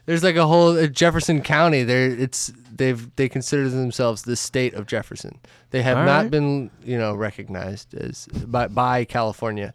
There's 0.05 0.23
like 0.23 0.36
a 0.36 0.47
whole 0.47 0.77
uh, 0.78 0.86
Jefferson 0.89 1.40
County. 1.43 1.82
There 1.82 2.10
it's 2.10 2.52
they've 2.82 3.14
they 3.16 3.28
consider 3.28 3.68
themselves 3.68 4.22
the 4.22 4.36
state 4.36 4.74
of 4.74 4.86
Jefferson. 4.86 5.38
They 5.70 5.82
have 5.82 5.98
All 5.98 6.04
not 6.04 6.22
right. 6.22 6.30
been, 6.30 6.70
you 6.84 6.98
know, 6.98 7.14
recognized 7.14 7.94
as 7.94 8.26
by 8.26 8.68
by 8.68 9.04
California. 9.04 9.72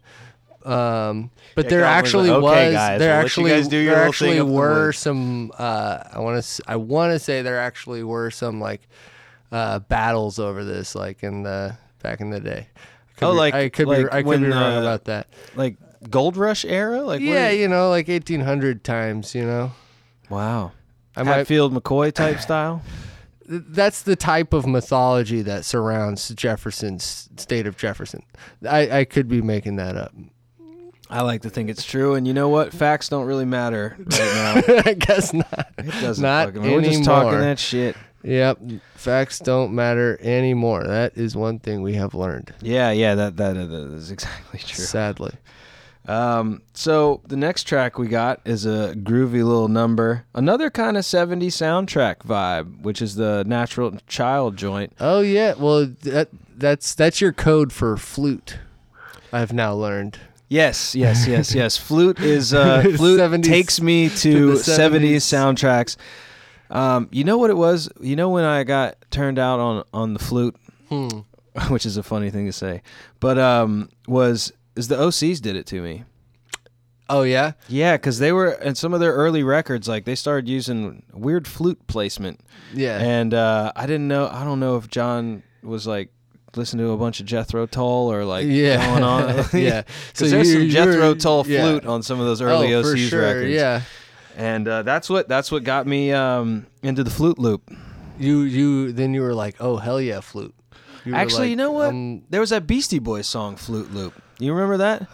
Um, 0.64 1.30
but 1.54 1.64
Yeah, 1.64 1.70
there 1.70 1.84
actually 1.84 2.30
like, 2.30 2.42
"Okay, 2.42 2.66
was 2.66 2.74
guys, 2.74 2.98
there 2.98 3.16
we'll 3.16 3.24
actually 3.24 3.50
guys 3.50 3.68
do 3.68 3.78
your 3.78 3.94
there 3.94 4.04
actually 4.06 4.38
up 4.38 4.46
the 4.46 4.52
were 4.52 4.92
some 4.92 5.52
uh, 5.58 6.02
I 6.12 6.18
want 6.20 6.42
to 6.42 6.62
I 6.66 6.76
want 6.76 7.12
to 7.12 7.18
say 7.18 7.42
there 7.42 7.58
actually 7.60 8.02
were 8.02 8.30
some 8.30 8.60
like 8.60 8.82
uh, 9.50 9.78
battles 9.78 10.38
over 10.38 10.64
this 10.64 10.94
like 10.94 11.22
in 11.22 11.42
the 11.44 11.76
back 12.02 12.20
in 12.20 12.30
the 12.30 12.40
day. 12.40 12.68
Oh, 13.22 13.32
be- 13.32 13.38
like- 13.38 13.54
I 13.54 13.68
could 13.68 13.86
like 13.88 14.06
be 14.06 14.12
I 14.12 14.22
could 14.22 14.40
be 14.40 14.46
wrong 14.48 14.76
uh, 14.76 14.80
about 14.80 15.04
that. 15.04 15.28
Like 15.56 15.76
Gold 16.10 16.36
Rush 16.36 16.64
era. 16.64 17.00
Like 17.02 17.20
Yeah, 17.20 17.50
you 17.50 17.66
know, 17.68 17.88
like 17.88 18.08
1800 18.08 18.84
times, 18.84 19.34
you 19.34 19.44
know. 19.44 19.72
wow. 20.28 20.72
I 21.18 21.22
might 21.24 21.34
Hatfield 21.34 21.74
McCoy 21.74 22.12
type 22.12 22.40
style. 22.40 22.82
that's 23.48 24.02
the 24.02 24.16
type 24.16 24.52
of 24.52 24.66
mythology 24.66 25.42
that 25.42 25.64
surrounds 25.64 26.28
Jefferson's 26.30 27.28
state 27.36 27.66
of 27.66 27.76
Jefferson. 27.76 28.22
I, 28.68 29.00
I 29.00 29.04
could 29.04 29.28
be 29.28 29.42
making 29.42 29.76
that 29.76 29.96
up. 29.96 30.14
I 31.10 31.22
like 31.22 31.40
to 31.42 31.50
think 31.50 31.70
it's 31.70 31.84
true, 31.84 32.14
and 32.14 32.26
you 32.26 32.34
know 32.34 32.50
what? 32.50 32.72
Facts 32.74 33.08
don't 33.08 33.24
really 33.24 33.46
matter 33.46 33.96
right 33.98 34.66
now. 34.66 34.82
I 34.84 34.92
guess 34.92 35.32
not. 35.32 35.72
It 35.78 35.90
doesn't 36.02 36.22
Not 36.22 36.48
fucking 36.48 36.60
matter. 36.60 36.74
We're 36.74 36.82
just 36.82 37.04
talking 37.04 37.40
that 37.40 37.58
shit. 37.58 37.96
Yep, 38.24 38.58
facts 38.94 39.38
don't 39.38 39.74
matter 39.74 40.18
anymore. 40.20 40.84
That 40.84 41.16
is 41.16 41.34
one 41.34 41.60
thing 41.60 41.80
we 41.82 41.94
have 41.94 42.14
learned. 42.14 42.52
Yeah, 42.60 42.90
yeah, 42.90 43.14
that 43.14 43.36
that, 43.36 43.54
that 43.54 43.92
is 43.94 44.10
exactly 44.10 44.58
true. 44.58 44.84
Sadly. 44.84 45.32
Um, 46.08 46.62
so 46.72 47.20
the 47.28 47.36
next 47.36 47.64
track 47.64 47.98
we 47.98 48.08
got 48.08 48.40
is 48.46 48.64
a 48.64 48.94
groovy 48.96 49.44
little 49.44 49.68
number, 49.68 50.24
another 50.34 50.70
kind 50.70 50.96
of 50.96 51.04
70s 51.04 51.48
soundtrack 51.48 52.20
vibe, 52.20 52.80
which 52.80 53.02
is 53.02 53.16
the 53.16 53.44
Natural 53.46 53.94
Child 54.06 54.56
joint. 54.56 54.94
Oh 54.98 55.20
yeah, 55.20 55.52
well 55.58 55.86
that 56.02 56.28
that's 56.56 56.94
that's 56.94 57.20
your 57.20 57.32
code 57.32 57.72
for 57.74 57.96
flute. 57.98 58.58
I've 59.32 59.52
now 59.52 59.74
learned. 59.74 60.18
Yes, 60.48 60.94
yes, 60.94 61.26
yes, 61.26 61.54
yes. 61.54 61.76
Flute 61.88 62.18
is 62.20 62.54
uh, 62.54 62.80
flute 62.96 63.20
70s 63.20 63.42
takes 63.42 63.82
me 63.82 64.08
to 64.08 64.16
to 64.32 64.46
the 64.52 64.54
70s 64.54 65.16
70s. 65.16 65.16
soundtracks. 65.16 65.96
Um, 66.70 67.08
you 67.12 67.22
know 67.24 67.36
what 67.36 67.50
it 67.50 67.56
was? 67.58 67.90
You 68.00 68.16
know 68.16 68.30
when 68.30 68.44
I 68.44 68.64
got 68.64 68.96
turned 69.10 69.38
out 69.38 69.60
on 69.60 69.84
on 69.92 70.14
the 70.14 70.18
flute, 70.18 70.56
Hmm. 70.88 71.08
which 71.68 71.84
is 71.84 71.98
a 71.98 72.02
funny 72.02 72.30
thing 72.30 72.46
to 72.46 72.52
say, 72.52 72.80
but 73.20 73.38
um, 73.38 73.90
was 74.06 74.54
is 74.78 74.88
the 74.88 74.96
OCs 74.96 75.40
did 75.40 75.56
it 75.56 75.66
to 75.66 75.82
me. 75.82 76.04
Oh 77.10 77.22
yeah. 77.22 77.52
Yeah, 77.68 77.96
because 77.96 78.18
they 78.18 78.32
were 78.32 78.52
in 78.52 78.74
some 78.74 78.94
of 78.94 79.00
their 79.00 79.12
early 79.12 79.42
records, 79.42 79.88
like 79.88 80.04
they 80.04 80.14
started 80.14 80.48
using 80.48 81.02
weird 81.12 81.48
flute 81.48 81.86
placement, 81.86 82.40
Yeah. 82.72 82.98
and 82.98 83.34
uh, 83.34 83.72
I 83.74 83.86
didn't 83.86 84.08
know. 84.08 84.28
I 84.28 84.44
don't 84.44 84.60
know 84.60 84.76
if 84.76 84.88
John 84.88 85.42
was 85.62 85.86
like 85.86 86.10
listening 86.54 86.86
to 86.86 86.92
a 86.92 86.96
bunch 86.96 87.20
of 87.20 87.26
Jethro 87.26 87.66
Tull 87.66 88.12
or 88.12 88.24
like 88.24 88.46
yeah. 88.46 88.86
going 88.86 89.02
on. 89.02 89.28
yeah. 89.52 89.82
because 90.12 90.30
there's 90.30 90.52
some 90.52 90.68
Jethro 90.68 91.14
Tull 91.14 91.46
yeah. 91.46 91.62
flute 91.62 91.86
on 91.86 92.02
some 92.02 92.20
of 92.20 92.26
those 92.26 92.40
early 92.40 92.72
oh, 92.74 92.82
OCs 92.82 93.08
sure. 93.08 93.22
records. 93.22 93.50
Yeah. 93.50 93.82
and 94.36 94.68
uh, 94.68 94.82
that's 94.82 95.10
what 95.10 95.28
that's 95.28 95.50
what 95.50 95.64
got 95.64 95.86
me 95.86 96.12
um, 96.12 96.66
into 96.82 97.02
the 97.02 97.10
flute 97.10 97.38
loop. 97.38 97.68
You 98.18 98.42
you 98.42 98.92
then 98.92 99.14
you 99.14 99.22
were 99.22 99.34
like, 99.34 99.56
oh 99.60 99.78
hell 99.78 100.00
yeah, 100.00 100.20
flute. 100.20 100.54
You 101.04 101.14
Actually, 101.14 101.40
like, 101.40 101.50
you 101.50 101.56
know 101.56 101.72
what? 101.72 101.88
um, 101.88 102.24
there 102.28 102.40
was 102.40 102.50
that 102.50 102.66
Beastie 102.66 102.98
Boys 102.98 103.26
song, 103.26 103.56
"Flute 103.56 103.94
Loop." 103.94 104.12
You 104.38 104.52
remember 104.54 104.76
that? 104.78 105.06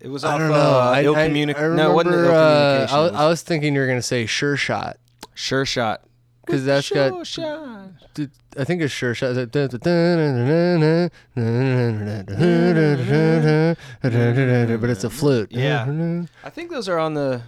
It 0.00 0.08
was 0.10 0.24
off 0.24 0.34
I 0.34 0.38
don't 0.38 0.48
know. 0.50 0.54
Uh, 0.54 0.92
I, 0.94 1.04
Ill 1.04 1.16
I, 1.16 1.28
Communi- 1.28 1.56
I 1.56 1.62
remember, 1.62 1.76
no, 1.76 1.90
it 1.90 1.94
wasn't 1.94 2.14
Ill 2.14 2.34
uh, 2.34 2.86
I, 2.90 3.00
was- 3.00 3.12
I 3.12 3.26
was 3.26 3.42
thinking 3.42 3.74
you 3.74 3.80
were 3.80 3.86
gonna 3.86 4.02
say 4.02 4.26
sure 4.26 4.56
shot 4.56 4.96
Sure 5.34 5.64
Shot. 5.64 6.02
because 6.44 6.64
that's 6.64 6.86
sure 6.86 7.10
got. 7.10 7.26
shot. 7.26 7.88
d- 8.14 8.28
I 8.56 8.64
think 8.64 8.82
it's 8.82 8.92
sure 8.92 9.14
shot. 9.14 9.34
But 9.34 9.54
it's 14.90 15.04
a 15.04 15.10
flute. 15.10 15.52
Yeah. 15.52 16.24
I 16.44 16.50
think 16.50 16.70
those 16.70 16.88
are 16.88 16.98
on 16.98 17.14
the. 17.14 17.42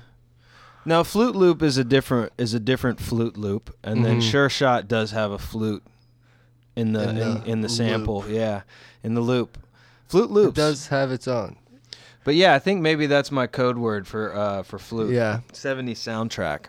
No, 0.84 1.02
Flute 1.02 1.34
Loop 1.34 1.62
is 1.62 1.78
a 1.78 1.84
different 1.84 2.32
is 2.38 2.54
a 2.54 2.60
different 2.60 3.00
flute 3.00 3.36
loop, 3.36 3.74
and 3.82 4.04
then 4.04 4.20
Mhm. 4.20 4.30
Sure 4.30 4.48
Shot 4.48 4.86
does 4.86 5.10
have 5.10 5.32
a 5.32 5.38
flute 5.38 5.82
in 6.76 6.92
the 6.92 7.02
In 7.02 7.08
in, 7.08 7.14
the 7.16 7.42
in 7.44 7.60
the 7.62 7.68
loop. 7.68 7.76
sample. 7.76 8.24
Yeah, 8.28 8.62
in 9.02 9.14
the 9.14 9.20
loop. 9.20 9.58
Flute 10.08 10.30
It 10.30 10.32
loops. 10.32 10.54
does 10.56 10.86
have 10.88 11.10
its 11.10 11.26
own. 11.26 11.56
But 12.24 12.34
yeah, 12.34 12.54
I 12.54 12.58
think 12.58 12.80
maybe 12.80 13.06
that's 13.06 13.30
my 13.32 13.46
code 13.46 13.78
word 13.78 14.06
for 14.06 14.34
uh 14.36 14.62
for 14.62 14.78
flute. 14.78 15.12
Yeah. 15.12 15.40
70 15.52 15.94
soundtrack. 15.94 16.66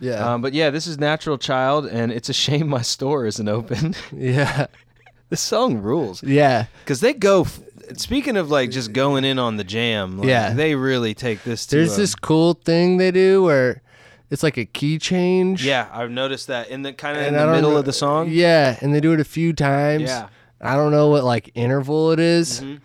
Yeah. 0.00 0.32
Um, 0.32 0.40
but 0.42 0.54
yeah, 0.54 0.70
this 0.70 0.86
is 0.86 0.98
Natural 0.98 1.36
Child, 1.36 1.86
and 1.86 2.10
it's 2.10 2.28
a 2.30 2.32
shame 2.32 2.68
my 2.68 2.80
store 2.82 3.26
isn't 3.26 3.48
open. 3.48 3.94
yeah. 4.16 4.66
this 5.28 5.40
song 5.42 5.78
rules 5.82 6.22
Yeah. 6.22 6.66
because 6.82 7.00
they 7.00 7.12
go. 7.12 7.42
F- 7.42 7.60
speaking 7.98 8.36
of 8.38 8.50
like 8.50 8.70
just 8.70 8.92
going 8.94 9.24
in 9.24 9.38
on 9.38 9.58
the 9.58 9.64
jam, 9.64 10.16
like, 10.18 10.28
Yeah. 10.28 10.54
they 10.54 10.74
really 10.74 11.12
take 11.14 11.44
this. 11.44 11.66
To 11.66 11.76
There's 11.76 11.94
a- 11.98 12.00
this 12.00 12.14
cool 12.14 12.54
thing 12.54 12.96
they 12.96 13.10
do 13.10 13.42
where 13.42 13.82
it's 14.30 14.42
like 14.42 14.56
a 14.56 14.64
key 14.64 14.98
change. 14.98 15.64
Yeah, 15.64 15.88
I've 15.92 16.10
noticed 16.10 16.46
that 16.46 16.68
in 16.70 16.82
the 16.82 16.92
kind 16.92 17.16
of 17.16 17.22
in 17.22 17.28
And 17.28 17.36
the 17.36 17.40
don't 17.46 17.54
middle 17.56 17.70
know- 17.72 17.76
of 17.78 17.84
the 17.84 17.92
song. 17.92 18.28
Yeah, 18.30 18.78
and 18.80 18.94
they 18.94 19.00
do 19.00 19.12
it 19.12 19.20
a 19.20 19.24
few 19.24 19.52
times. 19.52 20.02
Yeah. 20.04 20.28
I 20.60 20.76
don't 20.76 20.92
know 20.92 21.08
what 21.08 21.24
like 21.24 21.50
interval 21.54 22.12
it 22.12 22.20
is, 22.20 22.60
Mm-hmm. 22.60 22.76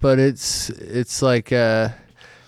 but 0.00 0.18
it's 0.18 0.68
it's 0.70 1.22
like 1.22 1.52
uh 1.52 1.90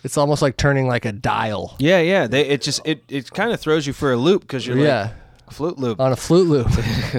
it's 0.03 0.17
almost 0.19 0.43
like 0.43 0.57
turning 0.57 0.87
like 0.89 1.05
a 1.05 1.13
dial. 1.13 1.77
Yeah, 1.79 2.01
yeah. 2.01 2.27
They 2.27 2.43
it 2.47 2.63
just 2.63 2.81
it 2.87 3.03
it 3.09 3.31
kind 3.33 3.53
of 3.53 3.61
throws 3.61 3.87
you 3.87 3.93
for 3.93 4.13
a 4.13 4.17
loop 4.17 4.43
because 4.43 4.67
you're 4.67 4.79
yeah, 4.79 5.03
like 5.03 5.13
a 5.49 5.55
flute 5.55 5.79
loop. 5.79 6.01
on 6.01 6.13
a 6.13 6.17
flute 6.17 6.49
loop. 6.49 6.69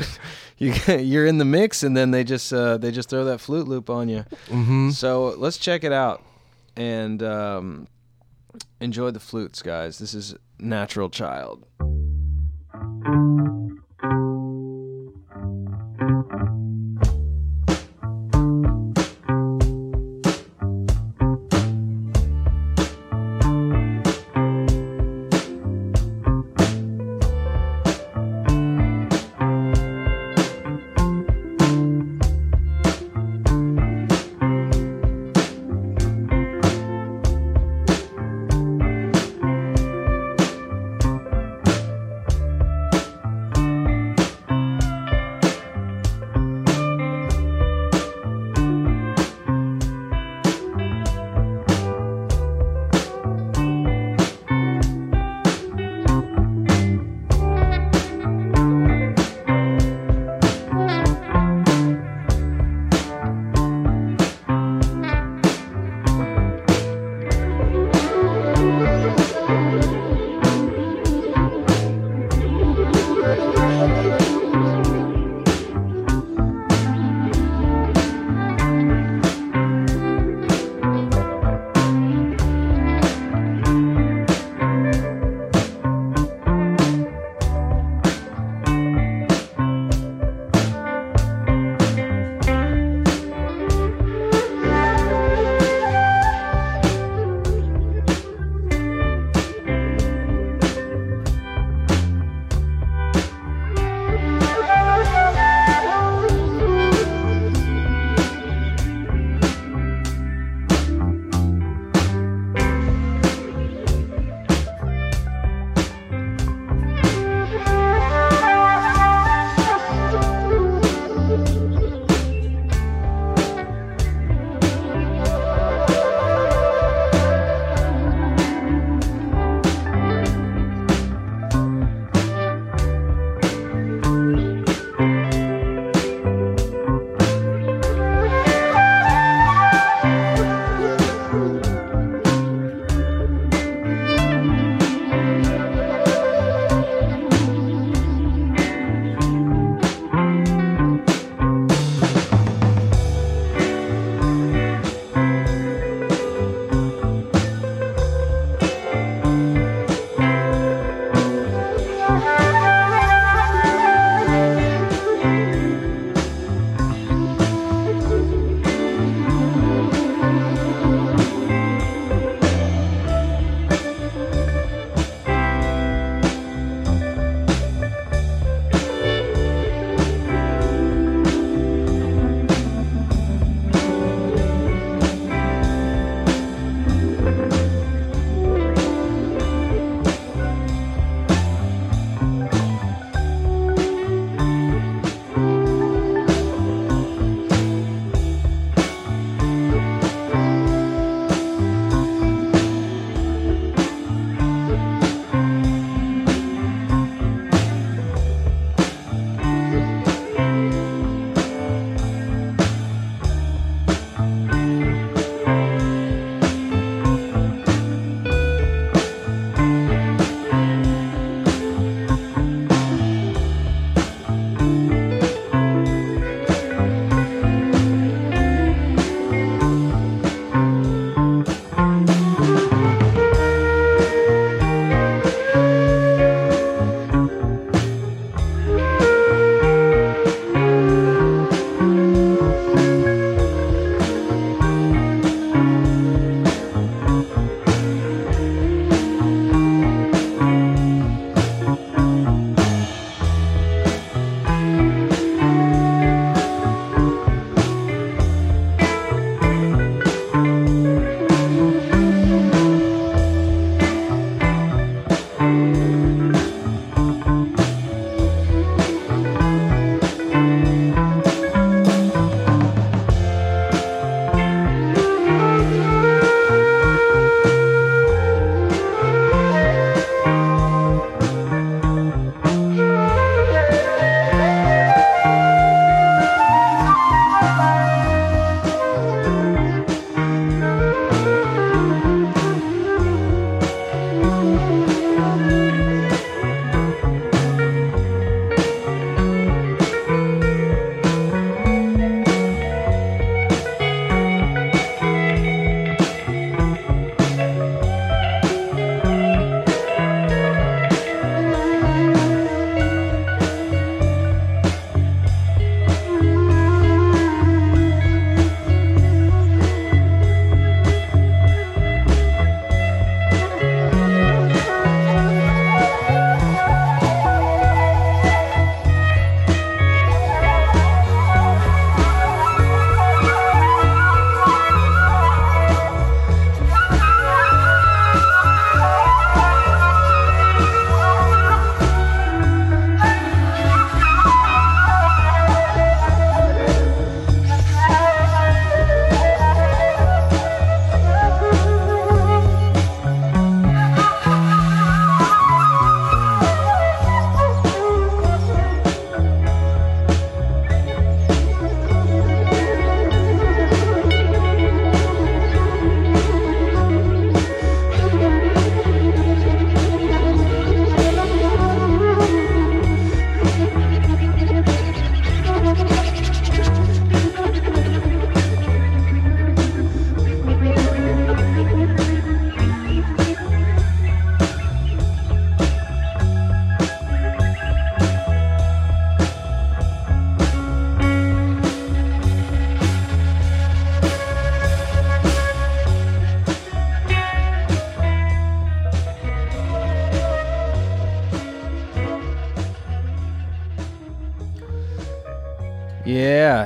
you 0.58 0.74
you're 0.98 1.26
in 1.26 1.38
the 1.38 1.46
mix 1.46 1.84
and 1.84 1.96
then 1.96 2.12
they 2.12 2.24
just 2.24 2.52
uh, 2.54 2.78
they 2.78 2.92
just 2.92 3.10
throw 3.10 3.24
that 3.26 3.40
flute 3.40 3.68
loop 3.68 3.90
on 3.90 4.10
you. 4.10 4.26
hmm 4.50 4.90
So 4.92 5.36
let's 5.38 5.58
check 5.58 5.84
it 5.86 5.94
out 5.94 6.22
and 6.76 7.24
um, 7.24 7.88
enjoy 8.82 9.12
the 9.12 9.20
flutes, 9.20 9.62
guys. 9.62 10.00
This 10.00 10.14
is 10.14 10.36
Natural 10.60 11.10
Child. 11.10 11.66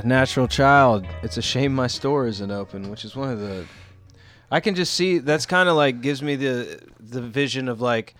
Yeah, 0.03 0.07
Natural 0.07 0.47
Child. 0.47 1.05
It's 1.23 1.37
a 1.37 1.41
shame 1.41 1.73
my 1.73 1.87
store 1.87 2.27
isn't 2.27 2.51
open, 2.51 2.89
which 2.89 3.05
is 3.05 3.15
one 3.15 3.29
of 3.29 3.39
the. 3.39 3.65
I 4.49 4.59
can 4.59 4.75
just 4.75 4.93
see 4.93 5.19
that's 5.19 5.45
kind 5.45 5.69
of 5.69 5.75
like 5.75 6.01
gives 6.01 6.21
me 6.21 6.35
the 6.35 6.79
the 6.99 7.21
vision 7.21 7.67
of 7.69 7.79
like 7.81 8.15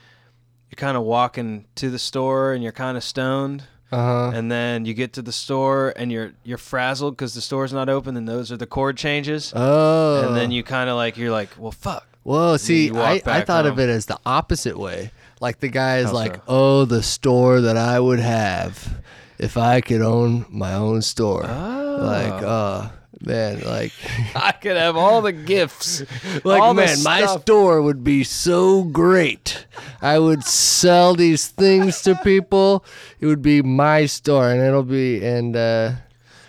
you're 0.70 0.78
kind 0.78 0.96
of 0.96 1.04
walking 1.04 1.66
to 1.76 1.90
the 1.90 2.00
store 2.00 2.54
and 2.54 2.64
you're 2.64 2.72
kind 2.72 2.96
of 2.96 3.04
stoned, 3.04 3.64
Uh 3.92 3.98
huh. 3.98 4.32
and 4.34 4.50
then 4.50 4.86
you 4.86 4.94
get 4.94 5.12
to 5.14 5.22
the 5.22 5.34
store 5.34 5.94
and 5.98 6.12
you're 6.12 6.32
you're 6.44 6.58
frazzled 6.58 7.16
because 7.18 7.34
the 7.34 7.42
store's 7.42 7.74
not 7.74 7.90
open, 7.90 8.16
and 8.16 8.28
those 8.28 8.52
are 8.52 8.58
the 8.58 8.66
chord 8.68 8.96
changes, 8.98 9.52
Oh. 9.56 10.26
and 10.28 10.36
then 10.36 10.52
you 10.52 10.64
kind 10.64 10.90
of 10.90 10.96
like 10.96 11.18
you're 11.18 11.32
like, 11.32 11.50
well, 11.58 11.72
fuck. 11.72 12.08
Whoa, 12.24 12.56
see, 12.58 12.92
I, 12.96 13.20
I 13.26 13.42
thought 13.42 13.66
of 13.66 13.80
it 13.80 13.90
as 13.90 14.06
the 14.06 14.20
opposite 14.28 14.78
way. 14.78 15.12
Like 15.42 15.60
the 15.60 15.70
guy 15.70 15.98
is 15.98 16.10
How 16.10 16.14
like, 16.14 16.36
so? 16.36 16.42
oh, 16.48 16.86
the 16.86 17.02
store 17.02 17.62
that 17.62 17.76
I 17.78 18.00
would 18.00 18.20
have 18.20 19.02
if 19.42 19.58
I 19.58 19.82
could 19.82 20.02
own 20.02 20.46
my 20.50 20.74
own 20.74 21.02
store. 21.02 21.42
Like, 21.44 22.42
uh, 22.44 22.90
man, 23.22 23.62
like, 23.62 23.92
I 24.36 24.52
could 24.54 24.78
have 24.78 24.96
all 24.96 25.22
the 25.22 25.32
gifts. 25.34 26.04
like 26.44 26.62
all 26.62 26.74
man, 26.74 27.02
my 27.04 27.26
store 27.26 27.82
would 27.82 28.04
be 28.04 28.24
so 28.24 28.84
great. 28.84 29.66
I 30.02 30.20
would 30.20 30.44
sell 30.44 31.16
these 31.16 31.48
things 31.48 32.02
to 32.04 32.16
people. 32.24 32.86
It 33.20 33.26
would 33.26 33.42
be 33.42 33.62
my 33.62 34.06
store, 34.06 34.50
and 34.52 34.62
it'll 34.62 34.84
be 34.84 35.24
and. 35.26 35.56
uh 35.56 35.92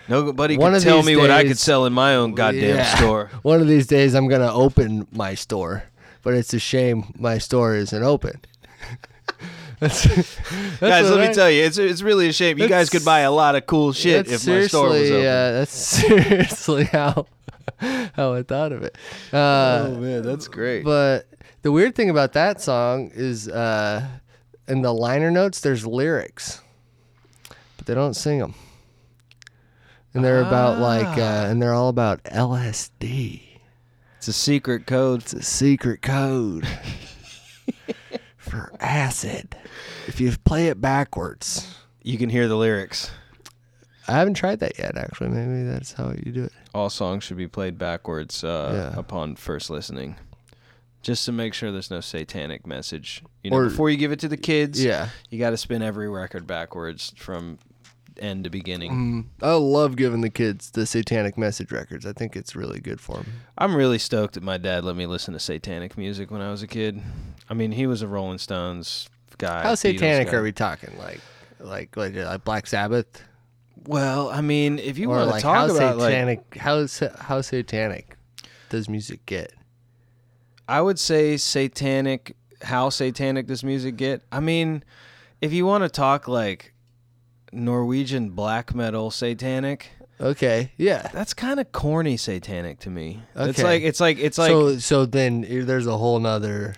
Nobody 0.09 0.59
One 0.59 0.73
could 0.75 0.83
tell 0.83 1.03
me 1.03 1.17
what 1.17 1.31
I 1.31 1.45
could 1.45 1.59
sell 1.59 1.87
in 1.87 1.93
my 1.93 2.17
own 2.17 2.35
goddamn 2.35 2.77
Yeah. 2.77 2.97
store. 2.97 3.31
One 3.43 3.61
of 3.63 3.69
these 3.69 3.87
days, 3.87 4.15
I'm 4.15 4.29
gonna 4.29 4.53
open 4.53 5.07
my 5.13 5.35
store, 5.35 5.85
but 6.23 6.35
it's 6.35 6.53
a 6.53 6.59
shame 6.59 7.15
my 7.17 7.39
store 7.39 7.75
isn't 7.77 8.03
open. 8.03 8.41
That's, 9.83 10.05
that's 10.79 10.81
guys, 10.81 11.11
let 11.11 11.29
me 11.29 11.35
tell 11.35 11.51
you, 11.51 11.63
it's 11.65 11.77
it's 11.79 12.03
really 12.03 12.29
a 12.29 12.33
shame. 12.33 12.59
You 12.59 12.69
guys 12.69 12.89
could 12.91 13.05
buy 13.05 13.21
a 13.21 13.31
lot 13.33 13.57
of 13.57 13.67
cool 13.67 13.93
shit 13.93 14.29
if 14.31 14.47
my 14.47 14.67
store 14.67 14.89
was 14.91 15.09
seriously, 15.09 15.17
open. 15.17 15.27
Uh, 15.27 15.53
that's 15.53 15.73
seriously 15.77 16.85
how 16.85 17.27
how 18.15 18.33
I 18.35 18.43
thought 18.43 18.73
of 18.73 18.83
it. 18.83 18.97
Uh, 19.33 19.87
oh 19.89 19.97
man, 19.99 20.23
that's 20.23 20.49
great. 20.49 20.85
But 20.85 21.27
the 21.63 21.73
weird 21.73 21.95
thing 21.95 22.11
about 22.11 22.33
that 22.35 22.61
song 22.61 23.11
is, 23.15 23.49
uh, 23.49 24.07
in 24.69 24.83
the 24.83 24.93
liner 24.95 25.31
notes, 25.31 25.61
there's 25.61 25.85
lyrics, 25.87 26.61
but 27.77 27.87
they 27.87 27.95
don't 27.95 28.15
sing 28.15 28.39
them. 28.39 28.55
And 30.15 30.23
they're 30.25 30.43
about 30.43 30.79
like, 30.79 31.07
Ah. 31.19 31.45
uh, 31.47 31.51
and 31.51 31.61
they're 31.63 31.73
all 31.73 31.89
about 31.89 32.23
LSD. 32.25 33.43
it's 34.19 34.29
a 34.29 34.33
secret 34.33 34.87
code. 34.87 35.23
It's 35.23 35.33
a 35.33 35.43
secret 35.43 36.03
code 36.03 36.67
for 38.53 38.71
acid. 38.81 39.57
If 40.07 40.21
you 40.21 40.31
play 40.45 40.69
it 40.69 40.79
backwards. 40.79 41.75
You 42.03 42.19
can 42.19 42.29
hear 42.29 42.49
the 42.49 42.57
lyrics. 42.57 43.11
I 44.07 44.13
haven't 44.13 44.35
tried 44.35 44.61
that 44.61 44.79
yet, 44.79 44.99
actually. 44.99 45.31
Maybe 45.31 45.63
that's 45.67 45.93
how 45.95 46.11
you 46.11 46.33
do 46.33 46.45
it. 46.45 46.53
All 46.75 46.91
songs 46.91 47.25
should 47.25 47.39
be 47.39 47.49
played 47.49 47.79
backwards 47.79 48.45
uh, 48.45 48.91
Yeah. 48.93 48.99
upon 49.01 49.37
first 49.37 49.71
listening, 49.71 50.17
just 51.01 51.25
to 51.25 51.33
make 51.33 51.55
sure 51.55 51.73
there's 51.73 51.91
no 51.91 52.01
satanic 52.03 52.67
message. 52.67 53.23
You 53.43 53.53
know, 53.53 53.57
Or- 53.57 53.65
before 53.71 53.89
you 53.89 53.97
give 53.97 54.13
it 54.13 54.19
to 54.21 54.29
the 54.29 54.37
kids, 54.37 54.85
Yeah. 54.85 55.09
you 55.31 55.39
got 55.39 55.51
to 55.51 55.57
spin 55.57 55.81
every 55.81 56.11
record 56.11 56.47
backwards 56.47 57.15
from 57.17 57.59
end 58.19 58.45
to 58.45 58.51
beginning. 58.51 58.93
Mm, 58.93 59.25
I 59.43 59.55
love 59.55 59.97
giving 59.97 60.21
the 60.21 60.31
kids 60.31 60.71
the 60.71 60.87
satanic 60.87 61.37
message 61.39 61.73
records. 61.73 62.07
I 62.07 62.13
think 62.13 62.37
it's 62.37 62.55
really 62.55 62.81
good 62.81 63.01
for 63.01 63.19
them. 63.19 63.27
I'm 63.59 63.75
really 63.75 63.99
stoked 63.99 64.35
that 64.35 64.43
my 64.43 64.59
dad 64.59 64.85
let 64.85 64.97
me 64.97 65.07
listen 65.07 65.35
to 65.35 65.41
satanic 65.41 65.97
music 65.97 66.31
when 66.31 66.41
I 66.41 66.51
was 66.51 66.63
a 66.63 66.67
kid. 66.67 67.01
I 67.49 67.55
mean, 67.55 67.73
he 67.73 67.87
was 67.87 68.03
a 68.03 68.09
Rolling 68.09 68.39
Stones 68.39 69.09
guy. 69.39 69.63
How 69.63 69.75
satanic 69.75 70.31
guy. 70.31 70.37
are 70.37 70.43
we 70.43 70.53
talking? 70.53 70.97
Like, 70.99 71.21
like, 71.61 71.97
like, 71.97 72.17
uh, 72.17 72.25
like 72.27 72.45
Black 72.45 72.67
Sabbath, 72.67 73.23
Well, 73.87 74.31
I 74.31 74.41
mean, 74.41 74.79
if 74.79 74.99
you 74.99 75.09
or 75.11 75.17
want 75.17 75.29
to 75.29 75.33
like 75.33 75.43
talk 75.43 75.57
how 75.57 75.75
about 75.75 75.97
like 75.99 76.13
satanic? 76.13 76.57
how 76.57 76.87
how 77.19 77.41
satanic 77.41 78.17
does 78.69 78.89
music 78.89 79.27
get? 79.27 79.53
I 80.69 80.81
would 80.81 80.99
say 80.99 81.37
satanic. 81.37 82.37
How 82.63 82.91
satanic 82.91 83.47
does 83.47 83.65
music 83.65 83.97
get? 83.97 84.23
I 84.31 84.39
mean, 84.41 84.85
if 85.41 85.53
you 85.53 85.67
want 85.67 85.83
to 85.83 85.89
talk 85.89 86.29
like 86.29 86.72
Norwegian 87.53 88.31
black 88.31 88.75
metal 88.75 89.11
satanic, 89.11 89.91
Okay, 90.21 90.71
yeah. 90.77 91.09
that's 91.13 91.35
kind 91.35 91.59
of 91.59 91.73
corny 91.73 92.17
satanic 92.17 92.79
to 92.81 92.91
me. 92.91 93.23
It's 93.35 93.63
like 93.63 93.83
it's 93.83 94.01
like 94.01 94.19
it's 94.19 94.39
like. 94.39 94.51
so, 94.51 94.79
so 94.79 95.05
then 95.05 95.45
there's 95.67 95.87
a 95.87 95.97
whole 95.99 96.19
nother. 96.21 96.77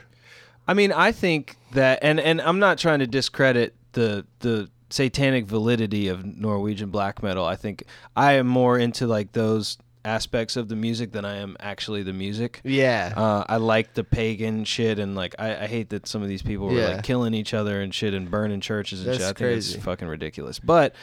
I 0.66 0.72
mean, 0.72 0.92
I 0.92 1.12
think 1.12 1.56
that, 1.72 1.98
and 2.02 2.18
and 2.18 2.40
I'm 2.40 2.58
not 2.58 2.78
trying 2.78 3.00
to 3.00 3.06
discredit 3.06 3.74
the 3.92 4.24
the 4.40 4.70
satanic 4.88 5.44
validity 5.46 6.08
of 6.08 6.24
Norwegian 6.24 6.90
black 6.90 7.22
metal. 7.22 7.44
I 7.44 7.56
think 7.56 7.84
I 8.16 8.34
am 8.34 8.46
more 8.46 8.78
into 8.78 9.06
like 9.06 9.32
those 9.32 9.76
aspects 10.04 10.56
of 10.56 10.68
the 10.68 10.76
music 10.76 11.12
than 11.12 11.24
I 11.24 11.36
am 11.36 11.56
actually 11.60 12.02
the 12.02 12.12
music. 12.12 12.60
Yeah, 12.64 13.12
Uh, 13.16 13.44
I 13.48 13.56
like 13.56 13.94
the 13.94 14.04
pagan 14.04 14.64
shit, 14.64 14.98
and 14.98 15.14
like 15.14 15.34
I, 15.38 15.64
I 15.64 15.66
hate 15.66 15.88
that 15.90 16.06
some 16.06 16.22
of 16.22 16.28
these 16.28 16.42
people 16.42 16.66
were 16.66 16.78
Yeah. 16.78 16.88
like 16.96 17.02
killing 17.04 17.34
each 17.34 17.54
other 17.54 17.80
and 17.80 17.94
shit 17.94 18.12
and 18.14 18.30
burning 18.30 18.60
churches 18.60 19.00
and 19.00 19.08
That's 19.08 19.18
shit. 19.18 19.24
I 19.24 19.28
think 19.28 19.38
crazy. 19.38 19.74
it's 19.76 19.84
fucking 19.84 20.08
ridiculous. 20.08 20.58
But 20.58 20.94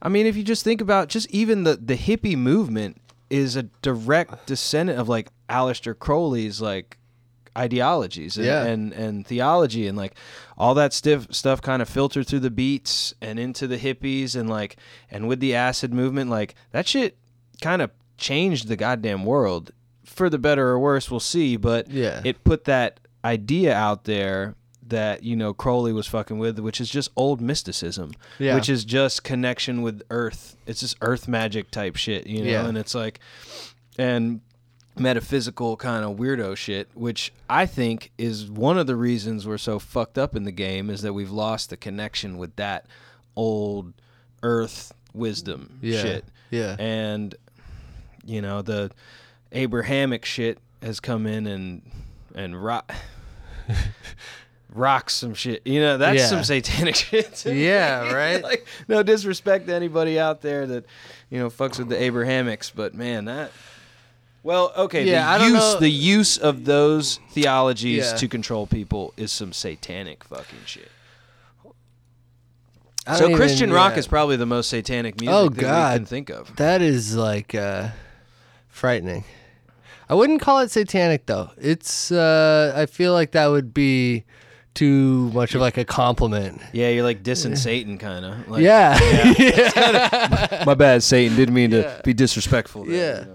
I 0.00 0.08
mean, 0.08 0.26
if 0.26 0.36
you 0.36 0.44
just 0.44 0.62
think 0.64 0.80
about 0.80 1.08
just 1.08 1.28
even 1.30 1.64
the 1.64 1.76
the 1.76 1.96
hippie 1.96 2.36
movement 2.36 3.00
is 3.30 3.56
a 3.56 3.64
direct 3.82 4.46
descendant 4.46 4.98
of 4.98 5.08
like 5.08 5.28
Aleister 5.50 5.98
Crowley's 5.98 6.60
like 6.60 6.96
ideologies 7.56 8.36
and, 8.36 8.46
Yeah. 8.46 8.64
and 8.64 8.92
and 8.92 9.26
theology 9.26 9.86
and 9.88 9.98
like 9.98 10.14
all 10.56 10.74
that 10.74 10.92
stiff 10.92 11.26
stuff 11.30 11.60
kind 11.60 11.82
of 11.82 11.88
filtered 11.88 12.26
through 12.28 12.40
the 12.40 12.50
beats 12.50 13.12
and 13.20 13.38
into 13.38 13.66
the 13.66 13.76
hippies 13.78 14.36
and 14.36 14.48
like 14.48 14.76
and 15.10 15.26
with 15.26 15.40
the 15.40 15.54
acid 15.56 15.92
movement 15.92 16.30
like 16.30 16.54
that 16.70 16.86
shit 16.86 17.16
kind 17.60 17.82
of 17.82 17.90
changed 18.18 18.68
the 18.68 18.76
goddamn 18.76 19.24
world 19.24 19.70
for 20.04 20.28
the 20.28 20.38
better 20.38 20.68
or 20.68 20.78
worse 20.78 21.10
we'll 21.10 21.20
see 21.20 21.56
but 21.56 21.88
Yeah. 21.90 22.20
it 22.24 22.42
put 22.44 22.64
that 22.64 23.00
idea 23.24 23.74
out 23.74 24.04
there 24.04 24.54
that 24.86 25.22
you 25.22 25.36
know 25.36 25.52
Crowley 25.54 25.92
was 25.92 26.06
fucking 26.06 26.38
with 26.38 26.58
which 26.58 26.80
is 26.80 26.88
just 26.90 27.10
old 27.16 27.40
mysticism 27.40 28.12
Yeah. 28.38 28.54
which 28.54 28.68
is 28.68 28.84
just 28.84 29.22
connection 29.22 29.82
with 29.82 30.02
earth 30.10 30.56
it's 30.66 30.80
just 30.80 30.96
earth 31.00 31.28
magic 31.28 31.70
type 31.70 31.96
shit 31.96 32.26
you 32.26 32.42
know 32.42 32.50
Yeah. 32.50 32.66
and 32.66 32.76
it's 32.76 32.94
like 32.94 33.20
and 33.98 34.40
metaphysical 34.96 35.76
kind 35.76 36.04
of 36.04 36.16
weirdo 36.16 36.56
shit, 36.56 36.88
which 36.94 37.32
I 37.48 37.66
think 37.66 38.10
is 38.18 38.50
one 38.50 38.78
of 38.78 38.88
the 38.88 38.96
reasons 38.96 39.46
we're 39.46 39.56
so 39.58 39.78
fucked 39.78 40.18
up 40.18 40.34
in 40.34 40.42
the 40.42 40.50
game 40.52 40.90
is 40.90 41.02
that 41.02 41.12
we've 41.12 41.30
lost 41.30 41.70
the 41.70 41.76
connection 41.76 42.36
with 42.36 42.56
that 42.56 42.86
old 43.36 43.92
earth 44.42 44.92
wisdom 45.14 45.78
Yeah. 45.82 46.02
shit. 46.02 46.24
Yeah. 46.50 46.74
And 46.80 47.34
you 48.28 48.42
know, 48.42 48.62
the 48.62 48.90
Abrahamic 49.52 50.24
shit 50.24 50.58
has 50.82 51.00
come 51.00 51.26
in 51.26 51.46
and 51.46 51.82
and 52.34 52.62
rock 52.62 52.92
rocks 54.72 55.14
some 55.14 55.34
shit. 55.34 55.66
You 55.66 55.80
know, 55.80 55.98
that's 55.98 56.18
Yeah. 56.18 56.26
some 56.26 56.44
satanic 56.44 56.94
shit. 57.06 57.44
Yeah, 57.46 58.12
right? 58.14 58.42
like 58.42 58.66
no 58.86 59.02
disrespect 59.02 59.66
to 59.68 59.74
anybody 59.74 60.18
out 60.20 60.42
there 60.42 60.66
that, 60.66 60.84
you 61.30 61.38
know, 61.38 61.48
fucks 61.50 61.78
with 61.78 61.88
the 61.88 62.00
Abrahamics, 62.00 62.70
but 62.70 62.94
man, 62.94 63.24
that 63.26 63.50
well, 64.44 64.72
okay. 64.76 65.04
Yeah, 65.04 65.28
I 65.28 65.38
the 65.38 65.44
don't 65.44 65.52
use 65.54 65.60
know- 65.74 65.80
the 65.80 65.90
use 65.90 66.38
of 66.38 66.64
those 66.64 67.18
theologies 67.30 68.06
Yeah. 68.10 68.16
to 68.16 68.28
control 68.28 68.66
people 68.66 69.12
is 69.16 69.32
some 69.32 69.52
satanic 69.52 70.22
fucking 70.24 70.60
shit. 70.64 70.90
So 71.64 71.72
don't 73.20 73.30
even- 73.30 73.36
Christian 73.36 73.72
rock 73.72 73.92
yeah. 73.94 73.98
is 74.00 74.06
probably 74.06 74.36
the 74.36 74.46
most 74.46 74.68
satanic 74.68 75.18
music 75.20 75.34
Oh, 75.34 75.48
that 75.48 75.60
God. 75.60 75.92
we 75.94 75.98
can 76.00 76.06
think 76.06 76.28
of. 76.30 76.54
That 76.56 76.82
is 76.82 77.16
like 77.16 77.54
uh, 77.54 77.88
frightening. 78.78 79.24
I 80.08 80.14
wouldn't 80.14 80.40
call 80.40 80.60
it 80.60 80.70
satanic 80.70 81.26
though. 81.26 81.50
It's 81.58 82.10
uh, 82.10 82.72
I 82.74 82.86
feel 82.86 83.12
like 83.12 83.32
that 83.32 83.48
would 83.48 83.74
be 83.74 84.24
too 84.74 85.30
much 85.32 85.54
of 85.54 85.60
like 85.60 85.76
a 85.76 85.84
compliment. 85.84 86.62
Yeah, 86.72 86.88
you're 86.90 87.04
like 87.04 87.22
dissing 87.22 87.58
Satan, 87.58 87.98
kind 87.98 88.24
of. 88.24 88.48
Like, 88.48 88.62
yeah. 88.68 90.62
my 90.64 90.74
bad, 90.74 91.02
Satan. 91.02 91.36
Didn't 91.36 91.54
mean 91.54 91.70
to 91.72 92.00
be 92.04 92.14
disrespectful. 92.14 92.84
there, 92.84 92.94
Yeah. 92.94 93.20
you 93.20 93.26
know. 93.26 93.34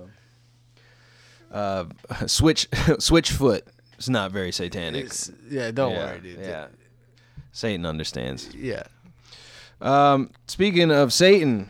Uh, 1.51 1.85
switch, 2.27 2.69
Switchfoot. 2.71 3.61
It's 3.97 4.09
not 4.09 4.31
very 4.31 4.51
satanic. 4.51 5.05
It's- 5.05 5.31
yeah, 5.49 5.71
don't 5.71 5.91
yeah, 5.91 6.05
worry, 6.05 6.19
dude. 6.21 6.39
Yeah, 6.39 6.67
Satan 7.51 7.85
understands. 7.85 8.49
Yeah. 8.55 8.83
Um, 9.81 10.31
speaking 10.47 10.91
of 10.91 11.13
Satan, 11.13 11.69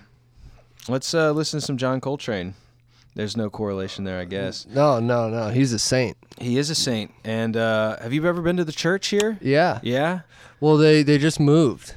let's 0.87 1.13
uh, 1.13 1.31
listen 1.31 1.59
to 1.59 1.65
some 1.65 1.77
John 1.77 1.99
Coltrane. 1.99 2.53
There's 3.15 3.37
no 3.37 3.49
correlation 3.49 4.05
there, 4.05 4.19
I 4.19 4.25
guess. 4.25 4.65
No, 4.67 4.99
no, 4.99 5.29
no. 5.29 5.49
He's 5.49 5.71
a 5.71 5.79
saint. 5.79 6.17
He 6.39 6.57
is 6.57 6.69
a 6.71 6.75
saint. 6.75 7.11
And 7.23 7.55
uh, 7.55 7.99
have 7.99 8.11
you 8.11 8.25
ever 8.27 8.41
been 8.41 8.57
to 8.57 8.65
the 8.65 8.71
church 8.71 9.07
here? 9.07 9.37
Yeah. 9.41 9.79
Yeah. 9.83 10.21
Well, 10.59 10.77
they 10.77 11.03
they 11.03 11.17
just 11.19 11.39
moved. 11.39 11.93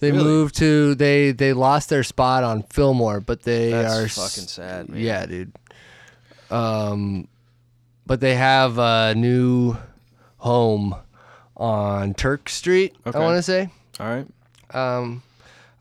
They 0.00 0.10
Really? 0.10 0.24
moved 0.24 0.56
to 0.56 0.94
they 0.96 1.30
they 1.32 1.52
lost 1.52 1.88
their 1.90 2.02
spot 2.02 2.42
on 2.42 2.64
Fillmore, 2.64 3.20
but 3.20 3.42
they 3.42 3.70
That's 3.70 3.94
are 3.94 4.08
fucking 4.08 4.48
sad, 4.48 4.88
man. 4.88 5.00
Yeah, 5.00 5.26
dude. 5.26 5.52
Um, 6.50 7.28
but 8.06 8.20
they 8.20 8.34
have 8.34 8.78
a 8.78 9.14
new 9.14 9.76
home 10.38 10.94
on 11.56 12.14
Turk 12.14 12.48
Street. 12.48 12.96
Okay. 13.06 13.18
I 13.18 13.22
want 13.22 13.36
to 13.38 13.42
say. 13.42 13.70
All 14.00 14.06
right. 14.06 14.26
Um, 14.74 15.22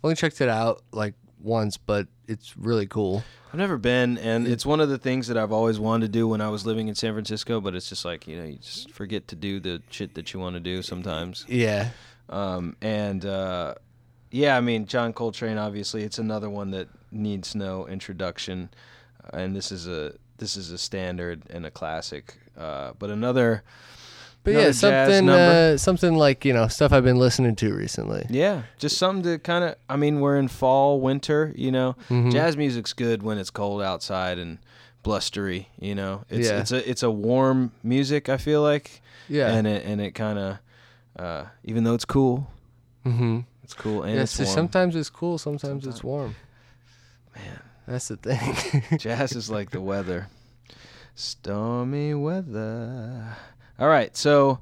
only 0.04 0.16
checked 0.16 0.40
it 0.40 0.50
out 0.50 0.84
like 0.92 1.16
once, 1.42 1.78
but 1.78 2.08
it's 2.28 2.56
really 2.56 2.86
cool. 2.86 3.24
I've 3.54 3.60
never 3.60 3.78
been, 3.78 4.18
and 4.18 4.48
it's 4.48 4.66
one 4.66 4.80
of 4.80 4.90
the 4.90 4.98
things 4.98 5.28
that 5.28 5.38
I've 5.38 5.52
always 5.52 5.80
wanted 5.80 6.08
to 6.08 6.12
do 6.12 6.28
when 6.28 6.42
I 6.42 6.50
was 6.50 6.66
living 6.66 6.88
in 6.88 6.96
San 6.96 7.14
Francisco. 7.14 7.62
But 7.62 7.76
it's 7.76 7.88
just 7.88 8.04
like 8.04 8.28
you 8.28 8.36
know, 8.36 8.46
you 8.46 8.56
just 8.56 8.90
forget 8.90 9.28
to 9.28 9.36
do 9.36 9.60
the 9.60 9.80
shit 9.92 10.16
that 10.16 10.34
you 10.34 10.40
want 10.40 10.56
to 10.56 10.60
do 10.60 10.82
sometimes. 10.82 11.46
Yeah. 11.48 11.90
Um, 12.30 12.76
and 12.82 13.24
uh, 13.24 13.76
yeah, 14.32 14.58
I 14.58 14.62
mean, 14.62 14.88
John 14.88 15.14
Coltrane. 15.14 15.60
Obviously, 15.60 16.02
it's 16.02 16.18
another 16.18 16.50
one 16.50 16.72
that 16.72 16.88
needs 17.12 17.54
no 17.54 17.86
introduction, 17.86 18.72
uh, 19.24 19.38
and 19.38 19.56
this 19.56 19.72
is 19.72 19.88
a 19.88 20.16
this 20.40 20.58
is 20.58 20.72
a 20.72 20.78
standard 20.80 21.44
and 21.52 21.64
a 21.64 21.70
classic. 21.70 22.40
Uh, 22.58 22.94
but 22.98 23.12
another, 23.12 23.62
But 24.44 24.52
another 24.52 24.66
yeah, 24.68 24.72
something 24.74 25.30
uh, 25.30 25.78
something 25.78 26.16
like, 26.16 26.44
you 26.44 26.52
know, 26.54 26.68
stuff 26.68 26.92
I've 26.92 27.04
been 27.06 27.18
listening 27.18 27.56
to 27.58 27.74
recently. 27.74 28.26
Yeah, 28.30 28.64
just 28.78 28.98
something 28.98 29.24
to 29.24 29.40
kind 29.40 29.64
of. 29.64 29.76
I 29.90 29.96
mean, 29.96 30.20
we're 30.20 30.38
in 30.38 30.48
fall, 30.50 31.00
winter. 31.00 31.54
You 31.56 31.72
know, 31.72 31.96
Mm-hmm. 32.10 32.32
jazz 32.32 32.58
music's 32.58 32.92
good 32.94 33.24
when 33.24 33.38
it's 33.38 33.50
cold 33.50 33.82
outside 33.82 34.38
and 34.38 34.58
blustery. 35.02 35.70
You 35.80 35.96
know, 35.96 36.26
it's 36.30 36.50
Yeah. 36.50 36.60
it's 36.60 36.72
a 36.74 36.90
it's 36.90 37.04
a 37.04 37.12
warm 37.12 37.72
music. 37.84 38.28
I 38.30 38.38
feel 38.38 38.62
like. 38.62 39.02
Yeah. 39.30 39.54
And 39.54 39.66
it 39.66 39.86
and 39.86 40.02
it 40.02 40.12
kind 40.12 40.38
of, 40.38 40.58
uh, 41.18 41.46
even 41.64 41.86
though 41.86 41.94
it's 41.94 42.04
cool, 42.06 42.52
mm-hmm. 43.06 43.40
it's 43.64 43.74
cool 43.74 44.04
and 44.04 44.14
Yeah, 44.16 44.24
it's 44.24 44.32
sometimes 44.52 44.96
it's 44.98 45.10
cool, 45.10 45.38
sometimes, 45.38 45.88
it's 45.88 46.04
warm. 46.04 46.36
Man, 47.34 47.60
That's 47.88 48.10
the 48.10 48.18
thing. 48.18 49.00
jazz 49.00 49.32
is 49.32 49.50
like 49.50 49.72
the 49.72 49.80
weather, 49.80 50.28
stormy 51.16 52.14
weather. 52.14 53.38
All 53.84 53.90
right, 53.90 54.16
so 54.16 54.62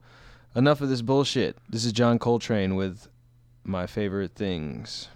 enough 0.55 0.81
of 0.81 0.89
this 0.89 1.03
bullshit. 1.03 1.55
This 1.69 1.85
is 1.85 1.91
John 1.91 2.17
Coltrane 2.17 2.73
with 2.73 3.07
my 3.63 3.85
favorite 3.85 4.31
things. 4.31 5.09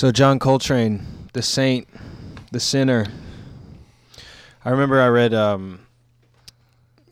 So 0.00 0.10
John 0.10 0.38
Coltrane, 0.38 1.06
the 1.34 1.42
saint, 1.42 1.86
the 2.52 2.58
sinner. 2.58 3.04
I 4.64 4.70
remember 4.70 4.98
I 4.98 5.08
read 5.08 5.34
um, 5.34 5.80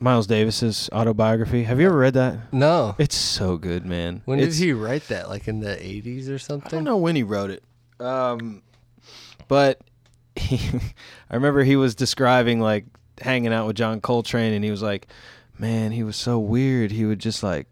Miles 0.01 0.27
Davis's 0.27 0.89
autobiography. 0.90 1.65
Have 1.65 1.81
you 1.81 1.89
ever 1.89 1.98
read 1.98 2.15
that? 2.15 2.51
No. 2.51 2.97
It's 2.97 3.15
so 3.15 3.59
good, 3.59 3.85
man. 3.85 4.23
When 4.24 4.39
It's- 4.39 4.56
did 4.56 4.65
he 4.65 4.73
write 4.73 5.06
that? 5.09 5.28
Like 5.28 5.48
in 5.48 5.60
the 5.60 5.77
80s 5.77 6.31
or 6.31 6.39
something? 6.39 6.66
I 6.66 6.70
don't 6.70 6.85
know 6.85 6.97
when 6.97 7.15
he 7.15 7.23
wrote 7.23 7.51
it. 7.51 7.62
Um, 8.01 8.62
but 9.48 9.82
he, 10.35 10.56
I 11.31 11.35
remember 11.35 11.65
he 11.65 11.77
was 11.77 11.94
describing 11.94 12.59
like 12.59 12.86
hanging 13.20 13.52
out 13.52 13.66
with 13.66 13.77
John 13.77 14.01
Coltrane, 14.01 14.55
and 14.55 14.65
he 14.65 14.70
was 14.70 14.81
like, 14.81 15.09
"Man, 15.59 15.93
he 15.93 16.05
was 16.05 16.16
so 16.16 16.39
weird. 16.39 16.90
He 16.93 17.05
would 17.05 17.19
just 17.19 17.43
like." 17.43 17.66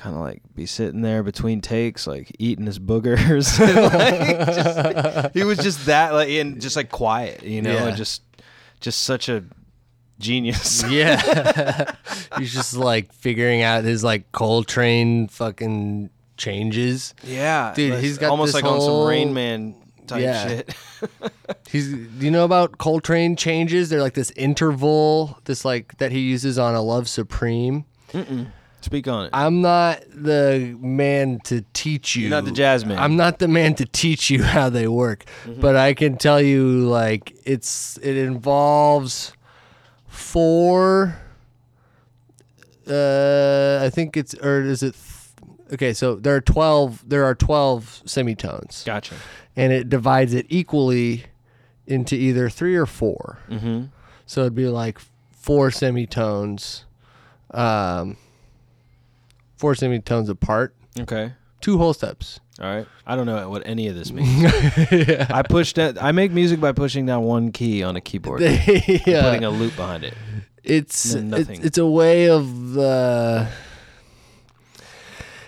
Kind 0.00 0.16
of 0.16 0.22
like 0.22 0.40
be 0.54 0.64
sitting 0.64 1.02
there 1.02 1.22
between 1.22 1.60
takes, 1.60 2.06
like 2.06 2.34
eating 2.38 2.64
his 2.64 2.78
boogers. 2.78 3.58
Like, 3.60 4.46
just- 4.46 5.34
he 5.34 5.44
was 5.44 5.58
just 5.58 5.84
that, 5.86 6.14
like, 6.14 6.30
and 6.30 6.58
just 6.58 6.74
like 6.74 6.90
quiet, 6.90 7.42
you 7.42 7.60
know, 7.60 7.74
Yeah. 7.74 7.88
and 7.88 7.96
just, 7.98 8.22
just 8.80 9.02
such 9.02 9.28
a 9.28 9.44
genius. 10.18 10.82
Yeah. 10.90 11.92
He's 12.38 12.54
just 12.54 12.74
like 12.74 13.12
figuring 13.12 13.60
out 13.60 13.84
his 13.84 14.02
like 14.02 14.32
Coltrane 14.32 15.28
fucking 15.28 16.08
changes. 16.38 17.14
Yeah, 17.22 17.74
Dude, 17.76 17.98
he's 18.02 18.16
got 18.16 18.30
almost 18.30 18.54
like 18.54 18.64
on 18.64 18.80
some 18.80 19.06
Rain 19.06 19.34
Man 19.34 19.74
type 20.06 20.22
Yeah. 20.22 20.48
shit. 20.48 20.74
He's 21.68 21.88
do 21.92 22.24
you 22.24 22.30
know 22.30 22.46
about 22.46 22.78
Coltrane 22.78 23.36
changes? 23.36 23.90
They're 23.90 24.00
like 24.00 24.14
this 24.14 24.30
interval, 24.30 25.38
this 25.44 25.62
like 25.66 25.98
that 25.98 26.10
he 26.10 26.20
uses 26.20 26.58
on 26.58 26.74
a 26.74 26.80
Love 26.80 27.06
Supreme. 27.06 27.84
Speak 28.82 29.06
on 29.08 29.26
it. 29.26 29.30
I'm 29.32 29.60
not 29.60 30.02
the 30.10 30.76
man 30.80 31.40
to 31.44 31.64
teach 31.74 32.16
you. 32.16 32.22
You're 32.22 32.30
not 32.30 32.44
the 32.46 32.50
jazz 32.50 32.84
man. 32.84 32.98
I'm 32.98 33.16
not 33.16 33.38
the 33.38 33.48
man 33.48 33.74
to 33.74 33.84
teach 33.84 34.30
you 34.30 34.42
how 34.56 34.70
they 34.70 34.88
work, 34.88 35.24
but 35.46 35.76
I 35.76 35.92
can 35.94 36.16
tell 36.16 36.40
you 36.40 36.88
like 36.88 37.36
it's 37.44 37.98
it 37.98 38.16
involves 38.16 39.32
four 40.06 41.16
uh 42.88 43.80
I 43.82 43.90
think 43.90 44.16
it's 44.16 44.34
or 44.34 44.62
is 44.62 44.82
it 44.82 44.94
th- 44.94 45.44
okay, 45.74 45.92
so 45.92 46.16
there 46.16 46.34
are 46.34 46.40
12 46.40 47.08
there 47.08 47.24
are 47.24 47.34
12 47.34 48.02
semitones 48.06 48.82
Gotcha. 48.84 49.14
and 49.56 49.72
it 49.72 49.88
divides 49.88 50.34
it 50.34 50.46
equally 50.48 51.24
into 51.86 52.14
either 52.14 52.48
3 52.48 52.76
or 52.76 52.86
4. 52.86 53.38
Mm-hmm. 53.50 53.84
So 54.26 54.40
it'd 54.42 54.54
be 54.54 54.68
like 54.68 55.00
four 55.30 55.70
semitones 55.70 56.84
um 57.52 58.16
four 59.60 59.74
semitones 59.74 60.28
apart, 60.28 60.74
Okay. 60.98 61.32
two 61.60 61.76
whole 61.78 61.92
steps. 61.92 62.40
All 62.60 62.66
right. 62.66 62.86
I 63.06 63.14
don't 63.16 63.26
know 63.26 63.48
what 63.48 63.62
any 63.66 63.88
of 63.88 63.94
this 63.94 64.10
means. 64.18 64.52
I 65.30 65.42
pushed 65.42 65.76
that. 65.76 66.02
I 66.02 66.12
make 66.12 66.32
music 66.32 66.60
by 66.60 66.72
pushing 66.72 67.06
down 67.06 67.24
one 67.24 67.52
key 67.52 67.82
on 67.82 67.96
a 67.96 68.00
keyboard, 68.00 68.42
and 68.42 68.60
yeah. 69.06 69.22
putting 69.22 69.44
a 69.44 69.50
loop 69.50 69.76
behind 69.76 70.04
it. 70.04 70.14
it's 70.64 71.14
No, 71.14 71.36
it's, 71.38 71.48
nothing. 71.48 71.64
it's 71.64 71.78
a 71.78 71.86
way 71.86 72.28
of 72.28 72.76
uh 72.78 73.46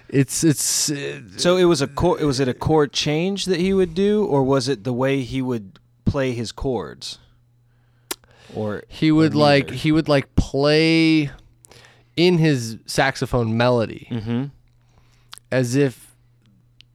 it's 0.09 0.45
it's 0.45 0.91
uh, 0.91 1.21
So 1.39 1.57
it 1.57 1.65
was 1.65 1.81
a 1.81 1.87
chord. 1.87 2.21
Was 2.23 2.39
it 2.41 2.49
a 2.49 2.55
chord 2.55 2.93
change 2.93 3.47
that 3.47 3.61
he 3.61 3.73
would 3.73 3.95
do, 3.95 4.25
or 4.25 4.43
was 4.43 4.69
it 4.69 4.85
the 4.85 4.93
way 4.93 5.23
he 5.23 5.41
would 5.41 5.79
play 6.05 6.33
his 6.33 6.53
chords? 6.53 7.19
Or 8.55 8.83
he 8.89 9.11
would 9.11 9.33
or 9.33 9.39
like 9.39 9.71
he 9.71 9.91
would 9.93 10.09
like 10.09 10.35
play 10.35 11.31
in 12.17 12.39
his 12.39 12.79
saxophone 12.87 13.57
melody 13.57 14.07
Mm-hmm. 14.11 14.45
as 15.51 15.77
if 15.77 16.15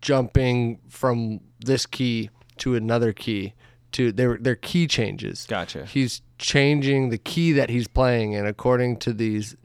jumping 0.01 0.79
from 0.89 1.39
this 1.59 1.85
key 1.85 2.29
to 2.57 2.75
another 2.75 3.13
key 3.13 3.53
to 3.93 4.11
their 4.11 4.37
their 4.37 4.55
key 4.55 4.87
changes. 4.87 5.45
Gotcha. 5.49 5.85
He's 5.85 6.21
changing 6.37 7.09
the 7.09 7.17
key 7.17 7.51
that 7.53 7.69
he's 7.69 7.87
playing 7.87 8.35
and 8.35 8.47
according 8.47 8.97
to 8.97 9.13
these 9.13 9.55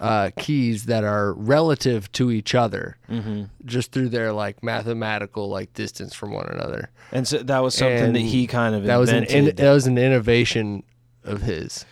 uh, 0.00 0.30
keys 0.36 0.86
that 0.86 1.04
are 1.04 1.32
relative 1.34 2.10
to 2.12 2.30
each 2.30 2.54
other 2.54 2.96
Mm-hmm. 3.08 3.44
just 3.64 3.92
through 3.92 4.08
their 4.08 4.32
like 4.32 4.62
mathematical 4.62 5.48
like 5.48 5.72
distance 5.74 6.12
from 6.14 6.32
one 6.32 6.48
another. 6.48 6.90
And 7.12 7.26
so 7.28 7.38
that 7.38 7.60
was 7.60 7.74
something 7.74 8.12
that 8.12 8.18
he 8.20 8.46
kind 8.46 8.74
of 8.74 8.84
That 8.84 8.96
was 8.96 9.10
an 9.10 9.24
in, 9.24 9.54
that 9.56 9.72
was 9.72 9.86
an 9.86 9.96
innovation 9.98 10.82
of 11.24 11.42
his. 11.42 11.84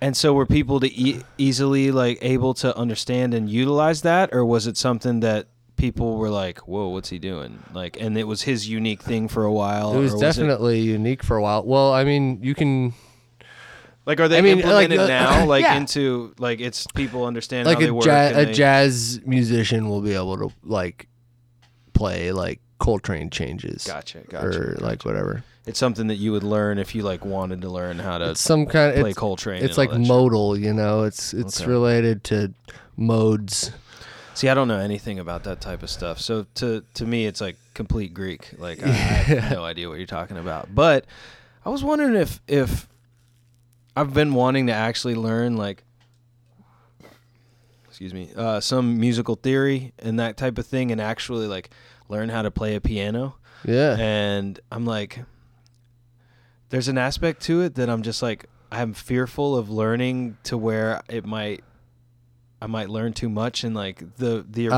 And 0.00 0.16
so 0.16 0.32
were 0.34 0.46
people 0.46 0.80
to 0.80 0.92
e- 0.92 1.22
easily 1.38 1.90
like 1.90 2.18
able 2.22 2.54
to 2.54 2.76
understand 2.76 3.34
and 3.34 3.48
utilize 3.50 4.02
that, 4.02 4.30
or 4.32 4.44
was 4.44 4.66
it 4.66 4.76
something 4.76 5.20
that 5.20 5.46
people 5.76 6.16
were 6.16 6.30
like, 6.30 6.66
"Whoa, 6.68 6.88
what's 6.88 7.08
he 7.10 7.18
doing?" 7.18 7.62
Like, 7.74 8.00
and 8.00 8.16
it 8.18 8.24
was 8.24 8.42
his 8.42 8.68
unique 8.68 9.02
thing 9.02 9.28
for 9.28 9.44
a 9.44 9.52
while. 9.52 9.94
It 9.94 10.00
was 10.00 10.14
or 10.14 10.20
definitely 10.20 10.80
unique 10.80 11.22
for 11.22 11.36
a 11.36 11.42
while. 11.42 11.64
Well, 11.64 11.92
I 11.92 12.04
mean, 12.04 12.40
you 12.42 12.54
can 12.54 12.94
Like, 14.06 14.20
are 14.20 14.28
they 14.28 14.38
I 14.38 14.40
mean, 14.40 14.58
like, 14.60 14.90
implemented 14.90 15.00
uh, 15.00 15.06
now, 15.08 15.46
like 15.54 15.62
yeah. 15.62 15.76
into 15.76 16.32
like 16.38 16.60
it's 16.60 16.86
people 16.94 17.24
understand 17.24 17.66
like 17.66 17.76
how 17.78 17.80
they 17.80 17.88
a, 17.88 17.94
work? 17.94 18.06
and 18.06 18.36
a 18.38 18.44
they- 18.46 18.52
jazz 18.52 19.20
musician 19.26 19.88
will 19.88 20.00
be 20.00 20.14
able 20.14 20.36
to 20.38 20.54
like 20.62 21.08
play 21.92 22.30
like 22.32 22.60
Coltrane 22.78 23.30
changes. 23.30 23.84
Gotcha, 23.84 24.18
gotcha. 24.28 24.46
or 24.60 24.76
like 24.80 25.04
whatever. 25.04 25.42
It's 25.66 25.78
something 25.78 26.06
that 26.08 26.16
you 26.16 26.30
would 26.32 26.44
learn 26.44 26.78
if 26.78 26.94
you 26.94 27.02
like 27.02 27.24
wanted 27.24 27.62
to 27.62 27.68
learn 27.68 27.98
how 27.98 28.18
to 28.18 28.30
It's 28.30 28.40
some 28.40 28.66
kind 28.66 28.92
of 28.94 29.00
play 29.00 29.10
it's, 29.10 29.18
Coltrane. 29.18 29.64
it's 29.64 29.76
like 29.78 29.90
that 29.90 29.98
shit. 29.98 30.06
modal, 30.06 30.56
you 30.58 30.72
know. 30.72 31.02
It's 31.04 31.32
it's 31.34 31.60
Okay. 31.60 31.70
related 31.70 32.22
to 32.24 32.52
modes. 32.96 33.72
See, 34.34 34.48
I 34.50 34.54
don't 34.54 34.68
know 34.68 34.78
anything 34.78 35.18
about 35.18 35.44
that 35.44 35.60
type 35.62 35.82
of 35.82 35.90
stuff. 35.90 36.20
So 36.20 36.46
to 36.56 36.84
to 36.94 37.06
me, 37.06 37.26
it's 37.26 37.40
like 37.40 37.56
complete 37.74 38.12
Greek. 38.14 38.50
Like 38.58 38.82
I, 38.86 38.88
I 38.90 38.92
have 38.92 39.50
no 39.58 39.64
idea 39.64 39.88
what 39.88 39.96
you're 39.98 40.06
talking 40.06 40.36
about. 40.36 40.74
But 40.74 41.04
I 41.64 41.70
was 41.70 41.82
wondering 41.82 42.14
if 42.14 42.40
if 42.46 42.86
I've 43.96 44.12
been 44.12 44.34
wanting 44.34 44.66
to 44.66 44.74
actually 44.74 45.14
learn 45.14 45.56
like 45.56 45.82
excuse 47.88 48.12
me 48.12 48.28
uh, 48.36 48.60
some 48.60 49.00
musical 49.00 49.36
theory 49.36 49.92
and 49.98 50.20
that 50.20 50.36
type 50.36 50.58
of 50.58 50.66
thing, 50.66 50.92
and 50.92 51.00
actually 51.00 51.46
like 51.46 51.70
learn 52.08 52.28
how 52.28 52.42
to 52.42 52.50
play 52.50 52.74
a 52.74 52.80
piano. 52.80 53.36
Yeah. 53.64 53.96
And 53.98 54.58
I'm 54.70 54.84
like, 54.84 55.20
there's 56.70 56.88
an 56.88 56.98
aspect 56.98 57.42
to 57.42 57.62
it 57.62 57.74
that 57.76 57.88
I'm 57.88 58.02
just 58.02 58.22
like 58.22 58.46
I'm 58.70 58.92
fearful 58.94 59.56
of 59.56 59.70
learning 59.70 60.38
to 60.44 60.58
where 60.58 61.00
it 61.08 61.24
might 61.24 61.62
I 62.60 62.66
might 62.66 62.88
learn 62.88 63.12
too 63.12 63.28
much 63.28 63.64
and 63.64 63.74
like 63.74 64.16
the 64.16 64.44
the 64.48 64.66
original 64.68 64.74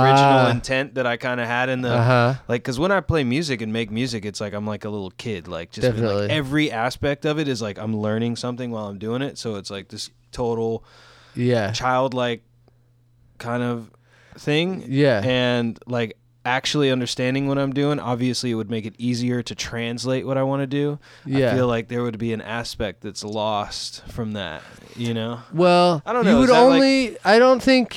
Ah. 0.47 0.51
intent 0.51 0.95
that 0.97 1.07
I 1.07 1.17
kind 1.17 1.41
of 1.41 1.47
had 1.47 1.69
in 1.69 1.81
the 1.81 1.95
Uh 1.95 2.03
huh. 2.05 2.35
like 2.49 2.63
because 2.63 2.79
when 2.79 2.93
I 2.93 3.01
play 3.01 3.25
music 3.25 3.63
and 3.63 3.73
make 3.73 3.91
music, 3.91 4.25
it's 4.25 4.41
like 4.41 4.53
I'm 4.53 4.67
like 4.67 4.85
a 4.85 4.91
little 4.91 5.11
kid. 5.13 5.49
Like 5.49 5.71
just 5.71 5.97
like, 5.97 6.31
every 6.31 6.71
aspect 6.71 7.25
of 7.25 7.39
it 7.39 7.49
is 7.49 7.63
like 7.63 7.79
I'm 7.79 7.97
learning 7.97 8.37
something 8.37 8.71
while 8.71 8.87
I'm 8.87 8.99
doing 8.99 9.23
it. 9.23 9.39
So 9.39 9.55
it's 9.57 9.71
like 9.71 9.89
this 9.89 10.11
total 10.33 10.85
Yeah. 11.35 11.71
childlike 11.73 12.43
kind 13.39 13.63
of 13.63 13.91
thing 14.37 14.85
Yeah. 14.87 15.23
and 15.25 15.79
like 15.87 16.17
actually 16.49 16.91
understanding 16.91 17.47
what 17.49 17.59
I'm 17.59 17.73
doing, 17.73 18.01
obviously 18.01 18.51
it 18.51 18.55
would 18.55 18.71
make 18.71 18.87
it 18.87 18.95
easier 18.99 19.43
to 19.43 19.55
translate 19.55 20.27
what 20.27 20.37
I 20.39 20.43
want 20.43 20.63
to 20.63 20.67
do. 20.67 20.99
Yeah. 21.27 21.53
I 21.53 21.55
feel 21.55 21.67
like 21.67 21.89
there 21.89 22.03
would 22.03 22.19
be 22.19 22.33
an 22.33 22.41
aspect 22.41 23.03
that's 23.03 23.23
lost 23.23 24.03
from 24.09 24.33
that, 24.33 24.63
you 24.97 25.15
know? 25.15 25.41
Well, 25.53 26.03
I 26.07 26.13
don't 26.13 26.25
know. 26.25 26.33
You 26.33 26.39
would 26.41 26.49
that 26.49 26.61
like- 26.61 26.75
only. 26.75 27.17
I 27.25 27.39
don't 27.39 27.63
think 27.63 27.97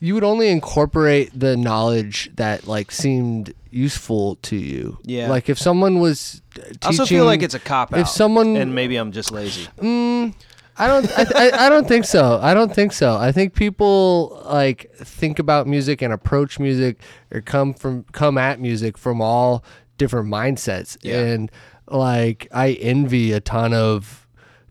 you 0.00 0.14
would 0.14 0.24
only 0.24 0.48
incorporate 0.48 1.30
the 1.38 1.56
knowledge 1.56 2.30
that 2.36 2.66
like 2.66 2.90
seemed 2.90 3.52
useful 3.70 4.36
to 4.36 4.56
you. 4.56 4.98
Yeah. 5.04 5.28
Like 5.28 5.48
if 5.48 5.58
someone 5.58 6.00
was 6.00 6.40
teaching. 6.54 6.78
I 6.82 6.86
also 6.86 7.06
feel 7.06 7.24
like 7.26 7.42
it's 7.42 7.54
a 7.54 7.60
cop 7.60 7.92
out. 7.92 8.00
if 8.00 8.08
someone- 8.08 8.56
and 8.56 8.74
maybe 8.74 8.96
I'm 8.96 9.12
just 9.12 9.30
lazy. 9.30 9.68
Mm, 9.78 10.34
I 10.80 10.86
don't. 10.88 11.18
I, 11.18 11.26
I, 11.34 11.66
I 11.66 11.68
don't 11.68 11.86
think 11.86 12.04
so. 12.04 12.38
I 12.42 12.54
don't 12.54 12.74
think 12.74 12.92
so. 12.92 13.16
I 13.16 13.32
think 13.32 13.54
people 13.54 14.42
like 14.46 14.90
think 14.94 15.38
about 15.38 15.66
music 15.66 16.02
and 16.02 16.12
approach 16.12 16.58
music 16.58 17.00
or 17.30 17.40
come 17.40 17.74
from 17.74 18.04
come 18.12 18.38
at 18.38 18.60
music 18.60 18.96
from 18.98 19.20
all 19.20 19.62
different 19.98 20.28
mindsets. 20.28 20.96
Yeah. 21.02 21.18
And 21.18 21.50
like 21.88 22.48
I 22.52 22.72
envy 22.72 23.32
a 23.32 23.40
ton 23.40 23.74
of 23.74 24.26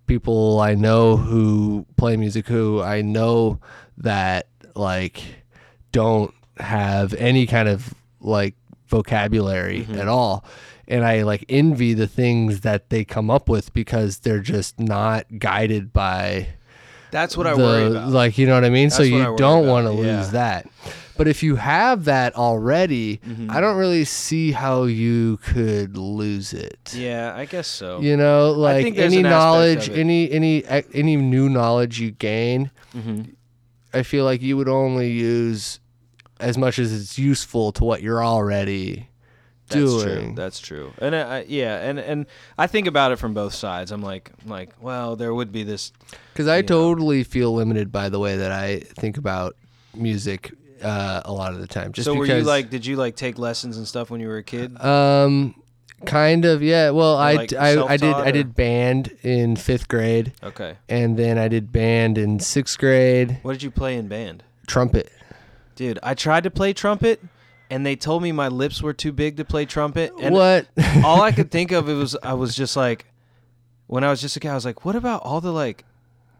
people 0.07 0.59
I 0.59 0.73
know 0.73 1.17
who 1.17 1.85
play 1.95 2.17
music 2.17 2.47
who 2.47 2.81
I 2.81 3.01
know 3.03 3.59
that 3.97 4.47
like 4.75 5.21
don't 5.91 6.33
have 6.57 7.13
any 7.13 7.45
kind 7.45 7.69
of 7.69 7.93
like 8.19 8.55
vocabulary 8.87 9.81
Mm-hmm. 9.81 9.99
at 9.99 10.07
all 10.07 10.43
and 10.89 11.05
I 11.05 11.21
like 11.23 11.45
envy 11.47 11.93
the 11.93 12.07
things 12.07 12.61
that 12.61 12.89
they 12.89 13.05
come 13.05 13.29
up 13.29 13.47
with 13.47 13.73
because 13.73 14.19
they're 14.19 14.39
just 14.41 14.79
not 14.79 15.25
guided 15.39 15.93
by 15.93 16.47
That's 17.11 17.37
what 17.37 17.47
I 17.47 17.53
the 17.55 17.63
worry 17.63 17.87
about. 17.87 18.09
like 18.09 18.37
you 18.37 18.45
know 18.47 18.55
what 18.55 18.65
I 18.65 18.69
mean 18.69 18.89
so 18.89 19.03
That's 19.03 19.13
I 19.13 19.29
you 19.31 19.37
don't 19.37 19.67
want 19.67 19.87
to 19.87 19.93
yeah. 19.93 20.17
lose 20.17 20.31
that 20.31 20.67
but 21.17 21.27
if 21.27 21.43
you 21.43 21.57
have 21.57 22.05
that 22.05 22.35
already 22.35 23.17
Mm-hmm. 23.17 23.51
I 23.51 23.59
don't 23.61 23.77
really 23.77 24.05
see 24.05 24.51
how 24.53 24.83
you 24.83 25.37
could 25.37 25.97
lose 25.97 26.53
it 26.53 26.93
yeah, 26.95 27.33
I 27.35 27.45
guess 27.45 27.67
so. 27.67 27.99
you 28.01 28.15
know 28.17 28.51
like 28.51 28.97
any 28.97 29.17
an 29.17 29.23
knowledge 29.23 29.89
any 29.89 30.31
any 30.31 30.63
any 30.93 31.15
new 31.17 31.49
knowledge 31.49 31.99
you 31.99 32.11
gain 32.11 32.71
Mhm. 32.95 33.35
I 33.93 34.03
feel 34.03 34.23
like 34.25 34.41
you 34.41 34.55
would 34.57 34.69
only 34.69 35.11
use 35.11 35.79
as 36.39 36.57
much 36.57 36.79
as 36.79 36.93
it's 36.93 37.19
useful 37.19 37.71
to 37.73 37.83
what 37.83 38.01
you're 38.01 38.23
already 38.23 39.08
That's 39.69 40.03
true. 40.03 40.33
That's 40.35 40.59
true. 40.59 40.93
And 40.99 41.15
I, 41.15 41.37
I- 41.39 41.45
yeah, 41.47 41.77
and 41.77 41.99
and 41.99 42.25
I 42.57 42.67
think 42.67 42.87
about 42.87 43.11
it 43.11 43.17
from 43.17 43.33
both 43.33 43.53
sides. 43.53 43.91
I'm 43.91 44.01
like, 44.01 44.31
I'm 44.43 44.49
like, 44.49 44.73
well, 44.81 45.15
there 45.15 45.33
would 45.33 45.51
be 45.51 45.63
this. 45.63 45.91
Because 46.33 46.47
I 46.47 46.57
you 46.57 46.61
know. 46.63 46.67
totally 46.67 47.23
feel 47.23 47.53
limited 47.53 47.91
by 47.91 48.09
the 48.09 48.19
way 48.19 48.37
that 48.37 48.51
I 48.51 48.79
think 48.79 49.17
about 49.17 49.55
music 49.95 50.53
uh, 50.83 51.21
a 51.25 51.31
lot 51.33 51.53
of 51.53 51.59
the 51.59 51.67
time. 51.67 51.91
Just 51.91 52.05
so 52.05 52.13
were 52.13 52.25
you 52.25 52.41
like, 52.43 52.69
did 52.69 52.85
you 52.85 52.95
like 52.95 53.15
take 53.15 53.37
lessons 53.37 53.77
and 53.77 53.87
stuff 53.87 54.09
when 54.09 54.21
you 54.21 54.27
were 54.27 54.37
a 54.37 54.43
kid? 54.43 54.79
um, 54.81 55.55
kind 56.05 56.45
of, 56.45 56.63
yeah. 56.63 56.91
Well, 56.91 57.17
I, 57.17 57.33
like 57.33 57.53
I, 57.53 57.71
I 57.71 57.97
did 57.97 57.99
self-taught 57.99 58.27
I 58.27 58.31
did 58.31 58.55
band 58.55 59.17
in 59.21 59.55
fifth 59.57 59.87
grade, 59.87 60.31
okay. 60.43 60.77
and 60.87 61.17
then 61.17 61.37
I 61.37 61.47
did 61.49 61.71
band 61.71 62.17
in 62.17 62.39
sixth 62.39 62.77
grade, 62.77 63.39
What 63.41 63.53
did 63.53 63.63
you 63.63 63.71
play 63.71 63.95
in 63.97 64.07
band? 64.07 64.43
trumpet. 64.67 65.11
Dude, 65.75 65.99
I 66.03 66.13
tried 66.13 66.43
to 66.43 66.51
play 66.51 66.73
trumpet, 66.73 67.21
and 67.69 67.85
they 67.85 67.95
told 67.95 68.23
me 68.23 68.31
my 68.31 68.47
lips 68.47 68.81
were 68.81 68.93
too 68.93 69.11
big 69.11 69.37
to 69.37 69.45
play 69.45 69.65
trumpet. 69.65 70.11
And 70.19 70.33
what? 70.33 70.67
all 71.03 71.21
I 71.21 71.31
could 71.31 71.51
think 71.51 71.71
of 71.71 71.87
it 71.89 71.93
was 71.93 72.15
I 72.23 72.33
was 72.33 72.55
just 72.55 72.75
like, 72.75 73.05
when 73.87 74.03
I 74.03 74.09
was 74.09 74.21
just 74.21 74.35
a 74.35 74.39
kid, 74.39 74.49
I 74.49 74.55
was 74.55 74.65
like, 74.65 74.85
what 74.85 74.95
about 74.95 75.21
all 75.23 75.41
the 75.41 75.51
like 75.51 75.85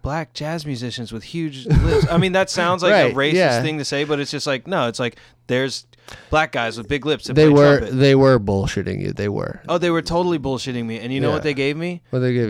black 0.01 0.33
jazz 0.33 0.65
musicians 0.65 1.11
with 1.11 1.23
huge 1.23 1.65
lips? 1.65 2.07
I 2.09 2.17
mean, 2.17 2.31
that 2.33 2.49
sounds 2.49 2.83
like 2.83 3.11
a 3.11 3.15
racist 3.15 3.33
yeah. 3.33 3.61
thing 3.61 3.77
to 3.77 3.85
say, 3.85 4.03
but 4.03 4.19
it's 4.19 4.31
just 4.31 4.47
like 4.47 4.67
no, 4.67 4.87
it's 4.87 4.99
like 4.99 5.17
there's 5.47 5.85
black 6.29 6.51
guys 6.51 6.77
with 6.77 6.87
big 6.87 7.05
lips 7.05 7.25
they 7.25 7.33
play 7.33 7.49
were 7.49 7.77
trumpet. 7.79 7.95
they 7.95 8.15
were 8.15 8.39
bullshitting 8.39 9.01
you. 9.01 9.13
They 9.13 9.29
were. 9.29 9.61
Oh, 9.69 9.77
they 9.77 9.91
were 9.91 10.01
totally 10.01 10.39
bullshitting 10.39 10.85
me. 10.85 10.99
And 10.99 11.13
you 11.13 11.19
know 11.19 11.29
Yeah. 11.29 11.33
what 11.35 11.43
they 11.43 11.53
gave 11.53 11.77
me? 11.77 12.01
What 12.09 12.19
they 12.19 12.33
give 12.33 12.49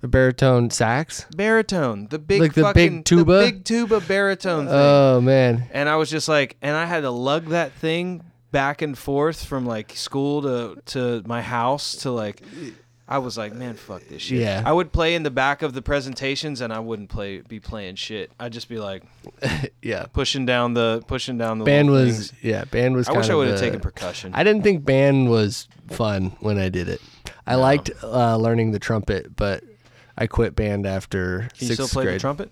The 0.00 0.08
baritone 0.08 0.70
sax. 0.70 1.26
Baritone. 1.36 2.06
The 2.08 2.18
big 2.18 2.40
Like 2.40 2.54
the 2.54 2.62
fucking 2.62 2.98
big 2.98 3.04
tuba? 3.04 3.32
the 3.44 3.52
big 3.52 3.64
tuba 3.64 4.00
baritone 4.00 4.66
thing. 4.66 4.74
Oh 4.74 5.20
man. 5.20 5.64
and 5.72 5.88
I 5.88 5.96
was 5.96 6.10
just 6.10 6.28
like, 6.28 6.56
and 6.62 6.74
I 6.76 6.86
had 6.86 7.00
to 7.02 7.10
lug 7.10 7.46
that 7.48 7.72
thing 7.72 8.22
back 8.50 8.80
and 8.82 8.96
forth 8.96 9.44
from 9.44 9.66
like 9.66 9.92
school 9.96 10.42
to 10.42 10.80
to 10.92 11.22
my 11.26 11.42
house 11.42 11.96
to 11.96 12.10
like. 12.10 12.42
I 13.06 13.18
was 13.18 13.36
like, 13.36 13.52
man, 13.52 13.74
fuck 13.74 14.04
this 14.06 14.22
shit. 14.22 14.38
Yeah. 14.38 14.62
I 14.64 14.72
would 14.72 14.92
play 14.92 15.16
in 15.16 15.24
the 15.24 15.32
back 15.32 15.62
of 15.62 15.72
the 15.72 15.82
presentations, 15.82 16.60
and 16.60 16.72
I 16.72 16.78
wouldn't 16.78 17.08
play 17.10 17.40
be 17.40 17.58
playing 17.58 17.96
shit. 17.96 18.30
I'd 18.38 18.52
just 18.52 18.68
be 18.68 18.78
like 18.78 19.02
Yeah. 19.82 20.06
pushing 20.12 20.46
down 20.46 20.74
the 20.74 21.02
pushing 21.08 21.36
down 21.36 21.58
the 21.58 21.64
Band 21.64 21.90
little 21.90 22.06
was 22.06 22.30
things. 22.30 22.32
yeah. 22.42 22.64
Band 22.66 22.94
was. 22.94 23.08
I 23.08 23.12
wish 23.12 23.22
kind 23.22 23.30
I 23.30 23.34
of 23.34 23.38
would 23.40 23.48
have 23.48 23.58
the- 23.58 23.64
taken 23.66 23.80
percussion. 23.80 24.32
I 24.32 24.44
didn't 24.44 24.62
think 24.62 24.84
band 24.84 25.28
was 25.28 25.66
fun 25.90 26.36
when 26.40 26.56
I 26.58 26.68
did 26.68 26.88
it. 26.88 27.02
I 27.46 27.56
liked 27.56 27.90
uh, 28.04 28.36
learning 28.36 28.70
the 28.70 28.78
trumpet, 28.78 29.34
but 29.34 29.64
I 30.20 30.26
quit 30.28 30.54
band 30.54 30.86
after 30.86 31.48
Can 31.58 31.68
you 31.68 31.74
still 31.74 31.88
play 31.88 32.04
grade. 32.04 32.16
the 32.16 32.20
trumpet? 32.20 32.50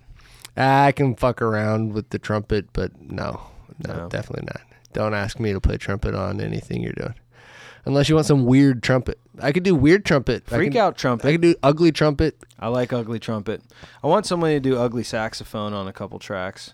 I 0.56 0.90
can 0.92 1.14
fuck 1.14 1.40
around 1.40 1.92
with 1.92 2.10
the 2.10 2.18
trumpet, 2.18 2.66
but 2.72 2.90
no, 3.00 3.42
no, 3.86 3.94
No. 3.94 4.08
definitely 4.08 4.46
not. 4.46 4.62
Don't 4.92 5.14
ask 5.14 5.38
me 5.38 5.52
to 5.52 5.60
play 5.60 5.76
trumpet 5.76 6.14
on 6.14 6.40
anything 6.40 6.82
you're 6.82 6.94
doing, 6.94 7.14
unless 7.84 8.08
you 8.08 8.14
want 8.16 8.26
some 8.26 8.44
weird 8.46 8.82
trumpet. 8.82 9.20
I 9.40 9.52
could 9.52 9.62
do 9.62 9.74
weird 9.76 10.04
trumpet. 10.04 10.46
Freak 10.46 10.72
can- 10.72 10.80
out 10.80 10.96
trumpet. 10.96 11.28
I 11.28 11.32
could 11.32 11.42
do 11.42 11.54
ugly 11.62 11.92
trumpet. 11.92 12.36
I 12.58 12.68
like 12.68 12.92
ugly 12.92 13.20
trumpet. 13.20 13.62
I 14.02 14.06
want 14.08 14.26
somebody 14.26 14.54
to 14.54 14.60
do 14.60 14.76
ugly 14.78 15.04
saxophone 15.04 15.74
on 15.74 15.86
a 15.86 15.92
couple 15.92 16.18
tracks. 16.18 16.72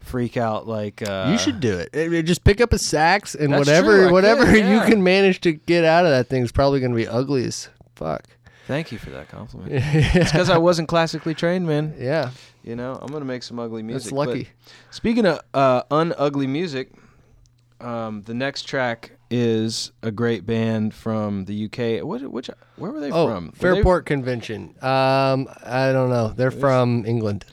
Freak 0.00 0.36
out 0.36 0.66
like 0.66 1.00
uh, 1.08 1.28
you 1.30 1.38
should 1.38 1.60
do 1.60 1.78
it. 1.78 1.90
Eh, 1.94 2.08
eh, 2.12 2.22
Just 2.22 2.42
pick 2.42 2.60
up 2.60 2.72
a 2.72 2.78
sax 2.78 3.36
and 3.36 3.52
whatever, 3.52 4.10
whatever 4.12 4.44
could, 4.44 4.66
you 4.68 4.80
can 4.80 5.04
manage 5.04 5.40
to 5.42 5.52
get 5.52 5.84
out 5.84 6.04
of 6.04 6.10
that 6.10 6.26
thing 6.28 6.42
is 6.42 6.50
probably 6.50 6.80
going 6.80 6.90
to 6.90 6.96
be 6.96 7.06
ugly 7.06 7.44
as 7.44 7.68
fuck. 7.94 8.24
Thank 8.72 8.90
you 8.92 8.98
for 8.98 9.10
that 9.10 9.28
compliment. 9.28 9.70
It's 10.20 10.32
because 10.32 10.48
I 10.50 10.58
wasn't 10.58 10.88
classically 10.88 11.34
trained, 11.34 11.66
man. 11.66 11.94
Yeah, 11.98 12.30
You 12.64 12.74
know, 12.76 12.98
I'm 13.00 13.12
gonna 13.12 13.24
make 13.24 13.42
some 13.42 13.58
ugly 13.58 13.82
music. 13.82 14.04
that's 14.04 14.12
but 14.12 14.28
lucky. 14.28 14.48
Speaking 14.90 15.26
of 15.26 15.40
uh, 15.52 15.82
unugly 15.90 16.48
music, 16.48 16.90
um, 17.80 18.22
the 18.22 18.34
next 18.34 18.62
track 18.62 19.12
is 19.30 19.92
a 20.02 20.10
great 20.10 20.46
band 20.46 20.94
from 20.94 21.44
the 21.46 21.64
UK. 21.66 22.04
What, 22.06 22.22
which, 22.30 22.48
where 22.76 22.90
were 22.92 23.00
they 23.00 23.10
Oh, 23.10 23.26
from? 23.28 23.46
Were 23.46 23.50
they- 23.52 23.58
Fairport 23.58 24.06
Convention. 24.06 24.74
Um, 24.82 25.48
I 25.64 25.90
don't 25.92 26.10
know. 26.10 26.28
They're 26.36 26.50
from 26.50 27.04
England. 27.06 27.44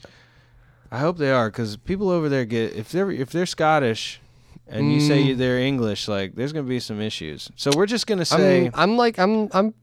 I 0.92 0.98
hope 1.00 1.18
they 1.18 1.30
are, 1.30 1.50
because 1.50 1.76
people 1.76 2.10
over 2.10 2.28
there 2.28 2.44
get 2.44 2.74
if 2.74 2.90
they're 2.90 3.10
if 3.12 3.30
they're 3.30 3.46
Scottish, 3.46 4.20
and 4.66 4.92
you 4.92 5.00
say 5.00 5.18
Mm. 5.28 5.38
they're 5.38 5.58
English, 5.58 6.08
like 6.08 6.34
there's 6.34 6.52
gonna 6.52 6.66
be 6.66 6.80
some 6.80 7.00
issues. 7.00 7.50
So 7.56 7.70
we're 7.76 7.86
just 7.86 8.06
gonna 8.08 8.24
say 8.24 8.66
I'm, 8.66 8.72
I'm 8.74 8.96
like 8.96 9.16
I'm 9.18 9.48
I'm 9.52 9.74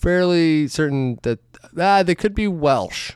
fairly 0.00 0.68
certain 0.68 1.18
that 1.22 1.38
ah 1.78 2.02
they 2.02 2.14
could 2.14 2.34
be 2.34 2.48
Welsh. 2.48 3.12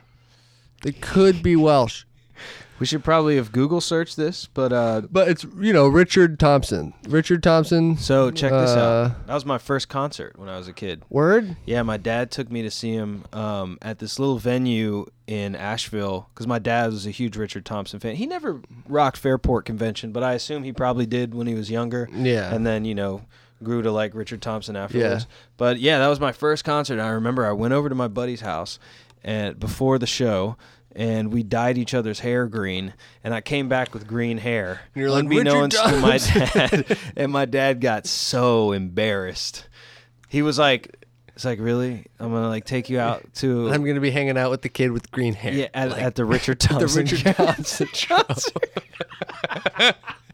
They 0.83 0.91
could 0.91 1.41
be 1.41 1.55
Welsh, 1.55 2.03
we 2.79 2.85
should 2.85 3.03
probably 3.03 3.37
have 3.37 3.51
Google 3.51 3.81
searched 3.81 4.17
this, 4.17 4.45
but 4.53 4.71
uh, 4.71 5.01
but 5.09 5.27
it's 5.27 5.43
you 5.59 5.73
know 5.73 5.87
Richard 5.87 6.39
Thompson. 6.39 6.93
Richard 7.07 7.41
Thompson. 7.41 7.97
so 7.97 8.29
check 8.29 8.51
this 8.51 8.71
Uh, 8.71 9.09
out. 9.15 9.27
That 9.27 9.33
was 9.33 9.45
my 9.45 9.57
first 9.57 9.89
concert 9.89 10.37
when 10.37 10.47
I 10.49 10.57
was 10.57 10.67
a 10.67 10.73
kid. 10.73 11.01
Word. 11.09 11.55
Yeah, 11.65 11.81
my 11.81 11.97
dad 11.97 12.29
took 12.29 12.51
me 12.51 12.61
to 12.61 12.69
see 12.69 12.91
him 12.91 13.23
um, 13.33 13.79
at 13.81 13.97
this 13.99 14.19
little 14.19 14.37
venue 14.37 15.05
in 15.25 15.55
Asheville 15.55 16.29
because 16.33 16.45
my 16.45 16.59
dad 16.59 16.91
was 16.91 17.07
a 17.07 17.11
huge 17.11 17.35
Richard 17.35 17.65
Thompson 17.65 17.99
fan. 17.99 18.15
He 18.17 18.27
never 18.27 18.61
rocked 18.87 19.17
Fairport 19.17 19.65
Convention, 19.65 20.11
but 20.11 20.21
I 20.21 20.33
assume 20.33 20.63
he 20.63 20.71
probably 20.73 21.07
did 21.07 21.33
when 21.33 21.47
he 21.47 21.55
was 21.55 21.71
younger. 21.71 22.07
Yeah. 22.13 22.53
And 22.53 22.63
then, 22.67 22.85
you 22.85 22.93
know, 22.93 23.21
grew 23.65 23.81
to 23.81 23.91
like 23.91 24.15
Richard 24.15 24.41
Thompson 24.41 24.77
afterwards. 24.77 25.27
But 25.57 25.79
yeah, 25.79 25.99
that 25.99 26.07
was 26.07 26.21
my 26.21 26.31
first 26.31 26.63
concert. 26.63 27.01
I 27.01 27.09
remember 27.09 27.45
I 27.45 27.51
went 27.51 27.73
over 27.73 27.89
to 27.89 27.95
my 27.95 28.07
buddy's 28.07 28.41
house 28.41 28.79
and 29.23 29.59
before 29.59 29.99
the 29.99 30.07
show. 30.07 30.55
And 30.97 31.33
we 31.33 31.43
dyed 31.43 31.77
each 31.77 31.93
other's 31.93 32.21
hair 32.21 32.47
green, 32.47 32.93
and 33.21 33.33
I 33.33 33.41
came 33.41 33.67
back 33.67 33.93
with 33.93 34.07
green 34.07 34.37
hair. 34.37 34.79
You're 34.95 35.11
like, 35.11 35.23
unbeknownst 35.25 35.77
"Richard 35.77 35.91
to 35.93 35.99
my 35.99 36.17
dad, 36.17 36.97
and 37.17 37.33
my 37.33 37.43
dad 37.43 37.81
got 37.81 38.07
so 38.07 38.71
embarrassed. 38.71 39.67
He 40.29 40.41
was 40.41 40.57
like, 40.57 40.95
"It's 41.35 41.43
like 41.43 41.59
really? 41.59 42.05
I'm 42.17 42.31
gonna 42.31 42.47
like 42.47 42.63
take 42.63 42.89
you 42.89 42.97
out 43.01 43.25
to 43.41 43.69
I'm 43.73 43.83
gonna 43.83 43.99
be 43.99 44.09
hanging 44.11 44.37
out 44.37 44.51
with 44.51 44.61
the 44.61 44.69
kid 44.69 44.93
with 44.93 45.11
green 45.11 45.33
hair. 45.33 45.51
yeah 45.51 45.67
at, 45.73 45.89
Like, 45.91 46.01
at 46.01 46.15
the 46.15 46.23
Richard 46.23 46.61
the 46.61 46.67
Thompson 46.69 47.03
Richard 47.03 47.19
show." 47.19 47.33
Thompson 47.33 47.87
show. 47.91 48.23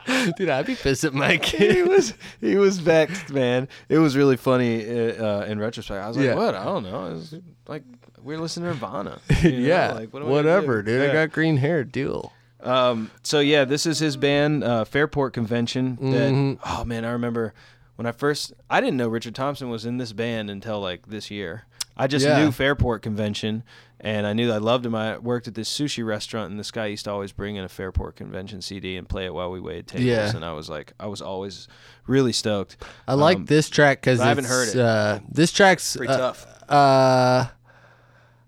Dude, 0.38 0.50
I'd 0.50 0.66
be 0.66 0.76
pissed 0.76 1.04
at 1.04 1.14
my 1.14 1.36
he 1.38 1.84
was 1.84 2.14
he 2.40 2.56
was 2.56 2.80
vexed, 2.80 3.30
man. 3.32 3.68
It 3.90 3.98
was 3.98 4.16
really 4.18 4.38
funny 4.38 4.84
uh, 4.86 5.42
uh, 5.42 5.46
in 5.46 5.60
retrospect. 5.60 6.04
I 6.04 6.08
was 6.08 6.18
like, 6.18 6.26
Yeah. 6.26 6.36
"What? 6.36 6.56
I 6.56 6.64
don't 6.66 6.84
know." 6.84 7.06
It 7.08 7.14
was 7.14 7.36
like 7.68 7.84
we're 8.22 8.38
listening 8.38 8.68
to 8.70 8.74
Nirvana. 8.74 9.20
you 9.44 9.52
know? 9.52 9.58
yeah, 9.58 9.92
like, 9.94 10.14
what 10.14 10.22
am 10.22 10.28
I 10.28 10.30
gonna 10.30 10.36
whatever, 10.36 10.82
dude. 10.84 11.10
I 11.10 11.14
got 11.14 11.32
green 11.32 11.58
hair. 11.58 11.84
Deal. 11.84 12.32
Um, 12.62 13.10
so 13.24 13.40
yeah, 13.40 13.66
this 13.66 13.86
is 13.86 14.00
his 14.00 14.18
band, 14.18 14.64
uh, 14.64 14.84
Fairport 14.86 15.34
Convention. 15.34 15.96
That 15.96 16.32
Mhm. 16.32 16.60
oh 16.66 16.86
man, 16.86 17.06
I 17.06 17.12
remember 17.12 17.54
when 17.96 18.06
I 18.06 18.12
first 18.12 18.54
I 18.70 18.80
didn't 18.82 18.98
know 18.98 19.08
Richard 19.08 19.34
Thompson 19.36 19.70
was 19.70 19.86
in 19.86 19.98
this 19.98 20.14
band 20.14 20.50
until 20.50 20.80
like 20.80 21.08
this 21.08 21.32
year. 21.32 21.64
I 21.98 22.08
just 22.08 22.26
Yeah. 22.26 22.40
knew 22.44 22.52
Fairport 22.52 23.02
Convention, 23.02 23.64
and 24.04 24.26
I 24.28 24.34
knew 24.34 24.52
I 24.52 24.58
loved 24.58 24.86
him. 24.86 24.96
I 24.96 25.18
worked 25.20 25.48
at 25.48 25.54
this 25.56 25.70
sushi 25.72 26.06
restaurant, 26.06 26.50
and 26.52 26.60
this 26.60 26.72
guy 26.72 26.88
used 26.88 27.06
to 27.06 27.12
always 27.12 27.32
bring 27.32 27.56
in 27.56 27.64
a 27.64 27.70
Fairport 27.70 28.16
Convention 28.18 28.62
CD 28.62 28.98
and 28.98 29.08
play 29.08 29.26
it 29.26 29.34
while 29.34 29.50
we 29.52 29.60
waited 29.60 29.88
tables. 29.88 30.06
Yeah. 30.06 30.36
And 30.36 30.44
I 30.44 30.54
was 30.54 30.70
like, 30.70 30.94
I 31.00 31.06
was 31.06 31.22
always 31.22 31.68
really 32.08 32.34
stoked. 32.34 32.78
I 33.08 33.14
like 33.14 33.38
Um, 33.38 33.46
this 33.46 33.70
track 33.70 34.02
because 34.02 34.20
I 34.20 34.28
haven't 34.28 34.46
heard 34.46 34.70
it. 34.70 34.76
Uh, 34.76 35.20
this 35.32 35.52
track's 35.52 35.96
Pretty 35.96 36.12
uh, 36.12 36.18
tough. 36.18 36.46
Uh, 36.68 37.46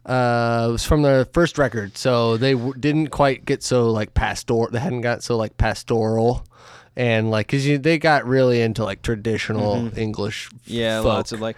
uh, 0.06 0.66
it 0.68 0.72
was 0.72 0.84
from 0.86 1.02
their 1.02 1.26
first 1.26 1.58
record, 1.58 1.98
so 1.98 2.36
they 2.36 2.54
w- 2.54 2.74
didn't 2.78 3.08
quite 3.08 3.46
get 3.46 3.64
so 3.64 3.90
like 3.90 4.14
pastoral. 4.14 4.70
They 4.70 4.80
hadn't 4.80 5.02
got 5.02 5.24
so 5.24 5.38
like 5.38 5.56
pastoral, 5.58 6.46
and 6.98 7.32
like 7.32 7.48
because 7.48 7.64
they 7.82 7.98
got 8.00 8.26
really 8.26 8.62
into 8.62 8.84
like 8.84 9.02
traditional 9.02 9.98
English. 9.98 10.48
Mm-hmm. 10.50 10.58
Yeah, 10.66 10.98
folk. 10.98 11.06
lots 11.06 11.32
of 11.32 11.40
like. 11.42 11.56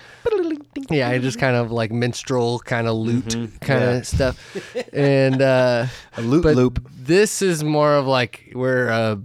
Yeah, 0.89 1.09
I 1.09 1.19
just 1.19 1.39
kind 1.39 1.55
of 1.55 1.71
like 1.71 1.91
minstrel 1.91 2.59
kind 2.59 2.87
of 2.87 2.95
lute 2.95 3.25
Mhm, 3.25 3.61
kind 3.61 3.83
of 3.83 4.07
stuff, 4.07 4.37
and 4.93 5.41
uh, 5.41 5.87
A 6.17 6.21
loop 6.21 6.43
but 6.43 6.55
loop. 6.55 6.87
This 6.97 7.41
is 7.41 7.63
more 7.63 7.95
of 7.95 8.05
like 8.07 8.51
we're 8.55 8.87
a 8.87 9.21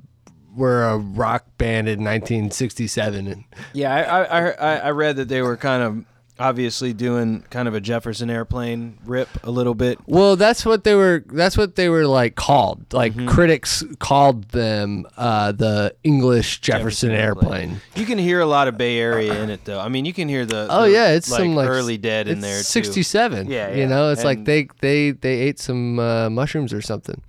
we're 0.55 0.83
a 0.83 0.99
rock 0.99 1.45
band 1.59 1.89
in 1.89 2.01
1967, 2.05 3.45
Yeah, 3.73 3.95
I, 3.95 4.23
I 4.25 4.51
I 4.51 4.77
I 4.79 4.91
read 4.91 5.17
that 5.17 5.29
they 5.29 5.43
were 5.43 5.57
kind 5.57 5.83
of 5.83 6.05
obviously 6.41 6.93
doing 6.93 7.43
kind 7.51 7.69
of 7.69 7.75
a 7.75 7.81
Jefferson 7.81 8.31
Airplane 8.31 8.99
rip 9.05 9.29
a 9.45 9.51
little 9.51 9.75
bit. 9.75 9.99
Well, 10.07 10.35
that's 10.37 10.65
what 10.65 10.83
they 10.85 10.95
were. 10.95 11.23
That's 11.31 11.57
what 11.57 11.77
they 11.77 11.89
were 11.89 12.07
like 12.07 12.35
called. 12.35 12.93
Like 12.93 13.13
Mm-hmm. 13.13 13.29
critics 13.29 13.85
called 13.99 14.45
them 14.51 15.07
uh, 15.17 15.53
the 15.53 15.95
English 16.03 16.61
Jefferson, 16.61 17.11
airplane. 17.11 17.81
You 17.95 18.07
can 18.07 18.19
hear 18.19 18.41
a 18.41 18.47
lot 18.47 18.67
of 18.69 18.79
Bay 18.79 18.99
Area 18.99 19.43
in 19.43 19.51
it, 19.51 19.65
though. 19.65 19.79
I 19.81 19.89
mean, 19.89 20.05
you 20.05 20.13
can 20.13 20.29
hear 20.29 20.47
the, 20.47 20.67
Oh 20.71 20.83
the, 20.83 20.91
yeah, 20.93 21.11
it's 21.11 21.31
like 21.31 21.41
some 21.41 21.55
like 21.55 21.69
early 21.69 21.99
Dead 21.99 22.27
in 22.29 22.41
there 22.41 22.59
too. 22.59 22.63
Sixty-seven. 22.65 23.51
Yeah, 23.51 23.73
You 23.75 23.87
know, 23.87 24.11
it's 24.11 24.25
like 24.25 24.45
they 24.45 24.69
they 24.81 25.11
they 25.11 25.35
ate 25.41 25.59
some 25.61 25.99
uh, 25.99 26.31
mushrooms 26.31 26.73
or 26.73 26.81
something. 26.81 27.21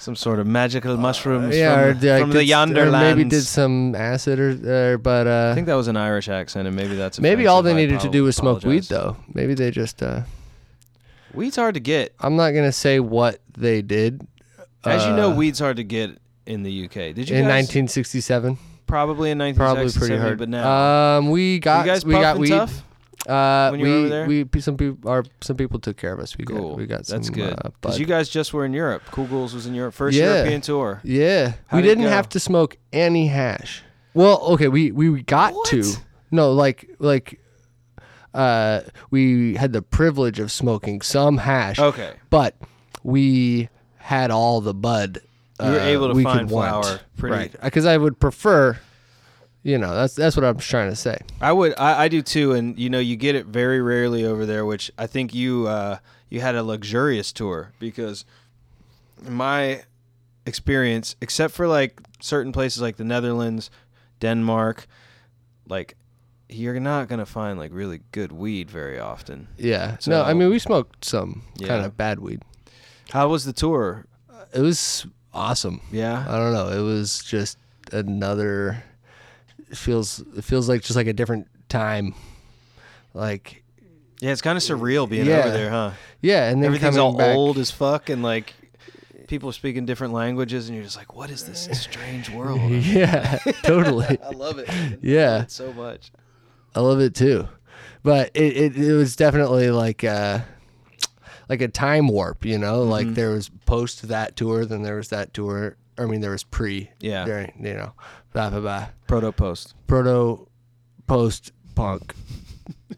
Some 0.00 0.16
sort 0.16 0.38
of 0.38 0.46
magical 0.46 0.96
mushrooms 0.96 1.54
Uh, 1.54 1.58
yeah, 1.58 1.92
from, 1.92 2.00
from 2.22 2.30
the 2.30 2.44
yonder 2.44 2.88
or 2.88 2.90
maybe 2.90 3.22
did 3.24 3.42
some 3.42 3.94
acid 3.94 4.38
or, 4.40 4.94
or 4.94 4.98
but 4.98 5.26
uh, 5.26 5.50
I 5.52 5.54
think 5.54 5.66
that 5.66 5.74
was 5.74 5.88
an 5.88 5.96
Irish 5.96 6.28
accent, 6.28 6.66
and 6.66 6.74
maybe 6.74 6.96
that's 6.96 7.20
maybe 7.20 7.46
all 7.46 7.62
they. 7.62 7.72
I 7.72 7.76
needed 7.76 8.00
to 8.00 8.08
do 8.08 8.24
was 8.24 8.34
smoke 8.36 8.64
weed 8.64 8.84
though. 8.84 9.16
Maybe 9.34 9.54
they 9.54 9.70
just. 9.70 10.02
Uh, 10.02 10.22
Weed's 11.32 11.56
hard 11.56 11.74
to 11.74 11.80
get, 11.80 12.12
I'm 12.18 12.34
not 12.34 12.50
gonna 12.52 12.72
say 12.72 12.98
what 12.98 13.40
they 13.56 13.82
did. 13.82 14.26
as 14.84 15.04
you 15.06 15.14
know. 15.14 15.30
uh, 15.32 15.36
Weed's 15.36 15.58
hard 15.60 15.76
to 15.76 15.84
get 15.84 16.18
in 16.46 16.62
the 16.64 16.84
UK. 16.86 17.14
Did 17.14 17.28
you 17.28 17.36
in 17.36 17.44
1967. 17.44 18.58
probably 18.86 19.30
in 19.30 19.38
1967. 19.38 19.54
Probably 19.54 19.92
pretty 20.08 20.20
hard. 20.20 20.38
but 20.38 20.48
now. 20.48 21.18
Um, 21.18 21.30
we 21.30 21.58
got 21.60 22.04
we 22.04 22.14
got 22.14 22.38
weed. 22.38 22.48
tough? 22.48 22.82
Uh, 23.28 23.68
when 23.70 23.80
you 23.80 23.86
we 23.86 23.92
were 23.92 23.98
over 23.98 24.08
there? 24.08 24.26
we 24.26 24.60
some 24.60 24.76
people 24.76 25.08
our 25.10 25.24
some 25.40 25.56
people 25.56 25.78
took 25.78 25.96
care 25.96 26.12
of 26.12 26.20
us. 26.20 26.36
We 26.38 26.44
Cool. 26.44 26.70
got 26.70 26.78
we 26.78 26.86
got 26.86 27.06
some. 27.06 27.18
That's 27.18 27.30
good. 27.30 27.52
Uh, 27.52 27.56
Because 27.80 27.94
bud. 27.96 27.98
you 27.98 28.06
guys 28.06 28.28
just 28.28 28.52
were 28.54 28.64
in 28.64 28.72
Europe. 28.72 29.02
Cool 29.10 29.26
Ghouls 29.26 29.54
was 29.54 29.66
in 29.66 29.74
Europe. 29.74 29.94
First 29.94 30.16
Yeah. 30.16 30.36
European 30.36 30.60
tour. 30.62 31.00
Yeah, 31.04 31.52
How'd 31.68 31.82
we 31.82 31.88
didn't 31.88 32.04
have 32.04 32.28
to 32.30 32.40
smoke 32.40 32.76
any 32.92 33.26
hash. 33.28 33.82
Well, 34.14 34.40
okay, 34.52 34.68
we 34.68 34.90
we 34.90 35.22
got 35.22 35.52
to. 35.66 35.82
No, 36.30 36.52
like 36.52 36.88
like 36.98 37.40
uh 38.34 38.80
we 39.10 39.54
had 39.56 39.72
the 39.72 39.82
privilege 39.82 40.38
of 40.40 40.50
smoking 40.50 41.00
some 41.02 41.38
hash. 41.38 41.78
Okay. 41.78 42.12
But 42.30 42.56
we 43.02 43.68
had 43.96 44.30
all 44.30 44.60
the 44.60 44.74
bud. 44.74 45.20
You 45.62 45.70
were 45.72 45.78
uh, 45.80 45.84
able 45.84 46.08
to 46.08 46.14
we 46.14 46.22
find 46.24 46.40
could 46.48 46.50
want. 46.50 46.84
flower 46.86 47.00
pretty- 47.18 47.36
right? 47.36 47.54
Because 47.62 47.84
I 47.84 47.96
would 47.98 48.18
prefer, 48.18 48.78
you 49.62 49.76
know, 49.78 49.94
that's 49.94 50.14
that's 50.14 50.36
what 50.36 50.44
I'm 50.44 50.58
trying 50.58 50.90
to 50.90 50.96
say. 50.96 51.18
I 51.40 51.52
would. 51.52 51.74
I, 51.78 52.04
I 52.04 52.08
do 52.08 52.22
too. 52.22 52.52
And 52.52 52.78
you 52.78 52.88
know, 52.90 52.98
you 52.98 53.16
get 53.16 53.34
it 53.34 53.46
very 53.46 53.80
rarely 53.82 54.24
over 54.24 54.46
there. 54.46 54.64
Which 54.64 54.90
I 54.98 55.06
think 55.06 55.34
you 55.34 55.66
uh, 55.68 55.98
you 56.28 56.40
had 56.40 56.54
a 56.54 56.62
luxurious 56.62 57.32
tour 57.32 57.72
because 57.78 58.24
my 59.28 59.82
experience, 60.46 61.16
except 61.20 61.54
for 61.54 61.66
like 61.68 62.00
certain 62.20 62.52
places 62.52 62.80
like 62.80 62.96
the 62.96 63.04
Netherlands, 63.04 63.70
Denmark, 64.20 64.86
like 65.68 65.96
you're 66.48 66.80
not 66.80 67.08
gonna 67.08 67.26
find 67.26 67.58
like 67.58 67.70
really 67.72 68.00
good 68.12 68.32
weed 68.32 68.70
very 68.70 68.98
often. 68.98 69.46
Yeah. 69.56 69.98
no, 70.06 70.22
I 70.22 70.34
mean 70.34 70.50
we 70.50 70.58
smoked 70.58 71.04
some 71.04 71.42
Yeah. 71.56 71.68
kind 71.68 71.84
of 71.84 71.96
bad 71.96 72.18
weed. 72.18 72.42
How 73.10 73.28
was 73.28 73.44
the 73.44 73.52
tour? 73.52 74.06
It 74.52 74.60
was 74.60 75.06
awesome. 75.32 75.80
Yeah. 75.92 76.24
I 76.28 76.36
don't 76.38 76.52
know. 76.52 76.68
It 76.70 76.82
was 76.82 77.22
just 77.22 77.56
another. 77.92 78.82
It 79.70 79.76
feels 79.76 80.20
it 80.36 80.44
feels 80.44 80.68
like 80.68 80.82
just 80.82 80.96
like 80.96 81.06
a 81.06 81.12
different 81.12 81.46
time. 81.68 82.14
Like 83.14 83.62
Yeah, 84.20 84.30
it's 84.32 84.42
kind 84.42 84.56
of 84.56 84.62
surreal 84.62 85.08
being 85.08 85.26
Yeah. 85.26 85.38
over 85.40 85.50
there, 85.50 85.70
huh? 85.70 85.90
yeah, 86.20 86.48
and 86.50 86.62
then 86.62 86.66
Everything's 86.68 86.96
all 86.96 87.16
back, 87.16 87.36
old 87.36 87.58
as 87.58 87.70
fuck, 87.70 88.08
and 88.10 88.22
like 88.22 88.54
people 89.28 89.48
are 89.48 89.52
speaking 89.54 89.86
different 89.86 90.12
languages, 90.12 90.68
and 90.68 90.74
you're 90.76 90.84
just 90.84 90.96
like, 90.96 91.14
"What 91.14 91.30
is 91.30 91.44
this 91.44 91.68
strange 91.80 92.28
world?" 92.34 92.60
Yeah, 92.72 93.38
totally. 93.62 94.18
I 94.22 94.30
love 94.30 94.58
it. 94.58 94.68
Yeah. 95.02 95.46
so 95.46 95.72
much. 95.72 96.10
I 96.74 96.80
love 96.80 97.00
it 97.00 97.14
too. 97.14 97.48
But 98.02 98.30
it, 98.34 98.56
it, 98.56 98.76
it 98.76 98.92
was 98.92 99.14
definitely 99.16 99.70
like 99.70 100.04
uh 100.04 100.40
like 101.48 101.60
a 101.60 101.68
time 101.68 102.06
warp, 102.08 102.44
you 102.44 102.58
know? 102.58 102.80
Mm-hmm. 102.82 102.90
Like 102.90 103.14
there 103.14 103.30
was 103.30 103.50
post 103.66 104.08
that 104.08 104.36
tour, 104.36 104.64
then 104.64 104.82
there 104.82 104.96
was 104.96 105.08
that 105.08 105.34
tour. 105.34 105.76
I 105.98 106.06
mean 106.06 106.20
there 106.20 106.30
was 106.30 106.44
pre. 106.44 106.90
Yeah. 107.00 107.24
During, 107.24 107.52
you 107.60 107.74
know. 107.74 107.92
Blah 108.32 108.50
blah 108.50 108.60
blah. 108.60 108.86
Proto 109.06 109.32
post. 109.32 109.74
Proto 109.86 110.46
post 111.06 111.52
punk 111.74 112.14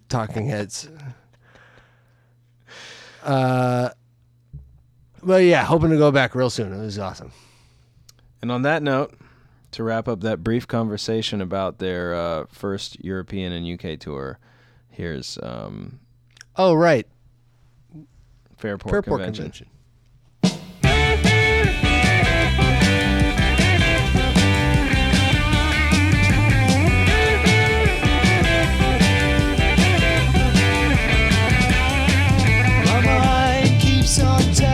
talking 0.09 0.47
heads. 0.47 0.89
Uh 3.23 3.91
but 5.23 5.45
yeah, 5.45 5.65
hoping 5.65 5.91
to 5.91 5.97
go 5.97 6.11
back 6.11 6.35
real 6.35 6.51
soon. 6.51 6.73
It 6.73 6.81
was 6.81 6.99
awesome. 6.99 7.31
And 8.41 8.51
on 8.51 8.63
that 8.63 8.83
note, 8.83 9.15
to 9.71 9.85
wrap 9.85 10.09
up 10.09 10.21
that 10.23 10.43
brief 10.43 10.67
conversation 10.67 11.41
about 11.41 11.79
their 11.79 12.13
uh, 12.13 12.45
first 12.51 13.03
European 13.05 13.53
and 13.53 13.65
UK 13.81 14.01
tour, 14.01 14.41
here's 14.91 15.39
um, 15.43 16.01
Oh 16.57 16.75
right. 16.75 17.07
Fairport, 18.57 18.91
Fairport 18.93 19.21
Convention. 19.21 19.45
convention. 19.45 19.67
Keeps 34.19 34.72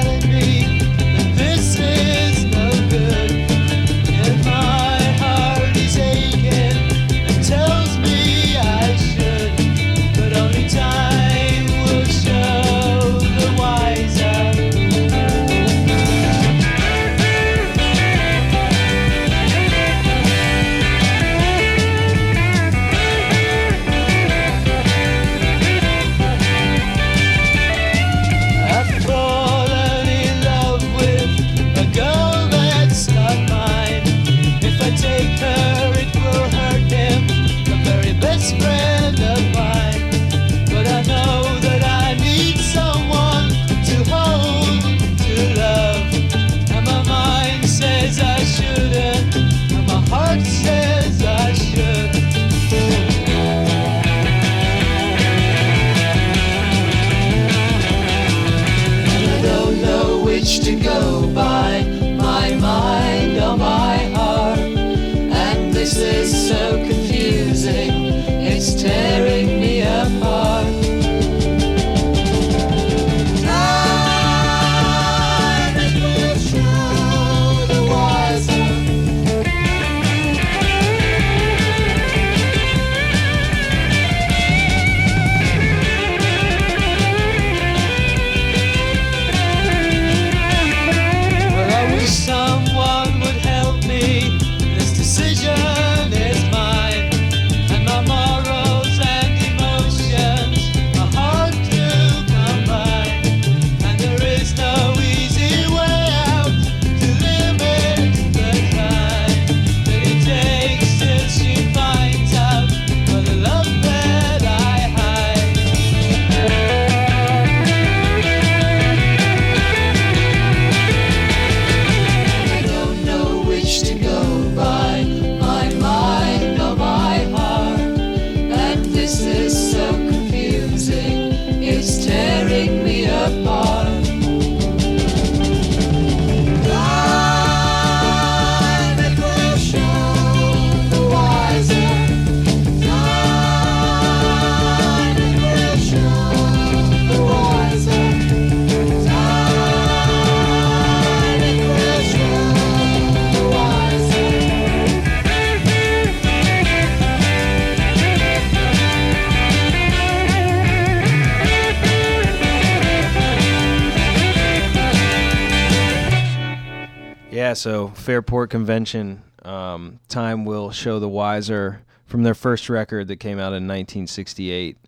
Fairport 168.09 168.49
Convention. 168.49 169.23
Um, 169.43 170.01
Time 170.09 170.47
will 170.47 170.71
show 170.71 170.99
the 170.99 171.11
wiser 171.11 171.83
from 172.07 172.23
their 172.23 172.33
first 172.33 172.71
record 172.71 173.09
that 173.09 173.17
came 173.17 173.39
out 173.39 173.53
in 173.53 173.69
1968. 173.69 174.79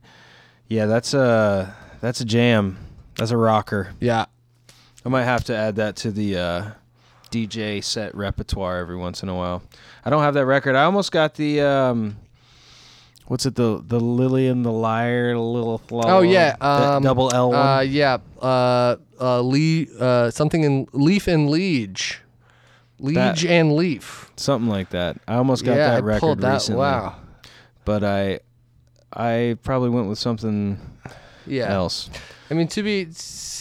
Yeah, 0.68 0.86
that's 0.86 1.12
a 1.12 1.76
that's 2.00 2.22
a 2.22 2.24
jam. 2.24 2.78
That's 3.16 3.30
a 3.30 3.36
rocker. 3.36 3.92
Yeah. 4.00 4.24
I 5.04 5.10
might 5.10 5.24
have 5.24 5.44
to 5.44 5.54
add 5.54 5.76
that 5.76 5.96
to 5.96 6.10
the 6.10 6.38
uh, 6.38 6.70
DJ 7.30 7.84
set 7.84 8.14
repertoire 8.14 8.78
every 8.78 8.96
once 8.96 9.22
in 9.22 9.28
a 9.28 9.34
while. 9.34 9.62
I 10.02 10.08
don't 10.08 10.22
have 10.22 10.32
that 10.32 10.46
record. 10.46 10.74
I 10.74 10.84
almost 10.84 11.12
got 11.12 11.34
the 11.34 11.60
um, 11.60 12.16
what's 13.26 13.44
it 13.44 13.54
the 13.54 13.84
the 13.86 14.00
Lily 14.00 14.46
and 14.48 14.64
the 14.64 14.72
Liar 14.72 15.36
little 15.36 15.82
Oh 15.90 16.22
yeah. 16.22 16.56
Um, 16.58 17.02
double 17.02 17.34
L 17.34 17.50
one. 17.50 17.58
Uh, 17.58 17.80
yeah. 17.80 18.16
Uh, 18.40 18.96
uh, 19.20 19.42
Lee. 19.42 19.88
Uh, 20.00 20.30
something 20.30 20.64
in 20.64 20.88
Leaf 20.94 21.28
and 21.28 21.50
Liege. 21.50 22.22
Liege 23.00 23.14
That- 23.42 23.44
and 23.46 23.74
Leaf. 23.76 24.30
Something 24.36 24.68
like 24.70 24.90
that. 24.90 25.16
I 25.26 25.34
almost 25.34 25.64
got 25.64 25.72
yeah, 25.76 25.88
that 25.88 25.94
I 25.96 25.98
record 25.98 26.20
pulled 26.20 26.40
that. 26.40 26.52
recently. 26.54 26.78
Wow. 26.80 27.16
But 27.84 28.04
I 28.04 28.40
I 29.12 29.56
probably 29.62 29.88
went 29.90 30.08
with 30.08 30.18
something 30.18 30.78
Yeah. 31.46 31.72
else. 31.72 32.10
I 32.50 32.54
mean, 32.54 32.66
to 32.68 32.82
be 32.82 33.06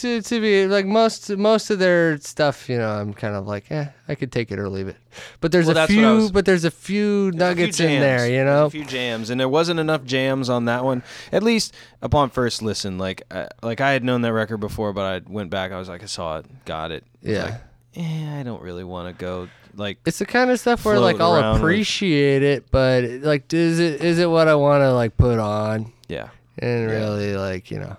to, 0.00 0.20
to 0.22 0.40
be 0.40 0.66
like 0.66 0.84
most 0.86 1.30
most 1.36 1.70
of 1.70 1.78
their 1.78 2.18
stuff, 2.20 2.68
you 2.68 2.76
know, 2.78 2.88
I'm 2.90 3.12
kind 3.14 3.36
of 3.36 3.46
like, 3.46 3.70
eh, 3.70 3.86
I 4.08 4.14
could 4.16 4.32
take 4.32 4.50
it 4.50 4.58
or 4.58 4.68
leave 4.68 4.88
it. 4.88 4.96
But 5.40 5.52
there's 5.52 5.66
Well, 5.66 5.72
a 5.72 5.74
that's 5.74 5.92
what 5.92 5.98
I 5.98 6.08
few, 6.08 6.14
was- 6.22 6.32
but 6.32 6.44
there's 6.44 6.64
a 6.64 6.70
few 6.70 7.30
nuggets 7.34 7.78
a 7.78 7.84
few 7.84 7.92
in 7.94 8.00
there, 8.00 8.18
jams. 8.18 8.30
you 8.30 8.36
There's 8.38 8.46
know. 8.46 8.66
a 8.66 8.70
few 8.70 8.84
jams, 8.84 9.30
and 9.30 9.38
there 9.40 9.48
wasn't 9.48 9.78
enough 9.80 10.04
jams 10.04 10.48
on 10.48 10.64
that 10.64 10.84
one. 10.84 11.02
At 11.30 11.42
least 11.42 11.74
upon 12.02 12.30
first 12.30 12.62
listen, 12.62 12.98
like 12.98 13.22
uh, 13.30 13.46
like 13.62 13.80
I 13.80 13.92
had 13.92 14.02
known 14.02 14.22
that 14.22 14.32
record 14.32 14.58
before, 14.58 14.92
but 14.92 15.04
I 15.26 15.30
went 15.32 15.50
back. 15.50 15.70
I 15.72 15.78
was 15.78 15.88
like, 15.88 16.02
I 16.02 16.06
saw 16.06 16.38
it, 16.38 16.46
got 16.64 16.90
it. 16.90 17.04
It 17.22 17.32
Yeah. 17.34 17.42
like, 17.44 17.54
eh, 17.96 18.38
I 18.40 18.42
don't 18.42 18.62
really 18.62 18.84
want 18.84 19.16
to 19.16 19.20
go. 19.24 19.48
Like, 19.76 19.98
It's 20.04 20.18
the 20.18 20.26
kind 20.26 20.50
of 20.50 20.58
stuff 20.58 20.84
where 20.84 20.98
like 20.98 21.16
float 21.18 21.42
I'll 21.44 21.52
with- 21.52 21.60
appreciate 21.62 22.42
it, 22.42 22.70
but 22.70 23.04
like, 23.22 23.52
is 23.52 23.78
it 23.78 24.00
is 24.02 24.18
it 24.18 24.28
what 24.28 24.48
I 24.48 24.54
want 24.56 24.82
to 24.82 24.92
like 24.92 25.16
put 25.16 25.38
on? 25.38 25.92
yeah, 26.08 26.28
And 26.58 26.88
Yeah. 26.90 26.96
really, 26.96 27.36
like 27.36 27.70
you 27.70 27.78
know, 27.78 27.96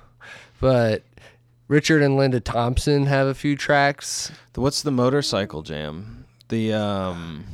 but 0.59 1.03
Richard 1.69 2.01
and 2.01 2.17
Linda 2.17 2.39
Thompson 2.41 3.05
have 3.05 3.27
a 3.27 3.33
few 3.33 3.55
tracks. 3.55 4.31
what's 4.55 4.81
the 4.81 4.91
motorcycle 4.91 5.61
jam? 5.61 6.25
The 6.49 6.73
um. 6.73 7.45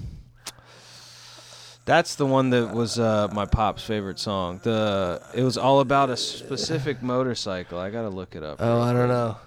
That's 1.85 2.15
the 2.15 2.25
one 2.25 2.49
that 2.49 2.73
was 2.73 2.99
uh, 2.99 3.29
my 3.31 3.45
pop's 3.45 3.81
favorite 3.83 4.19
song. 4.19 4.59
The 4.63 5.21
it 5.33 5.43
was 5.43 5.57
all 5.57 5.79
about 5.79 6.09
a 6.09 6.17
specific 6.17 7.01
motorcycle. 7.01 7.79
I 7.79 7.89
gotta 7.91 8.09
look 8.09 8.35
it 8.35 8.43
up. 8.43 8.57
Oh, 8.59 8.81
I 8.81 8.91
don't 8.91 9.07
know. 9.07 9.37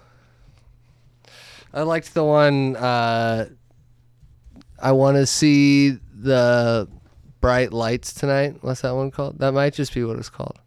I 1.73 1.81
liked 1.83 2.13
the 2.13 2.23
one. 2.23 2.75
Uh, 2.75 3.49
I 4.81 4.91
want 4.91 5.17
to 5.17 5.25
see 5.25 5.91
the 6.13 6.87
bright 7.39 7.71
lights 7.71 8.13
tonight. 8.13 8.57
What's 8.61 8.81
that 8.81 8.93
one 8.95 9.11
called? 9.11 9.39
That 9.39 9.53
might 9.53 9.73
just 9.73 9.93
be 9.93 10.03
what 10.03 10.17
it's 10.17 10.29
called. 10.29 10.59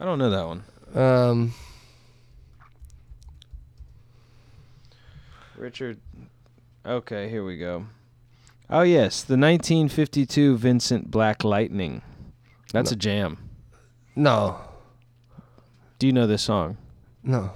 I 0.00 0.04
don't 0.04 0.18
know 0.18 0.30
that 0.30 0.46
one. 0.46 0.64
Um, 0.94 1.54
Richard. 5.56 5.98
Okay, 6.84 7.28
here 7.28 7.44
we 7.44 7.56
go. 7.58 7.86
Oh 8.68 8.82
yes, 8.82 9.22
the 9.22 9.34
1952 9.34 10.56
Vincent 10.56 11.10
Black 11.10 11.44
Lightning. 11.44 12.02
That's 12.72 12.90
a 12.90 12.96
jam. 12.96 13.38
no, 14.16 14.58
Do 15.98 16.06
you 16.06 16.12
know 16.12 16.26
this 16.26 16.42
song? 16.42 16.78
no. 17.22 17.52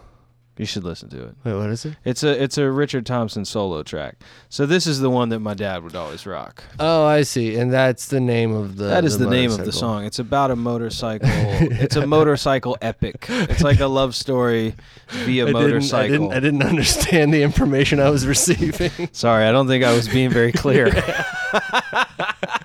You 0.58 0.64
should 0.64 0.84
listen 0.84 1.10
to 1.10 1.22
it. 1.22 1.34
Wait, 1.44 1.54
what 1.54 1.68
is 1.68 1.84
it? 1.84 1.96
It's 2.02 2.22
a 2.22 2.42
it's 2.42 2.56
a 2.56 2.70
Richard 2.70 3.04
Thompson 3.04 3.44
solo 3.44 3.82
track. 3.82 4.16
So 4.48 4.64
this 4.64 4.86
is 4.86 5.00
the 5.00 5.10
one 5.10 5.28
that 5.28 5.40
my 5.40 5.52
dad 5.52 5.82
would 5.82 5.94
always 5.94 6.26
rock. 6.26 6.64
Oh, 6.80 7.04
I 7.04 7.22
see. 7.22 7.56
And 7.56 7.70
that's 7.70 8.06
the 8.06 8.20
name 8.20 8.54
of 8.54 8.76
the. 8.76 8.84
That 8.84 9.04
is 9.04 9.18
the, 9.18 9.28
name 9.28 9.50
of 9.50 9.64
the 9.64 9.72
song. 9.72 10.04
It's 10.06 10.18
about 10.18 10.50
a 10.50 10.56
motorcycle. 10.56 11.28
it's 11.32 11.96
a 11.96 12.06
motorcycle 12.06 12.78
epic. 12.80 13.26
It's 13.28 13.62
like 13.62 13.80
a 13.80 13.86
love 13.86 14.14
story 14.14 14.74
via 15.08 15.42
I 15.42 15.46
didn't, 15.46 15.56
I 15.56 15.60
motorcycle. 15.60 16.08
didn't. 16.08 16.32
I 16.32 16.40
didn't 16.40 16.62
understand 16.62 17.34
the 17.34 17.42
information 17.42 18.00
I 18.00 18.08
was 18.08 18.26
receiving. 18.26 19.10
Sorry, 19.12 19.44
I 19.44 19.52
don't 19.52 19.66
think 19.66 19.84
I 19.84 19.92
was 19.92 20.08
being 20.08 20.30
very 20.30 20.52
clear. 20.52 20.86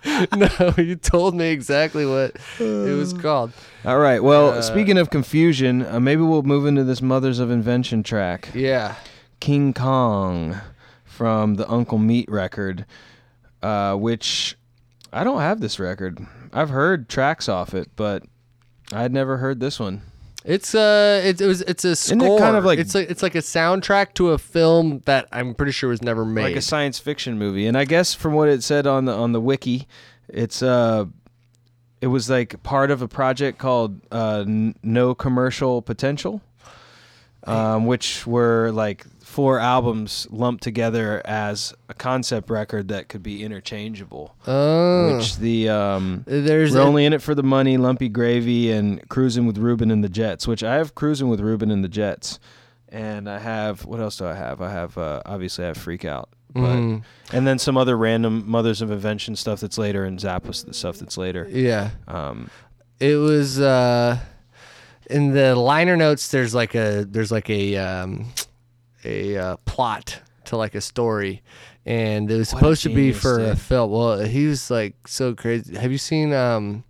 no, 0.36 0.73
you 0.78 0.95
told 0.95 1.36
me 1.36 1.49
exactly 1.49 2.06
what 2.06 2.36
it 2.60 2.95
was 2.98 3.14
called. 3.14 3.52
All 3.86 3.99
right. 3.99 4.22
Well, 4.23 4.49
Uh, 4.52 4.61
speaking 4.61 4.98
of 4.98 5.10
confusion, 5.10 5.86
uh, 5.86 5.99
maybe 5.99 6.22
we'll 6.22 6.44
move 6.44 6.65
into 6.65 6.84
this 6.84 7.02
Mothers 7.02 7.40
of 7.40 7.52
Invention 7.52 8.03
track. 8.03 8.49
Yeah. 8.53 8.95
King 9.40 9.73
Kong 9.73 10.60
from 11.06 11.56
the 11.56 11.69
Uncle 11.69 11.98
Meat 11.98 12.30
record, 12.32 12.86
uh, 13.61 13.95
which 13.95 14.57
I 15.14 15.23
don't 15.23 15.41
have 15.41 15.60
this 15.61 15.80
record. 15.80 16.19
I've 16.53 16.69
heard 16.69 17.07
tracks 17.10 17.48
off 17.49 17.73
it, 17.73 17.90
but 17.95 18.23
I 18.91 19.02
had 19.02 19.14
never 19.14 19.38
heard 19.38 19.60
this 19.60 19.80
one. 19.80 20.02
It's 20.43 20.73
uh, 20.73 21.22
it, 21.23 21.39
it 21.39 21.45
was 21.45 21.61
it's 21.61 21.85
a 21.85 21.95
score. 21.95 22.38
it 22.38 22.41
kind 22.41 22.55
of 22.55 22.65
like- 22.65 22.80
it's 22.80 22.95
like 22.95 23.09
it's 23.11 23.22
like 23.22 23.35
a 23.35 23.39
soundtrack 23.39 24.13
to 24.15 24.30
a 24.31 24.38
film 24.39 25.01
that 25.05 25.27
I'm 25.31 25.53
pretty 25.53 25.72
sure 25.72 25.89
was 25.89 26.01
never 26.01 26.26
made. 26.26 26.43
Like 26.43 26.55
a 26.55 26.61
science 26.61 26.97
fiction 26.99 27.38
movie. 27.38 27.68
And 27.68 27.77
I 27.77 27.85
guess 27.85 28.13
from 28.15 28.34
what 28.34 28.49
it 28.49 28.63
said 28.63 28.88
on 28.88 29.05
the 29.05 29.13
on 29.13 29.34
the 29.34 29.41
wiki, 29.41 29.88
it's 30.27 30.63
uh 30.63 31.05
it 32.01 32.07
was 32.07 32.27
like 32.30 32.63
part 32.63 32.89
of 32.89 33.03
a 33.03 33.07
project 33.07 33.59
called 33.59 34.01
uh, 34.11 34.39
N- 34.47 34.73
No 34.81 35.13
Commercial 35.13 35.84
Potential, 35.84 36.41
um, 37.43 37.85
which 37.85 38.26
were 38.26 38.72
like 38.72 39.05
four 39.31 39.59
albums 39.59 40.27
lumped 40.29 40.61
together 40.63 41.21
as 41.25 41.73
a 41.89 41.93
concept 41.93 42.49
record 42.49 42.89
that 42.89 43.07
could 43.09 43.23
be 43.23 43.43
interchangeable. 43.43 44.35
oh, 44.45 45.17
Which 45.17 45.37
the 45.37 45.69
um, 45.69 46.23
there's 46.27 46.73
we're 46.73 46.81
a- 46.81 46.85
only 46.85 47.05
in 47.05 47.13
it 47.13 47.21
for 47.21 47.33
the 47.33 47.43
money, 47.43 47.77
lumpy 47.77 48.09
gravy, 48.09 48.71
and 48.71 49.07
cruising 49.09 49.47
with 49.47 49.57
Ruben 49.57 49.89
and 49.89 50.03
the 50.03 50.09
Jets. 50.09 50.47
Which 50.47 50.63
I 50.63 50.75
have 50.75 50.93
cruising 50.95 51.29
with 51.29 51.39
Ruben 51.39 51.71
and 51.71 51.83
the 51.83 51.89
Jets, 51.89 52.39
and 52.89 53.29
I 53.29 53.39
have 53.39 53.85
what 53.85 53.99
else 53.99 54.17
do 54.17 54.25
I 54.25 54.35
have? 54.35 54.61
I 54.61 54.69
have 54.71 54.97
uh, 54.97 55.21
obviously 55.25 55.63
I 55.63 55.67
have 55.67 55.77
Freak 55.77 56.05
Out, 56.05 56.29
but 56.53 56.61
Mhm. 56.61 57.03
and 57.31 57.47
then 57.47 57.57
some 57.57 57.77
other 57.77 57.97
random 57.97 58.43
Mothers 58.47 58.81
of 58.81 58.91
Invention 58.91 59.35
stuff 59.35 59.61
that's 59.61 59.77
later, 59.77 60.03
and 60.03 60.19
Zappa's 60.19 60.63
the 60.63 60.73
stuff 60.73 60.97
that's 60.99 61.17
later. 61.17 61.47
yeah. 61.49 61.91
Um, 62.07 62.49
It 62.99 63.15
was 63.15 63.59
uh, 63.59 64.19
in 65.09 65.33
the 65.33 65.55
liner 65.55 65.95
notes. 65.97 66.27
There's 66.27 66.53
like 66.53 66.75
a 66.75 67.05
there's 67.09 67.31
like 67.31 67.49
a 67.49 67.77
um, 67.77 68.25
a 69.06 69.38
uh, 69.38 69.57
plot 69.65 70.19
to 70.45 70.57
like 70.57 70.76
a 70.76 70.82
story, 70.82 71.41
and 71.86 72.30
it 72.32 72.38
was 72.38 72.52
What 72.53 72.57
a 72.57 72.60
supposed 72.60 72.84
to 72.84 72.90
be 72.90 72.95
genius, 72.95 73.22
for 73.22 73.40
a 73.40 73.45
dude. 73.49 73.60
film. 73.60 73.91
Well, 73.91 74.19
he 74.19 74.48
was 74.48 74.69
like 74.72 75.07
so 75.07 75.34
crazy. 75.36 75.76
Have 75.78 75.91
you 75.91 75.98
seen 75.98 76.34
um, 76.34 76.84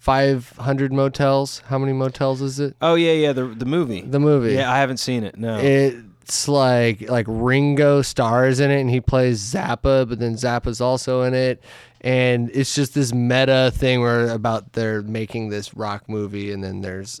Five 0.00 0.50
Hundred 0.58 0.92
Motels? 0.92 1.62
How 1.66 1.78
many 1.78 1.92
motels 1.92 2.40
is 2.42 2.60
it? 2.60 2.76
oh 2.80 2.94
yeah, 2.94 3.12
yeah, 3.12 3.32
the 3.32 3.44
the 3.46 3.66
movie. 3.66 4.00
The 4.02 4.20
movie. 4.20 4.54
Yeah, 4.54 4.72
I 4.72 4.78
haven't 4.78 4.98
seen 4.98 5.24
it. 5.24 5.36
No. 5.38 5.58
It's 5.58 6.48
like 6.48 7.08
like 7.08 7.26
Ringo 7.28 8.02
stars 8.02 8.60
in 8.60 8.70
it 8.70 8.80
and 8.80 8.90
he 8.90 9.00
plays 9.00 9.40
Zappa, 9.40 10.08
but 10.08 10.18
then 10.18 10.34
Zappa's 10.34 10.80
also 10.80 11.22
in 11.22 11.34
it. 11.34 11.62
And 12.02 12.50
it's 12.52 12.74
just 12.74 12.94
this 12.94 13.12
meta 13.12 13.72
thing 13.74 14.00
where 14.00 14.28
about 14.30 14.72
they're 14.74 15.02
making 15.02 15.48
this 15.48 15.74
rock 15.74 16.08
movie 16.08 16.52
and 16.52 16.62
then 16.62 16.80
there's 16.80 17.20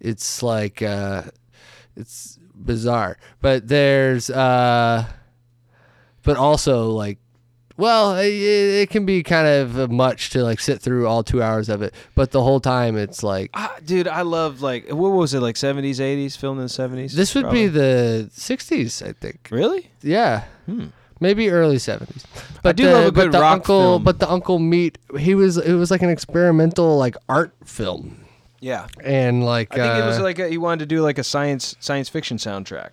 it's 0.00 0.42
like 0.42 0.80
uh 0.82 1.22
it's 1.96 2.38
bizarre. 2.64 3.16
But 3.40 3.68
there's 3.68 4.30
uh 4.30 5.06
but 6.22 6.36
also 6.36 6.90
like 6.90 7.18
well, 7.76 8.14
it, 8.18 8.26
it 8.28 8.90
can 8.90 9.06
be 9.06 9.22
kind 9.22 9.46
of 9.48 9.90
much 9.90 10.28
to 10.30 10.42
like 10.42 10.60
sit 10.60 10.82
through 10.82 11.06
all 11.06 11.22
two 11.24 11.42
hours 11.42 11.70
of 11.70 11.80
it, 11.80 11.94
but 12.14 12.30
the 12.30 12.42
whole 12.42 12.60
time 12.60 12.98
it's 12.98 13.22
like 13.22 13.50
Ah, 13.54 13.74
dude, 13.84 14.06
I 14.06 14.20
love 14.22 14.60
like 14.60 14.90
what 14.90 15.08
was 15.10 15.32
it 15.32 15.40
like 15.40 15.56
seventies, 15.56 15.98
eighties, 16.00 16.36
filmed 16.36 16.58
in 16.58 16.64
the 16.64 16.68
seventies. 16.68 17.14
this 17.14 17.34
would 17.34 17.50
be 17.50 17.68
the 17.68 18.28
'60s, 18.34 19.06
I 19.06 19.12
think. 19.12 19.48
really. 19.50 19.90
Yeah. 20.02 20.44
Hmm. 20.66 20.88
Maybe 21.20 21.50
early 21.50 21.78
seventies. 21.78 22.26
But 22.62 22.76
do 22.76 22.84
the, 22.84 22.92
love 22.92 23.04
a 23.06 23.12
but 23.12 23.22
good 23.24 23.32
the 23.32 23.40
rock 23.40 23.52
uncle, 23.54 23.80
film. 23.82 24.04
But 24.04 24.18
the 24.20 24.30
Uncle 24.30 24.58
Meat. 24.58 24.98
he 25.18 25.34
was 25.34 25.56
it 25.56 25.74
was 25.74 25.90
like 25.90 26.02
an 26.02 26.10
experimental 26.10 26.98
like 26.98 27.16
art 27.30 27.54
film, 27.64 28.24
Yeah. 28.60 28.86
and 29.02 29.44
like 29.44 29.72
I 29.72 29.76
think 29.76 30.04
it 30.04 30.06
was 30.06 30.18
uh, 30.18 30.22
like 30.22 30.38
a, 30.38 30.48
he 30.48 30.58
wanted 30.58 30.80
to 30.80 30.86
do 30.86 31.00
like 31.02 31.18
a 31.18 31.24
science 31.24 31.74
science 31.80 32.08
fiction 32.08 32.36
soundtrack. 32.36 32.90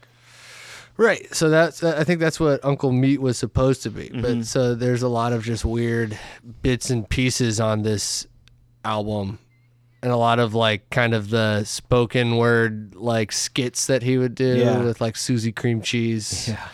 right. 0.98 1.34
So 1.36 1.50
that's 1.50 1.84
I 1.84 2.04
think 2.04 2.20
that's 2.20 2.40
what 2.40 2.64
Uncle 2.64 2.92
Meat 2.92 3.22
was 3.22 3.38
supposed 3.38 3.84
to 3.84 3.90
be. 3.92 4.10
Mm-hmm. 4.10 4.22
But 4.22 4.46
so 4.46 4.76
there's 4.76 5.02
a 5.04 5.10
lot 5.10 5.34
of 5.34 5.44
just 5.44 5.66
weird 5.66 6.18
bits 6.62 6.90
and 6.90 7.08
pieces 7.10 7.60
on 7.60 7.82
this 7.84 8.28
album. 8.86 9.40
And 10.04 10.12
a 10.12 10.16
lot 10.18 10.38
of 10.40 10.54
like 10.54 10.90
kind 10.92 11.14
of 11.16 11.32
the 11.32 11.64
spoken 11.64 12.38
word 12.38 12.94
like 12.96 13.32
skits 13.32 13.88
that 13.88 14.04
he 14.04 14.18
would 14.20 14.36
do 14.36 14.56
Yeah. 14.58 14.78
with 14.84 15.02
like 15.02 15.16
Suzy 15.18 15.52
Creamcheese. 15.52 16.56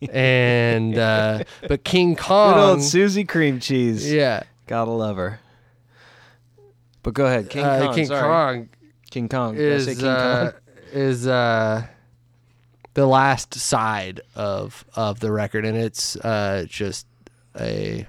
Yeah. 0.00 0.10
And 0.10 0.98
uh 0.98 1.44
but 1.68 1.84
King 1.84 2.14
Good 2.14 2.22
Kong 2.24 2.58
old 2.58 2.82
Suzy 2.82 3.24
Creamcheese. 3.24 4.10
Yeah. 4.10 4.42
Gotta 4.66 4.90
love 4.90 5.16
her. 5.16 5.38
But 7.02 7.14
go 7.14 7.26
ahead, 7.26 7.50
King 7.50 7.64
uh, 7.64 7.86
Kong. 7.86 7.94
King 7.94 8.06
sorry. 8.06 8.22
Kong 8.58 8.68
King 9.10 9.28
Kong. 9.28 9.54
Did 9.56 9.72
I 9.72 9.78
say 9.78 9.92
is 9.92 9.98
King 9.98 10.06
uh, 10.08 10.50
Kong? 10.52 10.60
is 10.92 11.26
uh 11.26 11.86
the 12.94 13.06
last 13.06 13.54
side 13.54 14.20
of 14.34 14.84
of 14.94 15.20
the 15.20 15.32
record 15.32 15.64
and 15.64 15.76
it's 15.76 16.16
uh 16.16 16.64
just 16.68 17.06
a 17.58 18.06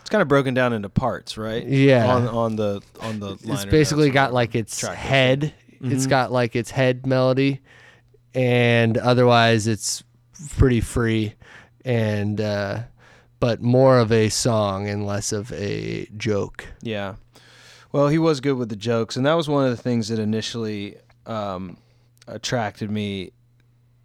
It's 0.00 0.10
kind 0.10 0.22
of 0.22 0.28
broken 0.28 0.54
down 0.54 0.72
into 0.72 0.88
parts, 0.88 1.36
right? 1.38 1.64
Yeah. 1.66 2.14
On 2.14 2.26
on 2.28 2.56
the 2.56 2.80
on 3.00 3.20
the. 3.20 3.32
it's 3.44 3.64
basically 3.66 4.06
notes, 4.08 4.14
got 4.14 4.32
like 4.32 4.54
its 4.54 4.78
track 4.78 4.96
head. 4.96 5.54
It's 5.80 6.06
Mhm. 6.06 6.10
got 6.10 6.32
like 6.32 6.54
its 6.56 6.70
head 6.70 7.06
melody, 7.06 7.60
and 8.34 8.96
otherwise 8.98 9.66
it's 9.66 10.02
pretty 10.56 10.80
free, 10.80 11.34
and 11.84 12.40
uh, 12.40 12.82
but 13.40 13.60
more 13.60 13.98
of 13.98 14.12
a 14.12 14.28
song 14.28 14.88
and 14.88 15.04
less 15.06 15.32
of 15.32 15.52
a 15.52 16.06
joke. 16.16 16.64
Yeah. 16.82 17.14
Well, 17.92 18.08
he 18.08 18.18
was 18.18 18.40
good 18.40 18.54
with 18.56 18.68
the 18.70 18.76
jokes, 18.76 19.16
and 19.16 19.24
that 19.26 19.34
was 19.34 19.48
one 19.48 19.64
of 19.64 19.70
the 19.70 19.82
things 19.82 20.08
that 20.08 20.18
initially 20.18 20.96
um, 21.26 21.76
attracted 22.26 22.90
me 22.90 23.32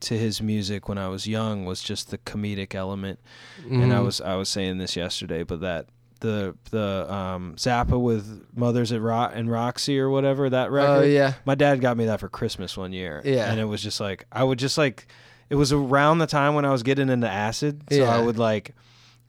to 0.01 0.15
his 0.17 0.41
music 0.41 0.87
when 0.87 0.97
I 0.99 1.07
was 1.07 1.25
young 1.25 1.65
was 1.65 1.81
just 1.81 2.11
the 2.11 2.17
comedic 2.19 2.75
element. 2.75 3.19
And 3.67 3.91
I 3.93 3.97
Mhm. 3.97 4.05
was 4.05 4.21
I 4.21 4.35
was 4.35 4.49
saying 4.49 4.77
this 4.77 4.95
yesterday, 4.95 5.41
but 5.43 5.61
that 5.61 5.87
the 6.19 6.55
the 6.71 7.11
um, 7.11 7.55
Zappa 7.57 7.99
with 7.99 8.45
Mothers 8.55 8.91
at 8.91 9.01
Rock 9.01 9.31
and 9.33 9.49
Roxy 9.49 9.99
or 9.99 10.09
whatever 10.09 10.49
that 10.49 10.69
record. 10.71 10.89
Oh 10.89 11.01
yeah, 11.01 11.33
My 11.45 11.55
dad 11.55 11.81
got 11.81 11.97
me 11.97 12.05
that 12.05 12.19
for 12.19 12.29
Christmas 12.29 12.75
one 12.77 12.91
year. 12.93 13.21
Yeah. 13.25 13.49
And 13.51 13.59
it 13.59 13.65
was 13.65 13.81
just 13.81 13.99
like 13.99 14.25
I 14.31 14.43
would 14.43 14.59
just 14.59 14.77
like 14.77 15.07
it 15.49 15.55
was 15.55 15.71
around 15.73 16.17
the 16.19 16.27
time 16.27 16.53
when 16.55 16.65
I 16.65 16.71
was 16.71 16.83
getting 16.83 17.09
into 17.09 17.29
acid. 17.29 17.81
So 17.91 18.03
I 18.05 18.19
would 18.19 18.37
like 18.37 18.75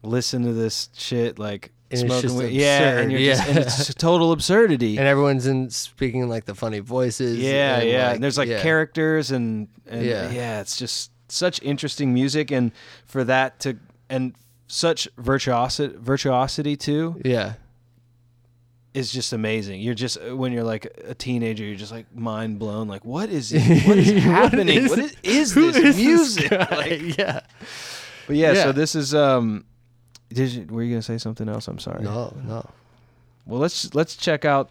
listen 0.03 0.43
to 0.45 0.53
this 0.53 0.91
shit 0.95 1.39
like 1.39 1.73
And 1.91 2.01
it's 2.03 2.07
smoking 2.07 2.23
just 2.23 2.37
weed. 2.37 2.53
Yeah, 2.53 2.99
and 2.99 3.11
you're 3.11 3.21
just 3.21 3.47
and 3.49 3.57
yeah. 3.57 3.63
it's 3.63 3.95
total 3.95 4.33
absurdity. 4.33 4.99
and 4.99 5.07
everyone's 5.07 5.47
in 5.47 5.71
speaking 5.71 6.29
like 6.29 6.45
the 6.45 6.55
funny 6.55 6.81
voices. 6.81 7.39
yeah, 7.39 7.79
and, 7.79 7.89
yeah. 7.89 8.13
and 8.13 8.23
there's 8.23 8.37
like 8.37 8.49
yeah. 8.49 8.61
characters 8.61 9.31
and 9.31 9.69
and 9.87 10.05
Yeah. 10.05 10.31
yeah. 10.31 10.61
it's 10.61 10.77
just 10.77 11.11
such 11.29 11.63
interesting 11.63 12.13
music 12.13 12.51
and 12.51 12.73
for 13.07 13.25
that 13.25 13.61
to 13.61 13.79
and 14.11 14.35
such 14.67 15.09
virtuosity 15.17 15.95
virtuosity 15.99 16.77
too 16.77 17.21
Yeah, 17.25 17.55
is 18.95 19.11
just 19.13 19.33
amazing. 19.33 19.81
You're 19.81 19.95
just 19.95 20.23
when 20.23 20.53
you're 20.53 20.65
like 20.65 20.87
a 21.07 21.15
teenager, 21.15 21.65
you're 21.65 21.77
just 21.77 21.93
like 21.93 22.15
mind 22.15 22.59
blown. 22.59 22.89
Like, 22.89 23.05
what 23.05 23.31
is 23.31 23.53
what 23.87 23.97
is 23.99 24.23
happening? 24.23 24.89
what 24.89 24.99
is, 24.99 25.17
is 25.23 25.55
this 25.55 25.77
is 25.77 25.83
this 25.83 25.97
music? 25.97 26.51
guy? 26.51 26.67
Like, 26.71 27.17
yeah. 27.19 27.41
but 28.27 28.37
yeah, 28.37 28.53
Yeah. 28.53 28.65
so 28.65 28.73
this 28.73 28.95
is 28.95 29.15
um. 29.15 29.65
Did 30.31 30.53
you, 30.53 30.67
were 30.67 30.83
you 30.83 30.91
gonna 30.93 31.03
say 31.03 31.19
something 31.19 31.49
else? 31.49 31.69
I'm 31.69 31.79
sorry. 31.79 32.03
No, 32.03 32.35
no. 32.45 32.69
Well, 33.47 33.61
let's 33.61 33.95
let's 33.95 34.15
check 34.17 34.45
out 34.45 34.71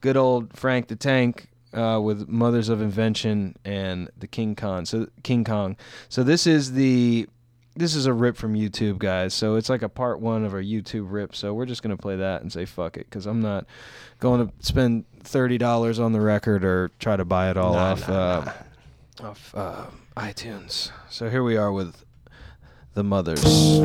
good 0.00 0.16
old 0.16 0.56
Frank 0.56 0.88
the 0.88 0.96
Tank 0.96 1.48
uh, 1.74 2.00
with 2.02 2.28
Mothers 2.28 2.68
of 2.68 2.80
Invention 2.80 3.56
and 3.64 4.08
the 4.18 4.26
King 4.26 4.56
Kong. 4.56 4.86
So 4.86 5.08
King 5.22 5.44
Kong. 5.44 5.76
So 6.08 6.22
this 6.22 6.46
is 6.46 6.72
the 6.72 7.28
this 7.76 7.94
is 7.96 8.06
a 8.06 8.12
rip 8.12 8.36
from 8.36 8.54
YouTube, 8.54 8.98
guys. 8.98 9.34
So 9.34 9.56
it's 9.56 9.68
like 9.68 9.82
a 9.82 9.88
part 9.88 10.20
one 10.20 10.44
of 10.44 10.54
our 10.54 10.62
YouTube 10.62 11.06
rip. 11.10 11.34
So 11.34 11.52
we're 11.52 11.66
just 11.66 11.82
gonna 11.82 11.96
play 11.96 12.16
that 12.16 12.40
and 12.40 12.52
say 12.52 12.64
fuck 12.64 12.96
it, 12.96 13.06
because 13.10 13.26
I'm 13.26 13.42
not 13.42 13.66
going 14.20 14.46
to 14.46 14.52
spend 14.64 15.04
thirty 15.20 15.58
dollars 15.58 15.98
on 15.98 16.12
the 16.12 16.20
record 16.20 16.64
or 16.64 16.90
try 16.98 17.16
to 17.16 17.24
buy 17.24 17.50
it 17.50 17.56
all 17.56 17.74
Nah, 17.74 17.90
off 17.92 18.08
nah, 18.08 18.14
uh, 18.14 18.52
nah. 19.20 19.28
off 19.28 19.54
uh, 19.54 19.86
iTunes. 20.16 20.92
So 21.10 21.28
here 21.28 21.42
we 21.42 21.56
are 21.56 21.72
with 21.72 22.03
the 22.94 23.02
Mothers. 23.02 23.84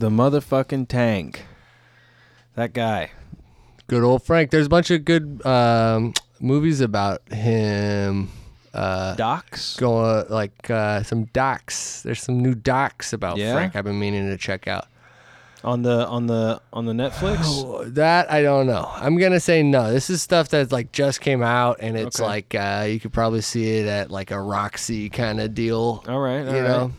The 0.00 0.10
motherfucking 0.10 0.88
tank. 0.88 1.44
That 2.56 2.72
guy. 2.72 3.10
Good 3.86 4.02
old 4.02 4.22
Frank. 4.24 4.50
There's 4.50 4.66
a 4.66 4.70
bunch 4.70 4.90
of 4.90 5.04
good 5.04 5.44
um, 5.46 6.14
movies 6.40 6.80
about 6.80 7.22
him. 7.32 8.30
Uh, 8.72 9.14
Docs. 9.16 9.76
going 9.76 10.24
like 10.28 10.70
uh, 10.70 11.02
some 11.02 11.24
docs. 11.26 12.02
There's 12.02 12.22
some 12.22 12.40
new 12.40 12.54
docs 12.54 13.12
about 13.12 13.36
Yeah? 13.36 13.54
Frank. 13.54 13.74
I've 13.76 13.84
been 13.84 13.98
meaning 13.98 14.28
to 14.28 14.36
check 14.36 14.68
out. 14.68 14.86
on 15.64 15.82
the 15.82 16.06
on 16.06 16.26
the 16.28 16.60
on 16.72 16.86
the 16.86 16.92
Netflix. 16.92 17.40
Oh, 17.42 17.84
that 17.84 18.30
I 18.30 18.42
don't 18.42 18.66
know. 18.68 18.88
I'm 18.94 19.18
gonna 19.18 19.40
say 19.40 19.62
no. 19.64 19.92
This 19.92 20.08
is 20.08 20.22
stuff 20.22 20.48
that 20.50 20.70
like 20.72 20.92
just 20.92 21.20
came 21.20 21.42
out, 21.42 21.78
and 21.80 21.98
it's 21.98 22.20
Okay. 22.20 22.26
like 22.26 22.54
uh, 22.54 22.86
you 22.88 23.00
could 23.00 23.12
probably 23.12 23.40
see 23.42 23.78
it 23.78 23.86
at 23.86 24.10
like 24.10 24.30
a 24.30 24.40
Roxy 24.40 25.10
kind 25.10 25.40
of 25.40 25.52
deal. 25.54 26.02
All 26.08 26.20
right, 26.20 26.46
all 26.46 26.54
you 26.54 26.60
right. 26.62 26.68
know, 26.68 26.92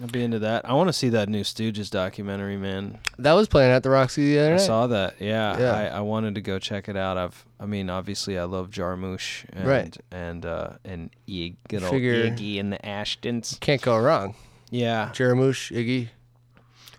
I'll 0.00 0.08
be 0.08 0.22
into 0.24 0.40
that. 0.40 0.68
I 0.68 0.72
want 0.74 0.88
to 0.88 0.92
see 0.92 1.08
that 1.10 1.28
new 1.28 1.42
Stooges 1.42 1.90
documentary, 1.90 2.56
man. 2.56 2.98
that 3.18 3.32
was 3.34 3.46
playing 3.48 3.70
at 3.72 3.82
the 3.82 3.90
Roxy 3.90 4.32
the 4.34 4.40
other 4.40 4.48
I 4.48 4.56
night. 4.56 4.60
saw 4.60 4.86
that. 4.88 5.14
Yeah, 5.20 5.58
Yeah. 5.58 5.72
I, 5.72 5.98
I 5.98 6.00
wanted 6.00 6.34
to 6.34 6.40
go 6.40 6.58
check 6.58 6.88
it 6.88 6.96
out. 6.96 7.16
I've, 7.16 7.44
I 7.60 7.66
mean, 7.66 7.88
obviously, 7.90 8.38
I 8.38 8.44
love 8.44 8.70
Jarmusch 8.70 9.44
and 9.52 9.66
Right. 9.68 9.96
and 10.10 10.44
uh, 10.44 10.70
and 10.84 11.10
Ig, 11.26 11.56
good 11.68 11.82
old 11.82 11.92
Figure- 11.92 12.28
Iggy 12.30 12.58
and 12.58 12.72
the 12.72 12.78
Ashetons. 12.78 13.58
Can't 13.60 13.80
go 13.82 13.96
wrong. 13.98 14.34
Yeah, 14.70 15.10
Jarmusch, 15.12 15.70
Iggy. 15.70 16.08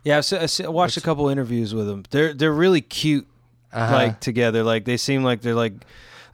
yeah. 0.03 0.21
So, 0.21 0.37
I 0.37 0.43
s- 0.43 0.59
watched 0.61 0.95
a 0.97 1.01
couple 1.01 1.27
interviews 1.29 1.73
with 1.75 1.87
them. 1.87 2.03
They're 2.11 2.33
they're 2.33 2.53
really 2.53 2.81
cute, 2.81 3.27
Uh-huh. 3.73 3.93
like 3.93 4.19
together. 4.21 4.63
Like 4.63 4.85
they 4.85 4.95
seem 4.97 5.23
like 5.23 5.41
they're 5.41 5.53
like, 5.55 5.73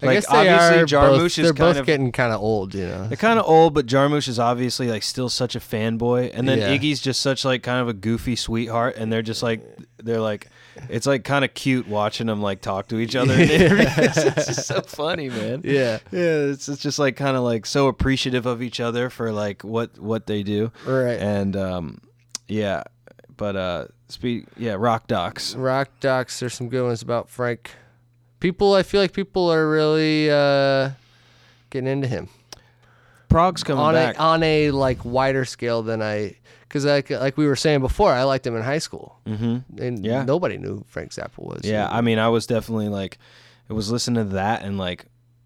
I 0.01 0.05
like 0.07 0.15
guess 0.17 0.27
they 0.27 0.49
obviously 0.49 0.77
are 0.79 0.85
Jarmusch 1.01 1.17
both, 1.17 1.25
is 1.25 1.35
They're 1.35 1.45
kind 1.53 1.57
both 1.57 1.77
of 1.77 1.85
getting 1.85 2.11
kind 2.11 2.33
of 2.33 2.41
old, 2.41 2.73
you 2.73 2.87
know. 2.87 3.07
They're 3.07 3.17
kind 3.17 3.37
of 3.39 3.45
old, 3.45 3.73
but 3.73 3.85
Jarmusch 3.85 4.27
is 4.27 4.39
obviously 4.39 4.87
like 4.87 5.03
still 5.03 5.29
such 5.29 5.55
a 5.55 5.59
fanboy, 5.59 6.31
and 6.33 6.47
then 6.47 6.59
Yeah. 6.59 6.69
Iggy's 6.77 6.99
just 7.01 7.21
such 7.21 7.45
like 7.45 7.63
kind 7.63 7.79
of 7.81 7.87
a 7.87 7.93
goofy 7.93 8.35
sweetheart, 8.35 8.95
and 8.97 9.11
they're 9.13 9.21
just 9.21 9.43
like 9.43 9.61
they're 9.97 10.19
like 10.21 10.47
it's 10.89 11.05
like 11.05 11.23
kind 11.23 11.43
of 11.45 11.53
cute 11.53 11.87
watching 11.87 12.27
them 12.27 12.41
like 12.41 12.61
talk 12.61 12.87
to 12.87 12.97
each 12.97 13.15
other 13.15 13.35
it's 13.37 14.15
just 14.47 14.65
so 14.67 14.81
funny, 14.87 15.29
man. 15.29 15.61
Yeah. 15.63 15.99
Yeah, 16.11 16.19
it's, 16.51 16.67
it's 16.69 16.81
just 16.81 16.97
like 16.97 17.15
kind 17.15 17.37
of 17.37 17.43
like 17.43 17.65
so 17.65 17.87
appreciative 17.87 18.45
of 18.45 18.61
each 18.61 18.79
other 18.79 19.09
for 19.09 19.31
like 19.31 19.63
what 19.63 19.99
what 19.99 20.27
they 20.27 20.43
do, 20.43 20.71
Right. 20.85 21.19
and 21.19 21.55
um, 21.55 22.01
yeah, 22.47 22.83
but 23.37 23.55
uh, 23.55 23.85
speak 24.07 24.45
yeah, 24.57 24.75
rock 24.79 25.07
docs. 25.07 25.55
Rock 25.55 25.89
docs. 25.99 26.39
There's 26.39 26.53
some 26.53 26.69
good 26.69 26.83
ones 26.85 27.01
about 27.01 27.29
Frank. 27.29 27.71
People, 28.41 28.73
I 28.73 28.83
feel 28.83 28.99
like 28.99 29.13
people 29.13 29.49
are 29.49 29.69
really 29.69 30.29
uh, 30.29 30.89
getting 31.69 31.87
into 31.87 32.07
him 32.09 32.27
prog's 33.31 33.63
coming 33.63 33.81
on 33.81 33.93
back. 33.93 34.17
a 34.17 34.19
on 34.21 34.43
a 34.43 34.71
like 34.71 35.03
wider 35.05 35.45
scale 35.45 35.81
than 35.81 36.01
I, 36.01 36.35
because 36.63 36.85
like 36.85 37.09
like 37.09 37.37
we 37.37 37.47
were 37.47 37.55
saying 37.55 37.79
before, 37.79 38.11
I 38.11 38.23
liked 38.23 38.45
him 38.45 38.55
in 38.55 38.61
high 38.61 38.77
school, 38.79 39.17
mm-hmm. 39.25 39.81
and 39.81 40.05
Yeah. 40.05 40.23
nobody 40.23 40.57
knew 40.57 40.77
who 40.77 40.85
Frank 40.87 41.11
Zappa 41.11 41.39
was. 41.39 41.61
Yeah, 41.63 41.87
I 41.89 42.01
mean, 42.01 42.19
I 42.19 42.29
was 42.29 42.45
definitely 42.45 42.89
like, 42.89 43.17
it 43.69 43.73
was 43.73 43.91
listening 43.91 44.27
to 44.27 44.33
that 44.35 44.63
and 44.63 44.77
like 44.77 45.05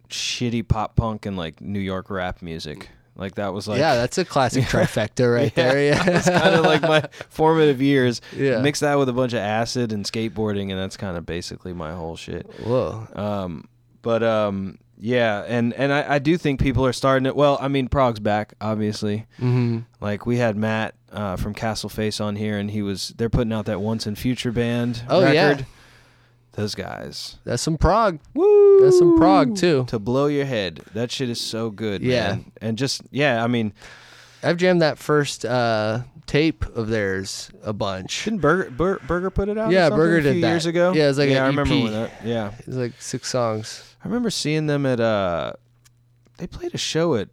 shitty 0.10 0.68
pop 0.68 0.96
punk 0.96 1.26
and 1.26 1.38
like 1.38 1.62
New 1.62 1.80
York 1.80 2.10
rap 2.10 2.42
music. 2.42 2.90
Like 3.16 3.36
that 3.36 3.54
was 3.54 3.68
like, 3.68 3.80
yeah, 3.80 3.96
that's 3.96 4.18
a 4.18 4.26
classic 4.26 4.64
trifecta 4.66 5.34
right 5.34 5.54
there. 5.56 5.82
Yeah, 5.82 6.04
that's 6.04 6.30
kind 6.30 6.56
of 6.56 6.66
like 6.66 6.82
my 6.82 7.02
formative 7.30 7.82
years. 7.82 8.22
Yeah. 8.36 8.62
Mix 8.62 8.82
that 8.82 8.98
with 9.00 9.08
a 9.10 9.14
bunch 9.14 9.34
of 9.34 9.40
acid 9.40 9.94
and 9.94 10.04
skateboarding, 10.04 10.70
and 10.72 10.80
that's 10.80 10.98
kind 10.98 11.18
of 11.18 11.26
basically 11.26 11.74
my 11.74 11.94
whole 11.94 12.16
shit. 12.18 12.46
Whoa. 12.62 13.08
Um, 13.16 13.70
but 14.02 14.22
um, 14.22 14.80
yeah, 14.98 15.44
and 15.48 15.74
and 15.74 15.94
I, 15.94 16.16
I 16.16 16.20
do 16.20 16.38
think 16.38 16.60
people 16.60 16.86
are 16.86 16.94
starting 16.94 17.26
it. 17.26 17.36
Well, 17.36 17.58
I 17.62 17.68
mean, 17.68 17.88
prog's 17.88 18.20
back, 18.20 18.54
obviously. 18.60 19.26
Mm-hmm. 19.40 19.80
Like 20.02 20.26
we 20.26 20.38
had 20.38 20.56
Matt 20.58 20.96
uh, 21.12 21.38
from 21.38 21.54
Castle 21.54 21.90
Face 21.90 22.20
on 22.20 22.36
here, 22.36 22.58
and 22.58 22.70
he 22.70 22.82
was 22.82 23.14
they're 23.18 23.30
putting 23.30 23.54
out 23.54 23.66
that 23.66 23.82
Once 23.82 24.06
and 24.06 24.18
Future 24.18 24.52
band 24.52 25.04
Oh, 25.10 25.22
yeah. 25.32 25.62
Those 26.56 26.74
guys. 26.74 27.38
That's 27.44 27.62
some 27.62 27.78
prog. 27.78 28.20
Woo! 28.34 28.82
That's 28.82 28.98
some 28.98 29.18
prog 29.18 29.58
too. 29.58 29.84
To 29.90 30.00
blow 30.00 30.28
your 30.28 30.46
head. 30.46 30.82
That 30.94 31.12
shit 31.12 31.30
is 31.30 31.40
so 31.42 31.70
good. 31.70 32.02
Yeah. 32.02 32.30
man. 32.30 32.52
And 32.62 32.78
just 32.78 33.02
yeah, 33.12 33.44
I 33.44 33.48
mean, 33.48 33.74
I've 34.42 34.56
jammed 34.58 34.82
that 34.82 34.98
first 34.98 35.44
uh, 35.44 36.04
tape 36.28 36.66
of 36.68 36.88
theirs 36.88 37.50
a 37.64 37.74
bunch. 37.74 38.24
didn't 38.24 38.40
Burger 38.40 38.70
Bur- 38.72 39.00
Burger 39.06 39.30
put 39.30 39.50
it 39.50 39.58
out? 39.58 39.72
Yeah, 39.72 39.90
Burger 39.90 40.22
did 40.22 40.42
that. 40.44 40.48
years 40.48 40.66
ago. 40.66 40.94
Yeah, 40.94 41.06
it 41.06 41.08
was 41.08 41.18
like 41.18 41.30
yeah, 41.30 41.38
an 41.40 41.44
I 41.44 41.48
remember 41.48 41.74
EP. 41.76 41.84
when 41.84 41.92
that. 41.94 42.12
Yeah, 42.24 42.52
It's 42.60 42.68
like 42.70 42.94
six 43.02 43.30
songs. 43.30 43.96
I 44.04 44.08
remember 44.08 44.30
seeing 44.30 44.68
them 44.68 44.86
at 44.86 45.00
uh, 45.02 45.54
they 46.38 46.48
played 46.48 46.74
a 46.74 46.78
show 46.78 47.16
at 47.16 47.28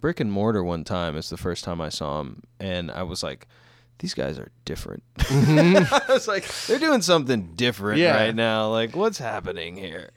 Brick 0.00 0.20
and 0.20 0.30
Mortar 0.30 0.62
one 0.62 0.84
time. 0.84 1.16
It's 1.16 1.30
the 1.30 1.36
first 1.38 1.64
time 1.64 1.80
I 1.80 1.88
saw 1.88 2.18
them, 2.18 2.42
and 2.58 2.90
I 2.90 3.04
was 3.04 3.22
like. 3.22 3.46
These 4.00 4.14
guys 4.14 4.38
are 4.38 4.50
different. 4.64 5.02
I 5.18 6.00
was 6.08 6.26
like, 6.26 6.46
they're 6.66 6.78
doing 6.78 7.02
something 7.02 7.52
different 7.54 8.00
Mm-hmm. 8.00 8.02
Yeah. 8.14 8.16
right 8.24 8.34
now. 8.34 8.68
Like, 8.70 8.96
what's 8.96 9.18
happening 9.18 9.76
here? 9.76 10.10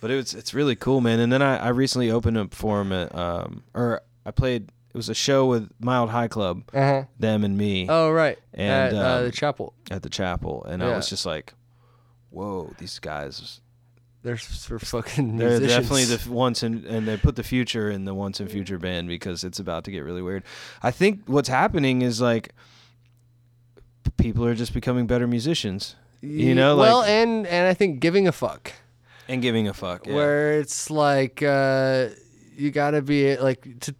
But 0.00 0.10
it 0.10 0.16
was, 0.16 0.34
it's 0.34 0.52
really 0.54 0.76
cool, 0.76 1.00
man. 1.00 1.18
And 1.20 1.32
then 1.32 1.40
I, 1.42 1.56
I 1.56 1.68
recently 1.70 2.10
opened 2.10 2.36
up 2.36 2.54
for 2.54 2.78
them 2.78 2.92
at, 2.92 3.14
um, 3.14 3.64
or 3.74 4.02
I 4.26 4.30
played. 4.30 4.70
It 4.92 4.96
was 4.96 5.08
a 5.08 5.14
show 5.14 5.46
with 5.46 5.70
Mild 5.80 6.10
High 6.10 6.28
Club, 6.28 6.62
Uh 6.74 6.80
huh. 6.80 7.04
them 7.18 7.44
and 7.44 7.56
me 7.58 7.86
Oh 7.88 8.10
right. 8.10 8.38
And, 8.54 8.96
At, 8.96 9.02
uh, 9.04 9.18
um, 9.18 9.24
the 9.24 9.30
chapel. 9.32 9.74
at 9.90 10.02
the 10.02 10.08
chapel, 10.08 10.64
and 10.64 10.82
I 10.82 10.96
was 10.96 11.08
just 11.08 11.26
like, 11.26 11.52
"Whoa, 12.30 12.72
these 12.78 12.98
guys! 12.98 13.60
They're 14.22 14.36
for 14.36 14.78
fucking 14.78 15.36
They're 15.38 15.60
definitely 15.60 16.06
the 16.06 16.28
once 16.30 16.62
in, 16.62 16.84
and 16.86 17.06
they 17.06 17.16
put 17.16 17.36
the 17.36 17.42
future 17.44 17.90
in 17.90 18.04
the 18.06 18.14
once 18.14 18.40
and 18.40 18.50
future 18.50 18.78
band 18.78 19.08
because 19.08 19.44
it's 19.44 19.58
about 19.60 19.84
to 19.84 19.90
get 19.92 20.00
really 20.00 20.22
weird. 20.22 20.42
I 20.82 20.90
think 20.90 21.20
what's 21.26 21.48
happening 21.48 22.02
is 22.02 22.20
like 22.20 22.52
people 24.16 24.44
are 24.44 24.54
just 24.54 24.72
becoming 24.72 25.06
better 25.06 25.26
musicians, 25.26 25.96
you 26.20 26.54
know, 26.54 26.76
well, 26.76 27.02
and 27.02 27.46
and 27.46 27.66
I 27.68 27.74
think 27.74 28.00
giving 28.00 28.26
a 28.28 28.32
fuck, 28.32 28.72
and 29.28 29.40
giving 29.42 29.68
a 29.68 29.74
fuck. 29.74 30.06
Yeah. 30.06 30.14
where 30.14 30.58
it's 30.60 30.90
like 30.90 31.42
uh, 31.42 32.08
you 32.56 32.70
gotta 32.70 33.02
be 33.02 33.36
like 33.36 33.80
to, 33.80 33.94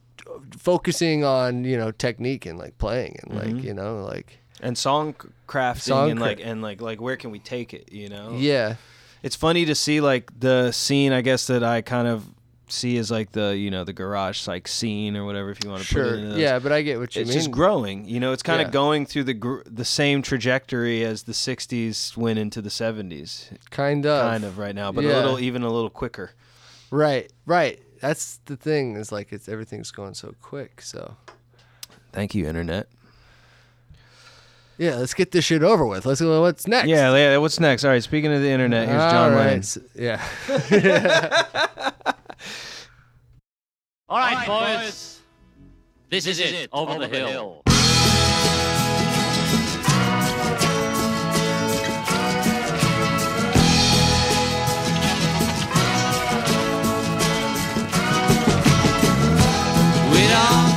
focusing 0.56 1.24
on 1.24 1.64
you 1.64 1.76
know 1.76 1.90
technique 1.90 2.46
and 2.46 2.58
like 2.58 2.78
playing 2.78 3.18
and 3.22 3.32
Mhm. 3.32 3.54
like 3.54 3.64
you 3.64 3.74
know 3.74 4.04
like 4.04 4.38
and 4.60 4.76
song 4.76 5.14
crafting 5.46 5.80
Song 5.82 6.10
and 6.10 6.18
cra- 6.20 6.28
like 6.28 6.40
and 6.42 6.62
like 6.62 6.80
like 6.80 7.00
where 7.00 7.16
can 7.16 7.30
we 7.30 7.38
take 7.38 7.72
it? 7.74 7.92
You 7.92 8.08
know, 8.08 8.34
yeah 8.36 8.76
it's 9.22 9.34
funny 9.36 9.64
to 9.64 9.74
see 9.74 10.00
like 10.00 10.30
the 10.38 10.70
scene 10.70 11.12
i 11.12 11.20
guess 11.22 11.48
that 11.48 11.64
i 11.64 11.80
kind 11.82 12.06
of 12.06 12.24
see 12.72 12.98
as 12.98 13.10
like 13.10 13.32
the 13.32 13.56
you 13.56 13.70
know 13.70 13.84
the 13.84 13.92
garage 13.92 14.46
like 14.46 14.68
scene 14.68 15.16
or 15.16 15.24
whatever 15.24 15.50
if 15.50 15.62
you 15.62 15.70
want 15.70 15.82
to 15.82 15.88
put 15.88 15.94
sure. 15.94 16.14
it 16.14 16.20
in 16.20 16.38
yeah 16.38 16.58
but 16.58 16.72
I 16.72 16.82
get 16.82 16.98
what 16.98 17.14
you 17.14 17.22
it's 17.22 17.28
mean. 17.28 17.36
it's 17.36 17.46
just 17.46 17.50
growing 17.50 18.06
you 18.06 18.20
know? 18.20 18.32
It's 18.32 18.42
kind 18.42 18.62
of 18.62 18.70
going 18.70 19.06
through 19.06 19.24
the 19.24 19.34
gr- 19.34 19.62
the 19.64 19.84
same 19.84 20.22
trajectory 20.22 21.04
as 21.04 21.24
the 21.24 21.32
60s 21.32 22.16
went 22.16 22.38
into 22.38 22.60
the 22.60 22.68
70s 22.68 23.56
kind 23.70 24.06
of. 24.06 24.30
Kind 24.30 24.44
of 24.44 24.58
right 24.58 24.74
now 24.74 24.92
but 24.92 25.04
a 25.04 25.08
little 25.08 25.38
even 25.38 25.62
a 25.62 25.70
little 25.70 25.90
quicker. 25.90 26.32
Right 26.90 27.30
right. 27.46 27.80
That's 28.00 28.38
the 28.44 28.56
thing 28.56 28.96
is 28.96 29.10
like 29.10 29.32
it's 29.32 29.48
everything's 29.48 29.90
going 29.90 30.14
so 30.14 30.34
quick 30.40 30.82
so. 30.82 31.16
Thank 32.12 32.34
you 32.34 32.46
internet. 32.46 32.88
Yeah 34.76 34.96
let's 34.96 35.14
get 35.14 35.32
this 35.32 35.44
shit 35.44 35.62
over 35.62 35.86
with. 35.86 36.06
Let's 36.06 36.20
go 36.20 36.40
what's 36.40 36.66
next? 36.66 36.88
Yeah 36.88 37.14
yeah 37.14 37.36
what's 37.38 37.58
next? 37.58 37.84
All 37.84 37.90
right 37.90 38.02
speaking 38.02 38.32
of 38.32 38.42
the 38.42 38.50
internet 38.50 38.88
here's 38.88 39.02
john 39.02 39.32
All 39.32 39.38
right, 39.38 39.46
lennon. 39.46 39.64
yeah 39.94 40.22
All 44.10 44.16
right, 44.16 44.46
boys. 44.46 45.20
This 46.08 46.26
is 46.26 46.40
it. 46.40 46.70
Over 46.72 46.98
the 46.98 47.08
hill. 47.08 47.62
We 60.10 60.26
don't 60.26 60.67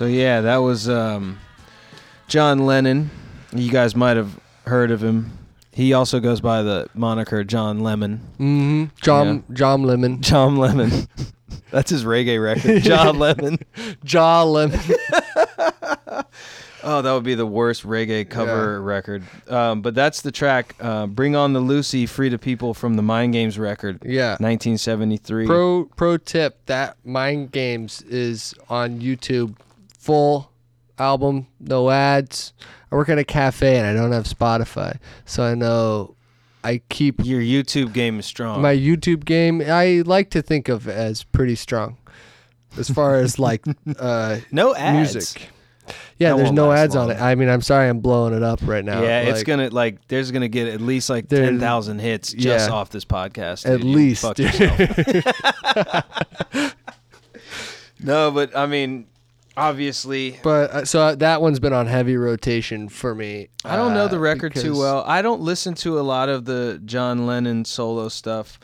So 0.00 0.06
yeah, 0.06 0.40
that 0.40 0.56
was 0.56 0.88
um, 0.88 1.38
John 2.26 2.60
Lennon. 2.64 3.10
You 3.54 3.70
guys 3.70 3.94
might 3.94 4.16
have 4.16 4.40
heard 4.64 4.92
of 4.92 5.04
him. 5.04 5.30
He 5.72 5.92
also 5.92 6.20
goes 6.20 6.40
by 6.40 6.62
the 6.62 6.88
moniker 6.94 7.44
John 7.44 7.80
Lemon. 7.80 8.22
Mm-hmm. 8.38 8.84
John 9.02 9.44
John 9.52 9.82
Lemon. 9.82 10.22
John 10.22 10.56
Lemon. 10.56 11.06
That's 11.70 11.90
his 11.90 12.06
reggae 12.06 12.42
record. 12.42 12.80
John 12.82 13.18
Lemon. 13.18 13.58
Jaw 14.02 14.44
Lemon. 14.44 14.80
Oh, 16.82 17.02
that 17.02 17.12
would 17.12 17.24
be 17.24 17.34
the 17.34 17.44
worst 17.44 17.82
reggae 17.82 18.26
cover 18.26 18.80
record. 18.80 19.22
Um, 19.48 19.82
but 19.82 19.94
that's 19.94 20.22
the 20.22 20.32
track. 20.32 20.74
Uh, 20.80 21.06
Bring 21.08 21.36
on 21.36 21.52
the 21.52 21.60
Lucie, 21.60 22.06
Free 22.06 22.30
to 22.30 22.38
People 22.38 22.72
from 22.72 22.94
the 22.94 23.02
Mind 23.02 23.34
Games 23.34 23.58
record. 23.58 23.98
Yeah. 24.02 24.30
1973. 24.38 25.44
Pro 25.44 25.84
pro 25.94 26.16
tip 26.16 26.64
that 26.64 26.96
Mind 27.04 27.52
Games 27.52 28.00
is 28.08 28.54
on 28.70 28.98
YouTube, 28.98 29.56
full 30.00 30.50
album, 30.98 31.46
no 31.60 31.90
ads. 31.90 32.52
I 32.90 32.96
work 32.96 33.08
at 33.08 33.18
a 33.18 33.24
cafe 33.24 33.76
and 33.76 33.86
I 33.86 33.94
don't 33.94 34.12
have 34.12 34.24
Spotify, 34.24 34.98
so 35.24 35.44
I 35.44 35.54
know 35.54 36.16
I 36.64 36.80
keep 36.88 37.24
Your 37.24 37.40
YouTube 37.40 37.92
game 37.92 38.18
is 38.18 38.26
strong. 38.26 38.60
my 38.62 38.74
YouTube 38.74 39.24
game. 39.24 39.62
I 39.64 40.02
like 40.04 40.30
to 40.30 40.42
think 40.42 40.68
of 40.68 40.88
as 40.88 41.22
pretty 41.22 41.54
strong, 41.54 41.98
as 42.76 42.90
far 42.90 43.16
as 43.16 43.38
like 43.38 43.64
uh, 43.98 44.38
no 44.50 44.74
ads. 44.74 45.14
music. 45.14 45.50
Yeah, 46.18 46.30
That 46.30 46.36
there's 46.38 46.52
no 46.52 46.70
ads 46.70 46.94
on 46.94 47.10
it. 47.10 47.20
I 47.20 47.34
mean, 47.34 47.48
I'm 47.48 47.62
sorry, 47.62 47.88
I'm 47.88 48.00
blowing 48.00 48.34
it 48.34 48.42
up 48.42 48.60
right 48.62 48.84
now. 48.84 49.02
Yeah, 49.02 49.22
it's 49.22 49.42
gonna 49.42 49.70
like 49.70 50.06
there's 50.08 50.30
gonna 50.30 50.48
get 50.48 50.68
at 50.68 50.80
least 50.80 51.10
like 51.10 51.28
ten 51.28 51.58
thousand 51.58 51.98
hits 52.00 52.32
just 52.32 52.68
yeah. 52.68 52.74
off 52.74 52.90
this 52.90 53.04
podcast. 53.04 53.66
At. 53.66 53.80
You 53.80 53.86
least, 53.86 54.22
fuck 54.22 54.36
dude. 54.36 54.52
yourself. 54.58 56.04
no, 58.00 58.30
but 58.30 58.56
I 58.56 58.66
mean, 58.66 59.06
obviously, 59.56 60.38
But 60.42 60.70
uh, 60.70 60.84
so 60.84 61.00
uh, 61.00 61.14
that 61.16 61.42
one's 61.42 61.60
been 61.60 61.72
on 61.72 61.86
heavy 61.86 62.16
rotation 62.16 62.88
for 62.88 63.14
me. 63.14 63.48
I 63.64 63.76
don't 63.76 63.94
know 63.94 64.04
uh, 64.04 64.08
the 64.08 64.18
record 64.18 64.54
too 64.54 64.76
well. 64.78 65.04
I 65.06 65.22
don't 65.22 65.40
listen 65.40 65.74
to 65.76 65.98
a 65.98 66.02
lot 66.02 66.28
of 66.28 66.44
the 66.44 66.80
John 66.84 67.26
Lennon 67.26 67.64
solo 67.64 68.08
stuff. 68.08 68.58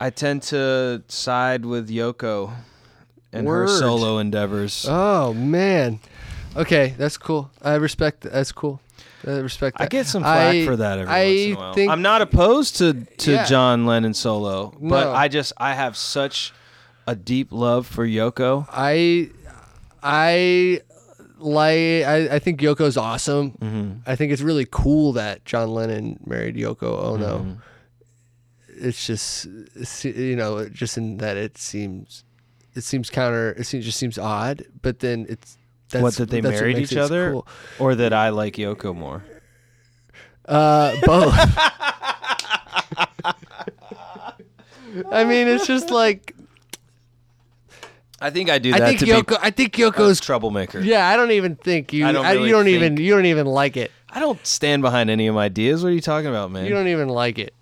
I 0.00 0.10
tend 0.10 0.42
to 0.44 1.02
side 1.08 1.64
with 1.66 1.90
Yoko 1.90 2.52
and 3.32 3.46
her 3.46 3.68
solo 3.68 4.18
endeavors. 4.18 4.86
Oh 4.88 5.34
man. 5.34 6.00
Okay, 6.56 6.94
that's 6.98 7.16
cool. 7.16 7.50
I 7.62 7.74
respect. 7.74 8.22
That's 8.22 8.50
cool. 8.50 8.80
I 9.26 9.32
respect 9.32 9.76
that. 9.78 9.84
I 9.84 9.88
get 9.88 10.06
some 10.06 10.22
flack 10.22 10.54
I- 10.54 10.64
for 10.64 10.76
that 10.76 10.98
every 10.98 11.12
I 11.12 11.22
once 11.24 11.36
in 11.46 11.52
a 11.52 11.56
while. 11.58 11.74
think 11.74 11.92
I'm 11.92 12.02
not 12.02 12.22
opposed 12.22 12.76
to 12.76 12.94
to 13.18 13.32
Yeah. 13.32 13.44
John 13.44 13.84
Lennon 13.86 14.14
solo, 14.14 14.72
but 14.80 15.04
No. 15.04 15.12
I 15.12 15.28
just 15.28 15.52
I 15.58 15.74
have 15.74 15.96
such 15.96 16.54
a 17.06 17.14
deep 17.14 17.48
love 17.52 17.86
for 17.86 18.06
Yoko. 18.06 18.66
I 18.72 19.28
I 20.02 20.80
like. 21.38 21.76
I, 21.76 22.28
I 22.32 22.38
think 22.38 22.60
Yoko's 22.60 22.96
awesome. 22.96 23.52
Mm-hmm. 23.52 23.90
I 24.06 24.16
think 24.16 24.32
it's 24.32 24.42
really 24.42 24.66
cool 24.70 25.12
that 25.12 25.44
John 25.44 25.72
Lennon 25.72 26.20
married 26.24 26.56
Yoko 26.56 27.02
Ono. 27.02 27.38
Mm-hmm. 27.38 27.52
It's 28.86 29.06
just 29.06 29.46
you 30.04 30.36
know 30.36 30.68
just 30.68 30.96
in 30.96 31.18
that 31.18 31.36
it 31.36 31.58
seems 31.58 32.24
it 32.74 32.84
seems 32.84 33.10
counter. 33.10 33.52
It 33.52 33.64
seems, 33.64 33.84
just 33.84 33.98
seems 33.98 34.18
odd. 34.18 34.64
But 34.80 35.00
then 35.00 35.26
it's 35.28 35.58
that's, 35.90 36.02
what 36.02 36.14
that 36.14 36.30
they 36.30 36.40
that's 36.40 36.60
married 36.60 36.78
each 36.78 36.96
other, 36.96 37.32
cool. 37.32 37.46
or 37.78 37.94
that 37.94 38.12
I 38.12 38.30
like 38.30 38.54
Yoko 38.56 38.94
more. 38.94 39.24
Uh, 40.46 40.96
both. 41.04 41.34
I 45.12 45.24
mean, 45.24 45.46
it's 45.46 45.66
just 45.66 45.90
like 45.90 46.34
I 48.20 48.30
think 48.30 48.50
I 48.50 48.58
do 48.58 48.74
I 48.74 48.78
that 48.80 48.98
think 48.98 49.00
Yoko. 49.10 49.38
I 49.40 49.50
think 49.50 49.72
Yoko's. 49.74 50.20
troublemaker. 50.20 50.80
Yeah, 50.80 51.08
I 51.08 51.16
don't 51.16 51.30
even 51.30 51.56
think 51.56 51.92
you. 51.92 52.06
I 52.06 52.12
don't 52.12 52.26
I- 52.26 52.32
really 52.34 52.48
you 52.48 52.54
don't 52.54 52.64
think- 52.64 52.76
even. 52.76 52.96
You 52.98 53.14
don't 53.14 53.26
even 53.26 53.46
like 53.46 53.76
it. 53.76 53.90
I 54.10 54.20
don't 54.20 54.44
stand 54.46 54.82
behind 54.82 55.08
any 55.08 55.26
of 55.28 55.34
my 55.36 55.44
ideas. 55.44 55.82
What 55.82 55.90
are 55.90 55.94
you 55.94 56.00
talking 56.00 56.28
about, 56.28 56.50
man? 56.50 56.64
You 56.64 56.70
don't 56.70 56.88
even 56.88 57.08
like 57.08 57.38
it. 57.38 57.54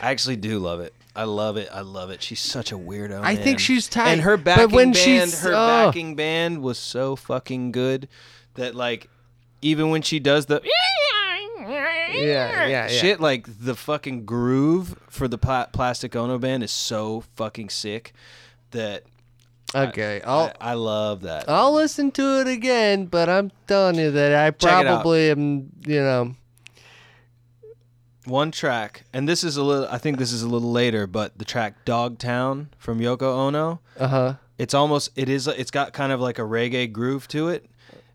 I 0.00 0.10
actually 0.10 0.36
do 0.36 0.58
love 0.58 0.80
it. 0.80 0.92
I 1.16 1.24
love 1.24 1.56
it. 1.56 1.68
I 1.72 1.80
love 1.80 2.10
it. 2.10 2.22
She's 2.22 2.38
such 2.40 2.70
a 2.70 2.76
weirdo. 2.76 3.20
I 3.22 3.34
think 3.34 3.58
she's 3.58 3.88
tight, 3.88 4.10
And 4.10 4.20
her 4.20 4.36
but 4.36 4.44
backing 4.56 4.70
when 4.76 4.92
band, 4.92 4.96
she's- 4.96 5.40
her 5.42 5.52
oh. 5.52 5.86
backing 5.86 6.14
band 6.14 6.62
was 6.62 6.78
so 6.78 7.16
fucking 7.16 7.72
good 7.72 8.06
that 8.54 8.74
like 8.76 9.08
even 9.62 9.90
when 9.90 10.02
she 10.02 10.20
does 10.20 10.46
the 10.46 10.60
Yeah, 11.62 12.12
yeah, 12.12 12.66
yeah. 12.66 12.86
shit, 12.88 13.20
like 13.20 13.46
the 13.60 13.74
fucking 13.74 14.24
groove 14.24 14.98
for 15.08 15.26
the 15.28 15.38
pla- 15.38 15.66
Plastic 15.66 16.14
Ono 16.14 16.38
band 16.38 16.62
is 16.62 16.70
so 16.70 17.24
fucking 17.36 17.68
sick 17.70 18.12
that 18.70 19.02
Okay, 19.74 20.20
I'll 20.24 20.52
I, 20.60 20.70
I 20.70 20.74
love 20.74 21.22
that. 21.22 21.48
I'll 21.48 21.72
listen 21.74 22.10
to 22.12 22.40
it 22.40 22.46
again, 22.48 23.06
but 23.06 23.28
I'm 23.28 23.50
telling 23.66 23.96
you 23.96 24.10
that 24.10 24.34
I 24.34 24.50
Check 24.50 24.80
it 24.82 24.86
out. 24.86 25.02
probably 25.02 25.30
am. 25.30 25.70
You 25.86 26.00
know, 26.00 26.34
One 28.24 28.50
track, 28.50 29.04
and 29.12 29.28
this 29.28 29.42
is 29.42 29.56
a 29.56 29.62
little. 29.62 29.86
I 29.90 29.98
think 29.98 30.18
this 30.18 30.32
is 30.32 30.42
a 30.42 30.48
little 30.48 30.70
later, 30.72 31.06
but 31.06 31.38
the 31.38 31.44
track 31.44 31.84
"Dogtown" 31.84 32.68
from 32.78 32.98
Yoko 33.00 33.22
Ono. 33.22 33.80
uh 33.98 34.08
huh. 34.08 34.34
it's 34.58 34.74
almost 34.74 35.10
it 35.16 35.28
is 35.28 35.46
it's 35.46 35.70
got 35.70 35.92
kind 35.92 36.12
of 36.12 36.20
like 36.20 36.38
a 36.38 36.42
reggae 36.42 36.90
groove 36.90 37.28
to 37.28 37.48
it 37.48 37.64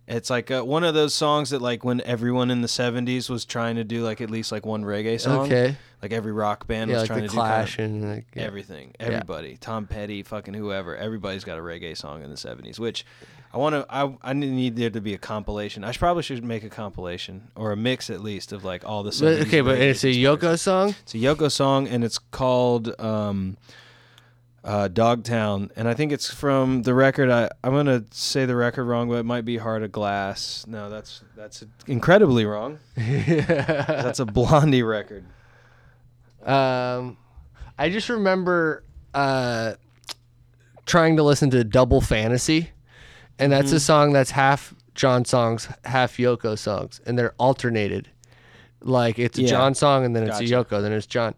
it's 0.08 0.30
like 0.30 0.52
uh 0.52 0.62
one 0.62 0.84
of 0.84 0.94
those 0.94 1.14
songs 1.16 1.52
that 1.52 1.62
like 1.62 1.86
when 1.86 2.02
everyone 2.02 2.52
in 2.52 2.60
the 2.62 2.68
70s 2.68 3.30
was 3.30 3.46
trying 3.46 3.78
to 3.78 3.86
do 3.86 4.04
like 4.04 4.20
at 4.20 4.30
least 4.30 4.52
like 4.52 4.66
one 4.66 4.84
reggae 4.84 5.20
song 5.20 5.46
Okay. 5.46 5.78
Like 6.04 6.12
every 6.14 6.32
rock 6.32 6.68
band 6.68 6.92
Yeah, 6.92 6.98
was 6.98 7.04
like 7.04 7.08
trying 7.08 7.22
the 7.24 7.28
to 7.30 7.34
do 7.34 7.38
kind 7.40 7.48
Clash 7.48 7.80
of 7.80 7.86
and 7.86 8.10
like 8.16 8.26
yeah. 8.36 8.44
everything 8.44 8.94
everybody 9.00 9.58
tom 9.60 9.88
petty 9.88 10.22
fucking 10.22 10.54
whoever 10.54 10.96
everybody's 10.96 11.44
got 11.44 11.58
a 11.58 11.62
reggae 11.62 11.98
song 11.98 12.22
in 12.24 12.30
the 12.30 12.36
70s 12.36 12.78
which 12.78 13.06
i 13.54 13.58
want 13.58 13.74
to 13.74 13.86
I, 13.90 14.14
I 14.22 14.34
need 14.34 14.76
there 14.76 14.90
to 14.92 15.00
be 15.02 15.14
a 15.14 15.18
compilation 15.18 15.84
i 15.84 15.92
should 15.92 16.00
probably 16.00 16.22
should 16.24 16.44
make 16.44 16.64
a 16.64 16.70
compilation 16.70 17.48
or 17.56 17.72
a 17.72 17.78
mix 17.78 18.10
at 18.10 18.22
least 18.22 18.52
of 18.52 18.64
like 18.64 18.84
all 18.86 19.02
the 19.02 19.12
70s 19.12 19.22
But, 19.40 19.48
okay, 19.48 19.62
but 19.62 19.80
it's 19.80 20.04
a 20.04 20.08
Yoko 20.08 20.60
song. 20.60 20.90
it's 21.02 21.16
a 21.16 21.18
Yoko 21.18 21.50
song, 21.52 21.88
and 21.88 22.04
it's 22.04 22.18
called 22.20 23.00
um, 23.00 23.58
uh, 24.64 24.88
Dogtown. 24.88 25.72
And 25.76 25.88
I 25.88 25.94
think 25.94 26.12
it's 26.12 26.34
from 26.34 26.84
the 26.84 26.94
record. 26.94 27.30
I, 27.30 27.50
I'm 27.64 27.74
gonna 27.74 28.04
say 28.12 28.46
the 28.46 28.56
record 28.56 28.86
wrong, 28.86 29.10
but 29.10 29.16
it 29.16 29.24
might 29.26 29.44
be 29.46 29.58
Heart 29.58 29.84
of 29.84 29.92
Glass. 29.92 30.66
No, 30.68 30.90
that's 30.90 31.22
that's 31.36 31.64
incredibly 31.88 32.46
wrong. 32.46 32.80
that's 32.96 34.20
a 34.20 34.26
Blondie 34.26 34.84
record. 34.84 35.26
Um, 36.46 37.18
I 37.78 37.90
just 37.90 38.10
remember 38.10 38.84
uh, 39.14 39.74
trying 40.86 41.18
to 41.18 41.24
listen 41.24 41.50
to 41.52 41.64
Double 41.64 42.02
Fantasy, 42.02 42.70
and 43.40 43.52
that's 43.52 43.68
Mm-hmm. 43.68 43.76
a 43.78 43.80
song 43.80 44.14
that's 44.14 44.32
half 44.32 44.74
John 44.96 45.26
songs, 45.26 45.68
half 45.86 46.18
Yoko 46.18 46.58
songs, 46.58 47.02
and 47.06 47.18
they're 47.18 47.34
alternated. 47.38 48.10
Like 48.82 49.18
it's 49.18 49.40
a 49.40 49.44
John 49.44 49.74
song, 49.76 50.06
and 50.06 50.16
then 50.16 50.24
it's 50.24 50.40
Gotcha. 50.40 50.60
a 50.60 50.64
Yoko, 50.66 50.82
then 50.82 50.92
it's 50.92 51.06
John, 51.08 51.36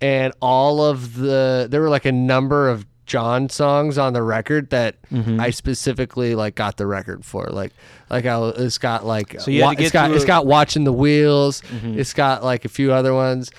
and 0.00 0.32
all 0.40 0.82
of 0.82 1.16
the 1.16 1.66
there 1.70 1.80
were 1.82 1.90
like 1.90 2.06
a 2.06 2.12
number 2.12 2.68
of 2.68 2.86
John 3.04 3.48
songs 3.50 3.96
on 3.98 4.12
the 4.14 4.22
record 4.22 4.70
that 4.70 4.96
Mm-hmm. 5.12 5.40
I 5.40 5.50
specifically 5.50 6.34
like 6.34 6.54
got 6.54 6.76
the 6.76 6.86
record 6.86 7.24
for. 7.24 7.46
Like 7.46 7.72
like 8.10 8.24
I, 8.26 8.48
it's 8.56 8.78
got 8.78 9.04
like 9.06 9.38
So 9.40 9.50
wa- 9.52 9.74
it's 9.78 9.90
got 9.90 10.06
through 10.08 10.16
it's 10.16 10.24
a- 10.24 10.26
got 10.26 10.46
watching 10.46 10.84
the 10.84 10.92
wheels. 10.92 11.60
Mm-hmm. 11.62 11.98
It's 11.98 12.12
got 12.14 12.42
like 12.44 12.64
a 12.64 12.68
few 12.68 12.92
other 12.92 13.12
ones. 13.14 13.50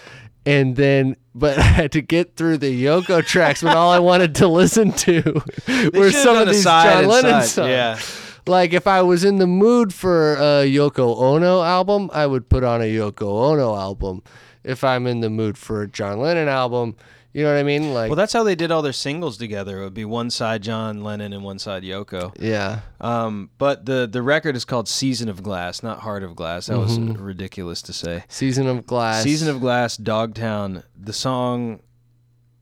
And 0.45 0.75
then, 0.75 1.15
but 1.35 1.57
I 1.59 1.63
had 1.63 1.91
to 1.93 2.01
get 2.01 2.35
through 2.35 2.57
the 2.57 2.85
Yoko 2.85 3.25
tracks 3.25 3.61
when 3.61 3.75
all 3.75 3.91
I 3.91 3.99
wanted 3.99 4.35
to 4.35 4.47
listen 4.47 4.91
to 4.93 5.21
were 5.93 6.11
some 6.11 6.37
of 6.37 6.47
these 6.47 6.63
John 6.63 7.05
Lennon 7.07 7.43
songs. 7.43 7.69
yeah. 7.69 7.99
Like 8.47 8.73
if 8.73 8.87
I 8.87 9.01
was 9.01 9.23
in 9.23 9.37
the 9.37 9.47
mood 9.47 9.93
for 9.93 10.33
a 10.35 10.65
Yoko 10.65 11.17
Ono 11.17 11.61
album, 11.61 12.09
I 12.13 12.25
would 12.25 12.49
put 12.49 12.63
on 12.63 12.81
a 12.81 12.85
Yoko 12.85 13.51
Ono 13.51 13.75
album. 13.75 14.23
If 14.63 14.83
I'm 14.83 15.07
in 15.07 15.21
the 15.21 15.29
mood 15.29 15.57
for 15.57 15.83
a 15.83 15.87
John 15.87 16.19
Lennon 16.19 16.47
album, 16.47 16.95
you 17.33 17.43
know 17.43 17.53
what 17.53 17.59
I 17.59 17.63
mean? 17.63 17.93
Like, 17.93 18.09
Well, 18.09 18.15
that's 18.15 18.33
how 18.33 18.43
they 18.43 18.55
did 18.55 18.71
all 18.71 18.81
their 18.81 18.93
singles 18.93 19.37
together. 19.37 19.79
It 19.79 19.83
would 19.83 19.93
be 19.93 20.05
one 20.05 20.29
side 20.29 20.63
John 20.63 21.03
Lennon 21.03 21.31
and 21.33 21.43
one 21.43 21.59
side 21.59 21.83
Yoko. 21.83 22.33
yeah. 22.39 22.79
Um, 22.99 23.49
but 23.57 23.85
the 23.85 24.07
the 24.11 24.21
record 24.21 24.55
is 24.55 24.65
called 24.65 24.87
Season 24.87 25.29
of 25.29 25.43
Glass, 25.43 25.83
not 25.83 25.99
Heart 25.99 26.23
of 26.23 26.35
Glass. 26.35 26.67
That 26.67 26.79
was 26.79 26.97
Mm-hmm. 26.97 27.21
ridiculous 27.23 27.81
to 27.83 27.93
say. 27.93 28.23
Season 28.27 28.67
of 28.67 28.85
Glass. 28.87 29.23
Season 29.23 29.47
of 29.49 29.59
Glass, 29.59 29.95
Dogtown. 29.97 30.83
The 30.99 31.13
song, 31.13 31.79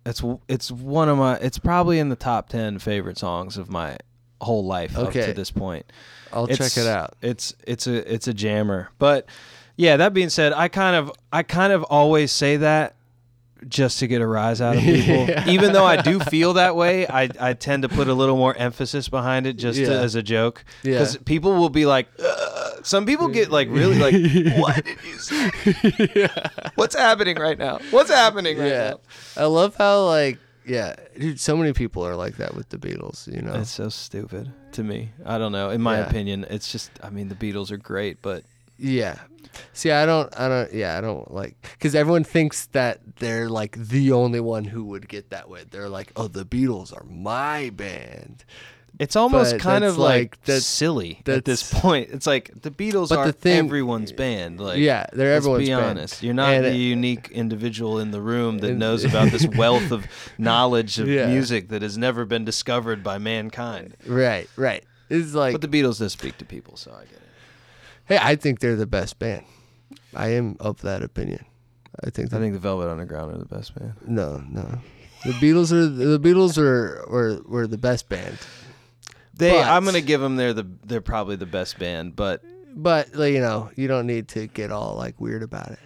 it's 0.05 0.21
it's 0.47 0.69
one 0.71 1.09
of 1.09 1.17
my. 1.17 1.35
It's 1.37 1.57
probably 1.59 1.99
in 1.99 2.09
the 2.09 2.15
top 2.15 2.49
ten 2.49 2.79
favorite 2.79 3.17
songs 3.17 3.57
of 3.57 3.69
my 3.69 3.97
whole 4.41 4.65
life 4.65 4.97
up 4.97 5.11
to 5.13 5.33
this 5.33 5.49
point. 5.49 5.85
I'll 6.31 6.43
It's- 6.49 6.57
check 6.75 6.83
it 6.83 6.87
out. 6.87 7.15
It's 7.21 7.55
it's 7.65 7.87
a 7.87 8.13
it's 8.13 8.27
a 8.27 8.33
jammer. 8.33 8.89
But 8.99 9.25
yeah, 9.77 9.97
that 9.97 10.13
being 10.13 10.29
said, 10.29 10.51
I 10.53 10.67
kind 10.67 10.95
of 10.95 11.11
I 11.31 11.41
kind 11.43 11.71
of 11.73 11.83
always 11.83 12.31
say 12.31 12.57
that 12.57 12.95
just 13.67 13.99
to 13.99 14.07
get 14.07 14.21
a 14.21 14.27
rise 14.27 14.61
out 14.61 14.75
of 14.75 14.81
people. 14.83 15.29
Even 15.49 15.73
though 15.73 15.85
I 15.85 16.01
do 16.01 16.19
feel 16.19 16.53
that 16.53 16.75
way, 16.75 17.07
I, 17.07 17.29
I 17.39 17.53
tend 17.53 17.83
to 17.83 17.89
put 17.89 18.07
a 18.07 18.13
little 18.13 18.37
more 18.37 18.55
emphasis 18.55 19.09
behind 19.09 19.47
it 19.47 19.53
just 19.53 19.79
to, 19.79 19.91
as 19.91 20.15
a 20.15 20.23
joke. 20.23 20.63
Yeah. 20.83 20.93
Because 20.93 21.17
people 21.17 21.53
will 21.55 21.69
be 21.69 21.85
like, 21.85 22.07
"Ugh." 22.23 22.79
some 22.85 23.05
people 23.05 23.27
get 23.27 23.49
like 23.51 23.67
really 23.69 23.97
like, 23.97 24.13
what 24.59 24.83
did 24.85 24.97
you 25.03 25.17
say? 25.17 26.29
What's 26.75 26.95
happening 26.95 27.37
right 27.37 27.57
now? 27.57 27.79
What's 27.91 28.09
happening 28.11 28.57
right 28.57 28.67
Yeah. 28.67 28.89
now? 28.91 28.99
I 29.35 29.45
love 29.45 29.75
how 29.75 30.05
like 30.05 30.39
yeah, 30.65 30.95
dude. 31.17 31.39
So 31.39 31.55
many 31.55 31.71
people 31.71 32.05
are 32.05 32.15
like 32.15 32.37
that 32.37 32.53
with 32.53 32.67
the 32.69 32.77
Beatles. 32.77 33.25
You 33.33 33.41
know, 33.41 33.53
It's 33.55 33.69
so 33.69 33.87
stupid 33.87 34.51
to 34.73 34.83
me. 34.83 35.11
I 35.25 35.37
don't 35.37 35.53
know. 35.53 35.69
In 35.69 35.81
my 35.81 35.99
Yeah. 35.99 36.07
opinion, 36.07 36.45
it's 36.49 36.69
just. 36.71 36.91
I 37.01 37.09
mean, 37.09 37.29
the 37.29 37.35
Beatles 37.35 37.71
are 37.71 37.77
great, 37.77 38.21
but 38.21 38.43
Yeah. 38.77 39.17
See, 39.73 39.89
I 39.91 40.05
don't, 40.05 40.31
I 40.39 40.47
don't, 40.47 40.73
yeah, 40.73 40.97
I 40.97 41.01
don't 41.01 41.31
like, 41.33 41.55
because 41.73 41.95
everyone 41.95 42.23
thinks 42.23 42.67
that 42.67 42.99
they're 43.17 43.49
like 43.49 43.75
the 43.77 44.11
only 44.11 44.39
one 44.39 44.63
who 44.65 44.83
would 44.85 45.07
get 45.07 45.31
that 45.31 45.49
way. 45.49 45.63
They're 45.69 45.89
like, 45.89 46.11
oh, 46.15 46.27
the 46.27 46.45
Beatles 46.45 46.93
are 46.95 47.03
my 47.05 47.71
band. 47.71 48.43
it's 48.99 49.15
almost 49.15 49.53
But 49.53 49.61
kind 49.61 49.83
of 49.83 49.97
like, 49.97 50.21
like- 50.37 50.43
that's- 50.43 50.65
silly 50.65 51.21
at 51.27 51.45
this 51.45 51.71
point. 51.71 52.09
It's 52.11 52.27
like 52.27 52.51
the 52.61 52.69
Beatles 52.71 53.15
are 53.15 53.27
the 53.27 53.33
thing- 53.33 53.65
everyone's 53.65 54.11
band. 54.11 54.59
Like, 54.59 54.77
yeah, 54.79 55.05
they're 55.13 55.33
let's 55.33 55.45
everyone's 55.45 55.67
be 55.69 55.73
band. 55.73 55.85
honest. 55.85 56.21
You're 56.23 56.33
not 56.35 56.49
And 56.53 56.65
the 56.65 56.75
unique 56.75 57.29
individual 57.31 57.97
in 57.99 58.11
the 58.11 58.21
room 58.21 58.59
that 58.59 58.71
And- 58.71 58.79
knows 58.79 59.03
about 59.11 59.31
this 59.31 59.47
wealth 59.47 59.91
of 59.91 60.05
knowledge 60.37 60.99
of 60.99 61.07
Yeah. 61.07 61.27
music 61.27 61.69
that 61.69 61.81
has 61.81 61.97
never 61.97 62.25
been 62.25 62.45
discovered 62.45 63.03
by 63.03 63.17
mankind. 63.17 63.95
Right, 64.05 64.47
right. 64.55 64.83
It's 65.09 65.33
like, 65.33 65.53
But 65.53 65.61
the 65.61 65.67
Beatles 65.67 65.99
does 65.99 66.11
speak 66.13 66.37
to 66.39 66.45
people, 66.45 66.75
so 66.77 66.91
I 66.91 67.05
get 67.05 67.13
it. 67.13 67.21
Hey, 68.07 68.17
I 68.21 68.35
think 68.35 68.59
they're 68.59 68.75
the 68.75 68.87
best 68.87 69.19
band. 69.19 69.45
I 70.15 70.29
am 70.29 70.57
of 70.59 70.81
that 70.81 71.03
opinion. 71.03 71.45
I 72.03 72.09
think. 72.09 72.33
I 72.33 72.37
the- 72.37 72.43
think 72.43 72.53
the 72.53 72.59
Velvet 72.59 72.89
Underground 72.89 73.33
are 73.33 73.37
the 73.37 73.45
best 73.45 73.73
band. 73.77 73.93
no, 74.05 74.43
no. 74.49 74.79
The 75.25 75.31
Beatles 75.33 75.71
are 75.71 75.87
the 75.87 76.19
Beatles 76.19 76.57
are 76.57 77.05
were, 77.09 77.41
were 77.45 77.67
the 77.67 77.77
best 77.77 78.07
band. 78.07 78.37
They, 79.33 79.51
But- 79.51 79.67
I'm 79.67 79.83
gonna 79.85 80.01
give 80.01 80.21
them 80.21 80.35
they're 80.35 80.53
the 80.53 80.67
they're 80.85 81.01
probably 81.01 81.35
the 81.35 81.45
best 81.47 81.77
band, 81.79 82.15
but 82.15 82.43
But 82.75 83.13
you 83.15 83.39
know, 83.39 83.71
you 83.75 83.87
don't 83.87 84.05
need 84.07 84.27
to 84.29 84.47
get 84.47 84.71
all 84.71 84.95
like 84.95 85.19
weird 85.19 85.41
about 85.43 85.71
it. 85.71 85.79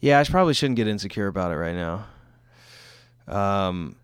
Yeah, 0.00 0.18
I 0.18 0.24
probably 0.24 0.54
shouldn't 0.54 0.76
get 0.76 0.88
insecure 0.88 1.26
about 1.28 1.50
it 1.52 1.56
right 1.56 1.74
now. 1.74 2.06
Um, 3.26 3.96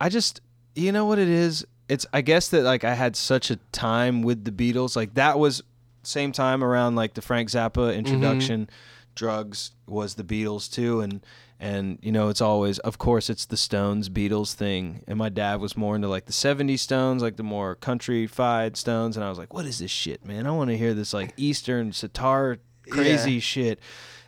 I 0.00 0.08
just, 0.08 0.40
you 0.74 0.92
know 0.92 1.06
what 1.06 1.18
it 1.18 1.28
is? 1.28 1.66
It's 1.88 2.06
I 2.12 2.20
guess 2.20 2.48
that 2.50 2.62
like 2.62 2.84
I 2.84 2.94
had 2.94 3.16
such 3.16 3.50
a 3.50 3.56
time 3.72 4.22
with 4.22 4.44
the 4.44 4.50
Beatles. 4.52 4.96
Like 4.96 5.14
that 5.14 5.38
was 5.38 5.62
same 6.02 6.32
time 6.32 6.62
around 6.64 6.96
like 6.96 7.14
the 7.14 7.22
Frank 7.22 7.50
Zappa 7.50 7.94
introduction. 7.94 8.68
Drugs 9.14 9.72
was 9.86 10.14
the 10.14 10.24
Beatles 10.24 10.70
too, 10.72 11.00
and 11.00 11.24
and 11.58 11.98
you 12.00 12.10
know 12.12 12.28
it's 12.28 12.40
always 12.40 12.78
of 12.78 12.96
course 12.96 13.28
it's 13.28 13.44
the 13.44 13.56
Stones 13.56 14.08
Beatles 14.08 14.54
thing. 14.54 15.04
And 15.06 15.18
my 15.18 15.28
dad 15.28 15.60
was 15.60 15.76
more 15.76 15.96
into 15.96 16.08
like 16.08 16.26
the 16.26 16.32
'70s 16.32 16.78
Stones, 16.78 17.22
like 17.22 17.36
the 17.36 17.42
more 17.42 17.74
country-fied 17.74 18.76
Stones, 18.76 19.16
and 19.16 19.24
I 19.24 19.28
was 19.28 19.38
like, 19.38 19.52
what 19.52 19.66
is 19.66 19.78
this 19.78 19.90
shit, 19.90 20.24
man? 20.24 20.46
I 20.46 20.52
want 20.52 20.70
to 20.70 20.78
hear 20.78 20.94
this 20.94 21.12
like 21.12 21.34
Eastern 21.36 21.92
sitar 21.92 22.58
crazy 22.88 23.40
shit. 23.40 23.80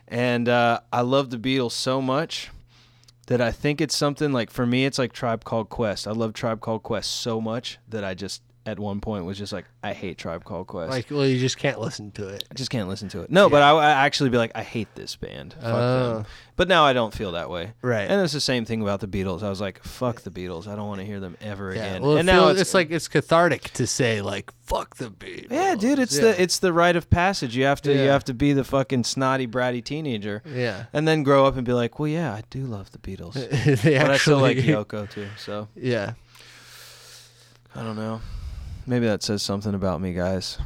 And 0.07 0.49
uh, 0.49 0.81
I 0.91 1.01
love 1.01 1.29
the 1.29 1.37
Beatles 1.37 1.71
so 1.71 2.01
much 2.01 2.49
that 3.27 3.41
I 3.41 3.51
think 3.51 3.79
it's 3.79 3.95
something 3.95 4.31
like 4.31 4.51
for 4.51 4.65
me, 4.65 4.85
it's 4.85 4.99
like 4.99 5.13
Tribe 5.13 5.43
Called 5.43 5.69
Quest. 5.69 6.07
I 6.07 6.11
love 6.11 6.33
Tribe 6.33 6.61
Called 6.61 6.83
Quest 6.83 7.09
so 7.09 7.39
much 7.39 7.79
that 7.87 8.03
I 8.03 8.13
just 8.13 8.41
at 8.65 8.79
one 8.79 9.01
point 9.01 9.25
was 9.25 9.37
just 9.37 9.51
like, 9.51 9.65
I 9.83 9.91
hate 9.93 10.17
Tribe 10.17 10.45
Called 10.45 10.67
Quest. 10.67 10.89
Like, 10.91 11.07
well, 11.11 11.25
you 11.27 11.37
just 11.37 11.57
can't 11.57 11.79
listen 11.81 12.11
to 12.11 12.29
it. 12.29 12.45
I 12.49 12.53
just 12.53 12.69
can't 12.71 12.87
listen 12.87 13.09
to 13.09 13.21
it. 13.21 13.29
No, 13.29 13.49
but 13.49 13.61
I, 13.61 13.71
I 13.71 13.89
actually 14.05 14.29
be 14.29 14.37
like, 14.37 14.51
I 14.55 14.63
hate 14.63 14.87
this 14.95 15.15
band. 15.17 15.53
Fuck 15.53 15.63
Oh. 15.65 16.13
them. 16.13 16.25
But 16.55 16.67
now 16.67 16.85
I 16.85 16.93
don't 16.93 17.13
feel 17.13 17.31
that 17.33 17.49
way. 17.49 17.73
Right. 17.81 18.09
And 18.09 18.21
it's 18.21 18.31
the 18.31 18.39
same 18.39 18.63
thing 18.63 18.81
about 18.83 18.99
the 19.01 19.07
Beatles. 19.07 19.41
I 19.43 19.49
was 19.49 19.59
like, 19.59 19.83
fuck 19.83 20.21
the 20.21 20.29
Beatles. 20.29 20.67
I 20.67 20.75
don't 20.75 20.87
want 20.87 21.01
to 21.01 21.05
hear 21.05 21.19
them 21.19 21.35
ever 21.41 21.73
Yeah. 21.75 21.83
again. 21.83 22.01
Well, 22.03 22.17
and 22.17 22.25
now 22.27 22.49
it's, 22.49 22.73
like 22.73 22.91
it's 22.91 23.07
cathartic 23.07 23.63
to 23.73 23.87
say 23.87 24.21
like 24.21 24.53
"fuck 24.61 24.95
the 24.97 25.09
Beatles." 25.09 25.51
yeah, 25.51 25.73
dude, 25.75 25.97
it's 25.99 26.17
the 26.17 26.39
it's 26.41 26.59
the 26.59 26.71
rite 26.71 26.95
of 26.95 27.09
passage. 27.09 27.57
You 27.57 27.65
have 27.65 27.81
to 27.81 27.91
you 27.91 28.01
Yeah. 28.03 28.11
have 28.13 28.23
to 28.25 28.35
be 28.35 28.53
the 28.53 28.63
fucking 28.63 29.03
snotty 29.03 29.47
bratty 29.47 29.83
teenager. 29.83 30.43
yeah. 30.45 30.85
and 30.93 31.07
then 31.07 31.23
grow 31.23 31.45
up 31.47 31.55
and 31.57 31.65
be 31.65 31.73
like, 31.73 31.97
well, 31.99 32.07
yeah, 32.07 32.31
I 32.33 32.43
do 32.51 32.61
love 32.65 32.91
the 32.91 32.99
Beatles, 32.99 33.33
they 33.81 33.97
but 33.97 34.11
I 34.11 34.17
still 34.17 34.37
like 34.37 34.57
Yoko 34.59 35.09
too. 35.09 35.27
So 35.39 35.67
Yeah, 35.75 36.13
I 37.75 37.81
don't 37.81 37.95
know. 37.95 38.21
Maybe 38.85 39.05
that 39.05 39.23
says 39.23 39.41
something 39.41 39.73
about 39.73 40.01
me, 40.01 40.13
guys. 40.13 40.57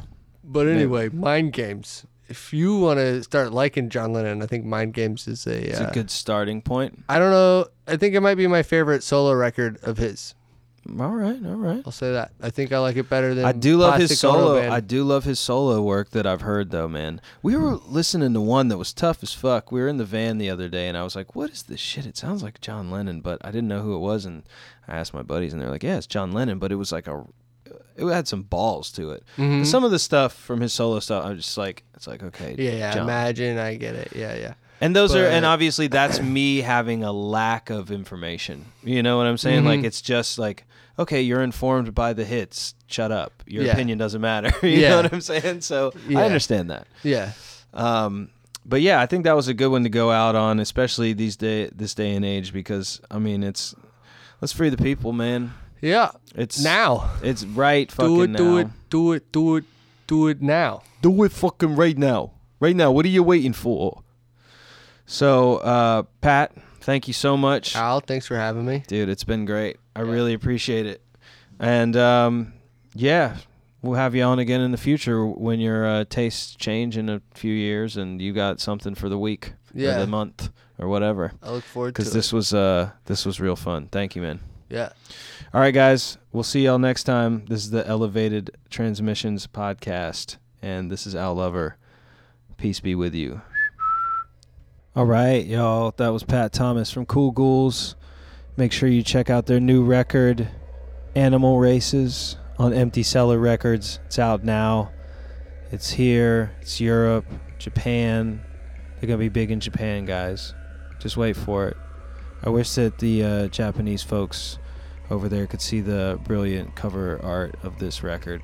but 0.44 0.66
anyway, 0.66 1.08
Mind 1.08 1.52
Games. 1.52 2.04
If 2.28 2.52
you 2.52 2.78
want 2.78 2.98
to 2.98 3.22
start 3.22 3.52
liking 3.52 3.88
John 3.88 4.12
Lennon, 4.12 4.42
I 4.42 4.46
think 4.46 4.64
Mind 4.66 4.92
Games 4.92 5.26
is 5.26 5.46
a. 5.46 5.70
It's 5.70 5.80
uh, 5.80 5.88
a 5.90 5.94
good 5.94 6.10
starting 6.10 6.60
point. 6.60 7.04
I 7.08 7.18
don't 7.18 7.30
know. 7.30 7.66
I 7.86 7.96
think 7.96 8.14
it 8.14 8.20
might 8.20 8.34
be 8.34 8.46
my 8.46 8.62
favorite 8.62 9.02
solo 9.02 9.32
record 9.32 9.78
of 9.82 9.96
his. 9.96 10.34
All 10.98 11.14
right, 11.14 11.38
all 11.44 11.54
right. 11.56 11.82
I'll 11.84 11.92
say 11.92 12.12
that. 12.12 12.32
I 12.40 12.48
think 12.48 12.72
I 12.72 12.78
like 12.78 12.96
it 12.96 13.10
better 13.10 13.34
than. 13.34 13.44
I 13.44 13.52
do 13.52 13.76
love 13.76 13.98
his 14.00 14.18
solo. 14.18 14.70
I 14.70 14.80
do 14.80 15.04
love 15.04 15.24
his 15.24 15.38
solo 15.38 15.82
work 15.82 16.10
that 16.10 16.26
I've 16.26 16.40
heard 16.40 16.70
though, 16.70 16.88
man. 16.88 17.20
We 17.42 17.56
were 17.56 17.76
listening 17.76 18.32
to 18.34 18.40
one 18.40 18.68
that 18.68 18.78
was 18.78 18.94
tough 18.94 19.22
as 19.22 19.34
fuck. 19.34 19.70
We 19.70 19.80
were 19.80 19.88
in 19.88 19.98
the 19.98 20.04
van 20.06 20.38
the 20.38 20.48
other 20.48 20.68
day, 20.68 20.88
and 20.88 20.96
I 20.96 21.02
was 21.04 21.14
like, 21.14 21.34
"What 21.34 21.50
is 21.50 21.62
this 21.64 21.80
shit?" 21.80 22.06
It 22.06 22.16
sounds 22.16 22.42
like 22.42 22.60
John 22.62 22.90
Lennon, 22.90 23.20
but 23.20 23.38
I 23.44 23.50
didn't 23.50 23.68
know 23.68 23.82
who 23.82 23.96
it 23.96 24.00
was. 24.00 24.24
And 24.24 24.44
I 24.86 24.96
asked 24.96 25.12
my 25.12 25.22
buddies, 25.22 25.52
and 25.52 25.60
they're 25.60 25.70
like, 25.70 25.82
"Yeah, 25.82 25.98
it's 25.98 26.06
John 26.06 26.32
Lennon," 26.32 26.58
but 26.58 26.72
it 26.72 26.76
was 26.76 26.90
like 26.92 27.06
a, 27.06 27.24
it 27.96 28.06
had 28.06 28.28
some 28.28 28.42
balls 28.42 28.90
to 28.92 29.10
it. 29.10 29.24
Mhm. 29.36 29.66
Some 29.66 29.84
of 29.84 29.90
the 29.90 29.98
stuff 29.98 30.32
from 30.32 30.60
his 30.60 30.72
solo 30.72 31.00
stuff, 31.00 31.24
I'm 31.24 31.36
just 31.36 31.56
like, 31.58 31.82
it's 31.94 32.06
like 32.06 32.22
okay, 32.22 32.54
Yeah, 32.58 32.72
yeah. 32.72 32.94
John. 32.94 33.02
Imagine. 33.04 33.58
I 33.58 33.76
get 33.76 33.94
it. 33.94 34.12
Yeah, 34.14 34.36
yeah. 34.36 34.54
And 34.80 34.94
those 34.94 35.14
are, 35.16 35.26
and 35.26 35.44
obviously 35.44 35.88
that's 35.88 36.20
me 36.38 36.58
having 36.60 37.02
a 37.02 37.10
lack 37.12 37.70
of 37.70 37.90
information. 37.90 38.66
You 38.84 39.02
know 39.02 39.16
what 39.16 39.26
I'm 39.26 39.36
saying? 39.38 39.64
Like 39.64 39.80
Mhm. 39.80 39.84
it's 39.86 40.00
just 40.00 40.38
like, 40.38 40.64
okay, 40.98 41.20
you're 41.22 41.42
informed 41.42 41.94
by 41.94 42.12
the 42.12 42.24
hits. 42.24 42.74
Shut 42.86 43.10
up. 43.10 43.42
Your 43.46 43.64
Yeah. 43.64 43.72
opinion 43.72 43.98
doesn't 43.98 44.20
matter. 44.20 44.50
you 44.66 44.70
Yeah. 44.80 44.90
know 44.90 44.96
what 45.02 45.12
I'm 45.12 45.20
saying? 45.20 45.62
So 45.62 45.92
Yeah. 46.08 46.20
I 46.20 46.24
understand 46.26 46.70
that. 46.70 46.86
Yeah. 47.02 47.32
Um, 47.74 48.30
but 48.64 48.80
yeah, 48.82 49.00
I 49.00 49.06
think 49.06 49.24
that 49.24 49.34
was 49.34 49.48
a 49.48 49.54
good 49.54 49.68
one 49.68 49.82
to 49.84 49.88
go 49.88 50.10
out 50.10 50.34
on, 50.36 50.60
especially 50.60 51.12
these 51.12 51.36
day, 51.36 51.70
this 51.74 51.94
day 51.94 52.14
and 52.14 52.24
age, 52.24 52.52
because 52.52 53.00
I 53.10 53.18
mean, 53.18 53.42
it's 53.42 53.74
let's 54.40 54.52
free 54.52 54.68
the 54.68 54.76
people, 54.76 55.12
man. 55.12 55.54
Yeah. 55.80 56.10
It's 56.34 56.62
Now. 56.62 57.10
It's 57.22 57.44
right. 57.44 57.90
Fucking 57.90 58.14
Do 58.14 58.22
it. 58.22 58.28
now. 58.30 58.38
Do 58.38 58.58
it. 58.58 58.68
Do 58.90 59.12
it. 59.14 59.32
Do 59.32 59.56
it. 59.56 59.64
Do 60.06 60.26
it 60.28 60.42
now. 60.42 60.82
Do 61.02 61.22
it 61.24 61.32
fucking 61.32 61.76
right 61.76 61.96
now. 61.96 62.32
Right 62.60 62.74
now. 62.74 62.90
What 62.90 63.04
are 63.04 63.08
you 63.10 63.22
waiting 63.22 63.52
for? 63.52 64.02
So, 65.06 65.56
uh, 65.58 66.02
Pat, 66.20 66.52
thank 66.80 67.08
you 67.08 67.14
so 67.14 67.36
much. 67.36 67.74
Al, 67.76 68.00
thanks 68.00 68.26
for 68.26 68.36
having 68.36 68.64
me. 68.66 68.82
Dude, 68.86 69.08
it's 69.08 69.24
been 69.24 69.44
great. 69.44 69.78
I 69.96 70.00
really 70.00 70.34
appreciate 70.34 70.86
it. 70.86 71.02
And 71.58 71.96
um, 71.96 72.52
yeah, 72.94 73.36
we'll 73.82 73.94
have 73.94 74.14
you 74.14 74.22
on 74.22 74.38
again 74.38 74.60
in 74.60 74.70
the 74.70 74.76
future 74.78 75.26
when 75.26 75.60
your 75.60 75.86
uh, 75.86 76.04
tastes 76.08 76.54
change 76.54 76.96
in 76.96 77.08
a 77.08 77.22
few 77.34 77.52
years 77.52 77.96
and 77.96 78.20
you 78.20 78.32
got 78.32 78.60
something 78.60 78.94
for 78.94 79.08
the 79.08 79.18
week 79.18 79.54
Yeah. 79.74 79.96
or 79.96 80.00
the 80.00 80.06
month 80.06 80.50
or 80.78 80.88
whatever. 80.88 81.32
I 81.42 81.50
look 81.52 81.64
forward 81.64 81.86
to 81.86 81.88
it. 81.88 81.92
Because 82.04 82.10
it. 82.10 82.14
this 82.14 82.32
was 82.32 82.52
uh, 82.54 82.90
this 83.06 83.24
was 83.26 83.40
real 83.40 83.56
fun. 83.56 83.88
Thank 83.90 84.14
you, 84.14 84.22
man. 84.22 84.40
Yeah. 84.68 84.90
All 85.54 85.62
right, 85.62 85.72
guys. 85.72 86.18
We'll 86.30 86.42
see 86.42 86.66
y'all 86.66 86.78
next 86.78 87.04
time. 87.04 87.46
This 87.46 87.64
is 87.64 87.70
the 87.70 87.86
Elevated 87.86 88.54
Transmissions 88.68 89.46
podcast, 89.46 90.36
and 90.60 90.90
this 90.90 91.06
is 91.06 91.14
Al 91.14 91.36
Lover. 91.36 91.78
Peace 92.58 92.80
be 92.80 92.94
with 92.94 93.14
you. 93.14 93.40
All 94.94 95.06
right, 95.06 95.46
y'all. 95.46 95.94
That 95.96 96.10
was 96.10 96.22
Pat 96.22 96.52
Thomas 96.52 96.90
from 96.90 97.06
Cool 97.06 97.30
Ghouls. 97.30 97.96
Make 98.58 98.72
sure 98.72 98.90
you 98.90 99.02
check 99.02 99.30
out 99.30 99.46
their 99.46 99.58
new 99.58 99.82
record, 99.82 100.48
Animal 101.14 101.58
Races, 101.58 102.36
on 102.58 102.74
Empty 102.74 103.02
Cellar 103.02 103.38
Records. 103.38 104.00
It's 104.04 104.18
out 104.18 104.44
now. 104.44 104.90
It's 105.72 105.88
here. 105.88 106.54
It's 106.60 106.78
Europe, 106.78 107.24
Japan. 107.58 108.42
They're 109.00 109.08
gonna 109.08 109.16
be 109.16 109.30
big 109.30 109.50
in 109.50 109.60
Japan, 109.60 110.04
guys. 110.04 110.52
Just 110.98 111.16
wait 111.16 111.36
for 111.36 111.68
it. 111.68 111.76
I 112.44 112.50
wish 112.50 112.74
that 112.74 112.98
the 112.98 113.24
uh, 113.24 113.48
Japanese 113.48 114.02
folks 114.02 114.58
over 115.10 115.28
there 115.28 115.46
could 115.46 115.62
see 115.62 115.80
the 115.80 116.18
brilliant 116.24 116.74
cover 116.74 117.20
art 117.22 117.56
of 117.62 117.78
this 117.78 118.02
record, 118.02 118.42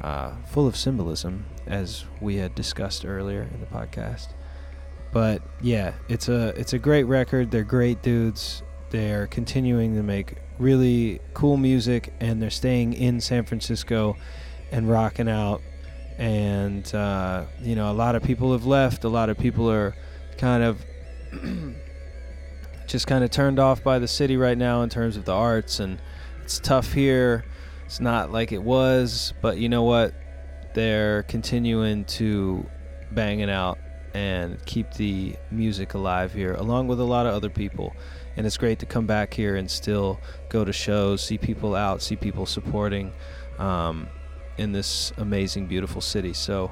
uh, 0.00 0.32
full 0.46 0.66
of 0.66 0.76
symbolism, 0.76 1.46
as 1.66 2.04
we 2.20 2.36
had 2.36 2.54
discussed 2.54 3.04
earlier 3.04 3.48
in 3.52 3.60
the 3.60 3.66
podcast. 3.66 4.28
But 5.12 5.42
yeah, 5.60 5.94
it's 6.08 6.28
a 6.28 6.48
it's 6.58 6.72
a 6.72 6.78
great 6.78 7.04
record. 7.04 7.50
They're 7.50 7.62
great 7.62 8.02
dudes. 8.02 8.62
They're 8.90 9.28
continuing 9.28 9.94
to 9.94 10.02
make 10.02 10.38
really 10.58 11.20
cool 11.34 11.56
music, 11.56 12.12
and 12.20 12.42
they're 12.42 12.50
staying 12.50 12.94
in 12.94 13.20
San 13.20 13.44
Francisco 13.44 14.16
and 14.72 14.90
rocking 14.90 15.28
out. 15.28 15.62
And 16.18 16.92
uh, 16.94 17.44
you 17.62 17.76
know, 17.76 17.90
a 17.90 17.94
lot 17.94 18.16
of 18.16 18.22
people 18.22 18.52
have 18.52 18.66
left. 18.66 19.04
A 19.04 19.08
lot 19.08 19.30
of 19.30 19.38
people 19.38 19.70
are 19.70 19.94
kind 20.36 20.62
of 20.62 20.84
just 22.86 23.06
kind 23.06 23.24
of 23.24 23.30
turned 23.30 23.58
off 23.58 23.82
by 23.82 23.98
the 23.98 24.08
city 24.08 24.36
right 24.36 24.58
now 24.58 24.82
in 24.82 24.88
terms 24.88 25.16
of 25.16 25.24
the 25.24 25.32
arts 25.32 25.80
and 25.80 26.00
it's 26.42 26.58
tough 26.58 26.92
here. 26.92 27.44
It's 27.86 28.00
not 28.00 28.30
like 28.30 28.52
it 28.52 28.62
was 28.62 29.32
but 29.40 29.58
you 29.58 29.68
know 29.68 29.82
what? 29.82 30.14
They're 30.74 31.22
continuing 31.24 32.04
to 32.06 32.66
bang 33.12 33.40
it 33.40 33.48
out 33.48 33.78
and 34.12 34.64
keep 34.66 34.92
the 34.94 35.34
music 35.50 35.94
alive 35.94 36.32
here 36.32 36.54
along 36.54 36.86
with 36.88 37.00
a 37.00 37.04
lot 37.04 37.26
of 37.26 37.34
other 37.34 37.50
people. 37.50 37.94
And 38.36 38.46
it's 38.46 38.56
great 38.56 38.78
to 38.80 38.86
come 38.86 39.06
back 39.06 39.32
here 39.32 39.56
and 39.56 39.70
still 39.70 40.20
go 40.48 40.64
to 40.64 40.72
shows 40.72 41.24
see 41.24 41.38
people 41.38 41.74
out 41.74 42.02
see 42.02 42.16
people 42.16 42.46
supporting 42.46 43.12
um, 43.58 44.08
in 44.58 44.72
this 44.72 45.12
amazing 45.16 45.66
beautiful 45.66 46.00
city. 46.00 46.32
So 46.32 46.70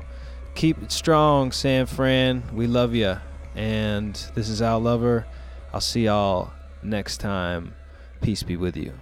keep 0.55 0.83
it 0.83 0.93
strong 0.93 1.53
san 1.53 1.87
fran. 1.87 2.43
We 2.53 2.67
love 2.67 2.95
you 2.95 3.17
and 3.55 4.15
this 4.35 4.49
is 4.49 4.63
al 4.63 4.81
lover 4.81 5.27
I'll 5.73 5.81
see 5.81 6.05
y'all 6.05 6.53
next 6.83 7.19
time. 7.19 7.75
Peace 8.21 8.43
be 8.43 8.57
with 8.57 8.77
you. 8.77 8.93